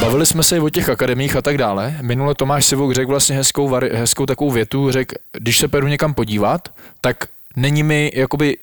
Bavili 0.00 0.26
jsme 0.26 0.42
se 0.42 0.56
i 0.56 0.60
o 0.60 0.68
těch 0.68 0.88
akademích 0.88 1.36
a 1.36 1.42
tak 1.42 1.58
dále. 1.58 1.96
Minule 2.00 2.34
Tomáš 2.34 2.64
Sivuk 2.64 2.92
řekl 2.92 3.10
vlastně 3.10 3.36
hezkou, 3.36 3.74
hezkou 3.92 4.26
takovou 4.26 4.50
větu, 4.50 4.90
řekl, 4.90 5.14
když 5.32 5.58
se 5.58 5.68
půjdu 5.68 5.86
někam 5.86 6.14
podívat, 6.14 6.68
tak 7.00 7.16
není 7.56 7.82
mi 7.82 8.12
jakoby 8.14 8.56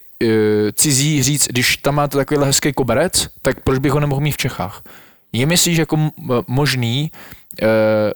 cizí 0.73 1.23
říct, 1.23 1.47
když 1.47 1.77
tam 1.77 1.95
máte 1.95 2.17
takovýhle 2.17 2.47
hezký 2.47 2.73
koberec, 2.73 3.27
tak 3.41 3.59
proč 3.63 3.79
bych 3.79 3.91
ho 3.91 3.99
nemohl 3.99 4.21
mít 4.21 4.31
v 4.31 4.37
Čechách? 4.37 4.81
Je 5.33 5.45
myslíš 5.45 5.77
jako 5.77 5.97
možný 6.47 7.11
uh, 7.61 7.67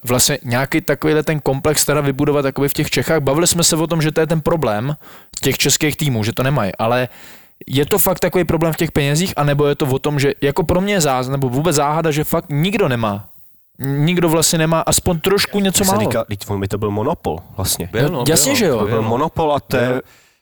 vlastně 0.03 0.39
nějaký 0.43 0.81
takovýhle 0.81 1.23
ten 1.23 1.39
komplex 1.39 1.85
teda 1.85 2.01
vybudovat 2.01 2.41
takový 2.41 2.69
v 2.69 2.73
těch 2.73 2.89
Čechách? 2.89 3.19
Bavili 3.19 3.47
jsme 3.47 3.63
se 3.63 3.75
o 3.75 3.87
tom, 3.87 4.01
že 4.01 4.11
to 4.11 4.19
je 4.19 4.27
ten 4.27 4.41
problém 4.41 4.95
těch 5.41 5.57
českých 5.57 5.95
týmů, 5.97 6.23
že 6.23 6.33
to 6.33 6.43
nemají, 6.43 6.71
ale 6.79 7.07
je 7.67 7.85
to 7.85 7.99
fakt 7.99 8.19
takový 8.19 8.43
problém 8.43 8.73
v 8.73 8.77
těch 8.77 8.91
penězích, 8.91 9.33
anebo 9.35 9.65
je 9.65 9.75
to 9.75 9.85
o 9.85 9.99
tom, 9.99 10.19
že 10.19 10.33
jako 10.41 10.63
pro 10.63 10.81
mě 10.81 10.93
je 10.93 11.01
záz, 11.01 11.27
nebo 11.27 11.49
vůbec 11.49 11.75
záhada, 11.75 12.11
že 12.11 12.23
fakt 12.23 12.45
nikdo 12.49 12.87
nemá. 12.87 13.29
Nikdo 13.79 14.29
vlastně 14.29 14.59
nemá 14.59 14.81
aspoň 14.81 15.19
trošku 15.19 15.59
něco 15.59 15.83
málo. 15.83 15.99
říká, 15.99 16.23
teď 16.23 16.49
on 16.49 16.59
by 16.59 16.67
to 16.67 16.77
byl 16.77 16.91
monopol 16.91 17.39
vlastně. 17.57 17.89
Byl, 17.91 18.09
no, 18.09 18.23
jasně, 18.27 18.51
byl, 18.51 18.59
že 18.59 18.65
jo. 18.65 18.79
To 18.79 18.85
byl 18.85 19.01
monopol 19.01 19.53
a 19.53 19.59
to 19.59 19.77
je... 19.77 20.01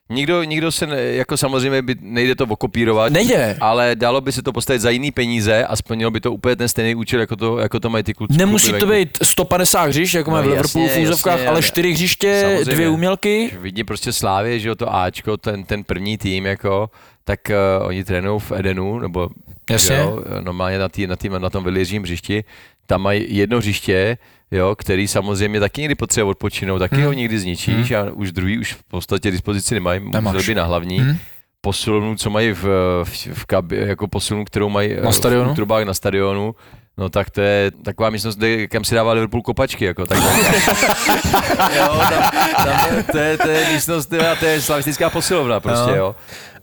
Nikdo, 0.10 0.43
nikdo 0.43 0.72
se, 0.72 0.88
ne, 0.88 1.01
jako 1.01 1.38
samozřejmě 1.38 1.82
by, 1.82 1.95
nejde 2.01 2.36
to 2.36 2.43
okopírovat, 2.45 3.14
Nejde. 3.14 3.58
ale 3.60 3.95
dalo 3.95 4.22
by 4.22 4.32
se 4.32 4.41
to 4.41 4.54
postavit 4.54 4.80
za 4.80 4.89
jiný 4.89 5.12
peníze 5.12 5.66
a 5.66 5.76
splnilo 5.76 6.12
by 6.12 6.20
to 6.22 6.32
úplně 6.32 6.56
ten 6.56 6.68
stejný 6.68 6.95
účel, 6.95 7.20
jako 7.20 7.36
to, 7.36 7.58
jako 7.58 7.80
to 7.80 7.89
mají 7.89 8.04
ty 8.04 8.14
kluci. 8.14 8.38
Nemusí 8.38 8.68
kluby 8.68 8.80
to 8.80 8.88
venku. 8.88 8.99
být 8.99 9.18
150 9.24 9.84
hřišť, 9.84 10.16
jako 10.16 10.30
No 10.32 10.36
máme 10.38 10.47
v 10.47 10.49
Liverpoolu 10.49 10.88
v 10.88 10.97
úzovkách, 10.97 11.47
ale 11.47 11.62
čtyři 11.62 11.91
hřiště, 11.91 12.39
Samozřejmě. 12.43 12.74
dvě 12.76 12.89
umělky. 12.89 13.51
Vidím 13.62 13.86
prostě 13.86 14.14
Slávě, 14.14 14.60
že 14.60 14.70
jo, 14.70 14.76
to 14.76 14.95
Ačko, 14.95 15.38
ten, 15.38 15.64
ten 15.64 15.84
první 15.84 16.18
tým, 16.18 16.45
jako, 16.45 16.89
tak 17.24 17.39
uh, 17.82 17.88
oni 17.88 18.04
trénují 18.04 18.39
v 18.39 18.51
Edenu, 18.51 18.99
nebo 18.99 19.30
Jasně. 19.70 19.95
Jo, 19.95 20.24
normálně 20.41 20.80
na, 20.80 20.89
tý, 20.89 21.08
na, 21.08 21.16
tý, 21.16 21.30
na 21.30 21.49
tom 21.49 21.64
vylěžím 21.64 22.04
hřišti, 22.04 22.43
tam 22.88 23.01
mají 23.01 23.26
jedno 23.38 23.58
hřiště, 23.58 24.18
jo, 24.54 24.76
který 24.76 25.08
samozřejmě 25.08 25.60
taky 25.60 25.82
někdy 25.82 25.95
potřebuje 25.95 26.32
odpočinout, 26.32 26.80
taky 26.80 26.95
Hmm. 26.95 27.06
ho 27.06 27.14
někdy 27.14 27.39
zničíš 27.39 27.91
a 27.91 28.04
už 28.14 28.32
druhý 28.32 28.58
už 28.60 28.74
v 28.74 28.84
podstatě 28.84 29.32
dispozici 29.32 29.74
nemají, 29.74 29.99
by 30.47 30.56
na 30.56 30.64
hlavní. 30.64 30.99
Hmm. 30.99 31.18
Posilnu, 31.62 32.16
co 32.16 32.30
mají 32.30 32.51
v, 32.51 32.64
v, 33.04 33.28
v 33.34 33.45
kabi, 33.45 33.78
jako 33.78 34.08
posilnu, 34.08 34.45
kterou 34.45 34.70
mají 34.70 34.95
Na 35.04 35.10
eh, 35.10 35.14
stadionu? 35.14 35.51
v 35.54 35.56
trubách 35.56 35.84
na 35.84 35.93
stadionu, 35.93 36.56
No 36.97 37.10
tak 37.10 37.30
to 37.30 37.41
je 37.41 37.72
taková 37.84 38.10
místnost, 38.10 38.36
kde, 38.36 38.68
kam 38.68 38.84
si 38.84 38.95
dává 38.95 39.12
Liverpool 39.14 39.41
kopačky, 39.41 39.86
jako 39.86 40.06
tak. 40.06 40.18
jo, 41.78 41.99
tam, 42.10 42.32
tam, 42.66 43.04
to, 43.12 43.18
je, 43.18 43.38
to 43.38 43.47
je 43.49 43.70
místnost, 43.74 44.06
to 44.06 44.16
je, 44.16 44.36
to 44.39 44.45
je 44.45 44.62
slavistická 44.62 45.10
posilovna 45.10 45.60
prostě, 45.60 45.89
Jo. 45.89 45.95
jo. 45.95 46.16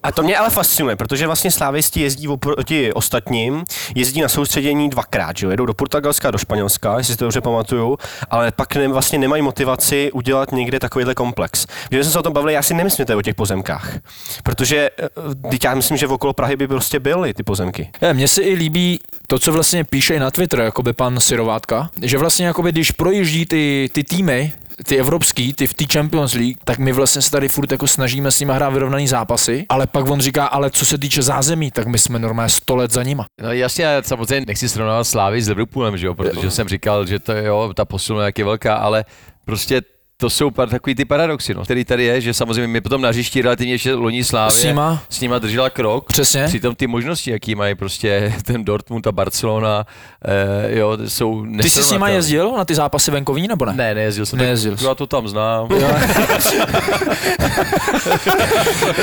A 0.02 0.12
to 0.12 0.22
mě 0.22 0.36
ale 0.36 0.50
fascinuje, 0.50 0.96
protože 0.96 1.26
vlastně 1.26 1.50
slávisti 1.50 2.00
jezdí 2.00 2.28
oproti 2.28 2.92
ostatním, 2.92 3.64
jezdí 3.94 4.20
na 4.20 4.28
soustředění 4.28 4.90
dvakrát, 4.90 5.36
že 5.36 5.46
jo? 5.46 5.50
jedou 5.50 5.66
do 5.66 5.74
Portugalska 5.74 6.30
do 6.30 6.38
Španělska, 6.38 6.98
jestli 6.98 7.12
si 7.12 7.18
to 7.18 7.24
dobře 7.24 7.40
pamatuju, 7.40 7.98
ale 8.30 8.52
pak 8.52 8.76
ne, 8.76 8.88
vlastně 8.88 9.18
nemají 9.18 9.42
motivaci 9.42 10.12
udělat 10.12 10.52
někde 10.52 10.80
takovýhle 10.80 11.14
komplex. 11.14 11.66
Když 11.88 12.04
jsme 12.04 12.12
se 12.12 12.18
o 12.18 12.22
tom 12.22 12.32
bavili, 12.32 12.52
já 12.52 12.62
si 12.62 12.74
nemyslím, 12.74 13.06
že 13.08 13.16
o 13.16 13.22
těch 13.22 13.34
pozemkách, 13.34 13.98
protože 14.42 14.90
eh, 14.98 15.08
teď 15.50 15.64
já 15.64 15.74
myslím, 15.74 15.96
že 15.96 16.06
okolo 16.06 16.32
Prahy 16.32 16.56
by 16.56 16.68
prostě 16.68 17.00
byly 17.00 17.34
ty 17.34 17.42
pozemky. 17.42 17.90
Mně 18.12 18.28
se 18.28 18.42
i 18.42 18.54
líbí 18.54 19.00
to, 19.26 19.38
co 19.38 19.52
vlastně 19.52 19.84
píše 19.84 20.14
i 20.14 20.20
na 20.20 20.30
Twitter, 20.30 20.60
jakoby 20.60 20.92
pan 20.92 21.20
Sirovátka, 21.20 21.90
že 22.02 22.18
vlastně 22.18 22.46
jakoby, 22.46 22.72
když 22.72 22.90
projíždí 22.90 23.46
ty, 23.46 23.90
ty 23.92 24.04
týmy, 24.04 24.52
ty 24.86 24.96
evropský, 24.96 25.52
ty 25.52 25.66
v 25.66 25.74
té 25.74 25.84
Champions 25.92 26.34
League, 26.34 26.56
tak 26.64 26.78
my 26.78 26.92
vlastně 26.92 27.22
se 27.22 27.30
tady 27.30 27.48
furt 27.48 27.72
jako 27.72 27.86
snažíme 27.86 28.30
s 28.30 28.40
nimi 28.40 28.52
hrát 28.52 28.68
vyrovnaný 28.68 29.08
zápasy, 29.08 29.66
ale 29.68 29.86
pak 29.86 30.10
on 30.10 30.20
říká, 30.20 30.46
ale 30.46 30.70
co 30.70 30.86
se 30.86 30.98
týče 30.98 31.22
zázemí, 31.22 31.70
tak 31.70 31.86
my 31.86 31.98
jsme 31.98 32.18
normálně 32.18 32.50
100 32.50 32.76
let 32.76 32.92
za 32.92 33.02
nima. 33.02 33.26
No 33.42 33.52
jasně, 33.52 33.86
samozřejmě 34.00 34.44
nechci 34.46 34.68
srovnávat 34.68 35.04
Slávy 35.04 35.42
s 35.42 35.48
Liverpoolem, 35.48 35.96
že 35.96 36.06
jo, 36.06 36.14
protože 36.14 36.50
jsem 36.50 36.68
říkal, 36.68 37.06
že 37.06 37.18
to 37.18 37.32
jo, 37.32 37.72
ta 37.74 37.84
posilna 37.84 38.24
jak 38.24 38.38
je 38.38 38.44
velká, 38.44 38.74
ale 38.74 39.04
prostě 39.44 39.82
to 40.20 40.30
jsou 40.30 40.50
par, 40.50 40.68
takový 40.68 40.94
ty 40.94 41.04
paradoxy, 41.04 41.54
no, 41.54 41.64
který 41.64 41.84
tady 41.84 42.04
je, 42.04 42.20
že 42.20 42.34
samozřejmě 42.34 42.66
my 42.66 42.80
potom 42.80 43.02
na 43.02 43.08
hřišti 43.08 43.42
relativně 43.42 43.74
ještě 43.74 43.94
loní 43.94 44.24
Slávě 44.24 44.60
S 44.60 44.64
nima? 44.64 45.02
s 45.08 45.20
nima 45.20 45.38
držela 45.38 45.70
krok. 45.70 46.06
Přesně. 46.06 46.44
Přitom 46.46 46.74
ty 46.74 46.86
možnosti, 46.86 47.30
jaký 47.30 47.54
mají 47.54 47.74
prostě 47.74 48.34
ten 48.44 48.64
Dortmund 48.64 49.06
a 49.06 49.12
Barcelona, 49.12 49.86
eh, 50.24 50.78
jo, 50.78 50.98
jsou 51.06 51.46
Ty 51.62 51.70
jsi 51.70 51.82
s 51.82 51.90
nima 51.90 52.08
jezdil 52.08 52.52
na 52.56 52.64
ty 52.64 52.74
zápasy 52.74 53.10
venkovní 53.10 53.48
nebo 53.48 53.64
ne? 53.64 53.72
Ne, 53.72 53.94
nejezdil 53.94 54.26
jsem. 54.26 54.38
Nejezdil 54.38 54.72
Tak, 54.72 54.80
jsi. 54.80 54.86
já 54.86 54.94
to 54.94 55.06
tam 55.06 55.28
znám. 55.28 55.68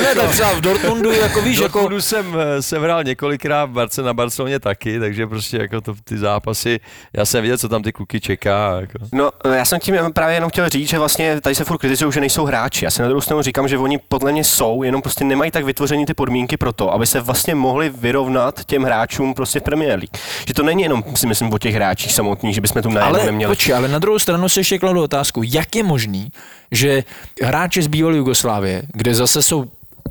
ne, 0.01 0.15
tak 0.15 0.29
třeba 0.29 0.53
v 0.53 0.61
Dortmundu, 0.61 1.11
jako 1.11 1.41
víš, 1.41 1.59
V 1.59 1.61
jako... 1.61 1.79
Dortmundu 1.79 2.01
jsem, 2.01 2.35
eh, 2.39 2.61
jsem 2.61 2.81
hrál 2.83 3.03
několikrát, 3.03 3.65
v 3.65 3.69
Barce, 3.73 4.01
na 4.01 4.13
Barceloně 4.13 4.59
taky, 4.59 4.99
takže 4.99 5.27
prostě 5.27 5.57
jako 5.57 5.81
to, 5.81 5.95
ty 6.03 6.17
zápasy, 6.17 6.79
já 7.13 7.25
jsem 7.25 7.41
viděl, 7.41 7.57
co 7.57 7.69
tam 7.69 7.83
ty 7.83 7.91
kluky 7.93 8.19
čeká. 8.19 8.77
Jako. 8.81 8.97
No, 9.13 9.29
já 9.53 9.65
jsem 9.65 9.79
tím 9.79 9.95
právě 10.13 10.35
jenom 10.35 10.49
chtěl 10.49 10.69
říct, 10.69 10.89
že 10.89 10.99
vlastně 11.07 11.41
tady 11.41 11.55
se 11.55 11.63
furt 11.63 11.77
kritizují, 11.77 12.11
že 12.11 12.19
nejsou 12.19 12.45
hráči. 12.45 12.85
Já 12.85 12.91
si 12.91 13.01
na 13.01 13.07
druhou 13.07 13.21
stranu 13.21 13.41
říkám, 13.41 13.67
že 13.67 13.77
oni 13.77 13.97
podle 13.97 14.31
mě 14.31 14.43
jsou, 14.43 14.83
jenom 14.83 15.01
prostě 15.01 15.23
nemají 15.25 15.51
tak 15.51 15.65
vytvoření 15.65 16.05
ty 16.05 16.13
podmínky 16.13 16.57
pro 16.57 16.73
to, 16.73 16.93
aby 16.93 17.07
se 17.07 17.19
vlastně 17.21 17.55
mohli 17.55 17.89
vyrovnat 17.89 18.63
těm 18.65 18.83
hráčům 18.83 19.33
prostě 19.33 19.59
v 19.59 19.63
Premier 19.63 19.89
League. 19.99 20.17
Že 20.47 20.53
to 20.53 20.63
není 20.63 20.83
jenom, 20.83 21.03
si 21.15 21.27
myslím, 21.27 21.53
o 21.53 21.57
těch 21.57 21.75
hráčích 21.75 22.13
samotných, 22.13 22.55
že 22.55 22.61
bychom 22.61 22.81
tu 22.81 22.89
najednou 22.89 23.19
Ale, 23.19 23.25
neměli. 23.25 23.51
počkej, 23.51 23.75
ale 23.75 23.87
na 23.87 23.99
druhou 23.99 24.19
stranu 24.19 24.49
si 24.49 24.59
ještě 24.59 24.79
kladu 24.79 25.03
otázku, 25.03 25.41
jak 25.45 25.75
je 25.75 25.83
možný, 25.83 26.31
že 26.71 27.03
hráči 27.43 27.81
z 27.81 27.87
bývalé 27.87 28.17
Jugoslávie, 28.17 28.81
kde 28.93 29.15
zase 29.15 29.43
jsou 29.43 29.65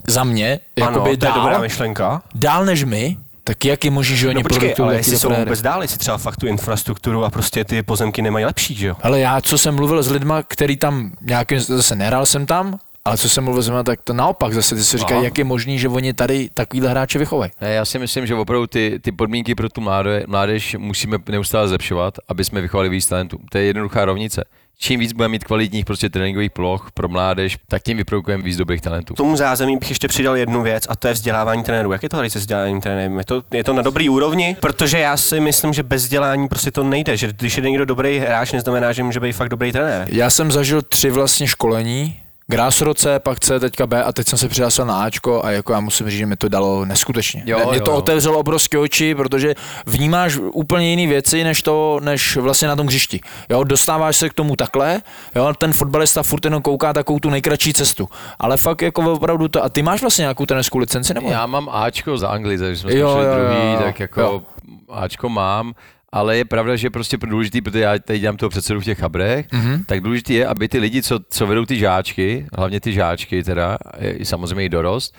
za 0.06 0.24
mě 0.24 0.60
ano, 0.76 0.86
jakoby 0.86 1.16
to 1.16 1.26
je 1.26 1.32
dobrá 1.32 1.52
dál, 1.52 1.60
myšlenka. 1.60 2.22
dál 2.34 2.64
než 2.64 2.84
my, 2.84 3.16
tak 3.46 3.64
jak 3.64 3.84
je 3.84 3.90
možný, 3.90 4.16
že 4.16 4.28
oni 4.28 4.34
No 4.34 4.42
počkej, 4.42 4.74
ale 4.82 4.96
jestli 4.96 5.18
jsou 5.18 5.34
vůbec 5.34 5.62
dál, 5.62 5.82
jestli 5.82 5.98
třeba 5.98 6.18
fakt 6.18 6.36
tu 6.36 6.46
infrastrukturu 6.46 7.24
a 7.24 7.30
prostě 7.30 7.64
ty 7.64 7.82
pozemky 7.82 8.22
nemají 8.22 8.44
lepší, 8.44 8.74
že 8.74 8.86
jo? 8.86 8.96
Ale 9.02 9.20
já, 9.20 9.40
co 9.40 9.58
jsem 9.58 9.74
mluvil 9.74 10.02
s 10.02 10.10
lidma, 10.10 10.42
který 10.42 10.76
tam 10.76 11.12
nějakým, 11.20 11.60
zase 11.60 11.96
nehrál 11.96 12.26
jsem 12.26 12.46
tam, 12.46 12.78
ale 13.04 13.18
co 13.18 13.28
jsem 13.28 13.44
mluvil 13.44 13.62
s 13.62 13.66
lidma, 13.66 13.82
tak 13.82 14.02
to 14.02 14.12
naopak 14.12 14.54
zase, 14.54 14.74
ty 14.74 14.84
si 14.84 14.98
říkají, 14.98 15.24
jak 15.24 15.38
je 15.38 15.44
možný, 15.44 15.78
že 15.78 15.88
oni 15.88 16.12
tady 16.12 16.50
takovýhle 16.54 16.90
hráče 16.90 17.18
vychovají. 17.18 17.50
Ne, 17.60 17.72
já 17.72 17.84
si 17.84 17.98
myslím, 17.98 18.26
že 18.26 18.34
opravdu 18.34 18.66
ty, 18.66 18.98
ty 19.02 19.12
podmínky 19.12 19.54
pro 19.54 19.68
tu 19.68 19.80
mládež, 19.80 20.24
mládež 20.26 20.76
musíme 20.78 21.18
neustále 21.28 21.68
zlepšovat, 21.68 22.14
aby 22.28 22.44
jsme 22.44 22.60
vychovali 22.60 22.88
víc 22.88 23.06
talentů. 23.06 23.38
To 23.50 23.58
je 23.58 23.64
jednoduchá 23.64 24.04
rovnice. 24.04 24.44
Čím 24.78 25.00
víc 25.00 25.12
budeme 25.12 25.32
mít 25.32 25.44
kvalitních 25.44 25.84
prostě 25.84 26.08
tréninkových 26.10 26.50
ploch 26.50 26.90
pro 26.94 27.08
mládež, 27.08 27.58
tak 27.68 27.82
tím 27.82 27.96
vyprodukujeme 27.96 28.42
víc 28.42 28.56
dobrých 28.56 28.80
talentů. 28.80 29.14
K 29.14 29.16
tomu 29.16 29.36
zázemí 29.36 29.76
bych 29.76 29.88
ještě 29.88 30.08
přidal 30.08 30.36
jednu 30.36 30.62
věc 30.62 30.86
a 30.88 30.96
to 30.96 31.08
je 31.08 31.14
vzdělávání 31.14 31.62
trenérů. 31.62 31.92
Jak 31.92 32.02
je 32.02 32.08
to 32.08 32.16
tady 32.16 32.30
se 32.30 32.38
vzděláváním 32.38 32.80
trenérů? 32.80 33.18
Je 33.18 33.24
to, 33.24 33.42
je 33.52 33.64
to 33.64 33.72
na 33.72 33.82
dobrý 33.82 34.08
úrovni? 34.08 34.56
Protože 34.60 34.98
já 34.98 35.16
si 35.16 35.40
myslím, 35.40 35.72
že 35.72 35.82
bez 35.82 36.02
vzdělání 36.02 36.48
prostě 36.48 36.70
to 36.70 36.84
nejde. 36.84 37.16
Že 37.16 37.32
když 37.32 37.56
je 37.56 37.70
někdo 37.70 37.84
dobrý 37.84 38.18
hráč, 38.18 38.52
neznamená, 38.52 38.92
že 38.92 39.02
může 39.02 39.20
být 39.20 39.32
fakt 39.32 39.48
dobrý 39.48 39.72
trenér. 39.72 40.08
Já 40.10 40.30
jsem 40.30 40.52
zažil 40.52 40.82
tři 40.82 41.10
vlastně 41.10 41.46
školení, 41.46 42.16
Grassroce, 42.50 43.18
pak 43.18 43.40
C, 43.40 43.60
teďka 43.60 43.86
B 43.86 44.04
a 44.04 44.12
teď 44.12 44.28
jsem 44.28 44.38
se 44.38 44.48
přihlásil 44.48 44.86
na 44.86 45.02
Ačko 45.02 45.44
a 45.44 45.50
jako 45.50 45.72
já 45.72 45.80
musím 45.80 46.10
říct, 46.10 46.18
že 46.18 46.26
mi 46.26 46.36
to 46.36 46.48
dalo 46.48 46.84
neskutečně. 46.84 47.42
Jo, 47.46 47.58
Mě 47.68 47.78
jo, 47.78 47.84
to 47.84 47.90
jo. 47.90 47.96
otevřelo 47.96 48.38
obrovské 48.38 48.78
oči, 48.78 49.14
protože 49.14 49.54
vnímáš 49.86 50.36
úplně 50.36 50.90
jiné 50.90 51.06
věci, 51.12 51.44
než 51.44 51.62
to, 51.62 52.00
než 52.02 52.36
vlastně 52.36 52.68
na 52.68 52.76
tom 52.76 52.86
hřišti. 52.86 53.20
Jo, 53.50 53.64
dostáváš 53.64 54.16
se 54.16 54.28
k 54.28 54.34
tomu 54.34 54.56
takhle, 54.56 55.02
jo, 55.34 55.54
ten 55.58 55.72
fotbalista 55.72 56.22
furt 56.22 56.44
jenom 56.44 56.62
kouká 56.62 56.92
takovou 56.92 57.18
tu 57.18 57.30
nejkratší 57.30 57.72
cestu. 57.72 58.08
Ale 58.38 58.56
fakt 58.56 58.82
jako 58.82 59.12
opravdu 59.12 59.48
to, 59.48 59.64
a 59.64 59.68
ty 59.68 59.82
máš 59.82 60.00
vlastně 60.00 60.22
nějakou 60.22 60.46
trenerskou 60.46 60.78
licenci 60.78 61.14
nebo? 61.14 61.30
Já 61.30 61.46
mám 61.46 61.68
Ačko 61.72 62.18
za 62.18 62.28
Anglii, 62.28 62.58
takže 62.58 62.76
jsme 62.80 62.94
Jo, 62.94 63.08
jo, 63.08 63.18
jo, 63.18 63.34
druhý, 63.34 63.72
jo, 63.72 63.78
tak 63.84 64.00
jako 64.00 64.20
jo. 64.20 64.42
Ačko 64.90 65.28
mám, 65.28 65.72
ale 66.16 66.36
je 66.36 66.44
pravda, 66.44 66.76
že 66.76 66.90
prostě 66.90 67.18
pro 67.18 67.30
důležitý, 67.30 67.60
protože 67.60 67.80
já 67.80 67.98
tady 67.98 68.18
dělám 68.18 68.36
toho 68.36 68.50
předsedu 68.50 68.80
v 68.80 68.84
těch 68.84 68.98
chabrech, 68.98 69.46
Mhm. 69.52 69.62
mm-hmm. 69.74 69.84
tak 69.86 70.00
důležitý 70.00 70.34
je, 70.34 70.46
aby 70.46 70.68
ty 70.68 70.78
lidi, 70.78 71.02
co, 71.02 71.18
co 71.30 71.46
vedou 71.46 71.64
ty 71.66 71.78
žáčky, 71.78 72.46
hlavně 72.56 72.80
ty 72.80 72.92
žáčky 72.92 73.42
teda, 73.44 73.78
i 74.00 74.24
samozřejmě 74.24 74.64
i 74.64 74.68
dorost, 74.68 75.14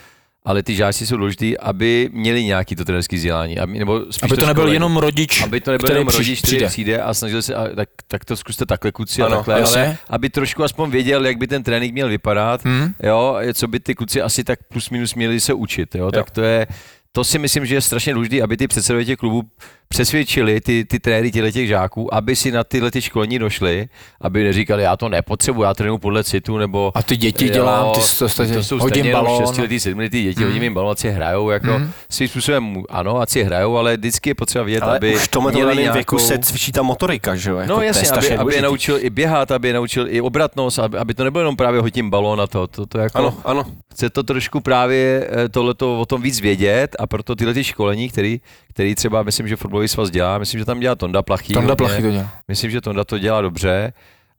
ale 0.45 0.64
ty 0.64 0.76
žáci 0.76 1.08
jsou 1.08 1.18
důležitý, 1.18 1.58
aby 1.58 2.10
měli 2.14 2.43
nějaký 2.43 2.76
to 2.76 2.86
trenerský 2.86 3.16
vzdělání. 3.16 3.60
Aby, 3.60 3.80
nebo 3.80 4.00
spíš 4.12 4.24
Aby 4.32 4.38
to 4.38 4.45
nebyl 4.45 4.62
školení. 4.64 4.74
jenom 4.74 4.98
rodič, 4.98 5.41
aby 5.41 5.62
to 5.62 5.72
nebyl 5.72 5.84
který 5.88 5.95
jenom 6.00 6.08
rodič, 6.08 6.39
který 6.39 6.58
přijde. 6.58 6.68
přijde 6.68 7.02
a 7.02 7.14
snažil 7.14 7.41
se, 7.41 7.56
a, 7.56 7.68
tak, 7.76 7.89
tak 8.08 8.26
to 8.26 8.36
zkuste 8.38 8.66
takhle 8.66 8.91
kluci 8.91 9.22
Ano, 9.22 9.34
a 9.34 9.38
takhle, 9.38 9.60
jasně. 9.60 9.82
ale 9.86 9.98
aby 10.10 10.30
trošku 10.30 10.64
aspoň 10.64 10.89
věděl, 10.89 11.26
jak 11.26 11.38
by 11.38 11.48
ten 11.48 11.64
trénink 11.64 11.93
měl 11.93 12.10
vypadat, 12.10 12.66
Hmm. 12.66 12.93
jo, 13.04 13.38
co 13.54 13.68
by 13.68 13.80
ty 13.80 13.95
kluci 13.95 14.22
asi 14.22 14.43
tak 14.43 14.60
plus 14.72 14.89
minus 14.89 15.16
měli 15.16 15.39
se 15.39 15.54
učit, 15.54 15.95
jo, 15.95 16.12
tak 16.12 16.32
to 16.32 16.41
je, 16.41 16.68
to 17.12 17.24
si 17.24 17.39
myslím, 17.39 17.66
že 17.66 17.76
je 17.76 17.82
strašně 17.82 18.14
důležité, 18.14 18.41
aby 18.41 18.58
ty 18.58 18.68
předsedové 18.68 19.06
těch 19.06 19.18
klubů 19.20 19.43
přesvědčili 19.88 20.61
ty, 20.61 20.85
ty 20.85 20.99
trenéry 20.99 21.31
těchto 21.31 21.51
těch 21.51 21.67
žáků, 21.67 22.13
aby 22.13 22.35
si 22.35 22.51
na 22.51 22.63
tyhle 22.63 22.91
ty 22.91 23.01
školení 23.01 23.39
došli, 23.39 23.88
aby 24.21 24.43
neříkali, 24.43 24.83
já 24.83 24.97
to 24.97 25.09
nepotřebuji, 25.09 25.63
já 25.63 25.73
trénuji 25.73 25.97
podle 25.97 26.23
citu, 26.23 26.57
nebo 26.57 26.91
A 26.95 27.03
ty 27.03 27.17
děti 27.17 27.49
dělám, 27.49 27.85
ty 27.93 27.99
to, 28.19 28.29
to, 28.29 28.53
to 28.53 28.63
jsou 28.63 28.79
hodím 28.79 28.89
stejně 28.89 29.11
balón. 29.13 29.45
6 29.47 29.57
letý, 29.57 29.79
7 29.79 29.99
letý 29.99 30.23
děti, 30.23 30.43
hodím 30.43 30.63
jim 30.63 30.73
balón, 30.73 30.95
si 30.95 31.09
hrajou, 31.09 31.49
jako 31.49 31.67
Mhm. 31.67 31.91
svým 32.09 32.29
způsobem, 32.29 32.83
ano, 32.89 33.19
ať 33.19 33.29
si 33.29 33.43
hrajou, 33.43 33.77
ale 33.77 33.97
vždycky 33.97 34.29
je 34.29 34.35
potřeba 34.35 34.63
vědět, 34.63 34.81
Ale 34.83 34.97
aby 34.97 35.15
už 35.15 35.21
v 35.21 35.27
tomhle 35.27 35.51
měli 35.51 35.75
nějakou... 35.75 35.93
věku 35.93 36.19
se 36.19 36.38
cvičí 36.39 36.71
ta 36.71 36.81
motorika, 36.81 37.35
že 37.35 37.49
jo? 37.49 37.57
Jako 37.57 37.73
No 37.73 37.81
jasně, 37.81 37.99
aby, 37.99 38.07
strašně 38.07 38.29
aby 38.29 38.35
je 38.38 38.41
důležitý. 38.43 38.63
naučil 38.63 38.97
i 39.01 39.09
běhat, 39.09 39.51
aby 39.51 39.67
je 39.67 39.73
naučil 39.73 40.05
i 40.09 40.21
obratnost, 40.21 40.79
aby, 40.79 40.97
aby 40.97 41.13
to 41.13 41.23
nebylo 41.23 41.41
jenom 41.41 41.55
právě 41.55 41.81
hodím 41.81 42.09
balón 42.09 42.41
a 42.41 42.47
to, 42.47 42.67
to, 42.67 42.85
to 42.85 42.97
jako, 42.97 43.17
Ano, 43.17 43.38
ano. 43.45 43.63
chce 43.93 44.09
to 44.09 44.23
trošku 44.23 44.59
právě 44.59 45.27
eh, 45.45 45.49
tohleto 45.49 45.99
o 45.99 46.05
tom 46.05 46.21
víc 46.21 46.41
vědět 46.41 46.95
a 46.99 47.07
proto 47.07 47.35
tyhle 47.35 47.53
ty 47.53 47.63
školení, 47.63 48.09
který, 48.09 48.41
který 48.69 48.95
třeba 48.95 49.23
myslím, 49.23 49.47
že 49.47 49.55
fotbalový 49.78 49.88
svaz 49.88 50.09
dělá, 50.09 50.38
myslím, 50.38 50.59
že 50.59 50.65
tam 50.65 50.80
dělá 50.80 50.95
Tonda 50.95 51.21
Plachý. 51.21 51.53
Tonda. 51.53 51.75
Plachy 51.75 52.01
to 52.01 52.11
dělá. 52.11 52.32
Myslím, 52.47 52.71
že 52.71 52.82
Tonda 52.82 53.03
to 53.03 53.19
dělá 53.19 53.41
dobře 53.41 53.93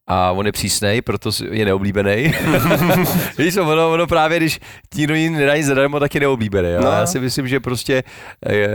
a 0.09 0.33
on 0.33 0.47
je 0.47 0.53
přísnej, 0.53 1.03
proto 1.03 1.31
je 1.51 1.65
neoblíbený. 1.65 2.35
Víš, 3.39 3.57
ono, 3.57 3.91
ono, 3.93 4.07
právě, 4.07 4.39
když 4.39 4.61
ti 4.91 5.01
někdo 5.01 5.15
jiný 5.15 5.37
nedá 5.37 5.57
nic 5.57 5.67
zadarmo, 5.67 6.01
tak 6.01 6.15
je 6.15 6.21
neoblíbený. 6.21 6.69
No. 6.81 6.91
Já 6.91 7.07
si 7.07 7.21
myslím, 7.21 7.49
že 7.49 7.61
prostě 7.61 8.05
je, 8.49 8.69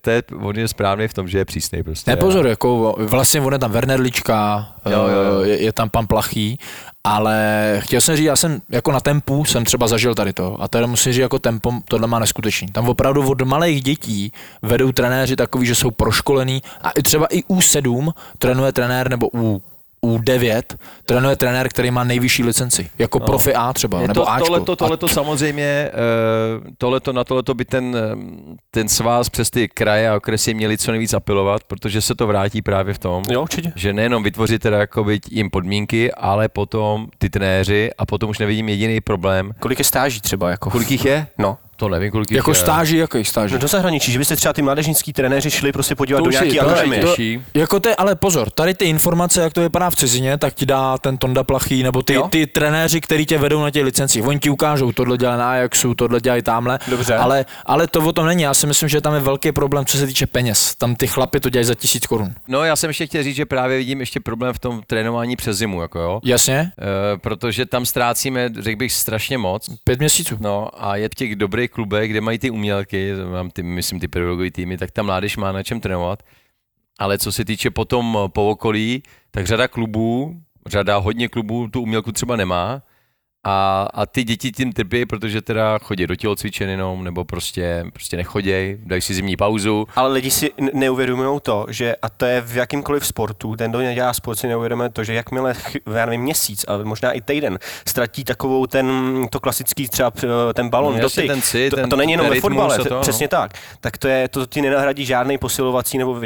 to 0.00 0.10
je, 0.10 0.22
on 0.40 0.56
je 0.56 0.68
správný 0.68 1.08
v 1.08 1.14
tom, 1.14 1.28
že 1.28 1.38
je 1.38 1.44
přísnej. 1.44 1.82
Prostě. 1.82 2.10
Ne, 2.10 2.16
pozor, 2.16 2.46
jako 2.46 2.96
vlastně 2.98 3.40
on 3.40 3.52
je 3.52 3.58
tam 3.58 3.72
Wernerlička, 3.72 4.68
Jo, 4.90 5.08
jo, 5.08 5.22
jo. 5.22 5.40
Je, 5.40 5.62
je 5.62 5.72
tam 5.72 5.90
pan 5.90 6.06
Plachý, 6.06 6.58
ale 7.04 7.76
chtěl 7.78 8.00
jsem 8.00 8.16
říct, 8.16 8.26
já 8.26 8.36
jsem 8.36 8.60
jako 8.68 8.92
na 8.92 9.00
tempu 9.00 9.44
jsem 9.44 9.64
třeba 9.64 9.88
zažil 9.88 10.14
tady 10.14 10.32
to 10.32 10.62
a 10.62 10.68
teda 10.68 10.86
musím 10.86 11.12
říct, 11.12 11.20
jako 11.20 11.38
tempo 11.38 11.72
tohle 11.88 12.06
má 12.06 12.18
neskutečný. 12.18 12.68
Tam 12.68 12.88
opravdu 12.88 13.30
od 13.30 13.42
malých 13.42 13.82
dětí 13.82 14.32
vedou 14.62 14.92
trenéři 14.92 15.36
takový, 15.36 15.66
že 15.66 15.74
jsou 15.74 15.90
proškolení 15.90 16.62
a 16.82 16.90
i 16.90 17.02
třeba 17.02 17.26
i 17.26 17.40
U7 17.42 18.12
trénuje 18.38 18.72
trenér 18.72 19.10
nebo 19.10 19.28
U 19.34 19.62
U9 20.06 20.62
trénuje 21.06 21.36
trenér, 21.36 21.68
který 21.68 21.90
má 21.90 22.04
nejvyšší 22.04 22.44
licenci, 22.44 22.90
jako 22.98 23.18
no. 23.18 23.26
profi 23.26 23.54
A 23.54 23.72
třeba, 23.72 24.00
Je 24.00 24.08
nebo 24.08 24.20
to, 24.20 24.30
Ačko. 24.30 24.46
tohleto, 24.46 24.72
A 24.72 24.76
tohleto 24.76 25.08
samozřejmě, 25.08 25.62
eh, 25.64 25.90
tohleto, 26.78 27.12
na 27.12 27.24
tohleto 27.24 27.54
by 27.54 27.64
ten, 27.64 27.96
eh, 27.96 28.16
ten 28.70 28.88
svaz 28.88 29.28
přes 29.30 29.50
ty 29.50 29.68
kraje 29.68 30.10
a 30.10 30.16
okresy 30.16 30.54
měli 30.54 30.78
co 30.78 30.90
nejvíc 30.90 31.14
apelovat, 31.14 31.62
protože 31.64 32.00
se 32.00 32.14
to 32.14 32.26
vrátí 32.26 32.62
právě 32.62 32.94
v 32.94 32.98
tom, 32.98 33.22
Jo, 33.30 33.42
určitě. 33.42 33.72
že 33.76 33.92
nejenom 33.92 34.22
vytvořit 34.22 34.62
teda 34.62 34.78
jakoby 34.78 35.20
jim 35.30 35.50
podmínky, 35.50 36.12
ale 36.12 36.48
potom 36.48 37.06
ty 37.18 37.30
trenéři 37.30 37.90
a 37.98 38.06
potom 38.06 38.30
už 38.30 38.38
nevidím 38.38 38.68
jediný 38.68 39.00
problém. 39.00 39.52
Kolik 39.60 39.78
je 39.78 39.84
stáží 39.84 40.20
třeba? 40.20 40.50
Jako? 40.50 40.70
Kolik 40.70 40.90
jich 40.90 41.04
je? 41.04 41.26
No. 41.38 41.58
To 41.80 41.88
nevím, 41.88 42.10
kolik 42.10 42.30
jako 42.30 42.50
je. 42.50 42.54
stáži, 42.54 42.96
jaký 42.96 43.24
stáži? 43.24 43.54
No 43.54 43.58
do 43.60 43.68
zahraničí, 43.68 44.12
že 44.12 44.18
byste 44.18 44.36
třeba 44.36 44.52
ty 44.52 44.62
mládežnický 44.62 45.12
trenéři 45.12 45.50
šli 45.50 45.72
prostě 45.72 45.94
podívat 45.94 46.18
To 46.18 46.24
do 46.24 46.30
nějaký 46.30 46.60
akademie. 46.60 47.00
to- 47.02 47.16
To, 47.16 47.22
jako 47.58 47.80
to 47.80 47.88
je, 47.88 47.96
ale 47.96 48.16
pozor, 48.16 48.50
tady 48.50 48.74
ty 48.74 48.84
informace, 48.84 49.40
jak 49.42 49.52
to 49.52 49.60
vypadá 49.60 49.90
v 49.90 49.96
cizině, 49.96 50.38
tak 50.38 50.54
ti 50.54 50.66
dá 50.66 50.98
ten 50.98 51.16
Tonda 51.18 51.44
Plachý, 51.44 51.82
nebo 51.82 52.02
ty, 52.02 52.14
Jo. 52.14 52.28
ty 52.30 52.46
trenéři, 52.46 53.00
který 53.00 53.26
tě 53.26 53.38
vedou 53.38 53.62
na 53.62 53.70
těch 53.70 53.84
licencích. 53.84 54.26
Oni 54.26 54.38
ti 54.38 54.50
ukážou, 54.50 54.92
tohle 54.92 55.16
dělá 55.16 55.36
na 55.36 55.50
Ajaxu, 55.50 55.94
tohle 55.94 56.20
dělají 56.20 56.42
tamhle. 56.42 56.78
Dobře. 56.88 57.14
Ale, 57.14 57.44
ale 57.66 57.86
to 57.86 58.00
o 58.00 58.12
tom 58.12 58.26
není. 58.26 58.42
Já 58.42 58.54
si 58.54 58.66
myslím, 58.66 58.88
že 58.88 59.00
tam 59.00 59.14
je 59.14 59.20
velký 59.20 59.52
problém, 59.52 59.84
co 59.84 59.98
se 59.98 60.06
týče 60.06 60.26
peněz. 60.26 60.74
Tam 60.74 60.96
ty 60.96 61.06
chlapy 61.06 61.40
to 61.40 61.50
dělají 61.50 61.64
za 61.64 61.74
tisíc 61.74 62.06
korun. 62.06 62.32
No 62.48 62.64
já 62.64 62.76
jsem 62.76 62.90
ještě 62.90 63.06
chtěl 63.06 63.22
říct, 63.22 63.36
že 63.36 63.46
právě 63.46 63.78
vidím 63.78 64.00
ještě 64.00 64.20
problém 64.20 64.52
v 64.54 64.58
tom 64.58 64.82
trénování 64.86 65.36
přes 65.36 65.56
zimu, 65.58 65.82
jako 65.82 65.98
jo. 65.98 66.20
Jasně? 66.24 66.58
E, 66.58 66.72
protože 67.18 67.66
tam 67.66 67.86
ztrácíme, 67.86 68.50
řekl 68.58 68.78
bych, 68.78 68.92
strašně 68.92 69.38
moc. 69.38 69.70
Pět 69.84 69.98
měsíců. 69.98 70.36
No 70.40 70.68
a 70.78 70.96
je 70.96 71.08
těch 71.16 71.36
dobrých 71.36 71.67
klubech, 71.70 72.10
kde 72.10 72.20
mají 72.20 72.38
ty 72.38 72.50
umělky, 72.50 73.12
mám 73.32 73.50
ty, 73.50 73.62
myslím 73.62 74.00
ty 74.00 74.08
pedagogové 74.08 74.50
týmy, 74.50 74.78
tak 74.78 74.90
tam 74.90 75.06
mládež 75.06 75.36
má 75.36 75.52
na 75.52 75.62
čem 75.62 75.80
trénovat. 75.80 76.22
Ale 76.98 77.18
co 77.18 77.32
se 77.32 77.44
týče 77.44 77.70
potom 77.70 78.18
po 78.32 78.50
okolí, 78.50 79.02
tak 79.30 79.46
řada 79.46 79.68
klubů, 79.68 80.40
řada 80.66 80.96
hodně 80.96 81.28
klubů 81.28 81.68
tu 81.68 81.82
umělku 81.82 82.12
třeba 82.12 82.36
nemá 82.36 82.82
a, 83.48 83.88
a 83.94 84.06
ty 84.06 84.24
děti 84.24 84.52
tím 84.52 84.72
trpí, 84.72 85.06
protože 85.06 85.42
teda 85.42 85.78
chodí 85.78 86.06
do 86.06 86.16
tělocvičen 86.16 86.68
jenom, 86.70 87.04
nebo 87.04 87.24
prostě, 87.24 87.84
prostě 87.92 88.16
nechoděj, 88.16 88.78
dají 88.84 89.02
si 89.02 89.14
zimní 89.14 89.36
pauzu. 89.36 89.86
Ale 89.96 90.12
lidi 90.12 90.30
si 90.30 90.50
neuvědomují 90.74 91.40
to, 91.42 91.66
že 91.68 91.96
a 92.02 92.08
to 92.08 92.24
je 92.24 92.40
v 92.40 92.56
jakýmkoliv 92.56 93.06
sportu, 93.06 93.56
ten, 93.56 93.70
kdo 93.70 93.78
nedělá 93.78 94.12
sport, 94.12 94.36
si 94.38 94.46
neuvědomuje 94.48 94.88
to, 94.88 95.04
že 95.04 95.14
jakmile, 95.14 95.54
já 95.94 96.06
nevím, 96.06 96.20
měsíc, 96.20 96.64
ale 96.68 96.84
možná 96.84 97.12
i 97.12 97.20
týden, 97.20 97.58
ztratí 97.86 98.24
takovou 98.24 98.66
ten, 98.66 98.88
to 99.30 99.40
klasický 99.40 99.88
třeba 99.88 100.10
p- 100.10 100.26
ten 100.54 100.68
balon, 100.68 100.94
No 100.94 101.00
dotyk. 101.00 101.26
ten 101.26 101.42
cit, 101.42 101.70
to, 101.70 101.76
ten- 101.76 101.90
to 101.90 101.96
není 101.96 102.12
jenom 102.12 102.26
ten 102.26 102.34
ve 102.34 102.40
fotbale, 102.40 102.78
to, 102.78 102.94
no. 102.94 103.00
přesně 103.00 103.28
tak. 103.28 103.50
Tak 103.80 103.98
to, 103.98 104.08
je, 104.08 104.28
to 104.28 104.46
ti 104.46 104.62
nenahradí 104.62 105.04
žádný 105.04 105.38
posilovací 105.38 105.98
nebo 105.98 106.10
uh, 106.10 106.20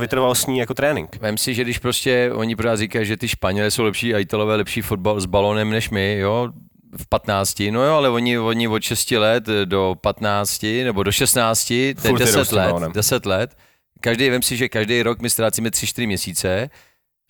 vytrvalostní 0.00 0.58
jako 0.58 0.74
trénink. 0.74 1.16
Vem 1.20 1.38
si, 1.38 1.54
že 1.54 1.64
když 1.64 1.78
prostě 1.78 2.30
oni 2.34 2.56
pořád 2.56 2.76
říkají, 2.76 3.06
že 3.06 3.16
ty 3.16 3.28
Španělé 3.28 3.70
jsou 3.70 3.82
lepší 3.84 4.14
a 4.14 4.18
Italové 4.18 4.56
lepší 4.56 4.82
fotbal 4.82 5.20
s 5.20 5.26
balonem 5.26 5.70
než 5.70 5.90
my, 5.90 6.18
jo, 6.18 6.48
v 6.96 7.08
15, 7.08 7.62
no 7.70 7.84
jo, 7.84 7.94
ale 7.94 8.08
oni, 8.08 8.38
oni 8.38 8.68
od 8.68 8.82
6 8.82 9.10
let 9.10 9.46
do 9.64 9.96
15 10.00 10.62
nebo 10.84 11.02
do 11.02 11.12
16, 11.12 11.68
to 11.68 11.74
je 11.74 11.94
Furt 11.94 12.20
jedou 12.20 12.32
s 12.32 12.36
10 12.36 12.48
tím 12.48 12.58
let, 12.58 12.66
balonem. 12.66 12.92
10 12.92 13.26
let. 13.26 13.56
Každý, 14.00 14.30
vem 14.30 14.42
si, 14.42 14.56
že 14.56 14.68
každý 14.68 15.02
rok 15.02 15.20
my 15.20 15.30
ztrácíme 15.30 15.68
3-4 15.68 16.06
měsíce, 16.06 16.70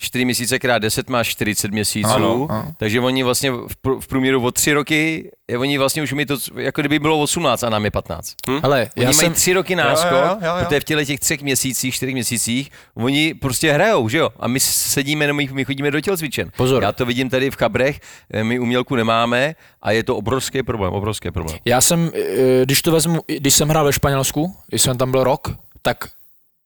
4 0.00 0.24
měsíce 0.24 0.58
krát 0.58 0.78
10 0.78 1.08
má 1.10 1.24
40 1.24 1.70
měsíců, 1.70 2.08
Ano, 2.10 2.46
ano. 2.50 2.74
takže 2.76 3.00
oni 3.00 3.22
vlastně 3.22 3.50
v, 3.50 3.66
pr- 3.84 4.00
v 4.00 4.06
průměru 4.06 4.42
o 4.44 4.50
3 4.52 4.72
roky, 4.72 5.30
je, 5.48 5.58
oni 5.58 5.78
vlastně 5.78 6.02
už 6.02 6.12
mi 6.12 6.26
to, 6.26 6.36
jako 6.56 6.82
kdyby 6.82 6.98
bylo 6.98 7.18
18 7.20 7.62
a 7.62 7.70
nám 7.70 7.84
je 7.84 7.90
15. 7.90 8.34
Ale 8.62 8.80
Oni 8.96 9.04
já 9.04 9.04
mají 9.04 9.14
jsem, 9.14 9.32
tři 9.32 9.52
roky 9.52 9.76
náskok, 9.76 10.10
jo, 10.12 10.18
jo, 10.40 10.56
jo. 10.58 10.64
protože 10.64 10.80
v 10.80 10.84
těle 10.84 11.04
těch 11.04 11.20
třech 11.20 11.42
měsících, 11.42 11.94
čtyřech 11.94 12.14
měsících, 12.14 12.70
oni 12.94 13.34
prostě 13.34 13.72
hrajou, 13.72 14.08
že 14.08 14.18
jo? 14.18 14.30
A 14.40 14.48
my 14.48 14.60
sedíme, 14.60 15.26
no, 15.26 15.34
my, 15.34 15.48
my 15.52 15.64
chodíme 15.64 15.90
do 15.90 16.00
tělocvičen. 16.00 16.50
Pozor. 16.56 16.82
Já 16.82 16.92
to 16.92 17.06
vidím 17.06 17.30
tady 17.30 17.50
v 17.50 17.56
Chabrech, 17.56 18.00
eh, 18.32 18.44
my 18.44 18.58
umělku 18.58 18.96
nemáme 18.96 19.54
a 19.82 19.90
je 19.92 20.02
to 20.04 20.16
obrovský 20.16 20.62
problém, 20.62 20.92
obrovský 20.92 21.30
problém. 21.30 21.58
já 21.64 21.80
jsem, 21.80 22.10
eh, 22.14 22.64
když 22.64 22.82
to 22.82 22.92
vezmu, 22.92 23.20
když 23.38 23.54
jsem 23.54 23.68
hrál 23.68 23.84
ve 23.84 23.92
Španělsku, 23.92 24.56
když 24.68 24.82
jsem 24.82 24.98
tam 24.98 25.10
byl 25.10 25.24
rok, 25.24 25.54
tak 25.82 25.96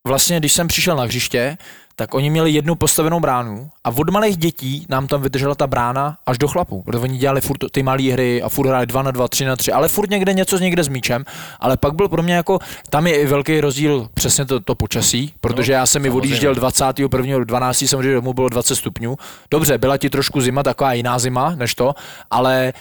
vlastně, 0.07 0.39
když 0.39 0.53
jsem 0.53 0.69
přišel 0.69 0.97
na 0.97 1.05
hřiště, 1.05 1.57
tak 1.97 2.15
oni 2.15 2.31
měli 2.31 2.51
jednu 2.51 2.75
postavenou 2.75 3.21
bránu 3.21 3.71
a 3.85 3.91
od 3.91 4.11
malých 4.11 4.37
dětí 4.37 4.87
nám 4.89 5.07
tam 5.07 5.23
vydržela 5.23 5.55
ta 5.55 5.67
brána 5.67 6.17
až 6.27 6.39
do 6.39 6.49
chlapů, 6.49 6.83
protože 6.83 6.99
oni 6.99 7.19
dělali 7.19 7.41
furt 7.41 7.59
ty 7.71 7.83
malé 7.83 8.03
hry 8.03 8.43
a 8.43 8.49
furt 8.49 8.67
hráli 8.67 8.87
2 8.87 9.03
na 9.03 9.11
2, 9.11 9.29
3 9.29 9.45
na 9.45 9.57
3, 9.57 9.73
ale 9.73 9.89
furt 9.89 10.11
někde 10.11 10.33
něco 10.33 10.59
někde 10.59 10.85
s 10.85 10.89
míčem, 10.89 11.25
ale 11.61 11.77
pak 11.77 11.95
byl 11.95 12.09
pro 12.09 12.23
mě 12.23 12.35
jako, 12.35 12.59
tam 12.91 13.07
je 13.07 13.21
i 13.21 13.27
velký 13.27 13.61
rozdíl 13.61 14.09
přesně 14.15 14.45
to, 14.45 14.61
to 14.61 14.75
počasí, 14.75 15.35
protože 15.41 15.73
já 15.73 15.87
jsem 15.87 16.03
mi 16.03 16.09
samozřejmě. 16.09 16.19
odjížděl 16.19 16.55
21. 16.55 17.39
12. 17.45 17.83
jsem 17.83 17.99
odjížděl 17.99 18.21
domů, 18.21 18.33
bylo 18.35 18.49
20 18.49 18.77
stupňů. 18.77 19.17
Dobře, 19.51 19.79
byla 19.79 19.97
ti 19.97 20.11
trošku 20.11 20.41
zima, 20.41 20.63
taková 20.63 20.93
jiná 20.93 21.19
zima 21.19 21.55
než 21.55 21.75
to, 21.75 21.95
ale 22.31 22.73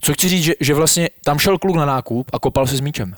co 0.00 0.12
chci 0.12 0.28
říct, 0.28 0.44
že, 0.44 0.52
že 0.60 0.74
vlastně 0.74 1.08
tam 1.24 1.38
šel 1.38 1.58
kluk 1.58 1.76
na 1.76 1.86
nákup 1.86 2.30
a 2.32 2.38
kopal 2.38 2.66
si 2.66 2.76
s 2.76 2.80
míčem. 2.80 3.14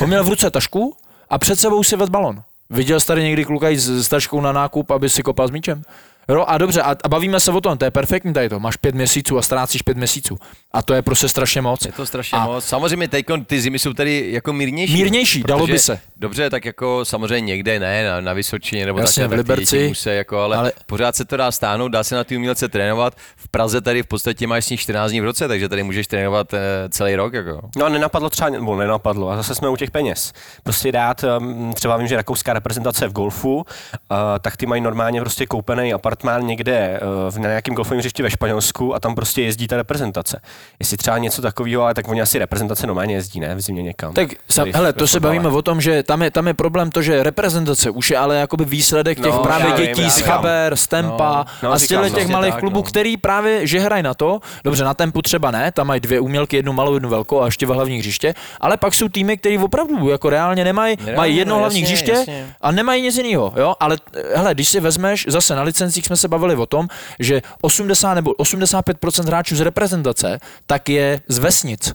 On 0.00 0.08
měl 0.08 0.24
v 0.24 0.28
ruce 0.28 0.50
tašku 0.50 0.96
a 1.30 1.38
před 1.38 1.60
sebou 1.60 1.82
si 1.82 1.96
vedl 1.96 2.10
balon. 2.10 2.42
Viděl 2.70 3.00
jsi 3.00 3.06
tady 3.06 3.22
někdy 3.22 3.44
kluka 3.44 3.68
jít 3.68 3.78
s, 3.78 4.08
taškou 4.08 4.40
na 4.40 4.52
nákup, 4.52 4.90
aby 4.90 5.10
si 5.10 5.22
kopal 5.22 5.48
s 5.48 5.50
míčem? 5.50 5.82
Jo, 6.30 6.44
a 6.48 6.58
dobře, 6.58 6.82
a, 6.82 6.96
a 7.04 7.08
bavíme 7.08 7.40
se 7.40 7.52
o 7.52 7.60
tom, 7.60 7.78
to 7.78 7.84
je 7.84 7.90
perfektní 7.90 8.32
tady 8.32 8.48
to, 8.48 8.60
máš 8.60 8.76
pět 8.76 8.94
měsíců 8.94 9.38
a 9.38 9.42
ztrácíš 9.42 9.82
pět 9.82 9.96
měsíců. 9.96 10.38
A 10.72 10.82
to 10.82 10.94
je 10.94 11.02
prostě 11.02 11.28
strašně 11.28 11.60
moc. 11.60 11.84
Je 11.84 11.92
to 11.92 12.06
strašně 12.06 12.38
A- 12.38 12.46
moc. 12.46 12.64
Samozřejmě 12.64 13.08
teď 13.08 13.26
ty 13.46 13.60
zimy 13.60 13.78
jsou 13.78 13.92
tady 13.92 14.32
jako 14.32 14.52
mírnější. 14.52 14.92
Mírnější, 14.92 15.42
dalo 15.42 15.66
by 15.66 15.78
se. 15.78 16.00
Dobře, 16.16 16.50
tak 16.50 16.64
jako 16.64 17.04
samozřejmě 17.04 17.46
někde 17.46 17.80
ne, 17.80 18.08
na, 18.08 18.20
na 18.20 18.32
Vysočině 18.32 18.86
nebo 18.86 18.98
Jasně, 18.98 19.22
takhle, 19.22 19.36
v 19.36 19.38
tak 19.38 19.46
ty 19.46 19.52
Liberci, 19.52 19.76
děti 19.76 19.88
musí, 19.88 20.08
jako, 20.08 20.38
ale, 20.38 20.56
ale, 20.56 20.72
pořád 20.86 21.16
se 21.16 21.24
to 21.24 21.36
dá 21.36 21.52
stáhnout, 21.52 21.88
dá 21.88 22.04
se 22.04 22.14
na 22.14 22.24
ty 22.24 22.36
umělce 22.36 22.68
trénovat. 22.68 23.14
V 23.36 23.48
Praze 23.48 23.80
tady 23.80 24.02
v 24.02 24.06
podstatě 24.06 24.46
máš 24.46 24.64
s 24.64 24.70
nich 24.70 24.80
14 24.80 25.10
dní 25.10 25.20
v 25.20 25.24
roce, 25.24 25.48
takže 25.48 25.68
tady 25.68 25.82
můžeš 25.82 26.06
trénovat 26.06 26.54
eh, 26.54 26.58
celý 26.88 27.14
rok. 27.14 27.32
Jako. 27.32 27.60
No 27.76 27.86
a 27.86 27.88
nenapadlo 27.88 28.30
třeba, 28.30 28.50
nebo 28.50 28.76
nenapadlo, 28.76 29.30
a 29.30 29.36
zase 29.36 29.54
jsme 29.54 29.68
u 29.68 29.76
těch 29.76 29.90
peněz. 29.90 30.32
Prostě 30.62 30.92
dát, 30.92 31.24
um, 31.38 31.74
třeba 31.74 31.96
vím, 31.96 32.06
že 32.06 32.16
rakouská 32.16 32.52
reprezentace 32.52 33.08
v 33.08 33.12
golfu, 33.12 33.56
uh, 33.56 33.64
tak 34.40 34.56
ty 34.56 34.66
mají 34.66 34.82
normálně 34.82 35.20
prostě 35.20 35.46
koupený 35.46 35.94
apartmán 36.18 36.46
někde 36.46 37.00
uh, 37.26 37.30
v- 37.34 37.38
na 37.38 37.48
nějakém 37.48 37.74
golfovém 37.74 37.98
hřišti 37.98 38.22
ve 38.22 38.30
Španělsku 38.30 38.94
a 38.94 39.00
tam 39.00 39.14
prostě 39.14 39.42
jezdí 39.42 39.66
ta 39.68 39.76
reprezentace. 39.76 40.40
Jestli 40.80 40.96
třeba 40.96 41.18
něco 41.18 41.42
takového, 41.42 41.82
ale 41.82 41.94
tak 41.94 42.08
oni 42.08 42.22
asi 42.22 42.38
reprezentace 42.38 42.86
normálně 42.86 43.14
jezdí, 43.14 43.40
ne? 43.40 43.54
V 43.54 43.60
zimě 43.60 43.82
někam. 43.82 44.14
Tak 44.14 44.28
sa, 44.50 44.60
Tady 44.60 44.72
v- 44.72 44.74
hele, 44.74 44.92
to 44.92 45.06
se 45.08 45.20
bavíme 45.20 45.48
o 45.48 45.62
tom, 45.62 45.80
že 45.80 46.02
tam 46.02 46.22
je, 46.22 46.30
tam 46.30 46.46
je 46.46 46.54
problém 46.54 46.90
to, 46.90 47.02
že 47.02 47.22
reprezentace 47.22 47.90
už 47.90 48.10
je 48.10 48.18
ale 48.18 48.36
jakoby 48.36 48.64
výsledek 48.64 49.18
těch 49.20 49.32
No, 49.32 49.38
právě 49.38 49.66
vím, 49.72 49.86
dětí 49.86 50.10
z. 50.10 50.20
Chaber, 50.20 50.76
z 50.76 50.86
Tempa 50.86 51.44
No, 51.62 51.68
no, 51.68 51.72
a 51.74 51.78
z 51.78 51.86
těchto 51.86 52.04
těch 52.04 52.12
přesně 52.12 52.32
malých 52.32 52.52
tak, 52.54 52.60
klubů, 52.60 52.76
no. 52.76 52.82
který 52.82 53.16
právě 53.16 53.66
že 53.66 53.80
hrají 53.80 54.02
na 54.02 54.14
to, 54.14 54.40
dobře, 54.64 54.84
na 54.84 54.94
Tempu 54.94 55.22
třeba 55.22 55.50
ne, 55.50 55.72
tam 55.72 55.86
mají 55.86 56.00
dvě 56.00 56.20
umělky, 56.20 56.56
jednu 56.56 56.72
malou, 56.72 56.94
jednu 56.94 57.08
velkou 57.08 57.40
a 57.42 57.44
ještě 57.44 57.66
v 57.66 57.68
hlavní 57.68 57.98
hřiště, 57.98 58.34
ale 58.60 58.76
pak 58.76 58.94
jsou 58.94 59.08
týmy, 59.08 59.36
který 59.36 59.58
opravdu 59.58 60.08
jako 60.08 60.30
reálně 60.30 60.64
nemají, 60.64 60.96
mají 61.16 61.36
jedno 61.36 61.54
no, 61.54 61.58
hlavní 61.58 61.80
jasně, 61.80 61.94
hřiště 61.94 62.12
jasně. 62.12 62.46
a 62.60 62.72
nemají 62.72 63.02
nic 63.02 63.16
jiného, 63.16 63.52
jo, 63.56 63.74
ale 63.80 63.96
eh, 64.16 64.22
hele, 64.38 64.54
když 64.54 64.68
si 64.68 64.80
vezmeš, 64.80 65.26
zase 65.28 65.54
na 65.54 65.62
licencích 65.62 66.04
jsme 66.08 66.16
se 66.16 66.28
bavili 66.28 66.56
o 66.56 66.66
tom, 66.66 66.88
že 67.18 67.42
80 67.60 68.14
nebo 68.14 68.32
85% 68.32 69.26
hráčů 69.26 69.56
z 69.56 69.60
reprezentace, 69.60 70.40
tak 70.66 70.88
je 70.88 71.20
z 71.28 71.38
vesnic. 71.38 71.92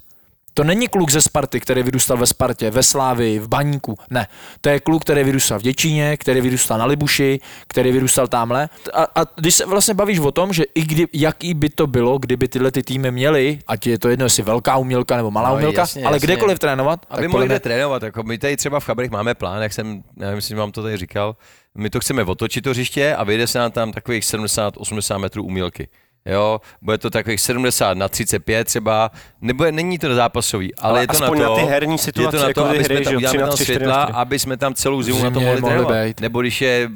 To 0.54 0.64
není 0.64 0.88
kluk 0.88 1.12
ze 1.12 1.22
Sparty, 1.22 1.60
který 1.60 1.84
vyrůstal 1.84 2.18
ve 2.18 2.28
Spartě, 2.28 2.72
ve 2.72 2.84
Slávii, 2.84 3.40
v 3.40 3.48
Baníku. 3.48 3.98
Ne. 4.10 4.28
To 4.62 4.70
je 4.70 4.80
kluk, 4.80 5.02
který 5.02 5.24
vyrůstal 5.24 5.60
v 5.60 5.62
Děčíně, 5.62 6.18
který 6.18 6.42
vyrůstal 6.42 6.78
na 6.78 6.86
Libuši, 6.86 7.40
který 7.68 7.92
vyrůstal 7.92 8.28
tamhle. 8.28 8.70
A, 8.94 9.04
a 9.04 9.26
když 9.36 9.56
se 9.56 9.66
vlastně 9.66 9.94
bavíš 9.94 10.20
o 10.20 10.32
tom, 10.32 10.54
že 10.54 10.64
i 10.76 10.82
kdy, 10.86 11.08
jaký 11.14 11.54
by 11.54 11.70
to 11.70 11.88
bylo, 11.88 12.18
kdyby 12.18 12.48
tyhle 12.48 12.72
ty 12.72 12.84
týmy 12.84 13.12
měly, 13.12 13.60
ať 13.68 13.88
je 13.88 14.00
to 14.00 14.10
jedno, 14.10 14.26
jestli 14.26 14.44
velká 14.44 14.78
umělka 14.78 15.18
nebo 15.18 15.32
malá 15.32 15.50
No, 15.50 15.56
umělka, 15.56 15.82
jasně, 15.82 16.06
ale 16.06 16.16
jasně. 16.16 16.26
kdekoliv 16.28 16.60
trénovat, 16.60 17.06
Aby 17.10 17.22
tak 17.22 17.32
mohli 17.32 17.32
podle 17.32 17.46
kde 17.46 17.54
mě, 17.56 17.60
trénovat. 17.60 18.04
Jako 18.04 18.24
my 18.24 18.38
tady 18.38 18.58
třeba 18.58 18.80
v 18.80 18.84
Chabrech 18.86 19.12
máme 19.12 19.34
plán, 19.36 19.62
jak 19.62 19.74
jsem, 19.74 20.04
nevím, 20.16 20.36
jestli 20.36 20.56
vám 20.56 20.72
to 20.72 20.84
tady 20.84 20.98
říkal, 20.98 21.36
my 21.76 21.90
to 21.90 22.00
chceme 22.00 22.24
otočit 22.24 22.62
to 22.62 22.70
hřiště 22.70 23.16
a 23.16 23.24
vyjde 23.24 23.48
se 23.48 23.60
nám 23.60 23.72
tam 23.72 23.92
takových 23.92 24.24
70-80 24.24 25.20
metrů 25.20 25.44
umílky. 25.44 25.88
Jo, 26.26 26.62
bude 26.82 26.98
to 26.98 27.10
takových 27.10 27.42
70 27.42 27.98
na 27.98 28.10
35 28.10 28.66
třeba, 28.68 29.12
nebo 29.42 29.72
není 29.72 29.98
to 29.98 30.16
zápasový, 30.16 30.76
ale, 30.76 30.90
Ale 30.92 31.02
je 31.04 31.08
to 31.08 31.14
aspoň 31.24 31.38
na 31.40 31.44
na 31.44 31.50
to, 31.50 31.56
ty 31.56 31.62
herní 31.66 31.94
je 31.94 31.98
to 31.98 32.04
situace, 32.04 32.38
na 32.38 32.48
jako 32.48 32.62
to, 32.62 32.68
ty 32.70 32.76
aby 32.76 32.84
hry, 32.84 32.96
jsme 32.96 33.04
že 33.04 33.12
tam 33.12 33.22
na 33.24 33.30
tam 33.32 33.50
na 33.50 33.56
světla, 33.58 34.04
aby 34.04 34.40
jsme 34.40 34.58
tam 34.58 34.74
celou 34.74 35.02
zimu 35.02 35.24
na 35.24 35.32
to 35.32 35.40
mohli 35.40 35.62
mohli 35.62 35.76
trénovat. 35.76 36.06
být. 36.06 36.20
Nebo 36.22 36.42
když 36.42 36.62
je 36.62 36.90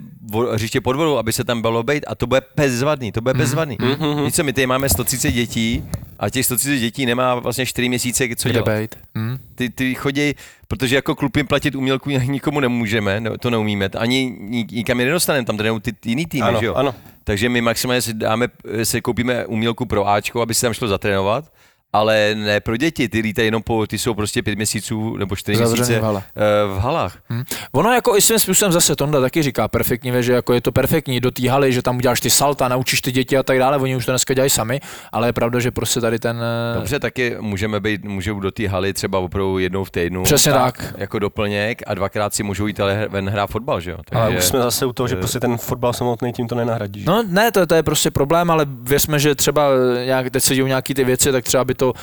hřiště 0.53 0.81
pod 0.81 0.95
vodou, 0.95 1.17
aby 1.17 1.33
se 1.33 1.43
tam 1.43 1.61
bylo 1.61 1.83
být 1.83 2.05
a 2.07 2.15
to 2.15 2.27
bude 2.27 2.41
bezvadný, 2.55 3.11
to 3.11 3.21
bude 3.21 3.33
Mhm. 3.33 3.39
bezvadný. 3.41 3.77
Mm-hmm. 3.77 4.25
Víš 4.25 4.33
co, 4.35 4.43
my 4.43 4.53
tady 4.53 4.67
máme 4.67 4.89
130 4.89 5.31
dětí 5.31 5.83
a 6.19 6.29
těch 6.29 6.45
130 6.45 6.77
dětí 6.79 7.05
nemá 7.05 7.35
vlastně 7.35 7.65
4 7.65 7.89
měsíce 7.89 8.27
co 8.37 8.49
Kde 8.49 8.53
dělat. 8.63 8.79
být? 8.79 8.95
Hm? 9.17 9.37
Ty, 9.55 9.69
ty 9.69 9.95
chodí, 9.95 10.33
protože 10.67 10.95
jako 10.95 11.15
klub 11.15 11.37
jim 11.37 11.47
platit 11.47 11.75
umělku 11.75 12.09
nikomu 12.09 12.59
nemůžeme, 12.59 13.19
no, 13.19 13.37
to 13.37 13.49
neumíme, 13.49 13.89
ani 13.97 14.35
ni- 14.39 14.65
nikam 14.71 14.99
je 14.99 15.05
nedostaneme, 15.05 15.45
tam 15.45 15.57
trénují 15.57 15.81
ty 15.81 15.93
ty 15.93 16.09
jiný 16.09 16.25
týmy, 16.25 16.47
Ano, 16.47 16.59
že 16.59 16.65
jo? 16.65 16.73
ano. 16.73 16.95
Takže 17.23 17.49
my 17.49 17.61
maximálně 17.61 18.01
si 18.01 18.13
dáme, 18.13 18.47
si 18.83 19.01
koupíme 19.01 19.45
umělku 19.45 19.85
pro 19.85 20.07
Ačko, 20.07 20.41
aby 20.41 20.53
se 20.53 20.61
tam 20.61 20.73
šlo 20.73 20.87
zatrénovat, 20.87 21.51
ale 21.93 22.35
ne 22.35 22.59
pro 22.59 22.77
děti, 22.77 23.09
ty 23.09 23.19
lítají 23.19 23.45
jenom 23.47 23.63
po, 23.63 23.87
ty 23.87 23.97
jsou 23.97 24.13
prostě 24.13 24.43
pět 24.43 24.55
měsíců 24.55 25.17
nebo 25.17 25.35
čtyři 25.35 25.57
Zavřený 25.57 25.77
měsíce 25.79 25.99
v 25.99 26.03
hale. 26.03 26.23
eh, 26.35 26.41
v 26.75 26.79
halách. 26.79 27.17
Hm. 27.29 27.43
Ono 27.71 27.93
jako 27.93 28.17
i 28.17 28.21
svým 28.21 28.39
způsobem 28.39 28.71
zase 28.71 28.95
Tonda 28.95 29.21
taky 29.21 29.43
říká 29.43 29.67
perfektně, 29.67 30.23
že 30.23 30.33
jako 30.33 30.53
je 30.53 30.61
to 30.61 30.71
perfektní 30.71 31.19
do 31.19 31.31
té 31.31 31.49
haly, 31.49 31.73
že 31.73 31.81
tam 31.81 31.97
uděláš 31.97 32.19
ty 32.19 32.29
salta, 32.29 32.67
naučíš 32.67 33.01
ty 33.01 33.11
děti 33.11 33.37
a 33.37 33.43
tak 33.43 33.59
dále, 33.59 33.77
oni 33.77 33.95
už 33.95 34.05
to 34.05 34.11
dneska 34.11 34.33
dělají 34.33 34.49
sami, 34.49 34.79
ale 35.11 35.27
je 35.27 35.33
pravda, 35.33 35.59
že 35.59 35.71
prostě 35.71 36.01
tady 36.01 36.19
ten... 36.19 36.41
eh, 36.71 36.75
Dobře, 36.75 36.99
taky 36.99 37.35
můžeme 37.39 37.79
být, 37.79 38.03
můžou 38.05 38.39
do 38.39 38.51
té 38.51 38.67
haly 38.67 38.93
třeba 38.93 39.19
opravdu 39.19 39.57
jednou 39.59 39.83
v 39.83 39.91
týdnu. 39.91 40.23
Přesně 40.23 40.51
tak. 40.51 40.93
Jako 40.97 41.19
doplněk 41.19 41.81
a 41.87 41.93
dvakrát 41.93 42.33
si 42.33 42.43
můžou 42.43 42.67
jít 42.67 42.79
ale 42.79 43.07
ven 43.09 43.29
hrát 43.29 43.47
fotbal, 43.47 43.79
že 43.81 43.91
jo? 43.91 43.97
Ale 44.11 44.37
už 44.37 44.43
jsme 44.43 44.59
zase 44.59 44.85
u 44.85 44.93
toho, 44.93 45.07
že 45.07 45.15
eh, 45.15 45.19
prostě 45.19 45.39
ten 45.39 45.57
fotbal 45.57 45.93
samotný 45.93 46.33
tím 46.33 46.47
to 46.47 46.55
nenahradí. 46.55 46.99
že? 46.99 47.05
No 47.05 47.23
ne, 47.27 47.51
to, 47.51 47.67
to 47.67 47.75
je 47.75 47.83
prostě 47.83 48.11
problém, 48.11 48.51
ale 48.51 48.65
věřme, 48.81 49.19
že 49.19 49.35
třeba 49.35 49.69
nějak, 50.05 50.29
teď 50.29 50.43
se 50.43 50.55
nějaký 50.55 50.93
ty 50.93 51.03
věci, 51.03 51.31
tak 51.31 51.43
třeba 51.43 51.65
by 51.65 51.73
to 51.77 51.93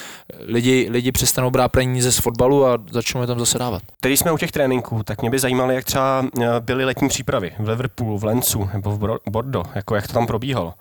lidi, 0.46 0.88
lidi 0.90 1.12
přestanou 1.12 1.50
brát 1.50 1.68
peníze 1.68 2.12
z 2.12 2.18
fotbalu 2.18 2.66
a 2.66 2.78
začnou 2.90 3.20
je 3.20 3.26
tam 3.26 3.38
zase 3.38 3.58
dávat. 3.58 3.82
Teď 4.00 4.18
jsme 4.18 4.32
u 4.32 4.38
těch 4.38 4.52
tréninků, 4.52 5.02
tak 5.02 5.20
mě 5.20 5.30
by 5.30 5.38
zajímalo, 5.38 5.70
jak 5.70 5.84
třeba 5.84 6.26
eh, 6.42 6.46
byly 6.60 6.84
letní 6.84 7.08
přípravy 7.08 7.52
v 7.58 7.68
Liverpoolu, 7.68 8.18
v 8.18 8.24
Lencu 8.24 8.70
nebo 8.74 8.90
v 8.90 9.30
Bordeaux, 9.30 9.70
jako 9.74 9.94
jak 9.94 10.06
to 10.06 10.12
tam 10.12 10.26
probíhalo. 10.26 10.74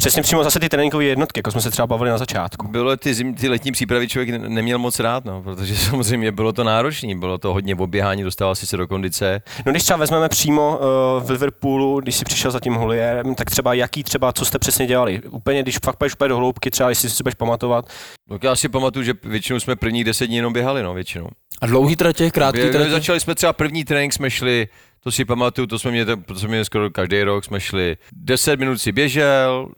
Přesně 0.00 0.22
přímo 0.22 0.44
zase 0.44 0.60
ty 0.60 0.68
tréninkové 0.68 1.04
jednotky, 1.04 1.38
jako 1.38 1.50
jsme 1.50 1.60
se 1.60 1.70
třeba 1.70 1.86
bavili 1.86 2.10
na 2.10 2.18
začátku. 2.18 2.68
Bylo 2.68 2.96
ty, 2.96 3.14
zim, 3.14 3.34
ty 3.34 3.48
letní 3.48 3.72
přípravy 3.72 4.08
člověk 4.08 4.28
ne- 4.30 4.48
neměl 4.48 4.78
moc 4.78 5.00
rád, 5.00 5.24
no, 5.24 5.42
protože 5.42 5.76
samozřejmě 5.90 6.32
bylo 6.32 6.52
to 6.52 6.64
náročné, 6.64 7.14
bylo 7.14 7.38
to 7.38 7.52
hodně 7.52 7.74
oběhání, 7.74 8.22
dostával 8.22 8.54
si 8.54 8.66
se 8.66 8.76
do 8.76 8.86
kondice. 8.88 9.42
No 9.66 9.72
když 9.72 9.82
třeba 9.82 9.96
vezmeme 9.96 10.28
přímo 10.28 10.78
uh, 10.78 11.26
v 11.26 11.30
Liverpoolu, 11.30 12.00
když 12.00 12.14
si 12.16 12.24
přišel 12.24 12.50
za 12.50 12.60
tím 12.60 12.74
Holierem, 12.74 13.34
tak 13.34 13.50
třeba 13.50 13.74
jaký 13.74 14.02
třeba, 14.04 14.32
co 14.32 14.44
jste 14.44 14.58
přesně 14.58 14.86
dělali? 14.86 15.22
Úplně, 15.22 15.62
když 15.62 15.78
fakt 15.84 15.96
půjdeš 15.96 16.12
úplně 16.14 16.28
do 16.28 16.36
hloubky, 16.36 16.70
třeba 16.70 16.88
jestli 16.88 17.10
si 17.10 17.22
budeš 17.22 17.34
pamatovat. 17.34 17.88
Tak 18.28 18.42
já 18.42 18.56
si 18.56 18.68
pamatuju, 18.68 19.02
že 19.04 19.14
většinou 19.24 19.60
jsme 19.60 19.76
první 19.76 20.04
deset 20.04 20.26
dní 20.26 20.36
jenom 20.36 20.52
běhali, 20.52 20.82
no, 20.82 20.94
většinou. 20.94 21.28
A 21.60 21.66
dlouhý 21.66 21.96
tratě, 21.96 22.30
krátký 22.30 22.60
Bě- 22.60 22.72
tratě? 22.72 22.90
Začali 22.90 23.20
jsme 23.20 23.34
třeba 23.34 23.52
první 23.52 23.84
trénink, 23.84 24.12
jsme 24.12 24.30
šli, 24.30 24.68
to 25.00 25.12
si 25.12 25.24
pamatuju, 25.24 25.66
to 25.66 25.78
jsme 25.78 25.90
měli, 25.90 26.16
to 26.26 26.34
jsme 26.34 26.48
měli 26.48 26.64
skoro 26.64 26.90
každý 26.90 27.22
rok, 27.22 27.44
jsme 27.44 27.60
šli 27.60 27.96
10 28.12 28.60
minut 28.60 28.78
si 28.78 28.92
běžel, 28.92 29.68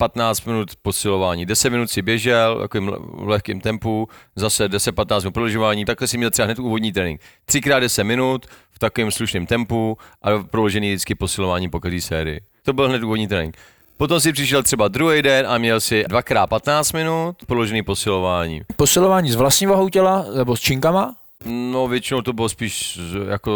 15 0.00 0.44
minut 0.44 0.70
posilování, 0.82 1.46
10 1.46 1.70
minut 1.70 1.90
si 1.90 2.02
běžel, 2.02 2.58
takovým 2.60 2.90
v 3.00 3.28
lehkém 3.28 3.60
tempu, 3.60 4.08
zase 4.36 4.68
10-15 4.68 5.20
minut 5.20 5.34
prodlužování, 5.34 5.84
takhle 5.84 6.08
si 6.08 6.18
měl 6.18 6.30
třeba 6.30 6.46
hned 6.46 6.58
úvodní 6.58 6.92
trénink. 6.92 7.20
Třikrát 7.44 7.80
10 7.80 8.04
minut 8.04 8.46
v 8.70 8.78
takovém 8.78 9.10
slušném 9.10 9.46
tempu 9.46 9.98
a 10.22 10.28
proložený 10.50 10.88
vždycky 10.88 11.14
posilování 11.14 11.70
po 11.70 11.80
každé 11.80 12.00
sérii. 12.00 12.40
To 12.62 12.72
byl 12.72 12.88
hned 12.88 13.02
úvodní 13.02 13.28
trénink. 13.28 13.56
Potom 13.96 14.20
si 14.20 14.32
přišel 14.32 14.62
třeba 14.62 14.88
druhý 14.88 15.22
den 15.22 15.46
a 15.46 15.58
měl 15.58 15.80
si 15.80 16.04
dvakrát 16.08 16.46
15 16.46 16.92
minut 16.92 17.36
proložený 17.46 17.82
posilování. 17.82 18.62
Posilování 18.76 19.30
s 19.30 19.34
vlastní 19.34 19.66
vahou 19.66 19.88
těla 19.88 20.24
nebo 20.36 20.56
s 20.56 20.60
činkama? 20.60 21.14
No 21.46 21.88
většinou 21.88 22.22
to 22.22 22.32
bylo 22.32 22.48
spíš 22.48 22.98
jako 23.30 23.52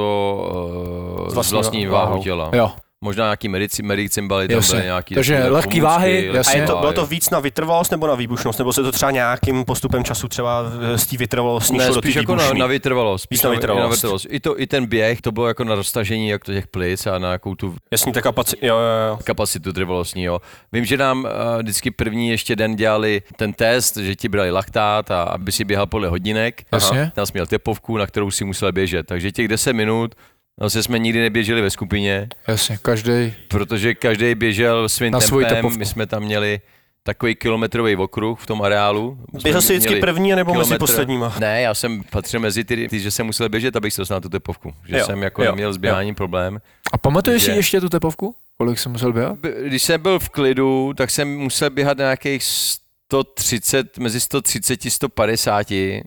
uh, 1.23 1.31
z 1.31 1.35
vlastní 1.35 1.57
vlastní 1.57 1.87
váhou. 1.87 2.11
váhou 2.11 2.23
těla. 2.23 2.51
Jo. 2.53 2.73
Možná 3.05 3.25
nějaký 3.25 3.49
medici, 3.49 3.83
medicimbaly, 3.83 4.49
tam 4.49 4.61
byly 4.71 4.83
nějaký 4.83 5.15
Takže 5.15 5.45
lehký 5.49 5.51
pomůcky, 5.53 5.81
váhy, 5.81 6.13
lehký 6.13 6.37
jasně. 6.37 6.55
A 6.55 6.57
je 6.57 6.67
to, 6.67 6.77
bylo 6.77 6.93
to 6.93 7.07
víc 7.07 7.31
na 7.31 7.41
vytrvalost 7.41 7.91
nebo 7.91 8.07
na 8.07 8.15
výbušnost, 8.15 8.59
nebo 8.59 8.73
se 8.73 8.83
to 8.83 8.93
třeba 8.93 9.11
nějakým 9.11 9.65
postupem 9.65 10.05
času 10.05 10.29
třeba 10.29 10.65
eh, 10.95 10.99
z 10.99 11.07
té 11.07 11.17
vytrvalostní 11.17 11.79
ne, 11.79 11.85
šlo 11.85 11.95
do 11.95 12.01
té 12.01 12.07
spíš 12.07 12.17
jako 12.17 12.35
na, 12.35 12.53
na 12.53 12.67
vytrvalost. 12.67 13.25
Spíš 13.25 13.39
Víc 13.39 13.43
na 13.43 13.51
vytrvalost. 13.51 13.91
Na 13.91 13.95
vytrvalost. 13.95 14.27
I, 14.31 14.41
to, 14.41 14.61
I 14.61 14.67
ten 14.67 14.87
běh, 14.87 15.21
to 15.21 15.33
bylo 15.33 15.49
jako 15.49 15.65
na 15.65 15.75
roztažení 15.75 16.29
jak 16.29 16.45
to 16.45 16.53
těch 16.53 16.67
plic 16.67 17.07
a 17.07 17.19
na 17.19 17.33
jakou 17.33 17.55
tu 17.55 17.75
Jasně, 17.91 18.13
ta 18.13 18.21
kapacita, 18.21 18.67
jo, 18.67 18.77
jo, 18.77 19.09
jo. 19.09 19.19
kapacitu 19.25 19.73
trvalostní. 19.73 20.23
Jo. 20.23 20.41
Vím, 20.73 20.85
že 20.85 20.97
nám 20.97 21.25
uh, 21.25 21.31
vždycky 21.59 21.91
první 21.91 22.29
ještě 22.29 22.57
den 22.57 22.77
dělali 22.77 23.23
ten 23.37 23.53
test, 23.53 23.97
že 23.97 24.17
ti 24.17 24.29
brali 24.29 24.51
laktát 24.51 25.11
a 25.11 25.23
aby 25.23 25.53
si 25.53 25.65
běhal 25.65 25.87
podle 25.87 26.09
hodinek. 26.09 26.63
Jasně. 26.73 27.13
Tam 27.15 27.27
jsi 27.27 27.33
měl 27.35 27.47
tepovku, 27.47 27.97
na 27.97 28.07
kterou 28.07 28.31
si 28.31 28.45
musel 28.45 28.73
běžet. 28.73 29.07
Takže 29.07 29.33
těch 29.33 29.49
10 29.49 29.73
minut, 29.73 30.15
Zase 30.61 30.83
jsme 30.83 30.99
nikdy 30.99 31.21
neběželi 31.21 31.63
ve 31.63 31.71
skupině, 31.71 32.29
Jasně, 32.49 32.79
každý. 32.83 33.35
protože 33.49 33.95
každý 33.95 34.35
běžel 34.35 34.89
svým 34.89 35.13
Na 35.13 35.21
tempem. 35.21 35.45
tepovku. 35.49 35.79
My 35.79 35.87
jsme 35.87 36.07
tam 36.07 36.23
měli 36.23 36.61
takový 37.03 37.35
kilometrový 37.35 37.97
okruh 37.97 38.41
v 38.41 38.47
tom 38.47 38.63
areálu. 38.63 39.19
Běžel 39.43 39.63
jsi 39.63 39.77
vždycky 39.77 40.01
první 40.01 40.31
nebo 40.37 40.55
mezi 40.55 40.71
kilometr- 40.75 40.79
posledníma? 40.79 41.35
Ne, 41.41 41.61
já 41.63 41.75
jsem 41.75 42.03
patřil 42.11 42.41
mezi 42.41 42.65
ty, 42.65 42.89
ty, 42.89 43.01
že 43.01 43.11
jsem 43.11 43.27
musel 43.27 43.49
běžet, 43.49 43.77
abych 43.77 43.95
se 43.95 44.01
dostal 44.01 44.17
na 44.17 44.21
tu 44.21 44.29
tepovku. 44.29 44.75
Že 44.89 44.99
Jo, 44.99 45.05
jsem 45.07 45.23
jako 45.23 45.43
jo, 45.45 45.51
neměl 45.51 45.73
s 45.73 45.77
běháním 45.77 46.15
problém. 46.15 46.61
A 46.93 46.99
pamatuješ 46.99 47.43
si 47.43 47.51
Že- 47.51 47.57
ještě 47.57 47.81
tu 47.81 47.89
tepovku? 47.89 48.35
Kolik 48.59 48.79
jsem 48.79 48.93
musel 48.93 49.13
běhat? 49.13 49.37
Když 49.67 49.83
jsem 49.83 50.03
byl 50.03 50.19
v 50.19 50.29
klidu, 50.29 50.93
tak 50.97 51.11
jsem 51.11 51.37
musel 51.37 51.71
běhat 51.71 51.99
na 51.99 52.03
nějakých 52.05 52.43
130, 52.45 53.99
mezi 53.99 54.21
130 54.21 54.91
150 54.91 55.67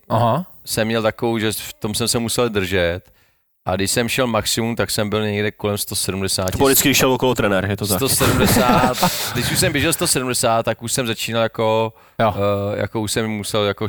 Aha. 0.10 0.46
jsem 0.66 0.88
měl 0.88 1.02
takovou, 1.02 1.38
že 1.38 1.52
v 1.52 1.74
tom 1.74 1.94
jsem 1.96 2.08
se 2.08 2.20
musel 2.20 2.50
držet. 2.50 3.00
A 3.68 3.76
když 3.76 3.92
jsem 3.92 4.10
šel 4.10 4.28
maximum, 4.28 4.76
tak 4.76 4.92
jsem 4.92 5.10
byl 5.10 5.22
někde 5.26 5.52
kolem 5.52 5.78
170. 5.78 6.52
To 6.52 6.66
vždycky, 6.66 6.88
když 6.88 6.98
šel 6.98 7.12
okolo 7.12 7.36
trenér, 7.36 7.66
je 7.70 7.78
to 7.78 7.88
tak. 7.88 7.98
170, 7.98 8.98
když 9.34 9.52
už 9.52 9.60
jsem 9.60 9.72
běžel 9.72 9.94
170, 9.94 10.64
tak 10.64 10.84
už 10.84 10.92
jsem 10.92 11.08
začínal 11.08 11.44
jako, 11.44 11.94
Jo. 12.20 12.30
uh, 12.30 12.80
jako 12.80 13.02
už 13.02 13.12
jsem 13.12 13.28
musel 13.28 13.64
jako 13.66 13.88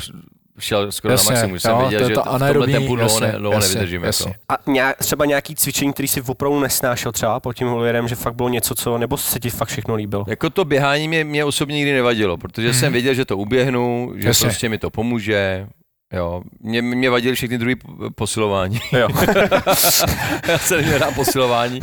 šel 0.59 0.93
skoro 0.93 1.13
Jasně, 1.13 1.31
na 1.31 1.35
maximum, 1.35 1.55
už 1.57 1.63
jsem 1.63 1.71
jo, 1.71 1.79
věděl, 1.79 2.01
to 2.01 2.09
že 2.09 2.15
to 2.15 2.23
to, 2.23 2.29
v 2.37 2.39
tomhle 2.39 2.67
tempu 2.67 2.97
dlouho, 2.97 3.21
ne, 3.21 3.35
dlouho 3.39 3.55
jasně, 3.55 3.75
nevydržím. 3.75 4.05
jasně. 4.05 4.31
Jako. 4.31 4.63
A 4.67 4.71
nějak, 4.71 4.97
třeba 4.97 5.25
nějaký 5.25 5.55
cvičení, 5.55 5.93
který 5.93 6.09
si 6.09 6.23
opravdu 6.23 6.61
nesnášel 6.61 7.13
třeba 7.13 7.41
pod 7.41 7.53
tím 7.53 7.69
Holierem, 7.69 8.09
že 8.09 8.15
fakt 8.15 8.35
bylo 8.35 8.49
něco, 8.49 8.75
co, 8.75 8.99
nebo 8.99 9.17
se 9.17 9.41
ti 9.41 9.51
fakt 9.51 9.69
všechno 9.69 9.95
líbilo? 9.95 10.25
Jako 10.29 10.51
to 10.51 10.65
běhání 10.65 11.09
mě, 11.09 11.25
mě 11.25 11.45
osobně 11.45 11.77
nikdy 11.77 11.93
nevadilo, 11.93 12.37
protože 12.37 12.75
jsem 12.75 12.93
věděl, 12.93 13.15
že 13.15 13.25
to 13.25 13.37
uběhnu, 13.37 14.13
že 14.17 14.29
Jasně. 14.29 14.47
prostě 14.47 14.69
mi 14.69 14.79
to 14.79 14.91
pomůže. 14.91 15.67
Jo, 16.13 16.43
mě, 16.61 16.83
mě 16.83 17.11
vadily 17.11 17.35
všechny 17.35 17.59
druhý 17.59 17.75
p- 17.77 17.83
posilování. 18.15 18.81
Jo. 18.93 19.09
Já 20.49 20.59
neměl 20.77 20.99
rád 20.99 21.15
posilování. 21.15 21.81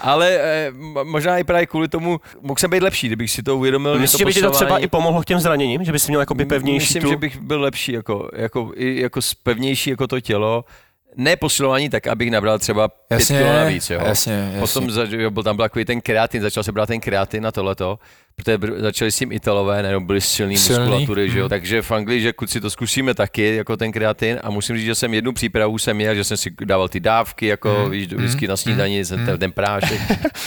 Ale 0.00 0.30
eh, 0.40 0.70
mo- 0.70 1.04
možná 1.04 1.38
i 1.38 1.44
právě 1.44 1.66
kvůli 1.66 1.88
tomu, 1.88 2.20
mohl 2.42 2.58
jsem 2.58 2.70
být 2.70 2.82
lepší, 2.82 3.06
kdybych 3.06 3.30
si 3.30 3.42
to 3.42 3.56
uvědomil. 3.56 3.98
Myslíš, 3.98 4.18
že 4.18 4.24
by 4.24 4.34
ti 4.34 4.40
to 4.42 4.50
třeba 4.50 4.78
i 4.78 4.86
pomohlo 4.88 5.22
k 5.22 5.24
těm 5.24 5.40
zraněním? 5.40 5.84
Že 5.84 5.92
bys 5.92 6.04
si 6.04 6.10
měl 6.10 6.20
jako 6.20 6.34
by 6.34 6.44
pevnější 6.44 6.84
Myslím, 6.94 7.02
tu? 7.02 7.08
že 7.10 7.16
bych 7.16 7.40
byl 7.40 7.60
lepší, 7.60 7.92
jako, 7.92 8.28
jako, 8.36 8.72
i 8.76 9.00
jako 9.00 9.20
pevnější 9.42 9.90
jako 9.90 10.06
to 10.06 10.20
tělo. 10.20 10.64
Ne 11.16 11.36
posilování 11.36 11.90
tak, 11.90 12.06
abych 12.06 12.30
nabral 12.30 12.58
třeba 12.58 12.88
5 12.88 12.96
Jasně, 13.10 13.38
kg 13.40 13.44
navíc. 13.46 13.90
Jo. 13.90 14.00
jasně, 14.04 14.32
jasně. 14.32 14.60
Potom 14.60 14.90
za, 14.90 15.04
jo, 15.10 15.30
byl 15.30 15.42
tam 15.42 15.56
byl 15.56 15.64
takový 15.64 15.84
ten 15.84 16.00
kreatin, 16.00 16.42
začal 16.42 16.62
se 16.62 16.72
brát 16.72 16.86
ten 16.86 17.00
kreatin 17.00 17.42
na 17.42 17.52
tohleto, 17.52 17.98
protože 18.36 18.58
začali 18.78 19.12
s 19.12 19.16
tím 19.16 19.32
Italové, 19.32 19.82
ne, 19.82 19.92
no, 19.92 20.00
byli 20.00 20.20
silný, 20.20 20.56
Silný, 20.58 20.84
muskulatury, 20.86 21.30
že 21.30 21.38
jo, 21.38 21.44
mhm. 21.44 21.50
takže 21.50 21.82
v 21.82 21.90
Anglii, 21.92 22.20
že 22.20 22.32
kluci 22.32 22.60
to 22.60 22.70
zkusíme 22.70 23.14
taky, 23.14 23.56
jako 23.56 23.76
ten 23.76 23.92
kreatin 23.92 24.38
a 24.42 24.50
musím 24.50 24.76
říct, 24.76 24.84
že 24.86 24.94
jsem 24.94 25.14
jednu 25.14 25.32
přípravu 25.32 25.78
jsem 25.78 25.96
měl, 25.96 26.14
že 26.14 26.24
jsem 26.24 26.36
si 26.36 26.50
dával 26.64 26.88
ty 26.88 27.00
dávky, 27.00 27.46
jako 27.46 27.68
Mhm, 27.82 27.90
víš, 27.90 28.06
vždycky 28.12 28.48
na 28.48 28.56
snídani, 28.56 29.04
ten, 29.04 29.38
ten 29.38 29.52
prášek, 29.52 30.00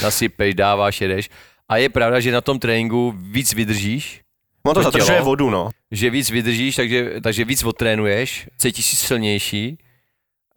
nasypeš, 0.03 0.55
dáváš, 0.55 1.01
jedeš. 1.01 1.29
A 1.69 1.77
je 1.77 1.89
pravda, 1.89 2.19
že 2.19 2.31
na 2.31 2.41
tom 2.41 2.59
tréninku 2.59 3.13
víc 3.17 3.53
vydržíš, 3.53 4.21
No 4.65 4.73
to 4.73 4.79
to 4.79 4.83
zadržuje 4.83 5.15
tělo. 5.17 5.25
vodu, 5.25 5.49
no. 5.49 5.69
že 5.91 6.09
víc 6.09 6.29
vydržíš, 6.31 6.75
takže, 6.75 7.11
takže 7.23 7.45
víc 7.45 7.63
odtrénuješ, 7.63 8.47
cítíš 8.57 8.85
si 8.85 8.95
silnější, 8.95 9.77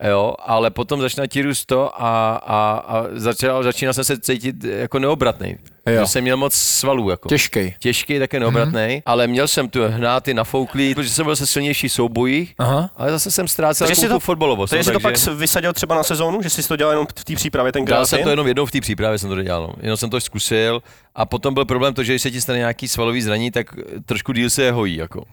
jo, 0.09 0.35
ale 0.39 0.70
potom 0.70 1.01
začíná 1.01 1.26
ti 1.26 1.43
růst 1.43 1.66
to 1.66 2.02
a, 2.02 2.36
a, 2.36 2.85
a 2.86 3.05
začal, 3.12 3.62
začínal 3.62 3.94
jsem 3.94 4.05
se 4.05 4.20
cítit 4.20 4.64
jako 4.64 4.98
neobratný. 4.98 5.56
Jo. 5.86 6.01
Že 6.01 6.06
jsem 6.06 6.22
měl 6.22 6.36
moc 6.36 6.55
svalů, 6.55 7.10
jako. 7.10 7.28
Těžkej. 7.28 7.74
Těžký, 7.78 8.18
také 8.18 8.40
neobratný, 8.40 8.81
mm-hmm. 8.81 9.02
ale 9.06 9.26
měl 9.26 9.48
jsem 9.48 9.68
tu 9.68 9.81
hnáty 9.89 10.35
nafouklý, 10.35 10.94
protože 10.94 11.10
jsem 11.10 11.26
byl 11.26 11.36
se 11.36 11.47
silnější 11.47 11.89
soubojích, 11.89 12.55
Aha. 12.59 12.90
ale 12.97 13.10
zase 13.10 13.31
jsem 13.31 13.48
ztrácel 13.48 13.86
Takže 13.86 14.09
to- 14.09 14.14
tu 14.14 14.20
fotbalovost. 14.20 14.70
Takže 14.70 14.81
no, 14.81 14.85
jsi 14.85 14.93
to 14.93 15.01
pak 15.01 15.14
takže 15.14 15.31
vysadil 15.31 15.72
třeba 15.72 15.94
na 15.94 16.02
sezónu, 16.02 16.43
že 16.43 16.51
jsi 16.51 16.68
to 16.68 16.76
dělal 16.76 16.93
jenom 16.93 17.06
v 17.06 17.24
té 17.24 17.35
přípravě 17.35 17.72
ten 17.72 17.85
Dělal 17.85 18.06
jsem 18.06 18.22
to 18.22 18.31
jenom 18.31 18.47
jednou 18.47 18.66
v 18.66 18.70
té 18.70 18.81
přípravě, 18.81 19.18
jsem 19.18 19.31
to 19.31 19.43
dělal. 19.43 19.62
No. 19.62 19.74
Jenom 19.81 19.97
jsem 19.97 20.10
to 20.10 20.20
zkusil 20.20 20.82
a 21.14 21.26
potom 21.26 21.55
byl 21.55 21.64
problém 21.64 21.94
to, 21.94 22.05
že 22.05 22.12
když 22.12 22.22
se 22.22 22.31
ti 22.31 22.40
stane 22.40 22.59
nějaký 22.59 22.89
svalový 22.89 23.22
zraní, 23.22 23.51
tak 23.51 23.66
trošku 24.05 24.32
díl 24.32 24.51
se 24.51 24.62
je 24.62 24.72
hojí. 24.72 24.97
Jako. 24.97 25.24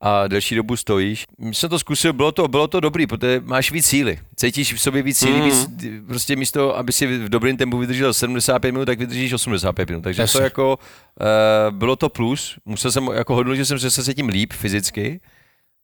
A 0.00 0.26
delší 0.28 0.54
dobu 0.54 0.76
stojíš. 0.76 1.24
Jsem 1.52 1.70
to 1.70 1.78
zkusil, 1.78 2.12
bylo 2.12 2.32
to, 2.32 2.48
bylo 2.48 2.66
to 2.68 2.80
dobrý, 2.80 3.06
protože 3.06 3.42
máš 3.44 3.72
víc 3.72 3.86
síly. 3.86 4.18
Cítíš 4.36 4.74
v 4.74 4.80
sobě 4.80 5.02
víc 5.02 5.18
síly, 5.18 5.32
Mm. 5.40 5.44
víc, 5.44 5.68
prostě 6.06 6.36
místo, 6.36 6.76
aby 6.76 6.92
si 6.92 7.06
v 7.06 7.28
dobrém 7.28 7.56
tempu 7.56 7.78
vydržel 7.78 8.14
75 8.14 8.72
minut, 8.72 8.84
tak 8.84 8.98
vydržíš 8.98 9.32
85 9.32 9.88
minut. 9.88 10.00
Takže 10.02 10.22
Jasně. 10.22 10.38
to 10.38 10.44
jako, 10.44 10.78
uh, 10.78 11.76
bylo 11.76 11.96
to 11.96 12.08
plus. 12.08 12.58
Musel 12.64 12.90
jsem 12.92 13.06
jako 13.14 13.34
hodnotit, 13.34 13.64
že 13.66 13.90
jsem 13.90 14.04
se 14.04 14.14
tím 14.14 14.28
líp 14.28 14.52
fyzicky, 14.52 15.20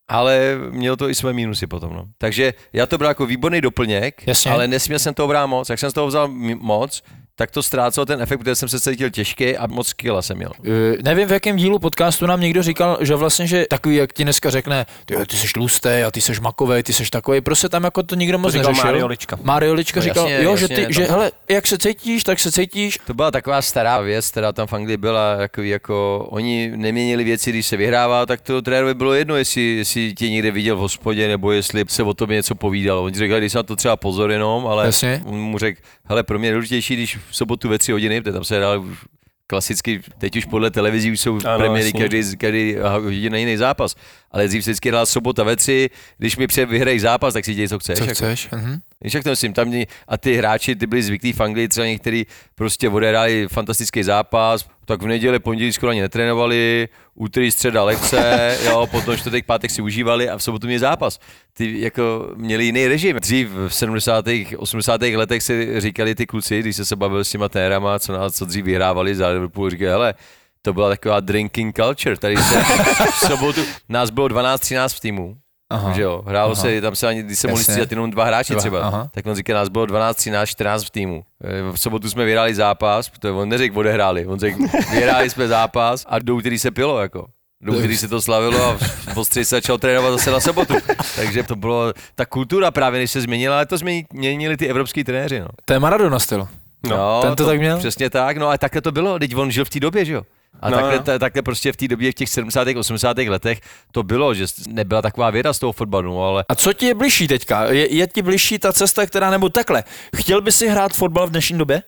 ale 0.08 0.56
mělo 0.70 0.96
to 0.96 1.08
i 1.08 1.14
své 1.14 1.32
mínusy 1.32 1.66
potom. 1.66 1.92
No. 1.92 2.04
Takže 2.18 2.54
já 2.72 2.86
to 2.86 2.98
bral 2.98 3.10
jako 3.10 3.26
výborný 3.26 3.60
doplněk, 3.60 4.22
Jasně. 4.26 4.50
ale 4.50 4.68
nesměl 4.68 4.98
jsem 4.98 5.14
toho 5.14 5.28
brát 5.28 5.46
moc. 5.46 5.70
Jak 5.70 5.78
jsem 5.78 5.90
z 5.90 5.94
toho 5.94 6.06
vzal 6.06 6.28
moc, 6.58 7.02
tak 7.36 7.50
to 7.50 7.62
ztrácelo 7.62 8.06
ten 8.06 8.22
efekt, 8.22 8.38
protože 8.38 8.54
jsem 8.54 8.68
se 8.68 8.80
cítil 8.80 9.10
těžký 9.10 9.56
a 9.56 9.66
moc 9.66 9.92
kila 9.92 10.22
jsem 10.22 10.36
měl. 10.36 10.50
Uh, 10.58 10.66
nevím, 11.02 11.28
v 11.28 11.32
jakém 11.32 11.56
dílu 11.56 11.78
podcastu 11.78 12.26
nám 12.26 12.40
někdo 12.40 12.62
říkal, 12.62 12.98
že 13.00 13.14
vlastně, 13.14 13.46
že 13.46 13.66
takový, 13.70 13.96
jak 13.96 14.12
ti 14.12 14.22
dneska 14.24 14.50
řekne, 14.50 14.86
ty, 15.04 15.16
ty 15.26 15.36
jsi 15.36 15.52
tlustý 15.52 15.88
a 15.88 16.10
ty 16.10 16.20
jsi 16.20 16.32
makovej, 16.40 16.82
ty 16.82 16.92
jsi 16.92 17.10
takový, 17.10 17.40
prostě 17.40 17.68
tam 17.68 17.84
jako 17.84 18.02
to 18.02 18.14
nikdo 18.14 18.38
moc 18.38 18.52
říkal 18.52 18.70
neřešil. 18.72 18.86
Mário 18.86 19.06
Lička. 19.06 19.38
Mário 19.42 19.74
Lička 19.74 20.00
No 20.00 20.04
říkal, 20.04 20.28
jasně, 20.28 20.44
jo, 20.44 20.56
že 20.56 20.64
jasně, 20.64 20.76
ty, 20.76 20.86
to- 20.86 20.92
že 20.92 21.04
hele, 21.04 21.32
jak 21.48 21.66
se 21.66 21.78
cítíš, 21.78 22.24
tak 22.24 22.38
se 22.38 22.52
cítíš. 22.52 22.98
To 23.06 23.14
byla 23.14 23.30
taková 23.30 23.62
stará 23.62 24.00
věc, 24.00 24.30
která 24.30 24.52
tam 24.52 24.66
v 24.66 24.72
Anglii 24.72 24.96
byla, 24.96 25.32
jako, 25.40 25.62
jako 25.62 26.26
oni 26.30 26.72
neměnili 26.76 27.24
věci, 27.24 27.50
když 27.50 27.66
se 27.66 27.76
vyhrává, 27.76 28.26
tak 28.26 28.40
to 28.40 28.62
trenérovi 28.62 28.94
bylo 28.94 29.14
jedno, 29.14 29.36
jestli, 29.36 29.62
jestli 29.62 29.93
tě 30.16 30.30
někde 30.30 30.50
viděl 30.50 30.76
v 30.76 30.78
hospodě, 30.78 31.28
nebo 31.28 31.52
jestli 31.52 31.84
se 31.88 32.02
o 32.02 32.14
tobě 32.14 32.36
něco 32.36 32.54
povídalo. 32.54 33.04
Oni 33.04 33.18
řekli, 33.18 33.38
když 33.38 33.52
se 33.52 33.58
na 33.58 33.62
to 33.62 33.76
třeba 33.76 33.96
pozor 33.96 34.30
jenom, 34.30 34.66
ale 34.66 34.86
Jasně. 34.86 35.22
on 35.24 35.38
mu 35.40 35.58
řekl, 35.58 35.80
hele, 36.04 36.22
pro 36.22 36.38
mě 36.38 36.48
je 36.48 36.52
důležitější, 36.52 36.94
když 36.94 37.16
v 37.30 37.36
sobotu 37.36 37.68
ve 37.68 37.78
tři 37.78 37.92
hodiny, 37.92 38.20
protože 38.20 38.32
tam 38.32 38.44
se 38.44 38.76
už 38.76 38.98
klasicky, 39.46 40.00
teď 40.18 40.36
už 40.36 40.44
podle 40.44 40.70
televizí 40.70 41.12
už 41.12 41.20
jsou 41.20 41.38
Ano, 41.46 41.58
premiéry 41.58 41.86
jasně. 41.88 42.00
každý, 42.00 42.36
každý 42.36 42.76
hodina 43.02 43.38
jiný 43.38 43.56
zápas. 43.56 43.94
Ale 44.30 44.48
dřív 44.48 44.64
se 44.64 44.70
vždycky 44.70 44.88
hrál 44.88 45.06
sobota 45.06 45.42
ve 45.44 45.56
tři, 45.56 45.90
když 46.18 46.36
mi 46.36 46.46
pře 46.46 46.66
vyhrají 46.66 46.98
zápas, 47.00 47.34
tak 47.34 47.44
si 47.44 47.54
děj, 47.54 47.68
co 47.68 47.78
chceš. 47.78 47.98
Co 47.98 48.04
jako. 48.04 48.14
chceš? 48.14 48.48
Mhm. 48.52 48.78
Víš, 49.00 49.14
jak 49.14 49.24
to 49.24 49.30
myslím, 49.30 49.52
tam 49.52 49.68
mě- 49.68 49.86
a 50.08 50.16
ty 50.18 50.34
hráči, 50.36 50.76
ty 50.76 50.86
byli 50.86 51.02
zvyklí 51.02 51.32
v 51.32 51.40
Anglii, 51.40 51.68
třeba 51.68 51.86
někteří 51.86 52.26
prostě 52.54 52.88
odehráli 52.88 53.48
fantastický 53.48 54.02
zápas, 54.02 54.68
tak 54.84 55.02
v 55.02 55.06
neděli, 55.06 55.38
pondělí 55.38 55.72
skoro 55.72 55.90
ani 55.90 56.00
netrénovali, 56.00 56.88
úterý, 57.14 57.50
středa 57.50 57.84
lekce, 57.84 58.58
jo, 58.64 58.86
potom 58.90 59.16
čtvrtek, 59.16 59.46
pátek 59.46 59.70
si 59.70 59.82
užívali 59.82 60.28
a 60.28 60.38
v 60.38 60.42
sobotu 60.42 60.66
měli 60.66 60.78
zápas. 60.78 61.18
Ty 61.52 61.80
jako 61.80 62.32
měli 62.36 62.64
jiný 62.64 62.88
režim. 62.88 63.16
Dřív 63.16 63.48
v 63.50 63.74
70. 63.74 64.24
80. 64.56 65.02
letech 65.02 65.42
si 65.42 65.80
říkali 65.80 66.14
ty 66.14 66.26
kluci, 66.26 66.60
když 66.60 66.76
se 66.76 66.84
se 66.84 66.96
bavil 66.96 67.24
s 67.24 67.30
těma 67.30 67.48
térama, 67.48 67.98
co, 67.98 68.12
nás, 68.12 68.34
co 68.34 68.44
dřív 68.44 68.64
vyhrávali 68.64 69.14
za 69.14 69.28
Liverpool, 69.28 69.70
říkali, 69.70 69.90
hele, 69.90 70.14
to 70.62 70.72
byla 70.72 70.88
taková 70.88 71.20
drinking 71.20 71.76
culture. 71.76 72.16
Tady 72.16 72.36
se 72.36 72.62
v 73.12 73.26
sobotu, 73.26 73.60
nás 73.88 74.10
bylo 74.10 74.28
12-13 74.28 74.96
v 74.96 75.00
týmu. 75.00 75.36
Aha. 75.74 75.92
Že 75.92 76.02
jo, 76.02 76.22
hrálo 76.26 76.52
Aha. 76.52 76.62
se, 76.62 76.80
tam 76.80 76.94
se 76.96 77.06
ani, 77.08 77.22
když 77.22 77.38
se 77.38 77.48
mohli 77.48 77.64
střídat 77.64 77.90
jenom 77.90 78.10
dva 78.10 78.24
hráči 78.24 78.52
Dva, 78.52 78.60
třeba, 78.60 78.80
aha. 78.80 79.08
tak 79.12 79.26
on 79.26 79.34
říká, 79.34 79.54
nás 79.54 79.68
bylo 79.68 79.86
12, 79.86 80.16
13, 80.16 80.48
14 80.48 80.84
v 80.84 80.90
týmu. 80.90 81.24
E, 81.44 81.72
V 81.72 81.76
sobotu 81.76 82.10
jsme 82.10 82.24
vyhráli 82.24 82.54
zápas, 82.54 83.08
protože 83.08 83.30
on 83.32 83.48
neřekl, 83.48 83.78
odehráli, 83.78 84.26
on 84.26 84.38
řekl, 84.38 84.58
vyhráli 84.90 85.30
jsme 85.30 85.48
zápas 85.48 86.04
a 86.08 86.18
do 86.18 86.34
úterý 86.36 86.58
se 86.58 86.70
pilo, 86.70 87.00
jako. 87.00 87.26
Do 87.60 87.72
úterý 87.72 87.96
se 87.96 88.08
to 88.08 88.22
slavilo 88.22 88.64
a 88.64 88.76
v 89.14 89.24
se 89.24 89.44
začal 89.44 89.78
trénovat 89.78 90.12
zase 90.12 90.30
na 90.30 90.40
sobotu. 90.40 90.74
Takže 91.16 91.42
to 91.42 91.56
bylo, 91.56 91.92
ta 92.14 92.26
kultura 92.26 92.70
právě, 92.70 93.00
než 93.00 93.10
se 93.10 93.20
změnila, 93.20 93.56
ale 93.56 93.66
to 93.66 93.76
změni- 93.76 94.04
změnili 94.14 94.56
ty 94.56 94.66
evropský 94.68 95.04
trenéři, 95.04 95.40
no. 95.40 95.48
To 95.64 95.72
je 95.72 95.78
Maradona 95.78 96.18
styl. 96.18 96.48
no 96.88 97.20
ten 97.22 97.34
to 97.36 97.46
tak 97.46 97.58
měl? 97.58 97.78
Přesně 97.78 98.10
tak, 98.10 98.36
no 98.36 98.48
a 98.48 98.58
takhle 98.58 98.80
to 98.80 98.92
bylo, 98.92 99.18
teď 99.18 99.36
on 99.36 99.50
žil 99.50 99.64
v 99.64 99.70
té 99.70 99.80
době, 99.80 100.04
že 100.04 100.12
jo. 100.12 100.22
A 100.64 100.70
No, 100.70 100.76
takhle, 100.76 100.96
no. 100.96 101.02
ta- 101.02 101.18
takhle 101.18 101.42
prostě 101.42 101.72
v 101.72 101.76
té 101.76 101.88
době, 101.88 102.12
v 102.12 102.14
těch 102.14 102.28
70. 102.28 102.68
80. 102.76 103.18
letech 103.18 103.60
to 103.92 104.02
bylo, 104.02 104.34
že 104.34 104.44
nebyla 104.68 105.02
taková 105.02 105.30
věda 105.30 105.52
z 105.52 105.58
toho 105.58 105.72
fotbalu, 105.72 106.22
ale 106.22 106.44
A 106.48 106.54
co 106.54 106.72
ti 106.72 106.86
je 106.86 106.94
bližší 106.94 107.28
teďka? 107.28 107.64
Je, 107.72 107.94
je 107.94 108.06
ti 108.06 108.22
bližší 108.22 108.58
ta 108.58 108.72
cesta, 108.72 109.06
která 109.06 109.30
nebo 109.30 109.48
takhle? 109.48 109.84
Chtěl 110.16 110.40
by 110.40 110.52
si 110.52 110.68
hrát 110.68 110.92
fotbal 110.92 111.26
v 111.26 111.30
dnešní 111.30 111.58
době? 111.58 111.82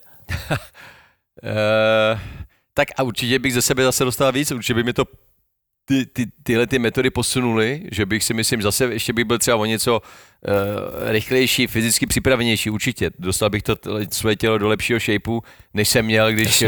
Uh, 1.43 2.19
tak 2.73 2.87
a 2.97 3.03
určitě 3.03 3.39
bych 3.39 3.53
ze 3.53 3.61
sebe 3.61 3.83
zase 3.83 4.03
dostal 4.03 4.31
víc, 4.31 4.51
určitě 4.51 4.73
by 4.73 4.83
mi 4.83 4.93
to 4.93 5.05
ty, 5.85 6.05
ty, 6.05 6.25
tyhle 6.43 6.67
ty 6.67 6.79
metody 6.79 7.09
posunuly, 7.09 7.81
že 7.91 8.05
bych 8.05 8.23
si 8.23 8.33
myslím 8.33 8.61
zase 8.61 8.85
ještě 8.85 9.13
bych 9.13 9.25
byl 9.25 9.37
třeba 9.39 9.57
o 9.57 9.65
něco 9.65 10.01
uh, 10.01 10.53
rychlejší, 11.11 11.67
fyzicky 11.67 12.05
připravenější, 12.07 12.69
určitě. 12.69 13.11
Dostal 13.19 13.49
bych 13.49 13.63
to 13.63 13.75
t- 13.75 13.89
svoje 14.11 14.35
tělo 14.35 14.57
do 14.57 14.67
lepšího 14.67 14.99
shapeu, 14.99 15.41
než 15.73 15.89
jsem 15.89 16.05
měl, 16.05 16.31
když, 16.31 16.61
uh, 16.61 16.67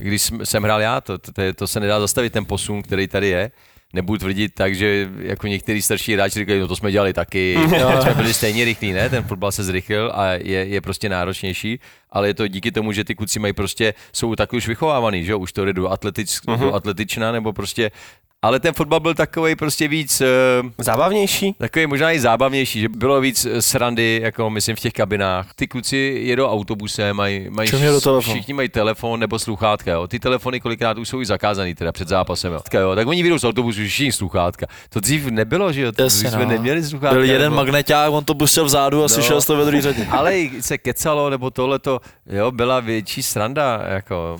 když 0.00 0.22
jsem- 0.44 0.62
hrál 0.62 0.80
já. 0.80 1.00
To, 1.00 1.18
to, 1.18 1.32
to, 1.56 1.66
se 1.66 1.80
nedá 1.80 2.00
zastavit, 2.00 2.32
ten 2.32 2.44
posun, 2.44 2.82
který 2.82 3.08
tady 3.08 3.28
je. 3.28 3.50
Nebudu 3.92 4.18
tvrdit 4.18 4.54
tak, 4.54 4.74
že 4.74 5.10
jako 5.18 5.46
některý 5.46 5.82
starší 5.82 6.14
hráči 6.14 6.38
říkají, 6.38 6.60
no 6.60 6.68
to 6.68 6.76
jsme 6.76 6.92
dělali 6.92 7.12
taky, 7.12 7.58
jsme 8.02 8.14
byli 8.14 8.34
stejně 8.34 8.64
rychlí, 8.64 8.92
ne? 8.92 9.10
Ten 9.10 9.24
fotbal 9.24 9.52
se 9.52 9.64
zrychlil 9.64 10.12
a 10.14 10.26
je, 10.32 10.66
je 10.66 10.80
prostě 10.80 11.08
náročnější, 11.08 11.80
ale 12.10 12.28
je 12.28 12.34
to 12.34 12.48
díky 12.48 12.72
tomu, 12.72 12.92
že 12.92 13.04
ty 13.04 13.14
kluci 13.14 13.38
mají 13.38 13.52
prostě, 13.52 13.94
jsou 14.12 14.34
tak 14.36 14.52
už 14.52 14.68
vychovávaný, 14.68 15.24
že 15.24 15.32
jo? 15.32 15.38
už 15.38 15.52
to 15.52 15.64
jde 15.64 15.72
do, 15.72 15.88
atletič, 15.88 16.38
do 16.60 16.74
atletična, 16.74 17.32
nebo 17.32 17.52
prostě, 17.52 17.90
ale 18.42 18.60
ten 18.60 18.74
fotbal 18.74 19.00
byl 19.00 19.14
takový 19.14 19.56
prostě 19.56 19.88
víc, 19.88 20.20
uh, 20.62 20.70
Zábavnější? 20.78 21.54
Takový 21.58 21.86
možná 21.86 22.12
i 22.12 22.20
zábavnější, 22.20 22.80
že 22.80 22.88
bylo 22.88 23.20
víc 23.20 23.44
eh, 23.46 23.62
srandy, 23.62 24.20
jako 24.22 24.50
myslím 24.50 24.76
v 24.76 24.80
těch 24.80 24.92
kabinách. 24.92 25.54
Ty 25.54 25.66
kluci 25.68 26.20
jedou 26.24 26.46
autobusem, 26.46 27.16
mají, 27.16 27.50
mají 27.50 27.70
měl 27.78 28.00
telefon? 28.00 28.34
všichni 28.34 28.54
mají 28.54 28.68
telefon 28.68 29.20
nebo 29.20 29.38
sluchátka. 29.38 29.90
Jo. 29.92 30.08
Ty 30.08 30.18
telefony 30.20 30.60
kolikrát 30.60 30.98
už 30.98 31.08
jsou 31.08 31.20
i 31.20 31.26
zakázaný 31.26 31.74
teda 31.74 31.92
před 31.92 32.08
zápasem. 32.08 32.52
Jo. 32.52 32.60
Jo. 32.74 32.94
Tak 32.94 33.06
oni 33.06 33.22
vyjdou 33.22 33.38
z 33.38 33.44
autobusu 33.44 33.80
všichni 33.84 34.12
sluchátka. 34.12 34.66
To 34.88 35.00
dřív 35.00 35.26
nebylo, 35.26 35.72
že 35.72 35.82
jo? 35.82 35.92
To 35.92 36.02
Jasně, 36.02 36.30
jsme 36.30 36.44
no. 36.44 36.50
neměli 36.50 36.84
sluchátka. 36.84 37.14
Byl 37.14 37.24
jeden 37.24 37.42
nebo... 37.42 37.56
magneták, 37.56 38.12
on 38.12 38.24
to 38.24 38.34
pustil 38.34 38.64
vzadu 38.64 39.04
a 39.04 39.08
slyšel 39.08 39.40
jsi 39.40 39.46
to 39.46 39.56
ve 39.56 39.64
druhé 39.64 39.82
řadě. 39.82 40.06
ale 40.10 40.38
i 40.38 40.62
se 40.62 40.78
kecalo, 40.78 41.30
nebo 41.30 41.50
tohle 41.50 41.78
to, 41.78 42.00
jo, 42.26 42.50
byla 42.50 42.80
větší 42.80 43.22
sranda, 43.22 43.82
jako, 43.88 44.38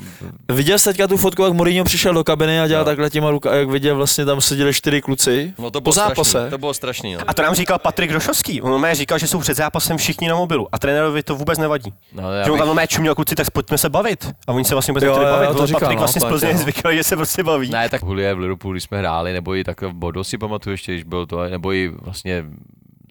Viděl 0.49 0.79
jsi 0.79 0.85
teďka 0.85 1.07
tu 1.07 1.17
fotku, 1.17 1.43
jak 1.43 1.53
Mourinho 1.53 1.85
přišel 1.85 2.15
do 2.15 2.25
kabiny 2.25 2.61
a 2.61 2.67
dělal 2.67 2.83
Jo. 2.83 2.85
takhle 2.85 3.11
těma 3.11 3.31
ruka, 3.31 3.55
jak 3.55 3.69
viděl 3.69 3.90
vlastně 3.95 4.25
tam 4.25 4.41
seděli 4.41 4.75
čtyři 4.75 5.01
kluci 5.03 5.55
no 5.59 5.71
to 5.71 5.81
po 5.81 5.93
zápase. 5.93 6.31
strašný, 6.31 6.51
to 6.51 6.59
bylo 6.59 6.75
strašný, 6.75 7.15
no. 7.15 7.21
A 7.27 7.35
to 7.35 7.43
nám 7.43 7.55
říkal 7.55 7.79
Patrik 7.79 8.11
Rošovský. 8.11 8.63
On 8.63 8.81
mě 8.81 8.95
říkal, 8.95 9.19
že 9.19 9.27
jsou 9.27 9.41
před 9.41 9.57
zápasem 9.57 9.97
všichni 9.97 10.29
na 10.29 10.35
mobilu 10.37 10.69
a 10.73 10.79
trenérovi 10.79 11.23
to 11.23 11.37
vůbec 11.37 11.59
nevadí. 11.59 11.93
no 12.13 12.33
já 12.33 12.45
Že 12.45 12.51
on 12.51 12.59
bych- 12.59 12.67
tam 12.67 12.77
mé 12.77 12.87
čuměl 12.87 13.15
kluci, 13.15 13.35
tak 13.35 13.51
pojďme 13.51 13.79
se 13.79 13.89
bavit. 13.89 14.33
A 14.47 14.53
oni 14.53 14.65
se 14.65 14.75
vlastně 14.75 14.93
vůbec 14.93 15.05
Jo, 15.05 15.11
nechtěli 15.11 15.31
jo, 15.31 15.41
bavit. 15.41 15.57
to 15.59 15.67
říkal, 15.67 15.81
Patrik 15.81 15.97
no, 15.97 16.01
vlastně 16.01 16.21
z 16.21 16.25
Patrik, 16.25 16.41
Plzně 16.41 16.53
no. 16.53 16.59
zvyklý, 16.59 16.97
že 16.97 17.05
se 17.05 17.17
prostě 17.17 17.43
baví. 17.43 17.71
Ne, 17.71 17.89
tak 17.89 18.03
Hulie 18.03 18.35
v 18.35 18.39
Liverpoolu, 18.39 18.73
když 18.73 18.85
jsme 18.85 18.99
hráli, 18.99 19.33
nebo 19.33 19.55
i 19.55 19.65
tak 19.65 19.83
v 19.83 19.93
Bodo 19.93 20.25
si 20.25 20.39
pamatuju 20.39 20.73
ještě, 20.75 20.93
když 20.93 21.05
bylo 21.05 21.27
to, 21.27 21.45
nebo 21.49 21.73
i 21.73 21.89
vlastně 21.89 22.45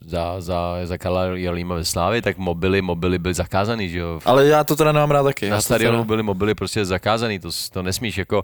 za, 0.10 0.42
za, 0.42 0.76
za 0.84 0.98
Karla 0.98 1.24
Jarlíma 1.26 1.76
ve 1.76 1.86
Slávě, 1.86 2.22
tak 2.22 2.38
mobily, 2.38 2.82
mobily 2.82 3.18
byly 3.20 3.34
zakázaný, 3.34 3.90
že 3.90 4.00
jo. 4.00 4.20
Ale 4.26 4.46
já 4.46 4.64
to 4.64 4.76
teda 4.76 4.92
nemám 4.92 5.12
rád 5.12 5.24
taky. 5.24 5.50
Na 5.50 5.62
stadionu 5.62 5.98
teda- 5.98 6.04
byly 6.08 6.24
mobily 6.24 6.56
prostě 6.56 6.86
zakázaný, 6.86 7.40
to, 7.40 7.50
to 7.72 7.84
nesmíš, 7.84 8.18
jako 8.18 8.44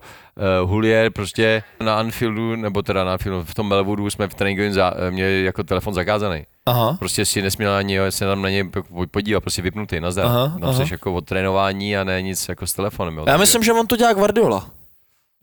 uh, 0.64 0.70
Hulier 0.70 1.12
prostě 1.12 1.64
na 1.84 1.96
Anfieldu, 2.00 2.56
nebo 2.56 2.82
teda 2.82 3.04
na 3.04 3.12
Anfieldu, 3.12 3.44
v 3.44 3.54
tom 3.54 3.68
Melwoodu 3.68 4.10
jsme 4.10 4.28
v 4.28 4.34
tréninku 4.34 4.74
za, 4.74 4.94
eh, 4.98 5.12
měli 5.12 5.44
jako 5.44 5.64
telefon 5.64 5.94
zakázaný. 5.94 6.44
Aha. 6.66 6.96
Prostě 7.00 7.26
si 7.26 7.42
nesměl 7.42 7.74
ani 7.74 7.98
se 8.10 8.26
tam 8.26 8.42
na 8.42 8.50
něj 8.50 8.70
podívat, 9.12 9.42
prostě 9.42 9.62
vypnutý, 9.62 10.00
nazdar. 10.00 10.26
Aha, 10.26 10.48
Tam 10.60 10.70
aha. 10.70 10.86
jsi 10.86 10.94
jako 10.94 11.14
od 11.14 11.26
trénování 11.26 11.98
a 11.98 12.04
ne 12.04 12.22
nic 12.22 12.50
jako 12.50 12.68
s 12.68 12.74
telefonem. 12.74 13.18
Jo. 13.18 13.26
Já 13.28 13.38
myslím, 13.38 13.64
že 13.64 13.74
on 13.74 13.88
to 13.88 13.96
dělá 13.98 14.14
Guardiola. 14.14 14.68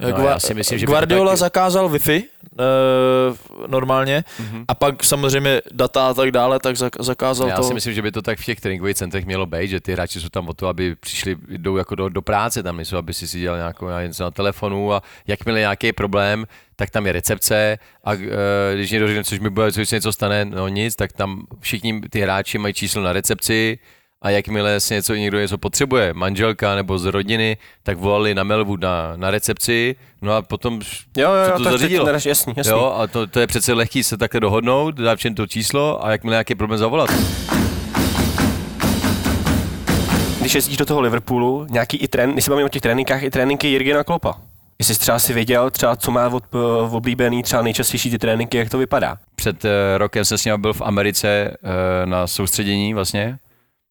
No, 0.03 0.09
Gua- 0.17 0.29
já 0.29 0.39
si 0.39 0.55
myslím, 0.55 0.79
že 0.79 0.87
Guardiola 0.87 1.31
taky- 1.31 1.39
zakázal 1.41 1.89
Wi-Fi 1.89 2.23
e, 2.23 2.27
normálně 3.67 4.25
Mhm. 4.39 4.65
a 4.69 4.75
pak 4.75 5.05
samozřejmě 5.05 5.63
data 5.73 6.09
a 6.09 6.15
tak 6.15 6.31
dále, 6.31 6.59
tak 6.61 6.77
zak- 6.77 7.03
zakázal 7.03 7.49
Já 7.49 7.57
to. 7.57 7.63
si 7.63 7.75
myslím, 7.75 7.95
že 7.95 8.03
by 8.03 8.13
to 8.13 8.23
tak 8.23 8.39
v 8.39 8.45
těch 8.45 8.61
tréninkových 8.61 8.97
centrech 8.97 9.27
mělo 9.27 9.47
být, 9.47 9.69
že 9.69 9.81
ty 9.81 9.93
hráči 9.93 10.21
jsou 10.21 10.29
tam 10.29 10.49
o 10.49 10.55
to, 10.55 10.67
aby 10.69 10.95
přišli, 10.95 11.37
jdou 11.49 11.77
jako 11.77 11.95
do, 11.95 12.09
do 12.09 12.23
práce, 12.23 12.63
tam 12.63 12.77
nejsou, 12.77 12.97
aby 12.97 13.15
si 13.15 13.29
si 13.29 13.41
dělal 13.41 13.59
nějakou, 13.59 13.87
něco 14.03 14.25
na 14.25 14.31
telefonu 14.31 14.93
a 14.93 15.03
jakmile 15.27 15.59
nějaký 15.61 15.93
problém, 15.93 16.47
tak 16.77 16.91
tam 16.91 17.07
je 17.07 17.13
recepce 17.13 17.79
a 18.05 18.15
e, 18.15 18.19
když 18.75 18.91
někdo 18.91 19.07
řekne, 19.07 19.25
což 19.25 19.39
mi 19.41 19.51
bude, 19.51 19.73
což 19.73 19.89
se 19.89 19.97
něco 19.97 20.13
stane, 20.13 20.45
no 20.45 20.69
nic, 20.69 20.97
tak 20.97 21.13
tam 21.13 21.43
všichni 21.61 22.01
ty 22.11 22.21
hráči 22.21 22.59
mají 22.59 22.75
číslo 22.75 23.03
na 23.03 23.13
recepci 23.13 23.79
a 24.23 24.31
jakmile 24.31 24.81
se 24.81 24.95
něco, 24.95 25.15
někdo 25.15 25.41
něco 25.41 25.59
potřebuje, 25.59 26.15
manželka 26.15 26.75
nebo 26.75 26.99
z 26.99 27.05
rodiny, 27.05 27.57
tak 27.83 27.99
volali 27.99 28.35
na 28.35 28.43
Melwood 28.45 28.81
na, 28.81 29.13
na 29.17 29.31
recepci, 29.31 29.97
no 30.23 30.33
a 30.33 30.43
potom 30.43 30.81
Jo, 31.17 31.31
jo, 31.35 31.45
se 31.47 31.53
to 31.53 31.65
tak 31.65 31.73
zařídilo. 31.73 32.09
jasný, 32.09 32.55
jasný. 32.57 32.73
Jo, 32.73 32.95
a 32.99 33.07
to, 33.07 33.27
to 33.27 33.41
je 33.41 33.47
přece 33.47 33.73
lehký 33.73 34.03
se 34.03 34.17
takhle 34.17 34.41
dohodnout, 34.41 34.95
dát 34.95 35.19
všem 35.19 35.35
to 35.35 35.47
číslo 35.47 36.05
a 36.07 36.11
jakmile 36.11 36.35
nějaký 36.35 36.55
problém 36.55 36.79
zavolat. 36.79 37.11
Když 40.41 40.55
jezdíš 40.55 40.77
do 40.77 40.87
toho 40.87 41.01
Liverpoolu, 41.01 41.67
nějaký 41.71 41.97
i 41.97 42.09
trén, 42.09 42.33
když 42.33 42.45
se 42.45 42.51
bavíme 42.51 42.67
o 42.67 42.69
těch 42.69 42.83
tréninkách, 42.83 43.23
i 43.23 43.31
tréninky 43.31 43.69
Jirgena 43.69 44.05
Klopa. 44.05 44.35
Jestli 44.79 44.95
jsi 44.95 45.01
třeba 45.01 45.19
si 45.19 45.33
věděl, 45.33 45.71
třeba 45.71 45.97
co 45.97 46.11
má 46.11 46.29
od, 46.29 46.55
uh, 46.55 46.95
oblíbený, 46.95 47.43
třeba 47.43 47.63
nejčastější 47.63 48.11
ty 48.11 48.19
tréninky, 48.19 48.57
jak 48.57 48.71
to 48.71 48.79
vypadá. 48.79 49.17
Před 49.35 49.65
eh, 49.65 49.99
rokem 49.99 50.25
jsem 50.25 50.39
s 50.39 50.45
ním 50.45 50.61
byl 50.61 50.73
v 50.73 50.83
Americe 50.83 51.29
eh, 51.29 52.07
na 52.07 52.27
soustředění 52.27 52.95
vlastně 52.95 53.39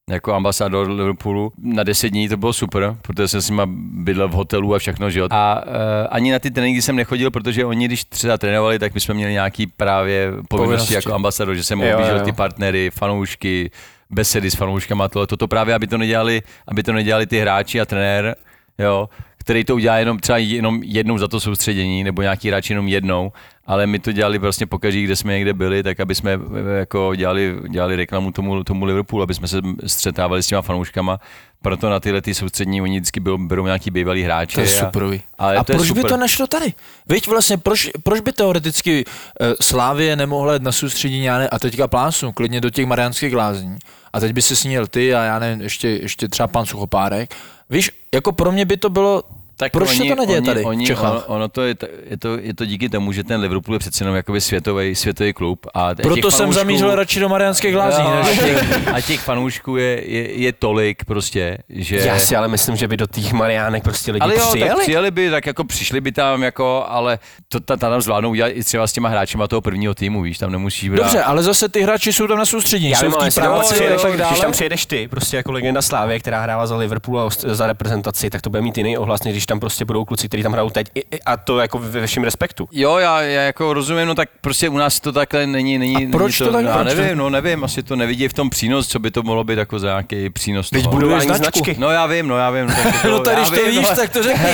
jako 0.10 0.34
ambasador 0.34 0.90
Liverpoolu. 0.90 1.52
Na 1.58 1.84
10 1.84 2.10
dní 2.10 2.30
to 2.30 2.38
bylo 2.38 2.54
super, 2.54 2.96
protože 3.02 3.28
jsem 3.28 3.42
s 3.42 3.50
nima 3.50 3.64
bydlel 4.04 4.28
v 4.28 4.32
hotelu 4.32 4.76
a 4.76 4.80
všechno, 4.80 5.10
že 5.10 5.20
jo. 5.20 5.28
A 5.32 5.64
uh, 5.66 5.72
ani 6.10 6.32
na 6.32 6.40
ty 6.40 6.52
tréninky 6.52 6.82
jsem 6.82 6.96
nechodil, 6.96 7.32
protože 7.32 7.66
oni, 7.66 7.86
když 7.86 8.04
třeba 8.06 8.38
trénovali, 8.38 8.80
tak 8.80 8.94
my 8.94 9.00
jsme 9.00 9.14
měli 9.14 9.34
nějaký 9.34 9.68
právě 9.68 10.32
povinnosti, 10.32 10.48
Povinnosti. 10.50 10.94
jako 10.94 11.14
ambasador, 11.14 11.56
že 11.56 11.64
jsem 11.64 11.80
objížděl 11.82 12.20
ty 12.20 12.32
partnery, 12.32 12.90
fanoušky, 12.94 13.72
besedy 14.10 14.52
s 14.52 14.56
fanouškama, 14.56 15.08
tohle, 15.10 15.28
toto 15.28 15.48
právě, 15.48 15.76
aby 15.76 15.88
to 15.88 15.98
nedělali, 15.98 16.42
aby 16.68 16.84
to 16.84 16.94
nedělali 16.94 17.28
ty 17.28 17.40
hráči 17.40 17.82
a 17.82 17.86
trenér, 17.86 18.36
jo, 18.80 19.10
který 19.42 19.64
to 19.64 19.76
udělá 19.76 19.98
jenom 19.98 20.20
třeba 20.20 20.38
jenom 20.38 20.84
jednou 20.84 21.18
za 21.18 21.28
to 21.28 21.40
soustředění, 21.40 22.04
nebo 22.04 22.22
nějaký 22.22 22.48
hráč 22.48 22.70
jenom 22.70 22.88
jednou, 22.88 23.32
ale 23.66 23.88
my 23.88 24.00
to 24.00 24.12
dělali 24.12 24.38
vlastně 24.38 24.66
pokaždé, 24.68 25.02
kde 25.02 25.16
jsme 25.16 25.34
někde 25.34 25.54
byli, 25.54 25.84
tak 25.84 26.00
aby 26.00 26.16
jsme 26.16 26.32
eh, 26.34 26.80
jako 26.80 27.16
dělali, 27.16 27.56
dělali 27.70 27.96
reklamu 27.96 28.32
tomu, 28.32 28.64
tomu 28.64 28.86
Liverpoolu, 28.86 29.24
aby 29.24 29.34
jsme 29.34 29.48
se 29.48 29.58
střetávali 29.88 30.44
s 30.44 30.48
těma 30.48 30.62
fanouškama, 30.62 31.20
proto 31.62 31.90
na 31.90 32.00
tyhle 32.00 32.22
ty 32.22 32.34
soustřední 32.34 32.82
oni 32.82 33.00
vždycky 33.00 33.20
berou, 33.20 33.38
berou 33.38 33.66
nějaký 33.66 33.92
bývalý 33.92 34.24
hráči. 34.24 34.56
To 34.56 34.62
je 34.62 34.68
a- 34.82 34.86
superový. 34.86 35.22
ale 35.38 35.56
A 35.56 35.64
to 35.64 35.74
proč 35.74 35.92
by 35.92 36.00
super. 36.00 36.12
to 36.12 36.18
nešlo 36.18 36.48
tady? 36.48 36.74
Víš 37.10 37.28
vlastně, 37.28 37.58
proč, 37.58 37.90
proč 38.04 38.20
by 38.20 38.32
teoreticky 38.32 39.06
uh, 39.06 39.48
Slávě 39.62 40.16
nemohla 40.16 40.54
jít 40.54 40.62
na 40.64 40.72
soustředění 40.72 41.26
já 41.26 41.38
ne, 41.38 41.50
a 41.50 41.60
teďka 41.60 41.88
plásnu, 41.88 42.32
klidně 42.32 42.62
do 42.62 42.70
těch 42.70 42.86
mariánských 42.86 43.36
lázní. 43.36 43.78
A 44.14 44.20
teď 44.20 44.34
by 44.34 44.42
se 44.42 44.56
sníl 44.56 44.88
ty 44.88 45.16
a 45.16 45.24
já 45.24 45.40
nevím, 45.40 45.62
ještě, 45.62 45.88
ještě 45.90 46.28
třeba 46.28 46.48
pan 46.48 46.66
Suchopárek. 46.66 47.36
Víš, 47.70 47.92
jako 48.16 48.32
pro 48.32 48.52
mě 48.52 48.66
by 48.66 48.78
to 48.78 48.90
bylo, 48.90 49.24
tak 49.62 49.72
proč 49.72 49.90
se 49.90 50.04
to 50.04 50.16
neděje 50.16 50.38
oni, 50.38 50.46
tady 50.46 50.64
oni, 50.64 50.86
v 50.86 50.88
Čechách? 50.88 51.12
ono, 51.12 51.22
ono, 51.26 51.48
to 51.48 51.62
je, 51.62 51.76
je, 52.10 52.18
to, 52.18 52.38
je 52.42 52.54
to 52.54 52.66
díky 52.66 52.90
tomu, 52.90 53.12
že 53.12 53.24
ten 53.24 53.42
Liverpool 53.42 53.76
je 53.76 53.80
přece 53.80 54.04
jenom 54.04 54.16
jakoby 54.16 54.42
světový, 54.42 54.96
světový 54.96 55.34
klub. 55.34 55.68
A 55.74 55.94
těch 55.94 56.04
Proto 56.04 56.32
jsem 56.32 56.50
fanoušků- 56.50 56.54
zamířil 56.54 56.96
radši 56.96 57.20
do 57.20 57.30
mariánských 57.30 57.76
lázní. 57.76 58.04
Jo, 58.04 58.10
a, 58.12 58.24
než 58.26 58.40
těch, 58.40 58.88
a 58.94 59.02
těch 59.02 59.20
fanoušků 59.20 59.78
je, 59.78 60.12
je, 60.12 60.42
je 60.42 60.54
tolik 60.54 61.06
prostě, 61.06 61.58
že... 61.70 61.98
Já 61.98 62.20
si 62.20 62.36
ale 62.36 62.48
myslím, 62.48 62.76
že 62.76 62.88
by 62.88 62.98
do 62.98 63.08
těch 63.08 63.34
Mariánek 63.34 63.84
prostě 63.84 64.12
lidi 64.12 64.22
ale 64.24 64.36
jo, 64.36 64.48
přijeli. 64.50 64.70
tak 64.70 64.80
přijeli 64.80 65.12
by, 65.12 65.30
tak 65.30 65.46
jako 65.46 65.64
přišli 65.64 66.02
by 66.02 66.12
tam, 66.12 66.44
jako, 66.44 66.86
ale 66.88 67.20
to 67.50 67.60
ta, 67.60 67.78
ta 67.78 67.90
tam 67.90 68.02
zvládnou 68.02 68.30
udělat 68.30 68.48
i 68.50 68.64
třeba 68.64 68.88
s 68.88 68.94
těma 68.94 69.10
hráčima 69.10 69.48
toho 69.48 69.62
prvního 69.62 69.94
týmu, 69.96 70.22
víš, 70.22 70.38
tam 70.38 70.52
nemusíš 70.52 70.90
brát. 70.90 71.04
Dobře, 71.04 71.24
ale 71.24 71.44
zase 71.44 71.70
ty 71.70 71.82
hráči 71.82 72.14
jsou 72.14 72.28
tam 72.28 72.38
na 72.38 72.46
soustředění, 72.46 72.92
Já 72.92 72.98
jsou 72.98 73.06
vím, 73.06 73.12
v 73.12 73.16
ale 73.16 73.22
té 73.24 73.28
jestli 73.28 73.42
tam 73.42 73.54
práci 73.54 73.74
přijedeš, 73.74 74.00
a 74.00 74.02
tak 74.08 74.18
dále. 74.18 74.32
když 74.32 74.42
tam 74.42 74.52
přijedeš 74.52 74.86
ty, 74.86 75.08
prostě 75.08 75.38
jako 75.38 75.52
legenda 75.52 75.82
Slávě, 75.82 76.20
která 76.20 76.42
hrála 76.42 76.68
za 76.68 76.76
Liverpool 76.78 77.20
a 77.22 77.30
za 77.30 77.68
reprezentaci, 77.68 78.30
tak 78.30 78.42
to 78.42 78.50
bude 78.50 78.62
mít 78.62 78.78
jiný 78.78 78.98
ohlas, 78.98 79.24
než 79.24 79.34
když 79.34 79.46
tam 79.52 79.60
prostě 79.60 79.86
budou 79.86 80.06
kluci, 80.06 80.28
kteří 80.28 80.44
tam 80.44 80.52
hrajou 80.52 80.70
teď. 80.70 80.88
A 81.26 81.38
to 81.38 81.60
jako 81.60 81.80
ve 81.80 82.08
všem 82.08 82.24
respektu. 82.24 82.70
Jo, 82.72 82.98
já, 82.98 83.22
já 83.22 83.42
jako 83.42 83.74
rozumím, 83.74 84.08
no 84.08 84.16
tak 84.16 84.30
prostě 84.42 84.70
u 84.70 84.78
nás 84.78 85.00
to 85.00 85.12
takhle 85.12 85.48
není, 85.48 85.78
není, 85.78 86.06
A 86.08 86.12
proč 86.12 86.40
není 86.40 86.48
to 86.52 86.58
tak- 86.58 86.66
já 86.66 86.74
proč 86.78 86.94
to- 86.94 87.02
nevím, 87.02 87.18
no 87.18 87.30
nevím, 87.30 87.64
asi 87.64 87.84
to 87.84 87.96
nevidí 87.96 88.28
v 88.28 88.34
tom 88.34 88.50
přínos, 88.50 88.88
co 88.88 89.00
by 89.00 89.12
to 89.12 89.24
mohlo 89.24 89.44
být 89.44 89.58
jako 89.58 89.80
za 89.80 89.88
nějaký 89.88 90.30
přínos 90.30 90.70
Teď 90.70 90.84
toho. 90.84 90.92
budu- 90.92 91.02
Budování 91.08 91.28
značku. 91.28 91.60
značky. 91.60 91.76
No 91.82 91.90
já 91.90 92.06
vím, 92.08 92.28
no 92.28 92.38
já 92.38 92.50
vím. 92.52 92.68
No, 92.68 92.74
tak 92.76 92.86
jako, 92.96 93.08
No 93.08 93.24
já 93.32 93.36
když 93.40 93.50
to 93.60 93.66
víš, 93.66 93.90
no, 93.90 93.96
tak 93.96 94.10
to 94.10 94.24
řekni. 94.24 94.44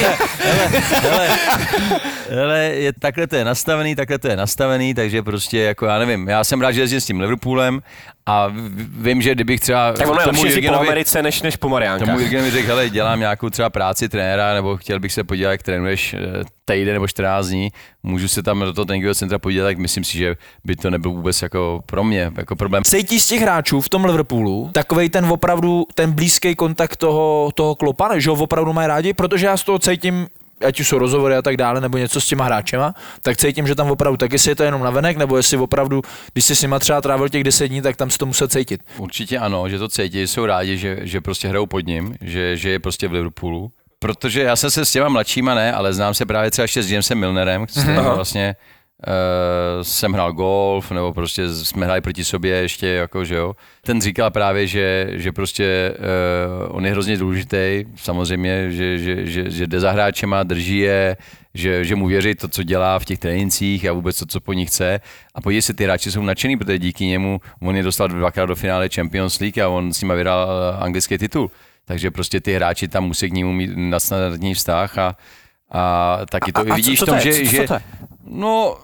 hele, 1.02 1.30
hele, 2.30 2.60
je, 2.60 2.94
takhle 2.94 3.28
to 3.28 3.36
je 3.36 3.46
nastavený, 3.46 3.96
takhle 3.96 4.18
to 4.20 4.28
je 4.28 4.36
nastavený, 4.36 4.94
takže 4.94 5.24
prostě 5.24 5.58
jako 5.60 5.86
já 5.86 6.00
nevím, 6.00 6.28
já 6.28 6.44
jsem 6.44 6.62
rád, 6.62 6.72
že 6.72 6.82
jezdím 6.82 7.02
s 7.02 7.06
tím 7.06 7.20
Liverpoolem 7.20 7.82
a 8.28 8.54
vím, 9.02 9.22
že 9.22 9.36
kdybych 9.36 9.60
třeba 9.60 9.94
Tak 9.94 10.08
ono 10.08 10.20
je 10.20 10.26
tomu 10.26 10.42
lepší 10.42 10.56
jezdit 10.56 10.70
po 10.70 10.76
Americe, 10.76 11.22
než, 11.22 11.42
než 11.42 11.56
po 11.56 11.70
Mariánkách. 11.70 12.08
tomu 12.08 12.20
Jurgenovi 12.20 12.52
řekl, 12.52 12.68
hele, 12.68 12.90
dělám 12.90 13.20
nějakou 13.20 13.50
třeba 13.50 13.70
práci 13.70 14.10
trenéra, 14.10 14.54
nebo 14.54 14.78
chtěl 14.78 15.00
bych 15.00 15.14
se 15.14 15.24
podívat, 15.24 15.52
jak 15.52 15.64
trénuješ 15.64 16.14
eh, 16.14 16.20
týden 16.66 16.94
nebo 16.94 17.08
14 17.08 17.48
dní, 17.48 17.72
můžu 18.04 18.28
se 18.28 18.44
tam 18.44 18.60
do 18.60 18.74
toho 18.74 18.86
tréninkového 18.86 19.16
centra 19.16 19.40
podívat, 19.40 19.66
tak 19.66 19.78
myslím 19.78 20.04
si, 20.04 20.18
že 20.18 20.36
by 20.64 20.76
to 20.76 20.90
nebyl 20.90 21.12
vůbec 21.12 21.42
jako 21.42 21.82
pro 21.86 22.04
mě 22.04 22.32
jako 22.38 22.56
problém. 22.56 22.84
Cítí 22.84 23.20
z 23.20 23.28
těch 23.28 23.42
hráčů 23.42 23.82
v 23.82 23.90
tom 23.90 24.06
Liverpoolu 24.06 24.70
takový 24.74 25.10
ten 25.10 25.26
opravdu, 25.26 25.86
ten 25.94 26.12
blízký 26.12 26.56
kontakt 26.56 26.96
toho, 26.96 27.50
toho 27.56 27.76
klopa, 27.76 28.20
že 28.20 28.30
ho 28.30 28.36
opravdu 28.36 28.74
mají 28.74 28.88
rádi, 28.88 29.14
protože 29.14 29.46
já 29.46 29.58
z 29.58 29.64
toho 29.64 29.80
cítím, 29.80 30.28
ať 30.66 30.80
už 30.80 30.88
jsou 30.88 30.98
rozhovory 30.98 31.36
a 31.36 31.42
tak 31.42 31.58
dále, 31.58 31.82
nebo 31.82 31.98
něco 31.98 32.22
s 32.22 32.26
těma 32.26 32.46
hráčema, 32.46 32.94
tak 33.22 33.38
cítím, 33.38 33.68
že 33.68 33.76
tam 33.76 33.92
opravdu, 33.92 34.18
tak 34.18 34.34
jestli 34.34 34.52
je 34.52 34.56
to 34.56 34.64
jenom 34.64 34.84
na 34.84 34.90
venek, 34.90 35.18
nebo 35.18 35.38
jestli 35.38 35.58
opravdu, 35.58 36.02
když 36.34 36.46
jsi 36.46 36.56
s 36.56 36.62
nima 36.62 36.80
třeba 36.80 37.02
trávil 37.02 37.30
těch 37.30 37.44
10 37.44 37.68
dní, 37.68 37.82
tak 37.82 37.96
tam 37.96 38.10
si 38.10 38.18
to 38.18 38.26
musel 38.26 38.48
cítit. 38.48 38.82
Určitě 38.98 39.40
ano, 39.40 39.70
že 39.70 39.80
to 39.80 39.90
cítí, 39.90 40.22
jsou 40.22 40.46
rádi, 40.46 40.78
že, 40.78 41.00
že 41.02 41.22
prostě 41.22 41.48
hrajou 41.48 41.66
pod 41.66 41.88
ním, 41.88 42.16
že, 42.22 42.58
že 42.58 42.70
je 42.70 42.80
prostě 42.80 43.08
v 43.08 43.12
Liverpoolu. 43.12 43.72
Protože 44.00 44.42
já 44.42 44.56
jsem 44.56 44.72
se 44.72 44.86
s 44.86 44.92
těma 44.92 45.10
mladšíma 45.10 45.56
ne, 45.56 45.74
ale 45.74 45.94
znám 45.94 46.14
se 46.14 46.26
právě 46.26 46.52
třeba 46.52 46.64
ještě 46.64 46.84
s 46.84 46.92
Jamesem 46.92 47.18
Milnerem, 47.18 47.66
s 47.70 47.78
Aha. 47.78 48.14
vlastně 48.16 48.56
uh, 49.08 49.14
jsem 49.84 50.14
hrál 50.14 50.34
golf, 50.34 50.92
nebo 50.92 51.14
prostě 51.14 51.50
jsme 51.50 51.86
hráli 51.86 52.02
proti 52.02 52.26
sobě 52.26 52.56
ještě, 52.56 52.88
jako, 52.88 53.26
že 53.26 53.36
jo. 53.36 53.56
Ten 53.82 54.02
říkal 54.02 54.32
právě, 54.32 54.68
že, 54.68 55.08
že 55.12 55.32
prostě 55.32 55.94
uh, 56.70 56.76
on 56.78 56.86
je 56.86 56.92
hrozně 56.92 57.18
důležitý, 57.18 57.86
samozřejmě, 57.96 58.72
že, 58.72 58.98
že, 58.98 59.26
že, 59.26 59.50
že 59.50 59.68
jde 59.68 59.80
za 59.80 59.92
hráčema, 59.92 60.44
drží 60.44 60.78
je, 60.78 61.18
že, 61.54 61.86
že 61.86 61.96
mu 61.96 62.08
věří 62.08 62.36
to, 62.36 62.48
co 62.48 62.64
dělá 62.64 63.00
v 63.00 63.06
těch 63.06 63.20
trénincích 63.20 63.86
a 63.86 63.94
vůbec 63.94 64.20
to, 64.20 64.26
co 64.26 64.40
po 64.42 64.54
nich 64.54 64.70
chce. 64.70 65.00
A 65.36 65.42
podívej 65.42 65.62
se, 65.62 65.74
ty 65.74 65.84
hráči 65.84 66.12
jsou 66.12 66.22
nadšený, 66.22 66.58
protože 66.58 66.80
díky 66.80 67.06
němu 67.06 67.42
on 67.62 67.76
je 67.76 67.84
dostal 67.84 68.08
dvakrát 68.08 68.46
do 68.46 68.56
finále 68.56 68.90
Champions 68.96 69.40
League 69.40 69.60
a 69.60 69.70
on 69.70 69.94
s 69.94 70.02
nima 70.02 70.14
vyhrál 70.16 70.50
eh, 70.50 70.78
anglický 70.84 71.18
titul. 71.18 71.52
Takže 71.86 72.12
prostě 72.12 72.42
ty 72.42 72.54
hráči 72.54 72.88
tam 72.88 73.04
musí 73.04 73.30
k 73.30 73.34
němu 73.34 73.54
mít 73.54 73.70
nadstandardní 73.76 74.54
vztah 74.54 74.98
a, 74.98 75.16
a 75.72 76.18
taky 76.30 76.52
to 76.52 76.60
A- 76.60 76.66
a 76.70 76.76
vidíš 76.76 77.00
co 77.00 77.06
v 77.06 77.10
tom, 77.10 77.20
to 77.20 77.28
je? 77.28 77.34
že, 77.34 77.40
Co- 77.46 77.50
co 77.50 77.56
že 77.56 77.68
to 77.68 77.74
je? 77.74 77.80
no, 78.30 78.78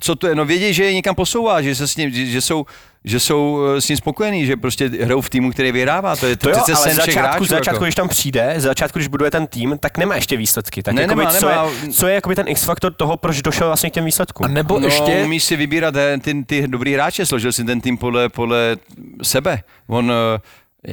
co 0.00 0.14
to 0.14 0.26
je, 0.26 0.34
no 0.34 0.44
vědí, 0.44 0.74
že 0.74 0.84
je 0.84 0.94
někam 0.94 1.14
posouvá, 1.14 1.62
že 1.62 1.74
se 1.74 1.88
s 1.88 1.96
ním, 1.96 2.10
že, 2.10 2.26
že 2.26 2.40
jsou 2.40 2.66
že 3.04 3.20
jsou 3.20 3.60
eh, 3.76 3.80
s 3.80 3.88
ním 3.88 3.96
spokojení, 3.96 4.46
že 4.46 4.56
prostě 4.56 4.88
hrajou 4.88 5.20
v 5.20 5.30
týmu, 5.30 5.50
který 5.50 5.72
vyhrává. 5.72 6.16
To 6.16 6.26
je 6.26 6.36
to 6.36 6.42
To 6.42 6.50
jo, 6.50 6.56
přece 6.56 6.72
ale 6.72 6.82
sen 6.82 6.96
z 6.96 7.00
všech 7.00 7.14
začátku, 7.14 7.34
hráčů, 7.34 7.44
začátku 7.44 7.74
jako. 7.74 7.84
když 7.84 7.94
tam 7.94 8.08
přijde, 8.08 8.54
začátku, 8.56 8.98
když 8.98 9.08
buduje 9.08 9.30
ten 9.30 9.46
tým, 9.46 9.78
tak 9.80 9.98
nemá 9.98 10.14
ještě 10.14 10.36
výsledky. 10.36 10.82
Tak 10.82 10.94
Ne, 10.94 11.02
jakoby, 11.02 11.20
nemá, 11.20 11.34
co, 11.34 11.48
nemá. 11.48 11.70
Je, 11.82 11.92
co 11.92 12.06
je 12.06 12.14
jakoby 12.14 12.34
ten 12.34 12.48
X-faktor 12.48 12.92
toho, 12.92 13.16
proč 13.16 13.42
došel 13.42 13.66
vlastně 13.66 13.90
k 13.90 13.92
těm 13.92 14.04
výsledkům? 14.04 14.44
A 14.44 14.48
nebo 14.48 14.80
no, 14.80 14.86
ještě, 14.86 15.22
umíš 15.24 15.44
si 15.44 15.56
vybírat 15.56 15.96
eh, 15.96 16.18
ty, 16.18 16.44
ty 16.44 16.68
dobrý 16.68 16.94
hráče, 16.94 17.26
složil 17.26 17.52
si 17.52 17.64
ten 17.64 17.80
tým 17.80 17.96
podle, 17.96 18.28
podle 18.28 18.76
sebe. 19.22 19.62
On 19.86 20.12
eh, 20.12 20.40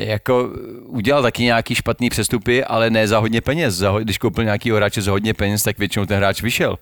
jako 0.06 0.50
udělal 0.86 1.22
taky 1.22 1.44
nějaký 1.44 1.76
špatný 1.76 2.10
přestupy, 2.10 2.64
ale 2.64 2.90
ne 2.90 3.08
za 3.08 3.20
hodně 3.20 3.42
peněz. 3.42 3.76
Za, 3.76 4.00
když 4.00 4.18
koupil 4.18 4.44
nějaký 4.44 4.72
hráče 4.72 5.02
za 5.02 5.12
hodně 5.12 5.34
peněz, 5.34 5.64
tak 5.64 5.78
většinou 5.78 6.06
ten 6.06 6.18
hráč 6.18 6.42
vyšel. 6.42 6.78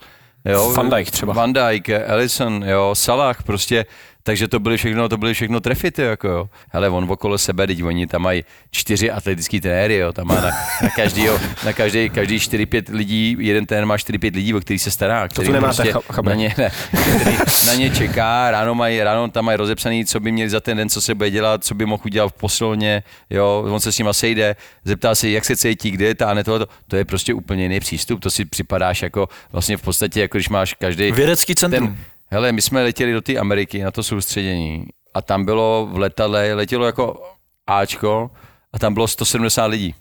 Jo? 0.45 0.73
Van 0.73 0.89
Dijk 0.89 1.11
třeba. 1.11 1.33
Van 1.33 1.53
Dijk, 1.53 1.89
Ellison, 1.89 2.63
jo, 2.67 2.95
Salah, 2.95 3.43
prostě, 3.43 3.85
takže 4.23 4.47
to 4.47 4.59
byly 4.59 4.77
všechno, 4.77 5.09
to 5.09 5.17
byly 5.17 5.33
všechno 5.33 5.59
trefy, 5.59 5.91
ty, 5.91 6.01
jako 6.01 6.27
jo. 6.27 6.49
Hele, 6.69 6.89
on 6.89 7.11
okolo 7.11 7.37
sebe, 7.37 7.67
teď 7.67 7.83
oni 7.83 8.07
tam 8.07 8.21
mají 8.21 8.43
čtyři 8.71 9.11
atletický 9.11 9.61
trenéry, 9.61 9.95
jo, 9.95 10.13
tam 10.13 10.27
má 10.27 10.35
na, 10.35 10.49
na 10.81 10.89
každý, 10.95 11.25
na 11.65 11.73
každý, 11.73 12.09
každý 12.09 12.37
4-5 12.37 12.83
lidí, 12.95 13.37
jeden 13.39 13.65
trenér 13.65 13.85
má 13.85 13.97
4-5 13.97 14.35
lidí, 14.35 14.53
o 14.53 14.59
který 14.59 14.79
se 14.79 14.91
stará, 14.91 15.27
který 15.27 15.47
tu 15.47 15.53
nemáte, 15.53 15.83
prostě 15.83 15.91
chápu. 16.13 16.29
na 16.29 16.35
ně, 16.35 16.55
ne, 16.57 16.71
který 17.19 17.37
na 17.67 17.73
ně 17.73 17.89
čeká, 17.89 18.51
ráno, 18.51 18.75
mají, 18.75 19.03
ráno 19.03 19.27
tam 19.27 19.45
mají 19.45 19.57
rozepsaný, 19.57 20.05
co 20.05 20.19
by 20.19 20.31
měli 20.31 20.49
za 20.49 20.59
ten 20.59 20.77
den, 20.77 20.89
co 20.89 21.01
se 21.01 21.15
bude 21.15 21.31
dělat, 21.31 21.63
co 21.63 21.75
by 21.75 21.85
mohl 21.85 22.03
udělat 22.05 22.27
v 22.27 22.33
posilovně, 22.33 23.03
jo, 23.29 23.65
on 23.67 23.79
se 23.79 23.91
s 23.91 23.97
nima 23.97 24.13
sejde, 24.13 24.55
zeptá 24.85 25.15
se, 25.15 25.29
jak 25.29 25.45
se 25.45 25.55
cítí, 25.55 25.91
kde 25.91 26.05
je 26.05 26.15
táhne 26.15 26.43
tohle, 26.43 26.67
to 26.87 26.95
je 26.95 27.05
prostě 27.05 27.33
úplně 27.33 27.63
jiný 27.63 27.79
přístup, 27.79 28.19
to 28.19 28.31
si 28.31 28.45
připadáš 28.45 29.01
jako 29.01 29.29
vlastně 29.51 29.77
v 29.77 29.81
podstatě, 29.81 30.21
jako 30.21 30.37
když 30.37 30.49
máš 30.49 30.73
každý 30.73 31.11
vědecký 31.11 31.55
centrum. 31.55 31.87
ten, 31.87 31.97
hele, 32.33 32.51
my 32.51 32.61
jsme 32.61 32.83
letěli 32.83 33.13
do 33.13 33.21
té 33.21 33.37
Ameriky 33.37 33.83
na 33.83 33.91
to 33.91 34.03
soustředění 34.03 34.85
a 35.13 35.21
tam 35.21 35.45
bylo 35.45 35.87
v 35.91 35.97
letadle, 35.97 36.53
letělo 36.53 36.85
jako 36.85 37.23
Ačko 37.67 38.31
a 38.73 38.79
tam 38.79 38.93
bylo 38.93 39.07
170 39.07 39.65
lidí. 39.65 39.95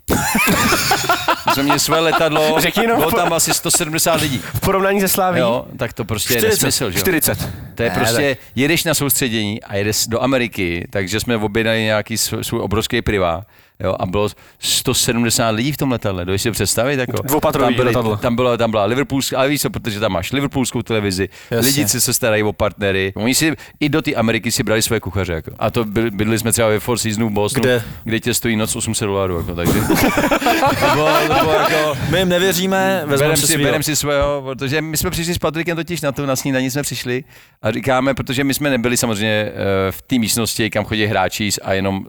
My 1.47 1.53
jsme 1.55 1.63
měli 1.63 1.81
své 1.81 2.01
letadlo, 2.01 2.57
Řekni 2.61 2.87
no. 2.87 2.97
bylo 2.97 3.11
tam 3.11 3.33
asi 3.33 3.55
170 3.55 4.21
lidí. 4.21 4.39
V 4.55 4.61
porovnání 4.61 5.01
se 5.01 5.09
Sláví? 5.09 5.41
Jo, 5.41 5.67
tak 5.77 5.93
to 5.93 6.05
prostě 6.05 6.35
je 6.35 6.39
40, 6.39 6.55
nesmysl, 6.67 6.91
že 6.91 6.99
jo? 6.99 7.01
40. 7.01 7.39
To 7.75 7.83
je 7.83 7.89
Ne, 7.91 7.95
prostě, 7.97 8.37
jedeš 8.55 8.85
na 8.85 8.95
soustředění 8.95 9.63
a 9.63 9.77
jedeš 9.77 10.07
do 10.07 10.23
Ameriky, 10.23 10.89
takže 10.91 11.21
jsme 11.21 11.37
objednali 11.37 11.83
nějaký 11.83 12.17
svůj, 12.19 12.61
obrovský 12.61 13.03
privá, 13.03 13.43
jo, 13.83 13.97
a 14.01 14.07
bylo 14.07 14.29
170 14.59 15.51
lidí 15.51 15.73
v 15.73 15.77
tom 15.77 15.91
letadle, 15.93 16.25
dojdeš 16.25 16.43
si 16.43 16.51
představit, 16.51 16.99
jako. 16.99 17.23
Dvoupatrový 17.23 17.67
tam, 17.67 17.85
byly, 17.85 17.93
tam, 18.21 18.37
byla, 18.37 18.57
tam 18.57 18.71
byla 18.71 18.85
Liverpoolská, 18.85 19.39
ale 19.39 19.49
víš 19.49 19.61
co, 19.61 19.71
protože 19.71 20.01
tam 20.01 20.13
máš 20.13 20.33
Liverpoolskou 20.33 20.83
televizi, 20.83 21.29
Jasně. 21.51 21.67
lidi 21.71 21.89
si 21.89 22.01
se 22.01 22.15
starají 22.15 22.43
o 22.43 22.53
partnery, 22.53 23.13
oni 23.17 23.35
si 23.35 23.53
i 23.81 23.89
do 23.89 24.03
té 24.03 24.15
Ameriky 24.15 24.53
si 24.53 24.63
brali 24.63 24.83
své 24.83 25.01
kuchaře, 25.01 25.33
jako. 25.33 25.51
A 25.59 25.71
to 25.71 25.85
byli, 25.85 26.11
bydli 26.11 26.39
jsme 26.39 26.53
třeba 26.53 26.69
ve 26.69 26.81
Four 26.81 26.99
Seasons 26.99 27.31
v 27.31 27.35
Bostonu, 27.35 27.63
Kde? 27.63 27.83
kde 28.05 28.21
tě 28.21 28.35
stojí 28.35 28.57
noc 28.57 28.77
800 28.77 29.07
dolarů, 29.07 29.37
jako, 29.37 29.55
takže 29.55 29.73
to 29.73 30.95
bylo, 30.95 31.09
to 31.29 31.35
bylo 31.41 31.53
jako, 31.53 31.99
My 32.11 32.19
jim 32.19 32.29
nevěříme, 32.29 33.03
vezmeme 33.07 33.19
berem 33.29 33.37
si 33.37 33.47
svýho. 33.47 33.63
berem 33.69 33.83
si 33.83 33.97
svého, 33.97 34.43
protože 34.43 34.81
my 34.83 34.97
jsme 34.97 35.11
přišli 35.11 35.35
s 35.35 35.39
Patrikem 35.39 35.77
totiž 35.77 36.01
na 36.01 36.13
to, 36.13 36.27
na 36.27 36.37
snídaní 36.37 36.71
jsme 36.71 36.83
přišli 36.83 37.25
a 37.63 37.71
říkáme, 37.71 38.15
protože 38.15 38.45
my 38.45 38.55
jsme 38.55 38.71
nebyli 38.71 38.97
samozřejmě 38.97 39.33
eh, 39.33 39.53
v 39.93 40.03
té 40.03 40.19
místnosti, 40.19 40.71
kam 40.71 40.85
chodí 40.85 41.07
hráči 41.07 41.49
a 41.63 41.73
jenom 41.73 42.07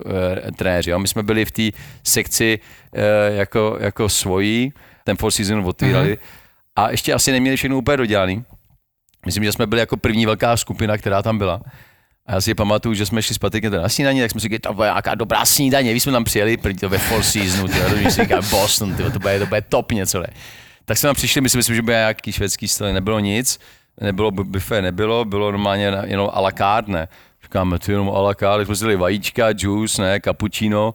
eh, 0.47 0.51
trenéři, 0.51 0.89
jo. 0.89 0.99
my 0.99 1.07
jsme 1.07 1.23
byli 1.23 1.45
v 1.45 1.51
té 1.51 1.62
sekci 2.03 2.59
eh, 2.95 3.33
jako, 3.35 3.77
jako 3.79 4.09
svojí, 4.09 4.73
ten 5.03 5.17
Four 5.17 5.31
Season 5.31 5.63
otvírali 5.65 6.09
Mhm. 6.09 6.17
a 6.75 6.89
ještě 6.91 7.13
asi 7.13 7.31
neměli 7.31 7.57
všechno 7.57 7.77
úplně 7.77 7.97
dodělaný. 7.97 8.43
Myslím, 9.25 9.43
že 9.43 9.51
jsme 9.51 9.67
byli 9.67 9.79
jako 9.79 9.97
první 9.97 10.25
velká 10.25 10.57
skupina, 10.57 10.97
která 10.97 11.21
tam 11.21 11.37
byla. 11.37 11.61
A 12.25 12.33
já 12.33 12.41
si 12.41 12.53
pamatuju, 12.55 12.93
že 12.95 13.05
jsme 13.05 13.21
šli 13.23 13.35
Patrikem 13.39 13.71
na 13.73 13.89
snídaní, 13.89 14.21
tak 14.21 14.31
jsme 14.31 14.39
si 14.39 14.43
říkali, 14.43 14.59
to 14.59 14.73
bude 14.73 14.87
nějaká 14.87 15.15
dobrá 15.15 15.45
snídaně. 15.45 15.91
Když 15.91 16.03
jsme 16.03 16.11
tam 16.11 16.23
přijeli, 16.23 16.57
první 16.57 16.79
to 16.79 16.89
ve 16.89 16.97
Four 16.97 17.23
Seasonu, 17.23 17.67
tyjo, 17.67 17.89
to 17.89 17.95
si 18.11 18.21
říkal 18.21 18.41
Boston, 18.41 18.95
tyjo, 18.95 19.11
to, 19.11 19.19
bude, 19.19 19.39
to 19.39 19.45
bude 19.45 19.61
top 19.61 19.91
něco. 19.91 20.19
Ne? 20.19 20.27
Tak 20.85 20.97
jsme 20.97 21.07
tam 21.07 21.15
přišli, 21.15 21.41
my 21.41 21.49
si 21.49 21.57
myslím, 21.57 21.75
že 21.75 21.81
bude 21.81 21.93
nějaký 21.95 22.31
švédský 22.31 22.67
styl, 22.67 22.93
nebylo 22.93 23.19
nic, 23.19 23.59
nebylo 24.01 24.31
bu- 24.31 24.43
buffet, 24.43 24.81
nebylo, 24.81 25.25
bylo 25.25 25.51
normálně 25.51 25.91
jenom 26.05 26.29
a 26.33 26.39
la 26.41 26.51
carte, 26.51 26.91
ne. 26.91 27.07
Říkáme, 27.43 27.79
ty 27.79 27.91
jenom 27.91 28.09
a 28.09 28.19
la 28.21 28.33
carte, 28.35 28.65
jsme 28.65 28.75
si 28.75 28.95
vajíčka, 28.95 29.45
juice, 29.57 30.01
ne, 30.01 30.19
cappuccino, 30.25 30.93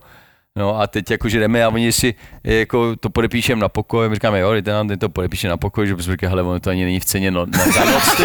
No 0.56 0.80
a 0.80 0.86
teď 0.86 1.10
jakože 1.10 1.40
jdeme 1.40 1.64
a 1.64 1.68
oni 1.68 1.92
si 1.92 2.14
jako 2.44 2.96
to 2.96 3.10
podepíšem 3.10 3.58
na 3.58 3.68
pokoj, 3.68 4.08
my 4.08 4.14
říkáme, 4.14 4.40
jo, 4.40 4.52
dejte 4.52 4.70
nám 4.70 4.88
to 4.88 5.08
podepíše 5.08 5.48
na 5.48 5.56
pokoj, 5.56 5.86
že 5.86 5.94
bychom 5.94 6.12
říkali, 6.12 6.30
hele, 6.30 6.42
ono 6.42 6.60
to 6.60 6.70
ani 6.70 6.84
není 6.84 7.00
v 7.00 7.04
ceně 7.04 7.30
no, 7.30 7.46
na, 7.46 7.58
za 7.58 7.84
noc, 7.84 8.20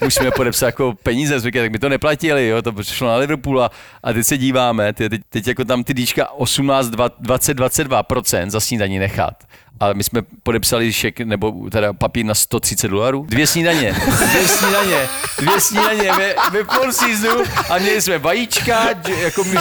musíme 0.00 0.30
podepsat 0.30 0.66
jako 0.66 0.94
peníze, 1.02 1.40
říkali, 1.40 1.64
tak 1.64 1.72
my 1.72 1.78
to 1.78 1.88
neplatili, 1.88 2.48
jo, 2.48 2.62
to 2.62 2.82
šlo 2.82 3.08
na 3.08 3.16
Liverpool 3.16 3.62
a, 3.62 3.70
a 4.02 4.12
teď 4.12 4.26
se 4.26 4.38
díváme, 4.38 4.92
teď, 4.92 5.12
teď, 5.28 5.46
jako 5.46 5.64
tam 5.64 5.84
ty 5.84 5.94
díčka 5.94 6.30
18, 6.30 6.88
20, 7.18 7.58
22% 7.58 8.50
za 8.50 8.60
snídaní 8.60 8.98
nechat. 8.98 9.44
A 9.80 9.92
my 9.92 10.04
jsme 10.04 10.22
podepsali 10.42 10.92
šek, 10.92 11.20
nebo 11.20 11.52
teda 11.70 11.92
papír 11.92 12.26
na 12.26 12.34
130 12.34 12.88
dolarů. 12.88 13.26
Dvě 13.28 13.46
snídaně, 13.46 13.92
dvě 14.30 14.48
snídaně, 14.48 15.08
dvě 15.38 15.60
snídaně 15.60 16.12
ve, 16.12 16.34
ve 16.52 16.64
Four 16.64 16.92
Seasonu 16.92 17.44
a 17.70 17.78
měli 17.78 18.02
jsme 18.02 18.18
vajíčka, 18.18 18.88
jako 19.22 19.44
mě, 19.44 19.58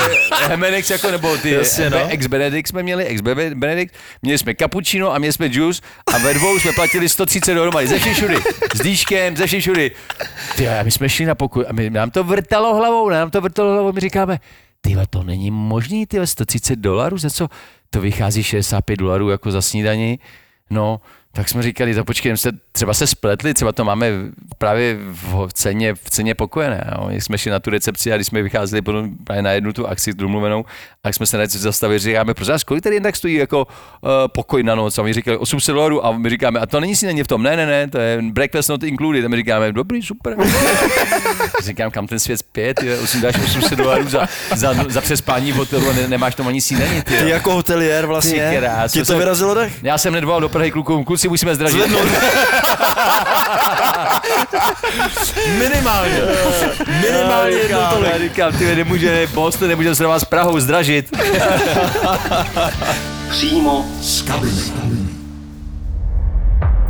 Hemenex, 0.48 0.90
jako, 0.90 1.12
nebo 1.12 1.38
ty 1.38 1.52
Jasně, 1.52 1.90
no. 1.90 1.98
ex 2.10 2.28
Benedict 2.28 2.70
jsme 2.70 2.84
měli, 2.84 3.06
ex 3.06 3.22
Benedict, 3.56 3.96
měli 4.22 4.38
jsme 4.38 4.56
cappuccino 4.56 5.14
a 5.14 5.18
měli 5.18 5.34
jsme 5.34 5.50
juice 5.52 5.82
a 6.14 6.18
ve 6.18 6.34
dvou 6.34 6.60
jsme 6.60 6.72
platili 6.72 7.10
130 7.10 7.54
dohromady, 7.54 7.88
ze 7.88 8.00
všech 8.00 8.16
všudy, 8.16 8.38
s 8.76 8.82
dýškem, 8.82 9.38
ze 9.38 9.48
všech 9.48 9.62
všudy. 9.62 9.92
Ty, 10.56 10.70
a 10.70 10.84
my 10.84 10.92
jsme 10.92 11.10
šli 11.10 11.26
na 11.26 11.36
pokoj 11.36 11.66
a 11.70 11.74
my, 11.74 11.90
nám 11.90 12.12
to 12.12 12.24
vrtalo 12.24 12.76
hlavou, 12.76 13.10
nám 13.10 13.32
to 13.32 13.42
vrtalo 13.42 13.74
hlavou, 13.74 13.92
my 13.92 14.00
říkáme, 14.02 14.40
ty 14.82 14.96
to 15.10 15.24
není 15.24 15.52
možný, 15.52 16.06
ty 16.06 16.28
130 16.28 16.76
dolarů, 16.76 17.18
za 17.18 17.30
co? 17.30 17.48
To 17.90 18.02
vychází 18.02 18.44
65 18.44 18.98
dolarů 18.98 19.30
jako 19.30 19.52
za 19.52 19.62
snídaní. 19.62 20.20
No, 20.70 21.02
tak 21.34 21.50
jsme 21.50 21.64
říkali, 21.64 21.96
to 21.96 22.04
počkej, 22.06 22.38
se, 22.38 22.50
třeba 22.72 22.94
se 22.94 23.08
spletli, 23.08 23.54
třeba 23.54 23.72
to 23.72 23.86
máme 23.86 24.08
právě 24.58 24.98
v 25.12 25.48
ceně, 25.54 25.96
v 25.96 26.10
ceně 26.10 26.36
pokoje, 26.36 26.70
ne? 26.70 26.84
A 26.90 27.00
oni 27.00 27.22
jsme 27.22 27.38
šli 27.38 27.52
na 27.52 27.60
tu 27.60 27.70
recepci 27.70 28.14
a 28.14 28.16
když 28.16 28.28
jsme 28.28 28.42
vycházeli 28.42 28.82
potom 28.82 29.10
právě 29.24 29.42
na 29.42 29.52
jednu 29.52 29.74
tu 29.74 29.88
akci 29.88 30.14
domluvenou, 30.14 30.66
tak 31.02 31.14
jsme 31.16 31.26
se 31.26 31.38
na 31.38 31.44
recepci 31.44 31.64
zastavili, 31.64 32.00
říkáme, 32.00 32.34
prosím 32.34 32.52
vás, 32.52 32.64
kolik 32.64 32.84
tady 32.84 32.96
jen 32.96 33.04
tak 33.04 33.16
stojí 33.16 33.36
jako 33.36 33.66
uh, 33.66 34.10
pokoj 34.34 34.64
na 34.64 34.76
noc? 34.76 34.98
A 34.98 35.02
oni 35.02 35.14
říkali 35.14 35.38
800 35.38 35.76
dolarů 35.76 36.06
a 36.06 36.12
my 36.12 36.30
říkáme, 36.30 36.60
a 36.60 36.66
to 36.66 36.80
není 36.80 36.96
snídaně 36.96 37.24
v 37.24 37.28
tom, 37.28 37.44
ne, 37.44 37.58
ne, 37.58 37.66
ne, 37.66 37.88
to 37.88 37.98
je 37.98 38.22
breakfast 38.22 38.70
not 38.70 38.84
included. 38.84 39.26
A 39.26 39.28
my 39.28 39.36
říkáme, 39.36 39.72
dobrý, 39.72 40.02
super. 40.02 40.36
Říkám, 41.64 41.92
kam 41.92 42.08
ten 42.08 42.20
svět 42.20 42.38
zpět, 42.38 42.84
je, 42.84 43.00
8, 43.00 43.22
dáš 43.22 43.36
800 43.44 43.78
dolarů 43.78 44.10
za, 44.10 44.28
za, 44.56 44.74
za 44.90 45.02
přespání 45.02 45.52
v 45.52 45.56
hotelu 45.56 45.90
a 45.90 45.94
ne, 45.94 46.08
nemáš 46.08 46.36
tam 46.36 46.48
ani 46.48 46.62
snídaní, 46.62 47.02
ty. 47.02 47.18
Ty 47.18 47.30
jako 47.30 47.54
hotelier 47.54 48.06
vlastně, 48.06 48.62
ti 48.92 49.00
to 49.00 49.06
jsem- 49.06 49.18
vyrazilo 49.18 49.54
dech? 49.54 49.84
Já 49.84 49.98
jsem 49.98 50.14
nedvolal 50.14 50.42
do 50.42 50.50
Prahy 50.50 50.72
klukům, 50.72 51.04
kluci 51.06 51.19
musíme 51.28 51.56
zdražit. 51.56 51.86
Minimálně. 55.58 56.22
Minimálně 57.02 57.58
jednou 57.58 57.78
říkám, 57.80 57.94
tolik. 57.94 58.12
já 58.12 58.20
říkám, 58.20 58.54
ty 58.54 58.76
nemůže, 58.76 59.28
Boston 59.34 59.68
nemůže 59.70 59.96
se 59.96 60.06
vás 60.08 60.26
Prahou 60.26 60.60
zdražit. 60.60 61.18
Přímo 63.30 63.86
z 64.02 64.22
kabiny. 64.22 64.62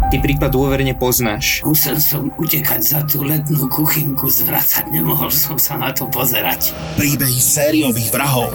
Ty 0.10 0.18
prípad 0.18 0.50
dôverne 0.50 0.98
poznáš. 0.98 1.62
Musel 1.62 2.02
som 2.02 2.34
utekať 2.34 2.82
za 2.82 3.06
tú 3.06 3.22
letnú 3.22 3.70
kuchynku, 3.70 4.26
zvracať 4.26 4.90
nemohol 4.90 5.30
som 5.30 5.62
sa 5.62 5.78
na 5.78 5.94
to 5.94 6.10
pozerať. 6.10 6.74
príbehy 6.98 7.38
sériových 7.38 8.10
vrahov. 8.10 8.50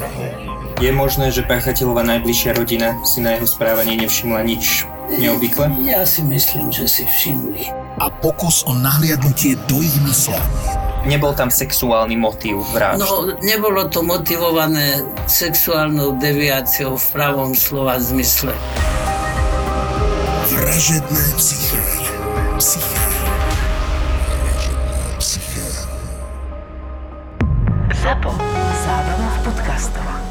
Je 0.82 0.90
možné, 0.90 1.30
že 1.30 1.46
páchateľova 1.46 2.02
najbližšia 2.02 2.58
rodina 2.58 2.98
si 3.06 3.22
na 3.22 3.38
jeho 3.38 3.46
správanie 3.46 3.94
nevšimla 4.02 4.42
nič 4.42 4.82
neobvykle? 5.10 5.70
Ja 5.84 6.04
si 6.08 6.22
myslím, 6.24 6.72
že 6.72 6.88
si 6.88 7.04
všimli. 7.04 7.84
a 7.94 8.10
pokus 8.10 8.66
o 8.66 8.74
nahliadnutie 8.74 9.54
do 9.70 9.78
ich 9.78 9.94
mysle. 10.02 10.34
Nebol 11.06 11.36
tam 11.36 11.52
sexuálny 11.52 12.16
motív 12.16 12.64
vražd. 12.72 12.98
No, 12.98 13.28
nebolo 13.44 13.86
to 13.92 14.00
motivované 14.02 15.04
sexuálnou 15.28 16.16
deviáciou 16.16 16.96
v 16.96 17.06
pravom 17.12 17.52
slova 17.54 18.00
zmysle. 18.00 18.50
Vražedné 20.48 21.22
psyché. 21.36 21.80
Psyché. 22.56 23.00
ZAPO. 28.04 28.32
Zábrná 28.84 29.28
v 29.28 29.38
podcastovách. 29.48 30.23